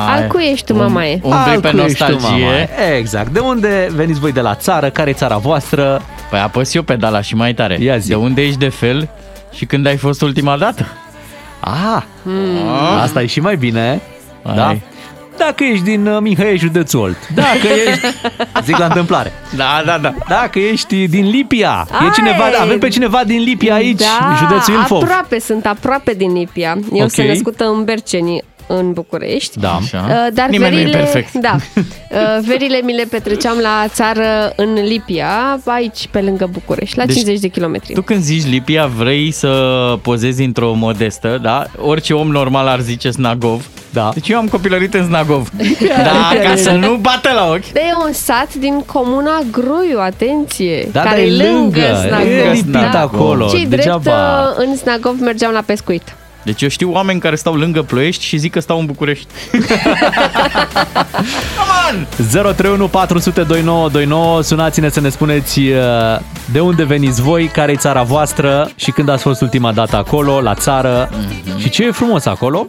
Al 0.09 0.27
cui 0.27 0.49
ești 0.53 0.67
tu, 0.67 0.75
mamaie? 0.77 1.21
Al 1.31 1.61
cui 1.61 1.81
ești 1.85 2.05
tu, 2.05 2.21
mamaie? 2.21 2.69
Exact. 2.99 3.29
De 3.33 3.39
unde 3.39 3.89
veniți 3.95 4.21
voi 4.21 4.33
de 4.33 4.41
la 4.41 4.55
țară? 4.55 4.91
Care 4.91 5.11
e 5.11 5.13
țara 5.13 5.37
voastră? 5.37 6.03
Păi 6.31 6.39
apăs 6.39 6.75
eu 6.75 6.83
pedala 6.83 7.21
și 7.21 7.35
mai 7.35 7.55
tare. 7.55 7.77
Ia 7.81 7.97
zi. 7.99 8.09
De 8.09 8.15
unde 8.15 8.43
ești 8.43 8.59
de 8.59 8.69
fel 8.69 9.09
și 9.55 9.65
când 9.65 9.87
ai 9.87 9.97
fost 9.97 10.23
ultima 10.23 10.57
dată? 10.57 10.87
Ah, 11.61 12.03
Hmm. 12.23 12.69
asta 13.03 13.23
e 13.23 13.27
și 13.27 13.41
mai 13.41 13.57
bine. 13.57 14.01
Hai. 14.45 14.55
Da? 14.57 14.77
Dacă 15.37 15.65
ești 15.65 15.85
din 15.85 16.07
uh, 16.07 16.21
Mihai, 16.21 16.57
județul 16.57 17.01
Olt. 17.01 17.17
Dacă 17.35 17.67
ești... 17.89 18.07
Zic 18.65 18.77
la 18.79 18.85
întâmplare. 18.85 19.33
Da, 19.57 19.83
da, 19.87 19.99
da. 19.99 20.15
Dacă 20.29 20.59
ești 20.59 21.07
din 21.09 21.29
Lipia. 21.31 21.87
E 21.93 21.97
Ai. 22.05 22.11
cineva, 22.15 22.45
avem 22.61 22.79
pe 22.79 22.89
cineva 22.89 23.25
din 23.25 23.43
Lipia 23.43 23.75
aici, 23.75 23.99
da, 24.01 24.29
în 24.29 24.37
județul 24.37 24.75
Ilfov. 24.75 25.03
aproape, 25.03 25.39
sunt 25.41 25.67
aproape 25.67 26.13
din 26.13 26.33
Lipia. 26.33 26.79
Eu 26.93 27.03
Ok. 27.05 27.11
sunt 27.11 27.27
născută 27.27 27.65
în 27.65 27.85
Berceni, 27.85 28.43
în 28.79 28.93
București. 28.93 29.59
Da. 29.59 29.79
Uh, 29.93 29.99
Dar 30.35 30.49
Nimeni 30.49 30.75
nu 30.75 30.81
e 30.81 30.83
verile, 30.83 30.99
perfect. 30.99 31.33
Da. 31.35 31.57
Uh, 31.77 32.39
Verile 32.47 32.81
mi 32.85 32.95
le 32.95 33.05
petreceam 33.11 33.59
la 33.63 33.85
țară 33.89 34.53
în 34.57 34.73
Lipia, 34.85 35.61
aici 35.65 36.09
pe 36.11 36.21
lângă 36.21 36.49
București, 36.53 36.97
la 36.99 37.05
Deci, 37.05 37.15
50 37.15 37.41
de 37.41 37.49
kilometri. 37.49 37.93
Tu 37.93 38.03
când 38.03 38.23
zici 38.23 38.47
Lipia, 38.47 38.87
vrei 38.87 39.31
să 39.31 39.49
pozezi 40.03 40.43
într-o 40.43 40.73
modestă, 40.73 41.39
da? 41.43 41.65
Orice 41.79 42.13
om 42.15 42.29
normal 42.29 42.67
ar 42.67 42.81
zice 42.81 43.11
Snagov. 43.11 43.69
Da. 43.93 44.11
Deci 44.15 44.29
eu 44.29 44.39
am 44.39 44.49
copilărit 44.49 44.95
în 44.95 45.05
Znagov. 45.05 45.49
Da, 46.05 46.49
ca 46.49 46.57
să 46.57 46.71
nu 46.71 46.95
bată 46.95 47.31
la 47.35 47.49
ochi. 47.51 47.73
De 47.73 47.81
e 47.81 48.07
un 48.07 48.13
sat 48.13 48.55
din 48.55 48.83
comuna 48.87 49.41
Gruiu, 49.51 49.99
atenție, 50.01 50.89
Da, 50.93 51.01
care 51.01 51.17
dar 51.17 51.25
e 51.25 51.29
e 51.29 51.51
lângă 51.53 51.79
lângă, 51.81 51.81
e 51.81 52.09
Snagov. 52.09 52.53
lipit 52.53 52.95
acolo, 52.95 53.47
Cei 53.49 53.67
drept 53.67 53.77
degeaba. 53.85 54.55
uh, 54.59 54.65
în 54.67 54.77
Snagov 54.77 55.21
mergeam 55.21 55.53
la 55.53 55.61
pescuit. 55.67 56.15
Deci 56.45 56.63
eu 56.63 56.69
știu 56.69 56.93
oameni 56.93 57.21
care 57.21 57.37
stau 57.37 57.55
lângă 57.55 57.83
Ploiești 57.83 58.25
și 58.25 58.37
zic 58.37 58.53
că 58.53 58.61
stau 58.61 58.79
în 58.79 58.87
București. 58.87 59.27
031 62.33 62.89
400 62.89 63.43
2929 63.43 64.43
Sunați-ne 64.43 64.89
să 64.89 65.01
ne 65.01 65.09
spuneți 65.09 65.59
uh, 65.61 65.75
de 66.53 66.61
unde 66.61 66.85
veniți 66.85 67.23
voi, 67.23 67.47
care 67.47 67.73
e 67.73 67.77
țara 67.77 68.03
voastră 68.03 68.71
și 68.77 68.91
când 68.91 69.09
ați 69.09 69.23
fost 69.23 69.41
ultima 69.41 69.73
dată 69.73 69.97
acolo, 69.97 70.41
la 70.41 70.55
țară 70.55 71.11
Mhm. 71.45 71.59
și 71.59 71.71
ce 71.71 71.85
e 71.85 71.91
frumos 71.91 72.27
acolo. 72.27 72.67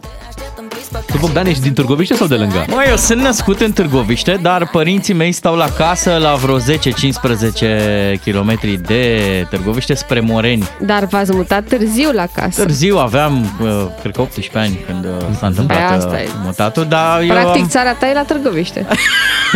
Tu, 1.06 1.18
Bogdan, 1.20 1.46
ești 1.46 1.62
din 1.62 1.72
Târgoviște 1.72 2.14
sau 2.14 2.26
de 2.26 2.34
lângă? 2.34 2.64
Măi, 2.68 2.84
eu 2.88 2.96
sunt 2.96 3.20
născut 3.20 3.60
în 3.60 3.72
Târgoviște, 3.72 4.38
dar 4.42 4.68
părinții 4.68 5.14
mei 5.14 5.32
stau 5.32 5.54
la 5.56 5.68
casă 5.76 6.16
la 6.20 6.34
vreo 6.34 6.58
10-15 6.58 6.62
km 8.24 8.58
de 8.86 9.46
Târgoviște 9.50 9.94
spre 9.94 10.20
Moreni. 10.20 10.68
Dar 10.80 11.04
v-ați 11.04 11.34
mutat 11.34 11.64
târziu 11.64 12.10
la 12.12 12.26
casă. 12.34 12.62
Târziu 12.62 12.98
aveam, 12.98 13.54
uh, 13.60 13.68
cred 14.00 14.12
că 14.12 14.20
18 14.20 14.58
ani 14.58 14.84
când 14.86 15.04
uh, 15.04 15.10
s-a 15.38 15.46
întâmplat 15.46 15.88
Păi 15.88 15.96
asta 15.96 16.14
uh, 16.14 16.20
e. 16.20 16.28
mutatul, 16.44 16.86
dar 16.88 17.20
eu 17.20 17.28
Practic, 17.28 17.62
am... 17.62 17.68
țara 17.68 17.92
ta 17.92 18.08
e 18.08 18.12
la 18.12 18.22
Târgoviște. 18.22 18.86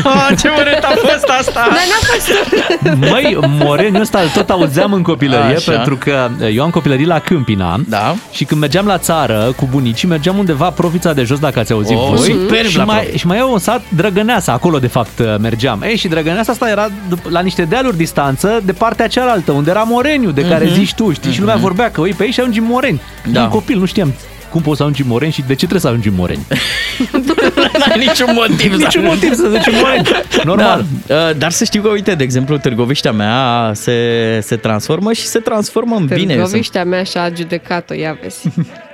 Ah, 0.04 0.28
ce 0.40 0.48
urât 0.48 0.82
a 0.82 0.92
fost 0.96 1.24
asta! 1.38 1.68
Dar 1.68 1.84
n-a 1.90 2.00
fost... 2.10 2.28
Măi, 3.10 3.38
Moreniu 3.64 4.00
ăsta 4.00 4.18
îl 4.18 4.28
tot 4.28 4.50
auzeam 4.50 4.92
în 4.92 5.02
copilărie 5.02 5.56
Așa. 5.56 5.72
pentru 5.72 5.96
că 5.96 6.28
eu 6.52 6.62
am 6.62 6.70
copilărit 6.70 7.06
la 7.06 7.18
Câmpina 7.18 7.80
da. 7.88 8.14
și 8.30 8.44
când 8.44 8.60
mergeam 8.60 8.86
la 8.86 8.98
țară 8.98 9.52
cu 9.56 9.68
bunicii, 9.70 10.08
mergeam 10.08 10.38
undeva 10.38 10.70
Provița 10.70 11.12
de 11.12 11.24
jos, 11.28 11.38
dacă 11.38 11.58
ați 11.58 11.72
auzit 11.72 11.96
Oh, 11.96 12.12
voi. 12.14 12.18
superb 12.32 12.66
și, 12.66 12.76
la 12.76 12.84
mai, 12.84 12.96
Provița. 12.96 13.18
și 13.18 13.26
mai 13.26 13.38
e 13.38 13.42
un 13.42 13.58
sat, 13.58 13.82
Drăgăneasa, 13.96 14.52
acolo 14.52 14.78
de 14.78 14.86
fapt 14.86 15.22
mergeam. 15.40 15.82
Ei, 15.82 15.96
și 15.96 16.08
Drăgăneasa 16.08 16.52
asta 16.52 16.68
era 16.70 16.88
dup- 16.88 17.28
la 17.30 17.40
niște 17.40 17.62
dealuri 17.62 17.96
distanță 17.96 18.60
de 18.64 18.72
partea 18.72 19.06
cealaltă, 19.06 19.52
unde 19.52 19.70
era 19.70 19.82
Moreniu, 19.82 20.30
de 20.30 20.42
care 20.42 20.64
Mhm. 20.64 20.74
zici 20.74 20.94
tu, 20.94 21.12
știi? 21.12 21.32
Și 21.32 21.38
lumea 21.40 21.54
Mhm. 21.54 21.62
vorbea 21.62 21.90
că, 21.90 22.00
ui, 22.00 22.12
pe 22.16 22.22
aici 22.22 22.38
ajungi 22.38 22.58
în 22.58 22.64
Moreni. 22.68 23.00
Da. 23.32 23.40
Da. 23.40 23.46
copil, 23.48 23.78
nu 23.78 23.84
știam 23.84 24.12
cum 24.50 24.60
poți 24.60 24.76
să 24.76 24.82
ajungi 24.82 25.02
în 25.02 25.08
Moreni 25.08 25.32
și 25.32 25.40
de 25.40 25.48
ce 25.54 25.56
trebuie 25.56 25.80
să 25.80 25.86
ajungi 25.88 26.08
în 26.08 26.14
Moreni. 26.16 26.46
N-ai 27.78 27.98
niciun 27.98 28.30
motiv. 28.34 28.74
Niciun 28.74 29.04
motiv 29.04 29.34
să 29.34 29.42
duci 29.48 29.66
în 29.66 29.74
Moreni. 29.82 30.08
Normal. 30.44 30.84
Da. 31.06 31.14
Uh, 31.28 31.36
Dar 31.36 31.50
să 31.50 31.64
știu 31.64 31.82
că, 31.82 31.88
uite, 31.88 32.14
de 32.14 32.22
exemplu, 32.22 32.56
Târgoviștea 32.58 33.12
mea 33.12 33.70
se, 33.74 33.94
se 34.42 34.56
transformă 34.56 35.12
și 35.12 35.22
se 35.26 35.38
transformă 35.38 35.96
în 35.96 36.04
bine. 36.06 36.20
Eu 36.20 36.26
sunt, 36.26 36.36
Târgoviștea 36.38 36.84
mea 36.84 37.02
și-a 37.02 37.22
adjudecat-o, 37.22 37.94
ia 37.94 38.18
vezi. 38.22 38.42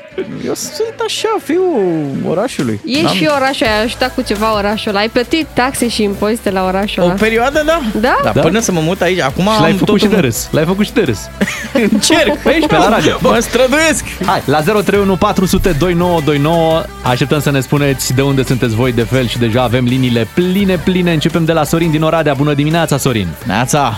eu 0.46 0.54
sunt 0.54 0.94
așa, 1.06 1.28
fiul 1.44 2.06
orașului. 2.28 2.80
E 2.84 3.02
N-am- 3.02 3.14
și 3.14 3.28
orașul, 3.36 3.66
ai 3.66 3.82
ajutat 3.84 4.14
cu 4.14 4.20
ceva 4.22 4.54
orașul 4.56 4.90
ăla. 4.90 4.98
Ai 5.00 5.08
plătit 5.08 5.46
taxe 5.52 5.88
și 5.88 6.02
impozite 6.02 6.50
la 6.50 6.64
orașul 6.64 7.02
O 7.02 7.06
ăla. 7.06 7.14
perioadă, 7.14 7.62
da. 7.66 7.80
Da? 8.00 8.16
Dar 8.22 8.32
Da. 8.32 8.40
până 8.40 8.60
să 8.60 8.72
mă 8.72 8.80
mut 8.80 9.00
aici, 9.00 9.20
acum 9.20 9.44
Și 9.54 9.60
l-ai 9.60 9.70
am 9.70 9.76
făcut 9.76 9.98
și 9.98 10.04
totul- 10.04 10.20
de 10.20 10.26
râs. 10.26 10.48
L-ai 10.50 10.64
făcut 10.64 10.84
și 10.86 10.92
de 10.92 11.00
râs. 11.02 11.18
Încerc. 11.90 12.36
Pe 12.42 12.48
aici, 12.48 12.66
pe 12.66 12.76
la 12.76 12.88
radio. 12.88 13.16
Mă 13.20 13.38
străduiesc. 13.40 14.04
Hai, 14.26 14.42
la 14.44 14.60
031 14.60 15.16
400 15.16 15.70
2929 15.78 16.82
așteptăm 17.02 17.40
să 17.40 17.50
ne 17.50 17.60
spuneți 17.60 18.14
de 18.14 18.22
unde 18.22 18.42
sunteți 18.44 18.74
voi 18.74 18.92
de 18.92 19.02
fel 19.02 19.26
și 19.28 19.38
deja 19.38 19.62
avem 19.62 19.84
liniile 19.84 20.28
pline, 20.34 20.76
pline. 20.84 21.12
Începem 21.12 21.44
de 21.44 21.52
la 21.52 21.64
Sorin 21.64 21.90
din 21.90 22.02
Oradea. 22.02 22.34
Bună 22.34 22.54
dimineața, 22.54 22.96
Sorin! 22.96 23.28
Neața, 23.46 23.94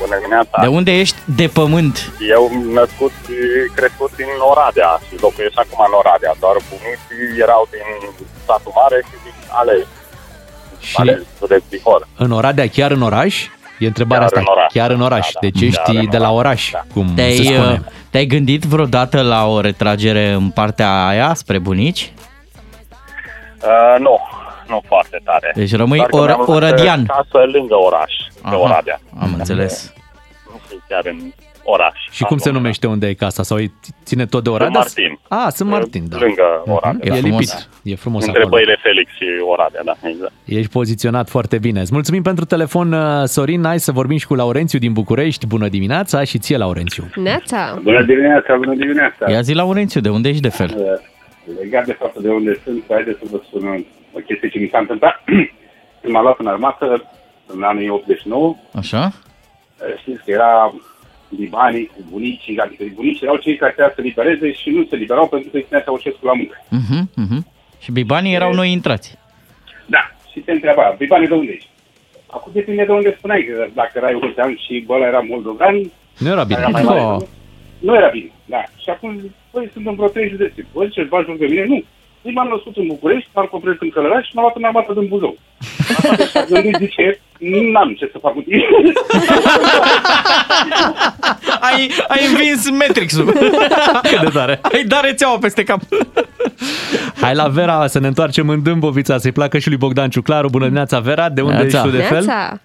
Bună 0.00 0.16
dimineața! 0.18 0.56
de 0.60 0.66
unde 0.78 0.92
ești 1.02 1.16
de 1.40 1.46
pământ? 1.58 2.12
Eu 2.34 2.42
născut 2.72 3.12
și 3.24 3.36
crescut 3.74 4.10
din 4.16 4.26
Oradea 4.50 5.00
și 5.06 5.14
locuiesc 5.20 5.58
acum 5.64 5.80
în 5.88 5.94
Oradea, 6.02 6.32
doar 6.40 6.56
bunicii 6.70 7.40
erau 7.44 7.62
din 7.74 7.86
satul 8.46 8.72
mare 8.80 8.98
și 9.08 9.14
din 9.24 9.34
Alei. 9.60 9.84
Și 10.80 10.94
Alei, 11.00 11.26
județ 11.38 11.62
Bihor. 11.70 12.06
în 12.16 12.30
Oradea, 12.30 12.66
chiar 12.68 12.90
în 12.90 13.02
oraș? 13.02 13.34
E 13.78 13.86
întrebarea 13.86 14.26
Chiar 14.26 14.38
asta. 14.38 14.40
în 14.40 14.56
oraș. 14.56 14.72
Chiar 14.72 14.90
în 14.90 15.00
oraș. 15.00 15.26
Da, 15.32 15.38
da. 15.40 15.40
Deci 15.46 15.58
Chiar 15.60 15.68
ești 15.68 15.96
în 16.04 16.10
de 16.10 16.18
la 16.18 16.30
oraș, 16.32 16.38
oraș, 16.38 16.70
da. 16.72 16.82
cum 16.94 17.06
se 17.08 17.14
Te-ai, 17.14 17.34
spune. 17.36 17.58
uh, 17.72 17.78
te-ai 18.10 18.26
gândit 18.26 18.62
vreodată 18.62 19.22
la 19.22 19.46
o 19.46 19.60
retragere 19.60 20.28
în 20.30 20.50
partea 20.50 21.06
aia 21.06 21.34
spre 21.34 21.58
bunici? 21.58 22.12
Uh, 23.62 23.96
nu, 23.98 24.20
nu 24.68 24.82
foarte 24.86 25.20
tare. 25.24 25.52
Deci 25.54 25.74
rămâi 25.74 25.96
Doar 25.98 26.10
că 26.10 26.16
or- 26.16 26.26
mi-am 26.26 26.38
văzut 26.46 26.54
orădian. 26.54 27.04
casă 27.04 27.44
lângă 27.52 27.74
oraș, 27.74 28.12
Aha, 28.42 28.50
pe 28.56 28.62
Oradea. 28.62 29.00
Am 29.20 29.34
înțeles. 29.38 29.92
Nu 30.52 30.60
sunt 30.68 30.80
chiar 30.88 31.02
în 31.04 31.18
oraș. 31.68 31.98
Și 32.10 32.22
cum 32.24 32.38
se 32.38 32.50
numește 32.50 32.86
unde 32.86 33.06
e 33.08 33.14
casa? 33.14 33.42
Sau 33.42 33.58
e- 33.58 33.72
ține 34.04 34.26
tot 34.26 34.42
de 34.44 34.50
Oradea? 34.50 34.78
Martin. 34.78 35.18
Ah, 35.28 35.46
sunt 35.52 35.68
Martin, 35.70 36.04
da. 36.08 36.16
Lângă 36.20 36.62
Oradea. 36.66 37.14
E, 37.14 37.16
E 37.16 37.20
frumos. 37.20 37.40
lipit. 37.40 37.68
E 37.82 37.94
frumos 37.94 38.24
Între 38.24 38.40
acolo. 38.42 38.54
băile 38.56 38.78
Felix 38.82 39.10
și 39.10 39.24
Oradea, 39.50 39.80
da, 39.84 39.94
exact. 40.02 40.32
Ești 40.44 40.70
poziționat 40.70 41.28
foarte 41.28 41.58
bine. 41.58 41.80
Îți 41.80 41.92
mulțumim 41.92 42.22
pentru 42.22 42.44
telefon, 42.44 42.92
uh, 42.92 43.22
Sorin. 43.24 43.64
Hai 43.64 43.80
să 43.80 43.92
vorbim 43.92 44.16
și 44.16 44.26
cu 44.26 44.34
Laurențiu 44.34 44.78
din 44.78 44.92
București. 44.92 45.46
Bună 45.46 45.68
dimineața 45.68 46.24
și 46.24 46.38
ție, 46.38 46.56
Laurențiu. 46.56 47.04
Neața! 47.14 47.78
Bună 47.82 48.02
dimineața, 48.02 48.56
bună 48.56 48.74
dimineața. 48.74 49.30
Ia 49.30 49.40
zi 49.40 49.52
la 49.52 49.64
Urențiu, 49.64 50.00
de 50.00 50.08
unde 50.08 50.28
ești 50.28 50.40
de 50.42 50.48
fel? 50.48 51.00
Legat 51.62 51.84
de 51.86 51.92
faptul 51.92 52.22
de 52.22 52.28
unde 52.28 52.60
sunt, 52.64 52.84
haideți 52.88 53.18
să 53.18 53.24
vă 53.30 53.40
spun 53.48 53.84
o 54.16 54.18
chestie 54.26 54.48
ce 54.48 54.58
mi 54.58 54.68
s-a 54.72 54.78
întâmplat. 54.78 55.22
Când 56.00 56.12
m-a 56.14 56.20
luat 56.22 56.38
în 56.38 56.46
armată, 56.46 57.10
în 57.46 57.62
anii 57.62 57.88
89, 57.88 58.56
Așa? 58.74 59.12
știți 60.00 60.24
că 60.24 60.30
era 60.30 60.74
libanii 61.28 61.86
cu 61.86 62.00
bunicii, 62.10 62.58
adică 62.58 62.84
bunicii 62.94 63.22
erau 63.26 63.36
cei 63.36 63.56
care 63.56 63.72
trebuia 63.72 63.92
să 63.94 64.00
libereze 64.00 64.52
și 64.52 64.70
nu 64.70 64.84
se 64.90 64.96
liberau 64.96 65.28
pentru 65.28 65.50
că 65.50 65.56
îi 65.56 65.62
ținea 65.66 65.80
Ceaușescu 65.80 66.26
la 66.26 66.32
muncă. 66.32 66.56
Uh-huh, 66.78 67.02
uh-huh. 67.22 67.42
Și 67.78 67.92
bibanii 67.92 68.34
erau 68.34 68.52
noi 68.52 68.72
intrați. 68.72 69.18
Da, 69.86 70.10
și 70.32 70.38
te 70.40 70.52
întreba, 70.52 70.96
banii 71.08 71.28
de 71.28 71.34
unde 71.34 71.52
ești? 71.52 71.68
Acum 72.30 72.52
depinde 72.54 72.84
de 72.84 72.92
unde 72.92 73.14
spuneai, 73.18 73.42
că 73.44 73.66
dacă 73.74 73.90
erai 73.94 74.12
european 74.12 74.56
și 74.66 74.84
ăla 74.88 75.06
era 75.06 75.20
moldovan, 75.20 75.74
Nu 76.18 76.28
era 76.28 76.44
bine. 76.44 76.58
Era 76.58 76.68
mai 76.68 76.82
mare, 76.82 77.00
Oh. 77.00 77.06
nu? 77.20 77.26
Nu 77.78 77.94
era 77.96 78.08
bine, 78.08 78.30
da. 78.44 78.62
Și 78.82 78.90
acum, 78.90 79.34
păi, 79.50 79.70
sunt 79.72 79.86
în 79.86 79.94
vreo 79.94 80.08
trei 80.08 80.28
județe. 80.28 80.66
Băi, 80.72 80.90
ce 80.90 81.02
bagi 81.02 81.26
joc 81.26 81.36
de 81.38 81.46
mine? 81.46 81.64
Nu. 81.64 81.84
Ei 82.26 82.32
m-am 82.32 82.48
născut 82.54 82.76
în 82.76 82.86
București, 82.86 83.28
parcă 83.32 83.56
opresc 83.56 83.82
în 83.82 83.90
Călăraș 83.90 84.26
și 84.26 84.34
m-am 84.34 84.44
luat 84.44 84.56
în 84.56 84.64
armată 84.64 84.92
din 84.92 85.06
Buzău. 85.08 85.36
Asta 86.10 86.24
și-a 86.26 86.44
gândit, 86.50 86.76
zice, 86.78 87.20
n-am 87.72 87.94
ce 87.98 88.08
să 88.12 88.18
fac 88.20 88.32
cu 88.32 88.40
tine. 88.40 88.64
ai, 91.68 91.90
ai 92.08 92.26
învins 92.30 92.70
Matrix-ul. 92.70 93.24
Cât 94.10 94.20
de 94.20 94.28
tare. 94.32 94.60
Ai 94.72 94.84
dat 94.84 95.04
rețeaua 95.04 95.38
peste 95.38 95.62
cap. 95.64 95.80
Hai 97.22 97.34
la 97.34 97.48
Vera 97.48 97.86
să 97.86 97.98
ne 97.98 98.06
întoarcem 98.06 98.48
în 98.48 98.62
Dâmbovița, 98.62 99.18
să-i 99.18 99.32
placă 99.32 99.58
și 99.58 99.68
lui 99.68 99.76
Bogdan 99.76 100.10
Ciuclaru. 100.10 100.48
Bună 100.48 100.64
dimineața, 100.64 100.98
Vera, 100.98 101.28
de 101.28 101.40
unde 101.40 101.56
Neața. 101.56 101.78
ești 101.78 101.90
tu 101.90 101.96
de 101.96 102.02
fel? 102.02 102.24
Neața! 102.24 102.60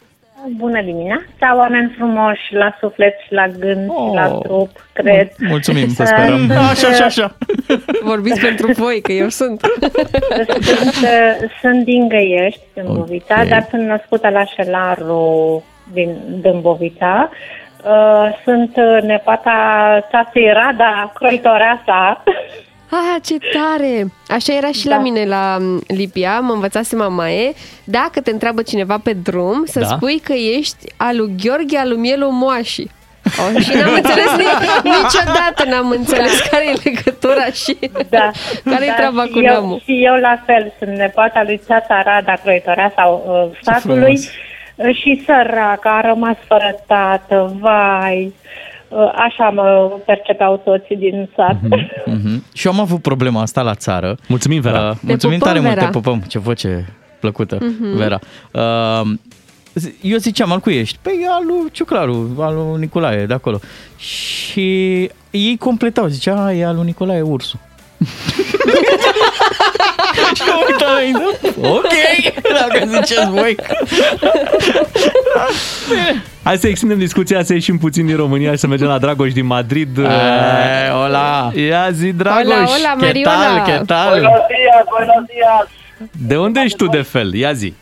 Bună 0.47 0.81
dimineața, 0.81 1.55
oameni 1.57 1.93
frumoși 1.97 2.53
la 2.53 2.77
suflet 2.79 3.15
și 3.25 3.33
la 3.33 3.47
gând 3.47 3.89
oh. 3.89 4.07
și 4.09 4.15
la 4.15 4.27
Oh. 4.35 4.41
trup, 4.43 4.69
cred. 4.93 5.31
Mulțumim, 5.39 5.87
să 5.87 6.01
Uh, 6.01 6.07
sperăm. 6.07 6.37
sunt, 6.37 6.51
Așa, 6.51 6.87
așa, 6.87 7.05
așa. 7.05 7.37
Vorbiți 8.11 8.39
pentru 8.39 8.71
voi, 8.71 9.01
că 9.01 9.11
eu 9.11 9.27
sunt. 9.29 9.61
Sunt, 9.61 10.95
uh, 11.03 11.49
sunt 11.61 11.83
din 11.83 12.07
Găiești, 12.07 12.61
Dâmbovița, 12.73 13.41
Ok. 13.41 13.47
dar 13.47 13.67
sunt 13.69 13.81
născută 13.87 14.29
la 14.29 14.45
Șelaru 14.45 15.63
din 15.93 16.17
Dâmbovița. 16.41 17.29
Uh, 17.85 18.29
sunt 18.43 18.75
uh, 18.77 19.01
nepoata 19.01 19.51
tatei 20.11 20.51
Rada, 20.53 21.11
croitoreasa. 21.13 22.23
Ah, 22.93 23.15
ce 23.25 23.37
tare! 23.37 24.11
Așa 24.27 24.53
era 24.53 24.71
și 24.71 24.85
Da. 24.87 24.95
la 24.95 25.01
mine 25.01 25.25
la 25.25 25.57
m, 25.59 25.81
Lipia, 25.87 26.39
mă 26.39 26.53
învățase 26.53 26.95
mamaie, 26.95 27.53
dacă 27.83 28.21
te 28.21 28.31
întreabă 28.31 28.61
cineva 28.61 28.97
pe 29.03 29.13
drum, 29.13 29.63
să 29.65 29.79
Da. 29.79 29.85
spui 29.85 30.19
că 30.19 30.33
ești 30.33 30.75
al 30.97 31.17
lui 31.17 31.35
Gheorghe, 31.43 31.77
al 31.77 31.87
lui 31.89 31.97
Mielu 31.97 32.29
Moași. 32.29 32.81
Oh, 33.25 33.61
și 33.63 33.73
n-am 33.75 33.93
înțeles 34.01 34.31
ni- 34.37 34.83
niciodată, 34.83 35.63
n-am 35.69 35.89
înțeles 35.89 36.39
care 36.51 36.63
e 36.69 36.73
legătura 36.83 37.45
și 37.45 37.77
Da. 38.09 38.31
care 38.71 38.83
e 38.83 38.87
Da, 38.87 38.93
treaba 38.93 39.23
și 39.23 39.31
cu 39.31 39.37
eu, 39.39 39.43
neamul. 39.51 39.81
Și 39.83 40.03
eu 40.05 40.15
la 40.15 40.41
fel, 40.45 40.73
sunt 40.79 40.95
nepoata 40.97 41.41
lui 41.45 41.61
tata 41.67 42.01
Rada, 42.05 42.33
croitoreasa 42.43 43.03
uh, 43.05 43.57
satului. 43.61 44.01
frumos. 44.01 44.25
Uh, 44.75 44.95
Și 44.95 45.23
săraca 45.25 45.97
a 45.97 46.01
rămas 46.07 46.35
fără 46.47 46.83
tată, 46.87 47.55
vai. 47.59 48.33
Uh, 48.91 49.11
Așa 49.15 49.49
mă 49.49 49.91
percepeau 50.05 50.57
toți 50.65 50.93
din 50.93 51.29
sat. 51.35 51.55
Mm-hmm. 51.55 52.53
Și 52.53 52.67
eu 52.67 52.73
am 52.73 52.79
avut 52.79 53.01
problema 53.01 53.41
asta 53.41 53.61
la 53.61 53.75
țară. 53.75 54.17
Mulțumim, 54.27 54.61
Vera. 54.61 54.89
Uh, 54.89 54.95
mulțumim 55.01 55.37
pupăm, 55.37 55.53
tare 55.53 55.63
mult, 55.65 55.73
Vera. 55.73 55.85
te 55.85 55.91
pupăm. 55.91 56.19
Ce 56.27 56.39
voce 56.39 56.93
plăcută, 57.19 57.57
Mhm. 57.61 57.95
Vera. 57.97 58.19
Uh, 58.51 59.01
zi- 59.73 59.93
eu 60.01 60.17
ziceam, 60.17 60.51
al 60.51 60.59
cui 60.59 60.75
ești? 60.77 60.97
Păi 61.01 61.27
al 61.29 61.43
lui 61.45 61.71
Ciuclaru, 61.71 62.35
al 62.39 62.53
lui 62.55 62.79
Nicolae, 62.79 63.25
de 63.25 63.33
acolo. 63.33 63.59
Și 63.97 65.09
ei 65.31 65.57
completau, 65.59 66.05
zicea, 66.07 66.43
"A, 66.45 66.53
e 66.53 66.65
al 66.65 66.75
lui 66.75 66.85
Nicolae 66.85 67.21
ursul. 67.21 67.59
și 70.33 70.41
eu 70.47 70.63
uitam 70.67 70.91
la 70.93 71.01
ei, 71.03 71.13
ok, 71.71 71.85
dacă 72.67 72.85
ziceți 72.85 73.29
voi. 73.29 73.55
Hai 76.43 76.57
să 76.57 76.67
extindem 76.67 76.97
discuția, 76.97 77.43
să 77.43 77.53
ieșim 77.53 77.77
puțin 77.77 78.05
din 78.05 78.15
România 78.15 78.51
și 78.51 78.57
să 78.57 78.67
mergem 78.67 78.87
la 78.87 78.97
Dragoș 78.97 79.33
din 79.33 79.45
Madrid. 79.45 79.97
Eh, 79.97 80.89
hola. 80.91 81.51
Ia 81.55 81.89
zi, 81.91 82.11
Dragoș. 82.13 82.43
Hola, 82.43 82.65
hola, 82.65 83.11
¿Qué 83.11 83.21
tal? 83.23 83.37
Mariola. 83.37 83.63
¿Qué 83.67 83.85
tal? 83.85 84.09
Buenos 84.09 84.31
días, 84.31 84.47
días, 84.55 84.85
buenos 84.97 85.23
días. 85.33 85.65
De 86.29 86.37
unde 86.37 86.59
ești 86.63 86.77
tu 86.77 86.87
de 86.87 87.01
fel? 87.01 87.33
Ia 87.33 87.53
zi. 87.53 87.73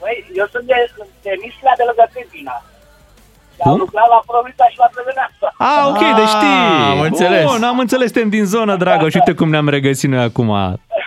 Băi, 0.00 0.24
eu 0.40 0.46
sunt 0.52 0.64
de, 0.66 0.74
de 1.22 1.30
Misla 1.42 1.72
de 1.76 1.84
lângă 1.88 2.04
Câmpina. 2.14 2.56
Și 3.54 3.60
am 3.64 3.70
Cum? 3.70 3.78
lucrat 3.84 4.08
la 4.14 4.20
Provița 4.30 4.64
și 4.72 4.78
la 4.84 4.88
Trăgăneasă. 4.94 5.46
Ah, 5.70 5.80
ok, 5.90 6.02
deci 6.20 6.32
știi. 6.36 6.58
am 6.92 7.00
înțeles. 7.00 7.44
Bun, 7.50 7.62
am 7.62 7.78
înțeles, 7.78 8.08
suntem 8.12 8.28
din 8.36 8.44
zonă, 8.44 8.76
dragă. 8.76 9.08
Și 9.08 9.16
uite 9.20 9.32
cum 9.38 9.48
ne-am 9.50 9.68
regăsit 9.68 10.10
noi 10.10 10.22
acum. 10.30 10.48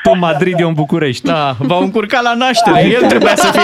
Tu 0.03 0.11
în 0.11 0.19
Madrid, 0.19 0.59
eu 0.59 0.67
în 0.67 0.73
București. 0.73 1.25
Da, 1.25 1.55
v-au 1.59 1.81
încurcat 1.81 2.21
la 2.23 2.33
naștere. 2.33 2.81
El 2.87 3.05
trebuia 3.07 3.35
să 3.35 3.51
fie. 3.51 3.61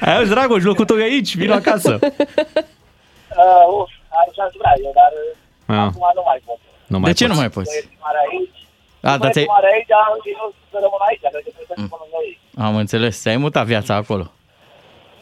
Ai 0.00 0.16
auzi, 0.16 0.30
Dragoș, 0.30 0.62
locul 0.62 0.84
tău 0.84 0.98
e 0.98 1.02
aici, 1.02 1.36
vino 1.36 1.54
acasă. 1.54 1.98
Uh, 2.00 2.08
uf, 3.80 3.90
aici 4.20 4.38
aș 4.46 4.52
vrea 4.60 4.74
eu, 4.84 4.92
dar 5.00 5.10
uh, 5.22 5.74
Ah, 5.76 5.76
acum 5.88 6.10
nu 6.18 6.22
mai 6.30 6.38
pot. 6.46 6.58
nu 6.86 6.96
De 6.98 7.02
mai 7.02 7.12
ce 7.12 7.24
nu 7.26 7.28
poți. 7.28 7.40
mai 7.40 7.50
poți? 7.56 7.70
Băieții 7.70 7.98
mari 8.06 8.18
aici. 8.30 8.58
A, 9.00 9.08
dar 9.08 9.18
Băieții 9.18 9.42
ți-ai... 9.42 9.54
mari 9.54 9.66
aici, 9.74 9.92
am 10.06 10.14
zis 10.26 10.36
să 10.72 10.76
rămân 10.84 11.02
aici, 11.08 11.20
că 11.24 11.28
trebuie 11.34 11.54
să 11.70 11.74
spun 11.86 11.98
lângă 12.02 12.18
ei. 12.28 12.34
Am 12.66 12.74
înțeles, 12.82 13.20
ți-ai 13.20 13.36
mutat 13.44 13.64
viața 13.72 13.94
acolo. 13.94 14.24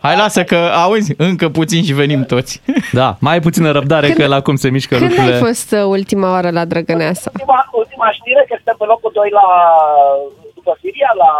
Hai, 0.06 0.16
lasă 0.16 0.44
că, 0.44 0.56
auzi, 0.84 1.14
încă 1.16 1.48
puțin 1.48 1.82
și 1.84 1.92
venim 1.92 2.22
toți. 2.24 2.62
Da, 3.00 3.16
mai 3.24 3.32
ai 3.32 3.40
puțină 3.40 3.70
răbdare 3.70 4.08
că 4.10 4.26
la 4.26 4.40
cum 4.46 4.56
se 4.62 4.68
mișcă 4.70 4.94
Când 4.96 5.10
ai 5.10 5.16
lucrurile. 5.16 5.38
fost 5.46 5.68
uh, 5.72 5.82
ultima 5.96 6.28
oară 6.30 6.50
la 6.58 6.64
Drăgăneasa? 6.64 7.30
Ultima, 7.34 7.68
ultima 7.82 8.08
știre 8.18 8.42
că 8.48 8.54
suntem 8.56 8.76
pe 8.78 8.84
locul 8.92 9.10
2 9.14 9.28
la, 9.40 9.46
după 10.54 10.72
Siria, 10.80 11.10
la 11.22 11.30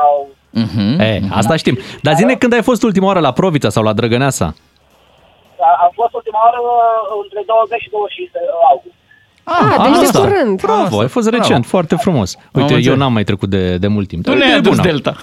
Mhm. 0.66 1.00
E, 1.00 1.20
asta 1.40 1.54
știm. 1.62 1.76
Dar 2.06 2.14
zine 2.20 2.34
când 2.42 2.52
ai 2.56 2.62
fost 2.70 2.82
ultima 2.82 3.06
oară 3.10 3.20
la 3.28 3.32
Provița 3.32 3.68
sau 3.76 3.82
la 3.88 3.92
Drăgăneasa? 3.98 4.48
am 5.84 5.90
fost 6.00 6.12
ultima 6.20 6.40
oară 6.46 6.60
uh, 6.62 7.22
între 7.24 7.40
20 7.46 7.80
și 7.84 7.90
26 7.90 8.38
august. 8.72 8.98
Ah, 9.44 9.98
deci 10.00 10.10
de 10.10 10.18
curând. 10.18 10.60
Bravo, 10.62 11.00
ai 11.00 11.08
fost 11.08 11.28
recent, 11.28 11.66
foarte 11.66 11.94
frumos. 11.96 12.36
Uite, 12.52 12.70
eu 12.72 12.76
înțeles. 12.76 12.98
n-am 12.98 13.12
mai 13.12 13.24
trecut 13.24 13.48
de, 13.48 13.76
de 13.76 13.86
mult 13.86 14.08
timp. 14.08 14.24
Tu 14.24 14.30
Uite, 14.30 14.42
ne-ai 14.44 14.56
e 14.56 14.58
adus 14.58 14.76
bună. 14.76 14.88
Delta. 14.88 15.16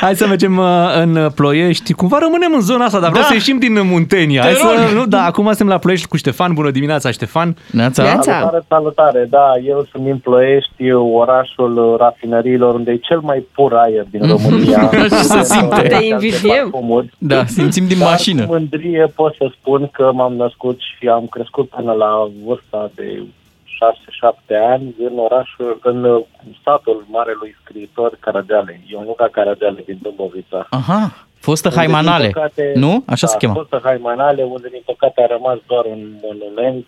Hai 0.00 0.16
să 0.16 0.26
mergem 0.26 0.56
uh, 0.58 0.64
în 1.02 1.30
Ploiești. 1.34 1.92
Cumva 1.92 2.18
rămânem 2.20 2.52
în 2.54 2.60
zona 2.60 2.84
asta, 2.84 2.98
dar 3.00 3.08
vreau 3.08 3.22
Da. 3.22 3.28
să 3.28 3.34
ieșim 3.34 3.58
din 3.58 3.86
Muntenia. 3.86 4.40
Te 4.40 4.46
Hai 4.46 4.56
să, 4.56 4.86
rog. 4.90 4.98
nu, 4.98 5.06
da, 5.06 5.24
acum 5.24 5.44
suntem 5.46 5.66
la 5.68 5.78
Ploiești 5.78 6.08
cu 6.08 6.16
Ștefan. 6.16 6.52
Bună 6.54 6.70
dimineața, 6.70 7.10
Ștefan. 7.10 7.56
Neața. 7.70 8.04
Salutare, 8.04 8.64
salutare. 8.68 9.26
Da, 9.30 9.52
eu 9.66 9.86
sunt 9.90 10.04
din 10.04 10.16
Ploiești, 10.18 10.92
orașul 10.92 11.96
rafinăriilor, 11.98 12.74
unde 12.74 12.90
e 12.90 12.96
cel 12.96 13.20
mai 13.20 13.46
pur 13.54 13.74
aer 13.74 14.06
din 14.10 14.28
România. 14.28 14.90
Se 15.22 15.42
simte. 15.42 15.80
Te 15.88 16.04
invidiem. 16.04 16.70
Da, 17.18 17.44
simțim 17.46 17.86
din 17.86 17.98
Dar 17.98 18.08
mașină. 18.08 18.44
Cu 18.44 18.52
mândrie 18.52 19.12
pot 19.14 19.34
să 19.38 19.50
spun 19.60 19.88
că 19.92 20.10
m-am 20.14 20.32
născut 20.32 20.79
și 20.80 21.08
am 21.08 21.26
crescut 21.26 21.68
până 21.68 21.92
la 21.92 22.30
vârsta 22.44 22.90
de 22.94 23.22
6-7 23.64 24.56
ani 24.68 24.94
în 24.98 25.18
orașul, 25.18 25.78
în 25.82 26.24
satul 26.64 27.04
marelui 27.08 27.56
scriitor 27.62 28.16
Caragiale, 28.20 28.80
Ionuca 28.86 29.28
Caragiale 29.32 29.82
din 29.86 29.98
Dâmbovița. 30.02 30.66
Aha, 30.70 31.12
fostă 31.38 31.68
Unde, 31.68 31.80
din 31.80 31.92
Haimanale. 31.92 32.28
păcate- 32.30 32.72
Nu? 32.74 33.02
Așa 33.06 33.26
da, 33.26 33.32
se 33.32 33.36
chema. 33.36 33.52
Fostă 33.52 33.80
Haimanale, 33.82 34.42
unde 34.42 34.68
din 34.68 34.82
păcate 34.84 35.22
a 35.22 35.26
rămas 35.26 35.58
doar 35.66 35.84
un 35.84 36.12
monument. 36.22 36.86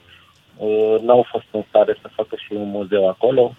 Uh, 0.57 0.97
N-au 1.01 1.27
fost 1.31 1.45
în 1.51 1.63
stare 1.69 1.99
să 2.03 2.09
facă 2.15 2.37
și 2.37 2.53
un 2.53 2.69
muzeu 2.71 3.09
acolo, 3.09 3.53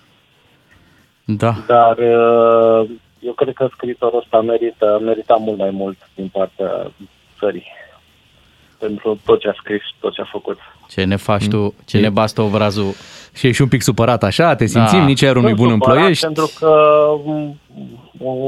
Da. 1.26 1.54
dar 1.68 1.98
uh, 1.98 2.90
eu 3.20 3.34
cred 3.34 3.54
că 3.54 3.68
scriitorul 3.72 4.20
ăsta 4.20 4.42
merită, 4.42 5.00
merita 5.04 5.36
mult 5.36 5.58
mai 5.58 5.70
mult 5.70 5.98
din 6.16 6.28
partea 6.28 6.92
țării 7.40 7.66
pentru 8.86 9.20
tot 9.26 9.40
ce 9.40 9.48
a 9.50 9.54
scris 9.58 9.82
și 9.82 9.94
tot 10.00 10.14
ce 10.14 10.22
a 10.22 10.28
făcut. 10.32 10.58
Ce 10.90 11.04
ne 11.04 11.16
faci 11.16 11.48
tu, 11.48 11.74
ce 11.86 12.00
ne 12.00 12.10
bastă 12.10 12.42
obrazul. 12.42 12.92
Și 13.36 13.48
ești 13.48 13.62
un 13.62 13.68
pic 13.68 13.82
supărat 13.82 14.24
așa, 14.24 14.56
te 14.56 14.66
simțim, 14.66 15.00
Da. 15.00 15.06
nici 15.06 15.24
aerul 15.24 15.42
nu-i 15.42 15.54
bun 15.54 15.68
în 15.68 15.74
supărat 15.74 15.96
Ploiești. 15.98 16.24
Pentru 16.26 16.50
că 16.60 16.72
m, 17.26 17.60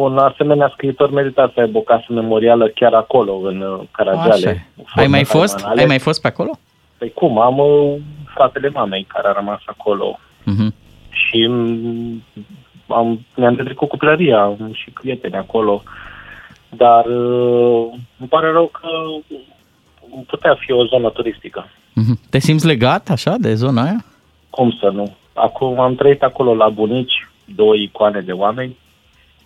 un 0.03 0.17
asemenea 0.17 0.69
scriitor 0.73 1.09
merita 1.11 1.51
să 1.53 1.59
aibă 1.59 1.77
o 1.77 1.81
casă 1.81 2.05
memorială 2.09 2.67
chiar 2.67 2.93
acolo, 2.93 3.33
în 3.43 3.61
uh, 3.61 3.73
Așa 3.79 3.87
Caragiale. 3.91 4.67
e. 4.77 4.81
Ai 5.01 5.07
mai 5.07 5.23
fost? 5.23 5.53
Haimanale. 5.53 5.81
Ai 5.81 5.87
mai 5.87 5.99
fost 5.99 6.21
pe 6.21 6.27
acolo? 6.27 6.59
Păi 6.97 7.11
cum, 7.13 7.39
am 7.39 7.57
uh, 7.57 7.93
fratele 8.33 8.69
mamei 8.69 9.03
care 9.13 9.27
a 9.27 9.31
rămas 9.31 9.59
acolo 9.65 10.19
Mhm. 10.43 10.73
și 11.09 11.47
m, 11.47 12.23
am, 12.87 13.25
ne-am 13.35 13.55
petrecut 13.55 13.89
copilăria, 13.89 14.41
am 14.41 14.69
și 14.73 14.89
prieteni 14.91 15.35
acolo, 15.35 15.83
dar 16.69 17.05
uh, 17.05 17.85
îmi 18.19 18.29
pare 18.29 18.51
rău 18.51 18.67
că 18.67 18.87
putea 20.27 20.55
fi 20.59 20.71
o 20.71 20.85
zonă 20.85 21.09
turistică. 21.09 21.69
Mhm. 21.93 22.19
Te 22.29 22.39
simți 22.39 22.65
legat 22.65 23.09
așa 23.09 23.35
de 23.39 23.53
zona 23.53 23.83
aia? 23.83 24.05
Cum 24.49 24.77
să 24.79 24.89
nu? 24.93 25.15
Acum 25.33 25.79
am 25.79 25.95
trăit 25.95 26.21
acolo 26.21 26.55
la 26.55 26.69
bunici, 26.69 27.27
două 27.55 27.75
icoane 27.75 28.19
de 28.19 28.31
oameni, 28.31 28.77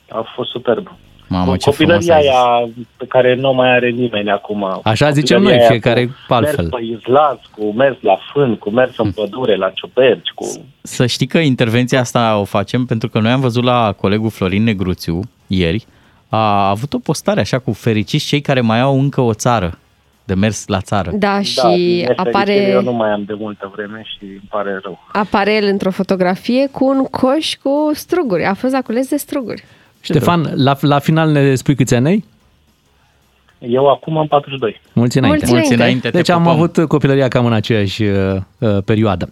a 0.09 0.31
fost 0.35 0.49
superb. 0.49 0.91
Mamă, 1.27 1.57
ce 1.57 1.69
frumos 1.71 2.05
Copilăria 2.05 2.15
ai 2.15 2.21
zis. 2.21 2.31
aia 2.31 2.69
pe 2.97 3.05
care 3.05 3.35
nu 3.35 3.53
mai 3.53 3.69
are 3.69 3.89
nimeni 3.89 4.31
acum. 4.31 4.79
Așa 4.83 5.09
zicem 5.09 5.37
Copilăria 5.37 5.57
noi, 5.57 5.69
aia 5.69 5.79
fiecare 5.79 6.05
cu 6.05 6.13
pe 6.27 6.33
altfel. 6.33 6.69
Mers 6.69 6.69
pe 6.69 6.83
izlați, 6.83 7.49
cu 7.57 7.73
mers 7.73 7.95
la 8.01 8.17
fân, 8.33 8.55
cu 8.55 8.69
mers 8.69 8.97
în 8.97 9.11
pădure, 9.11 9.55
la 9.55 9.69
ciuperci, 9.69 10.29
cu... 10.35 10.45
Să 10.81 11.05
știi 11.05 11.27
că 11.27 11.37
intervenția 11.37 11.99
asta 11.99 12.37
o 12.37 12.43
facem 12.43 12.85
pentru 12.85 13.09
că 13.09 13.19
noi 13.19 13.31
am 13.31 13.39
văzut 13.39 13.63
la 13.63 13.91
colegul 13.91 14.29
Florin 14.29 14.63
Negruțiu 14.63 15.19
ieri, 15.47 15.85
a 16.29 16.69
avut 16.69 16.93
o 16.93 16.99
postare 16.99 17.39
așa 17.39 17.59
cu 17.59 17.71
fericiți 17.71 18.25
cei 18.25 18.41
care 18.41 18.61
mai 18.61 18.79
au 18.79 18.99
încă 18.99 19.21
o 19.21 19.33
țară, 19.33 19.77
de 20.29 20.35
mers 20.35 20.67
la 20.67 20.81
țară. 20.81 21.11
Da, 21.13 21.33
din 21.33 21.43
și 21.43 21.57
nefericire, 21.61 22.13
apare, 22.17 22.55
Eu 22.69 22.81
nu 22.81 22.91
mai 22.93 23.09
am 23.09 23.23
de 23.23 23.33
multă 23.37 23.71
vreme 23.75 24.01
și 24.05 24.17
îmi 24.21 24.47
pare 24.49 24.79
rău. 24.83 24.99
apare 25.11 25.55
el 25.55 25.67
într-o 25.67 25.91
fotografie 25.91 26.67
cu 26.71 26.85
un 26.85 27.03
coș 27.03 27.55
cu 27.63 27.91
struguri. 27.93 28.43
A 28.45 28.53
fost 28.53 28.75
acules 28.75 29.09
de 29.09 29.17
struguri. 29.17 29.63
Ștefan, 30.01 30.51
la, 30.55 30.77
la 30.81 30.99
final 30.99 31.29
ne 31.31 31.55
spui 31.55 31.75
câți 31.75 31.95
ani 31.95 32.07
ai? 32.07 32.23
Eu 33.59 33.87
acum 33.89 34.17
am 34.17 34.27
42. 34.27 34.81
Mulți 34.93 35.17
înainte. 35.17 35.37
Mulți 35.45 35.53
Mulți 35.53 35.73
înainte, 35.73 36.09
te 36.09 36.17
Deci 36.17 36.29
am 36.29 36.41
pupăm. 36.41 36.55
avut 36.55 36.87
copilăria 36.87 37.27
cam 37.27 37.45
în 37.45 37.53
aceeași 37.53 38.03
uh, 38.03 38.35
uh, 38.57 38.77
perioadă. 38.85 39.31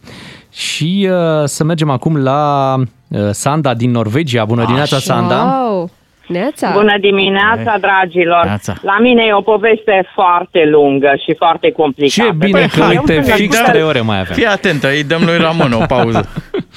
Și 0.51 1.09
uh, 1.11 1.43
să 1.45 1.63
mergem 1.63 1.89
acum 1.89 2.17
la 2.17 2.73
uh, 3.07 3.19
Sanda 3.31 3.73
din 3.73 3.91
Norvegia. 3.91 4.45
Bună 4.45 4.63
dimineața, 4.63 4.95
Așa. 4.95 5.13
Sanda! 5.13 5.43
Wow! 5.69 5.89
Neața! 6.27 6.71
Bună 6.73 6.97
dimineața, 6.99 7.77
dragilor! 7.79 8.43
Neața. 8.45 8.73
La 8.81 8.97
mine 8.99 9.23
e 9.27 9.33
o 9.33 9.41
poveste 9.41 10.09
foarte 10.13 10.65
lungă 10.65 11.13
și 11.25 11.33
foarte 11.37 11.71
complicată. 11.71 12.29
Ce 12.29 12.35
bine 12.45 12.59
Păi, 12.59 12.67
că, 12.67 12.81
eu 12.93 12.99
uite, 12.99 13.13
sunt 13.13 13.25
fix 13.25 13.39
născută- 13.55 13.71
trei 13.71 13.83
ore 13.83 14.01
mai 14.01 14.19
avem. 14.19 14.35
Fii 14.35 14.45
atentă, 14.45 14.87
îi 14.87 15.03
dăm 15.03 15.21
lui 15.25 15.37
Ramon 15.37 15.71
o 15.71 15.85
pauză. 15.87 16.29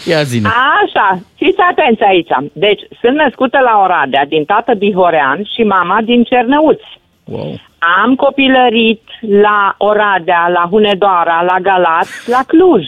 Ia 0.06 0.22
zine. 0.22 0.48
Așa, 0.82 1.18
fiți 1.36 1.60
atenți 1.70 2.02
aici. 2.02 2.28
Deci, 2.52 2.80
sunt 3.00 3.16
născută 3.16 3.58
la 3.58 3.80
Oradea, 3.82 4.24
din 4.28 4.44
tată 4.44 4.74
bihorean 4.74 5.38
și 5.54 5.62
mama 5.62 5.98
din 6.04 6.22
Cernăuți. 6.24 6.88
Wow. 7.24 7.54
Am 8.02 8.14
copilărit 8.14 9.02
la 9.42 9.74
Oradea, 9.78 10.48
la 10.52 10.68
Hunedoara, 10.70 11.42
la 11.46 11.56
Galați, 11.62 12.28
la 12.28 12.40
Cluj. 12.46 12.84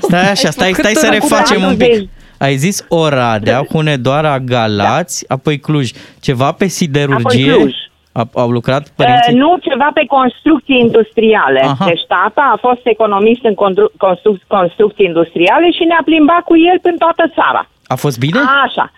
Stai 0.00 0.30
așa, 0.30 0.50
stai, 0.50 0.72
stai 0.72 0.92
să 0.94 1.08
refacem 1.12 1.62
un 1.62 1.76
pic. 1.76 2.08
Ai 2.44 2.56
zis 2.56 2.84
Oradea, 2.88 3.62
Hunedoara, 3.72 4.38
Galați, 4.38 5.24
apoi 5.28 5.58
Cluj. 5.58 5.90
Ceva 6.20 6.52
pe 6.52 6.66
siderurgie? 6.66 7.50
Apoi 7.50 7.60
Cluj. 7.62 7.74
A, 8.12 8.22
au 8.34 8.50
lucrat 8.50 8.82
Uh, 8.86 8.92
părinții? 8.96 9.34
nu, 9.34 9.56
ceva 9.68 9.90
pe 9.94 10.04
construcții 10.06 10.78
industriale. 10.78 11.60
Aha. 11.64 11.84
Deci 11.84 12.04
tata 12.08 12.50
a 12.54 12.56
fost 12.60 12.80
economist 12.82 13.44
în 13.44 13.54
condru- 13.54 13.92
constru- 13.96 14.40
construcții 14.46 15.06
industriale 15.06 15.70
și 15.70 15.84
ne-a 15.84 16.02
plimbat 16.04 16.40
cu 16.40 16.56
el 16.70 16.78
prin 16.82 16.96
toată 16.96 17.24
țara. 17.34 17.68
A 17.86 17.94
fost 17.94 18.18
bine? 18.18 18.38
Așa. 18.64 18.92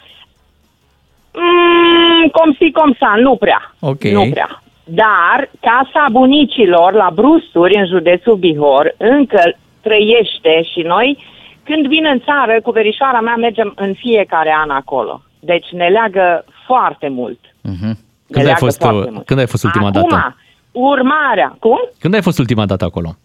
Mm, 1.35 2.29
cum 2.29 2.53
si, 2.59 2.71
cum 2.71 2.97
sa, 2.99 3.15
nu 3.21 3.37
prea. 3.37 3.75
Ok. 3.81 4.03
Nu 4.05 4.29
prea. 4.31 4.63
Dar 4.85 5.51
casa 5.61 6.07
bunicilor 6.11 6.93
la 6.93 7.09
Brusturi, 7.15 7.75
în 7.77 7.87
județul 7.87 8.37
Bihor, 8.37 8.95
încă 8.97 9.43
trăiește 9.81 10.63
și 10.73 10.81
noi, 10.81 11.19
când 11.65 11.87
vin 11.87 12.05
în 12.13 12.21
țară, 12.21 12.61
cu 12.63 12.71
verișoara 12.71 13.21
mea 13.21 13.37
mergem 13.37 13.73
în 13.77 13.95
fiecare 13.95 14.55
an 14.63 14.71
acolo. 14.71 15.23
Deci 15.41 15.67
ne 15.71 15.87
leagă 15.89 16.45
foarte 16.67 17.09
mult. 17.09 17.39
Mhm. 17.61 17.87
Ne 17.87 17.95
Când 18.27 18.37
ai, 18.39 18.43
leagă 18.45 18.59
fost, 18.65 18.79
foarte 18.81 18.99
uh, 19.07 19.13
mult. 19.13 19.27
când 19.27 19.39
ai 19.41 19.47
fost 19.47 19.65
ultima 19.65 19.87
Acum, 19.89 20.09
dată? 20.09 20.37
urmarea. 20.73 21.57
Cum? 21.59 21.79
Când 21.99 22.15
ai 22.15 22.23
fost 22.23 22.39
ultima 22.39 22.67
dată 22.67 22.85
acolo? 22.85 23.17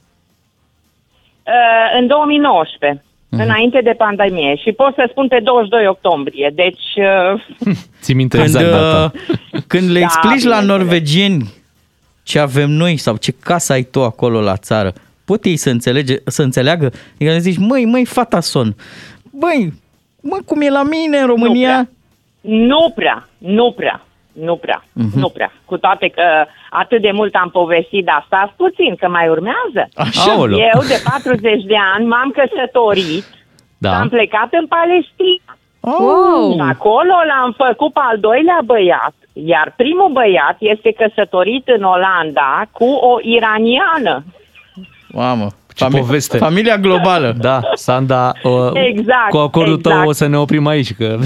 Uh, 1.44 2.00
în 2.00 2.08
2019. 2.08 3.04
Mhm. 3.30 3.42
Înainte 3.42 3.82
de 3.84 3.92
pandemie 3.98 4.56
și 4.56 4.72
pot 4.72 4.94
să 4.94 5.08
spun 5.10 5.28
pe 5.28 5.40
22 5.44 5.88
octombrie. 5.88 6.52
Deci 6.56 6.84
uh, 6.96 7.42
Ții 8.02 8.14
minte 8.14 8.38
Când, 8.38 8.48
exact 8.50 8.70
data. 8.72 9.12
uh, 9.54 9.62
când 9.68 9.90
le 9.92 10.00
Da, 10.00 10.06
explici 10.06 10.44
la 10.44 10.60
bineînțeles. 10.60 10.66
norvegieni 10.78 11.54
ce 12.24 12.40
avem 12.40 12.70
noi 12.70 12.98
sau 12.98 13.16
ce 13.16 13.32
casă 13.44 13.74
ai 13.74 13.84
tu 13.84 14.04
acolo 14.04 14.42
la 14.42 14.56
țară, 14.58 14.94
pot 15.30 15.46
ei 15.46 15.56
să, 15.58 15.70
înțelege, 15.70 16.16
să 16.26 16.42
înțeleagă? 16.42 16.86
Adică 17.16 17.32
le 17.32 17.38
zici, 17.38 17.58
măi, 17.58 17.86
măi, 17.86 18.06
fata 18.06 18.40
son, 18.40 18.76
băi, 19.32 19.74
mă, 20.22 20.38
cum 20.46 20.62
e 20.62 20.70
la 20.70 20.84
mine 20.84 21.18
în 21.18 21.26
România? 21.28 21.90
Nu 22.42 22.92
prea, 22.96 23.28
nu 23.38 23.72
prea, 23.78 24.02
Nu 24.48 24.56
prea, 24.56 24.84
Mhm. 24.94 25.20
nu 25.20 25.30
prea. 25.30 25.52
Cu 25.66 25.78
toate 25.78 26.08
că 26.08 26.24
atât 26.70 27.02
de 27.02 27.12
mult 27.14 27.34
am 27.36 27.50
povestit, 27.50 28.06
dar 28.06 28.24
stați 28.28 28.54
puțin, 28.58 28.96
că 28.96 29.08
mai 29.10 29.28
urmează. 29.36 29.82
Așa. 29.96 30.32
Aoleu. 30.32 30.60
Eu 30.74 30.82
de 30.94 31.02
40 31.12 31.64
de 31.64 31.76
ani 31.96 32.06
m-am 32.08 32.34
căsătorit, 32.40 33.26
Da. 33.78 34.00
am 34.00 34.10
plecat 34.10 34.50
în 34.52 34.68
Palestina. 34.68 35.52
Wow! 35.80 36.52
Și 36.54 36.60
acolo 36.60 37.16
l-am 37.32 37.52
făcut 37.66 37.94
pe 37.94 38.00
al 38.10 38.18
doilea 38.20 38.60
băiat, 38.66 39.16
iar 39.34 39.74
primul 39.78 40.10
băiat 40.12 40.58
este 40.60 40.92
căsătorit 41.02 41.68
în 41.78 41.84
Olanda 41.84 42.66
cu 42.72 42.86
o 42.86 43.14
iraniană. 43.22 44.24
Mamă, 45.12 45.48
Ce 45.74 45.86
poveste. 45.86 46.38
Familia 46.38 46.78
globală. 46.78 47.36
Da, 47.40 47.62
Sanda, 47.74 48.34
uh, 48.44 48.72
Exact, 48.74 49.30
cu 49.30 49.38
acordul 49.38 49.78
tău 49.78 49.92
exact. 49.92 50.08
o 50.08 50.12
să 50.12 50.28
ne 50.28 50.38
oprim 50.38 50.68
aici, 50.68 50.94
că 50.94 51.18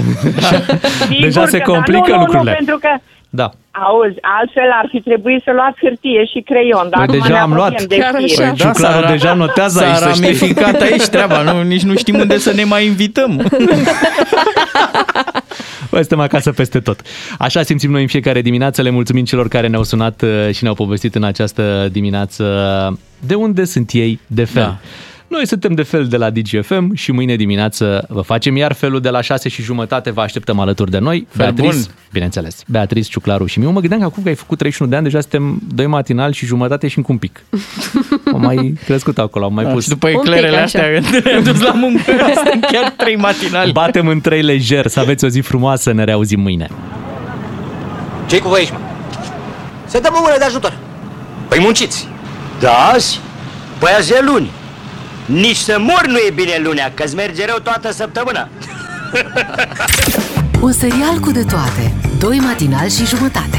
deja 1.20 1.30
Sigur 1.30 1.48
se 1.48 1.58
că 1.58 1.70
da, 1.70 1.76
complică 1.76 2.10
nu, 2.10 2.14
nu, 2.14 2.18
lucrurile. 2.18 2.50
Nu, 2.50 2.56
pentru 2.56 2.78
că 2.80 2.88
Da. 3.30 3.50
Auzi, 3.74 4.18
altfel 4.38 4.70
ar 4.80 4.86
fi 4.90 5.00
trebuit 5.00 5.42
să 5.44 5.50
luați 5.54 5.78
hârtie 5.82 6.24
și 6.24 6.40
creion. 6.50 6.86
Dar 6.90 6.98
Păi 6.98 7.02
acum 7.02 7.18
deja 7.18 7.32
ne 7.32 7.38
am 7.38 7.52
luat. 7.52 7.72
apropiem 7.72 7.88
de 7.88 7.96
Chiar 7.98 8.14
fir. 8.14 8.40
așa. 8.42 8.48
Păi 8.50 8.56
Ciuclaru 8.56 9.06
deja 9.06 9.34
notează 9.34 9.78
s-a 9.78 9.84
aici, 9.86 9.96
să 9.96 10.10
știi. 10.10 10.22
ramificat 10.22 10.80
aici 10.80 11.06
treaba, 11.06 11.42
nu, 11.42 11.62
nici 11.62 11.82
nu 11.82 11.96
știm 11.96 12.18
unde 12.18 12.38
să 12.38 12.52
ne 12.52 12.64
mai 12.64 12.86
invităm. 12.86 13.30
Bă, 15.90 15.96
suntem 15.98 16.20
acasă 16.20 16.52
peste 16.52 16.80
tot. 16.80 17.00
Așa 17.38 17.62
simțim 17.62 17.90
noi 17.90 18.00
în 18.02 18.06
fiecare 18.08 18.40
dimineață. 18.42 18.82
Le 18.82 18.90
mulțumim 18.90 19.24
celor 19.24 19.48
care 19.48 19.66
ne-au 19.66 19.82
sunat 19.82 20.22
uh, 20.22 20.54
și 20.54 20.62
ne-au 20.62 20.74
povestit 20.74 21.14
în 21.14 21.24
această 21.24 21.88
dimineață 21.92 22.44
de 23.26 23.34
unde 23.34 23.64
sunt 23.64 23.90
ei 23.92 24.20
de 24.26 24.44
fel. 24.44 24.62
Da. 24.62 24.76
Noi 25.32 25.46
suntem 25.46 25.72
de 25.74 25.82
fel 25.82 26.06
de 26.06 26.16
la 26.16 26.30
DGFM 26.30 26.94
și 26.94 27.12
mâine 27.12 27.36
dimineață 27.36 28.04
vă 28.08 28.20
facem 28.20 28.56
iar 28.56 28.72
felul 28.72 29.00
de 29.00 29.08
la 29.08 29.20
6 29.20 29.48
și 29.48 29.62
jumătate. 29.62 30.10
Vă 30.10 30.20
așteptăm 30.20 30.58
alături 30.58 30.90
de 30.90 30.98
noi. 30.98 31.26
Fel 31.30 31.44
Beatrice, 31.52 31.72
bun. 31.72 31.94
bineînțeles. 32.12 32.62
Beatrice, 32.66 33.08
Ciuclaru 33.08 33.46
și 33.46 33.60
eu 33.62 33.72
mă 33.72 33.80
gândeam 33.80 34.00
că 34.00 34.06
acum 34.06 34.22
că 34.22 34.28
ai 34.28 34.34
făcut 34.34 34.58
31 34.58 34.90
de 34.90 34.96
ani, 34.96 35.04
deja 35.04 35.20
suntem 35.20 35.60
doi 35.74 35.86
matinal 35.86 36.32
și 36.32 36.46
jumătate 36.46 36.88
și 36.88 36.96
încă 36.98 37.12
un 37.12 37.18
pic. 37.18 37.40
Am 38.32 38.40
mai 38.50 38.74
crescut 38.84 39.18
acolo, 39.18 39.44
am 39.44 39.54
mai 39.54 39.64
Da, 39.64 39.70
pus. 39.70 39.82
și 39.82 39.88
după 39.88 40.08
eclerele 40.08 40.56
astea, 40.56 40.82
când 41.10 41.24
ne-am 41.24 41.42
dus 41.42 41.60
la 41.60 41.72
muncă, 41.84 42.02
suntem 42.34 42.60
chiar 42.72 42.90
trei 42.96 43.16
matinali. 43.16 43.72
Batem 43.72 44.06
în 44.06 44.20
trei 44.20 44.42
lejer. 44.42 44.86
Să 44.86 45.00
aveți 45.00 45.24
o 45.24 45.28
zi 45.28 45.40
frumoasă. 45.40 45.92
Ne 45.92 46.04
reauzim 46.04 46.40
mâine. 46.40 46.68
ce 48.26 48.38
cu 48.38 48.48
voi 48.48 48.58
aici, 48.58 48.70
mă? 48.70 48.78
Să 49.86 49.98
dăm 50.02 50.12
o 50.16 50.20
mână 50.22 50.34
de 50.38 50.44
ajutor. 50.44 50.76
Păi 51.48 51.58
munciți. 51.60 52.08
Da, 52.60 52.72
azi? 52.94 53.20
Păi 53.78 53.90
azi 53.98 54.12
e 54.12 54.20
luni. 54.24 54.50
Nici 55.26 55.56
să 55.56 55.78
mor 55.78 56.06
nu 56.06 56.16
e 56.16 56.30
bine 56.34 56.60
lunea, 56.62 56.92
că-ți 56.94 57.14
merge 57.14 57.46
rău 57.46 57.58
toată 57.58 57.92
săptămâna. 57.92 58.48
Un 60.60 60.72
serial 60.72 61.18
cu 61.20 61.30
de 61.30 61.42
toate. 61.42 61.94
Doi 62.18 62.38
matinali 62.38 62.90
și 62.90 63.06
jumătate. 63.06 63.58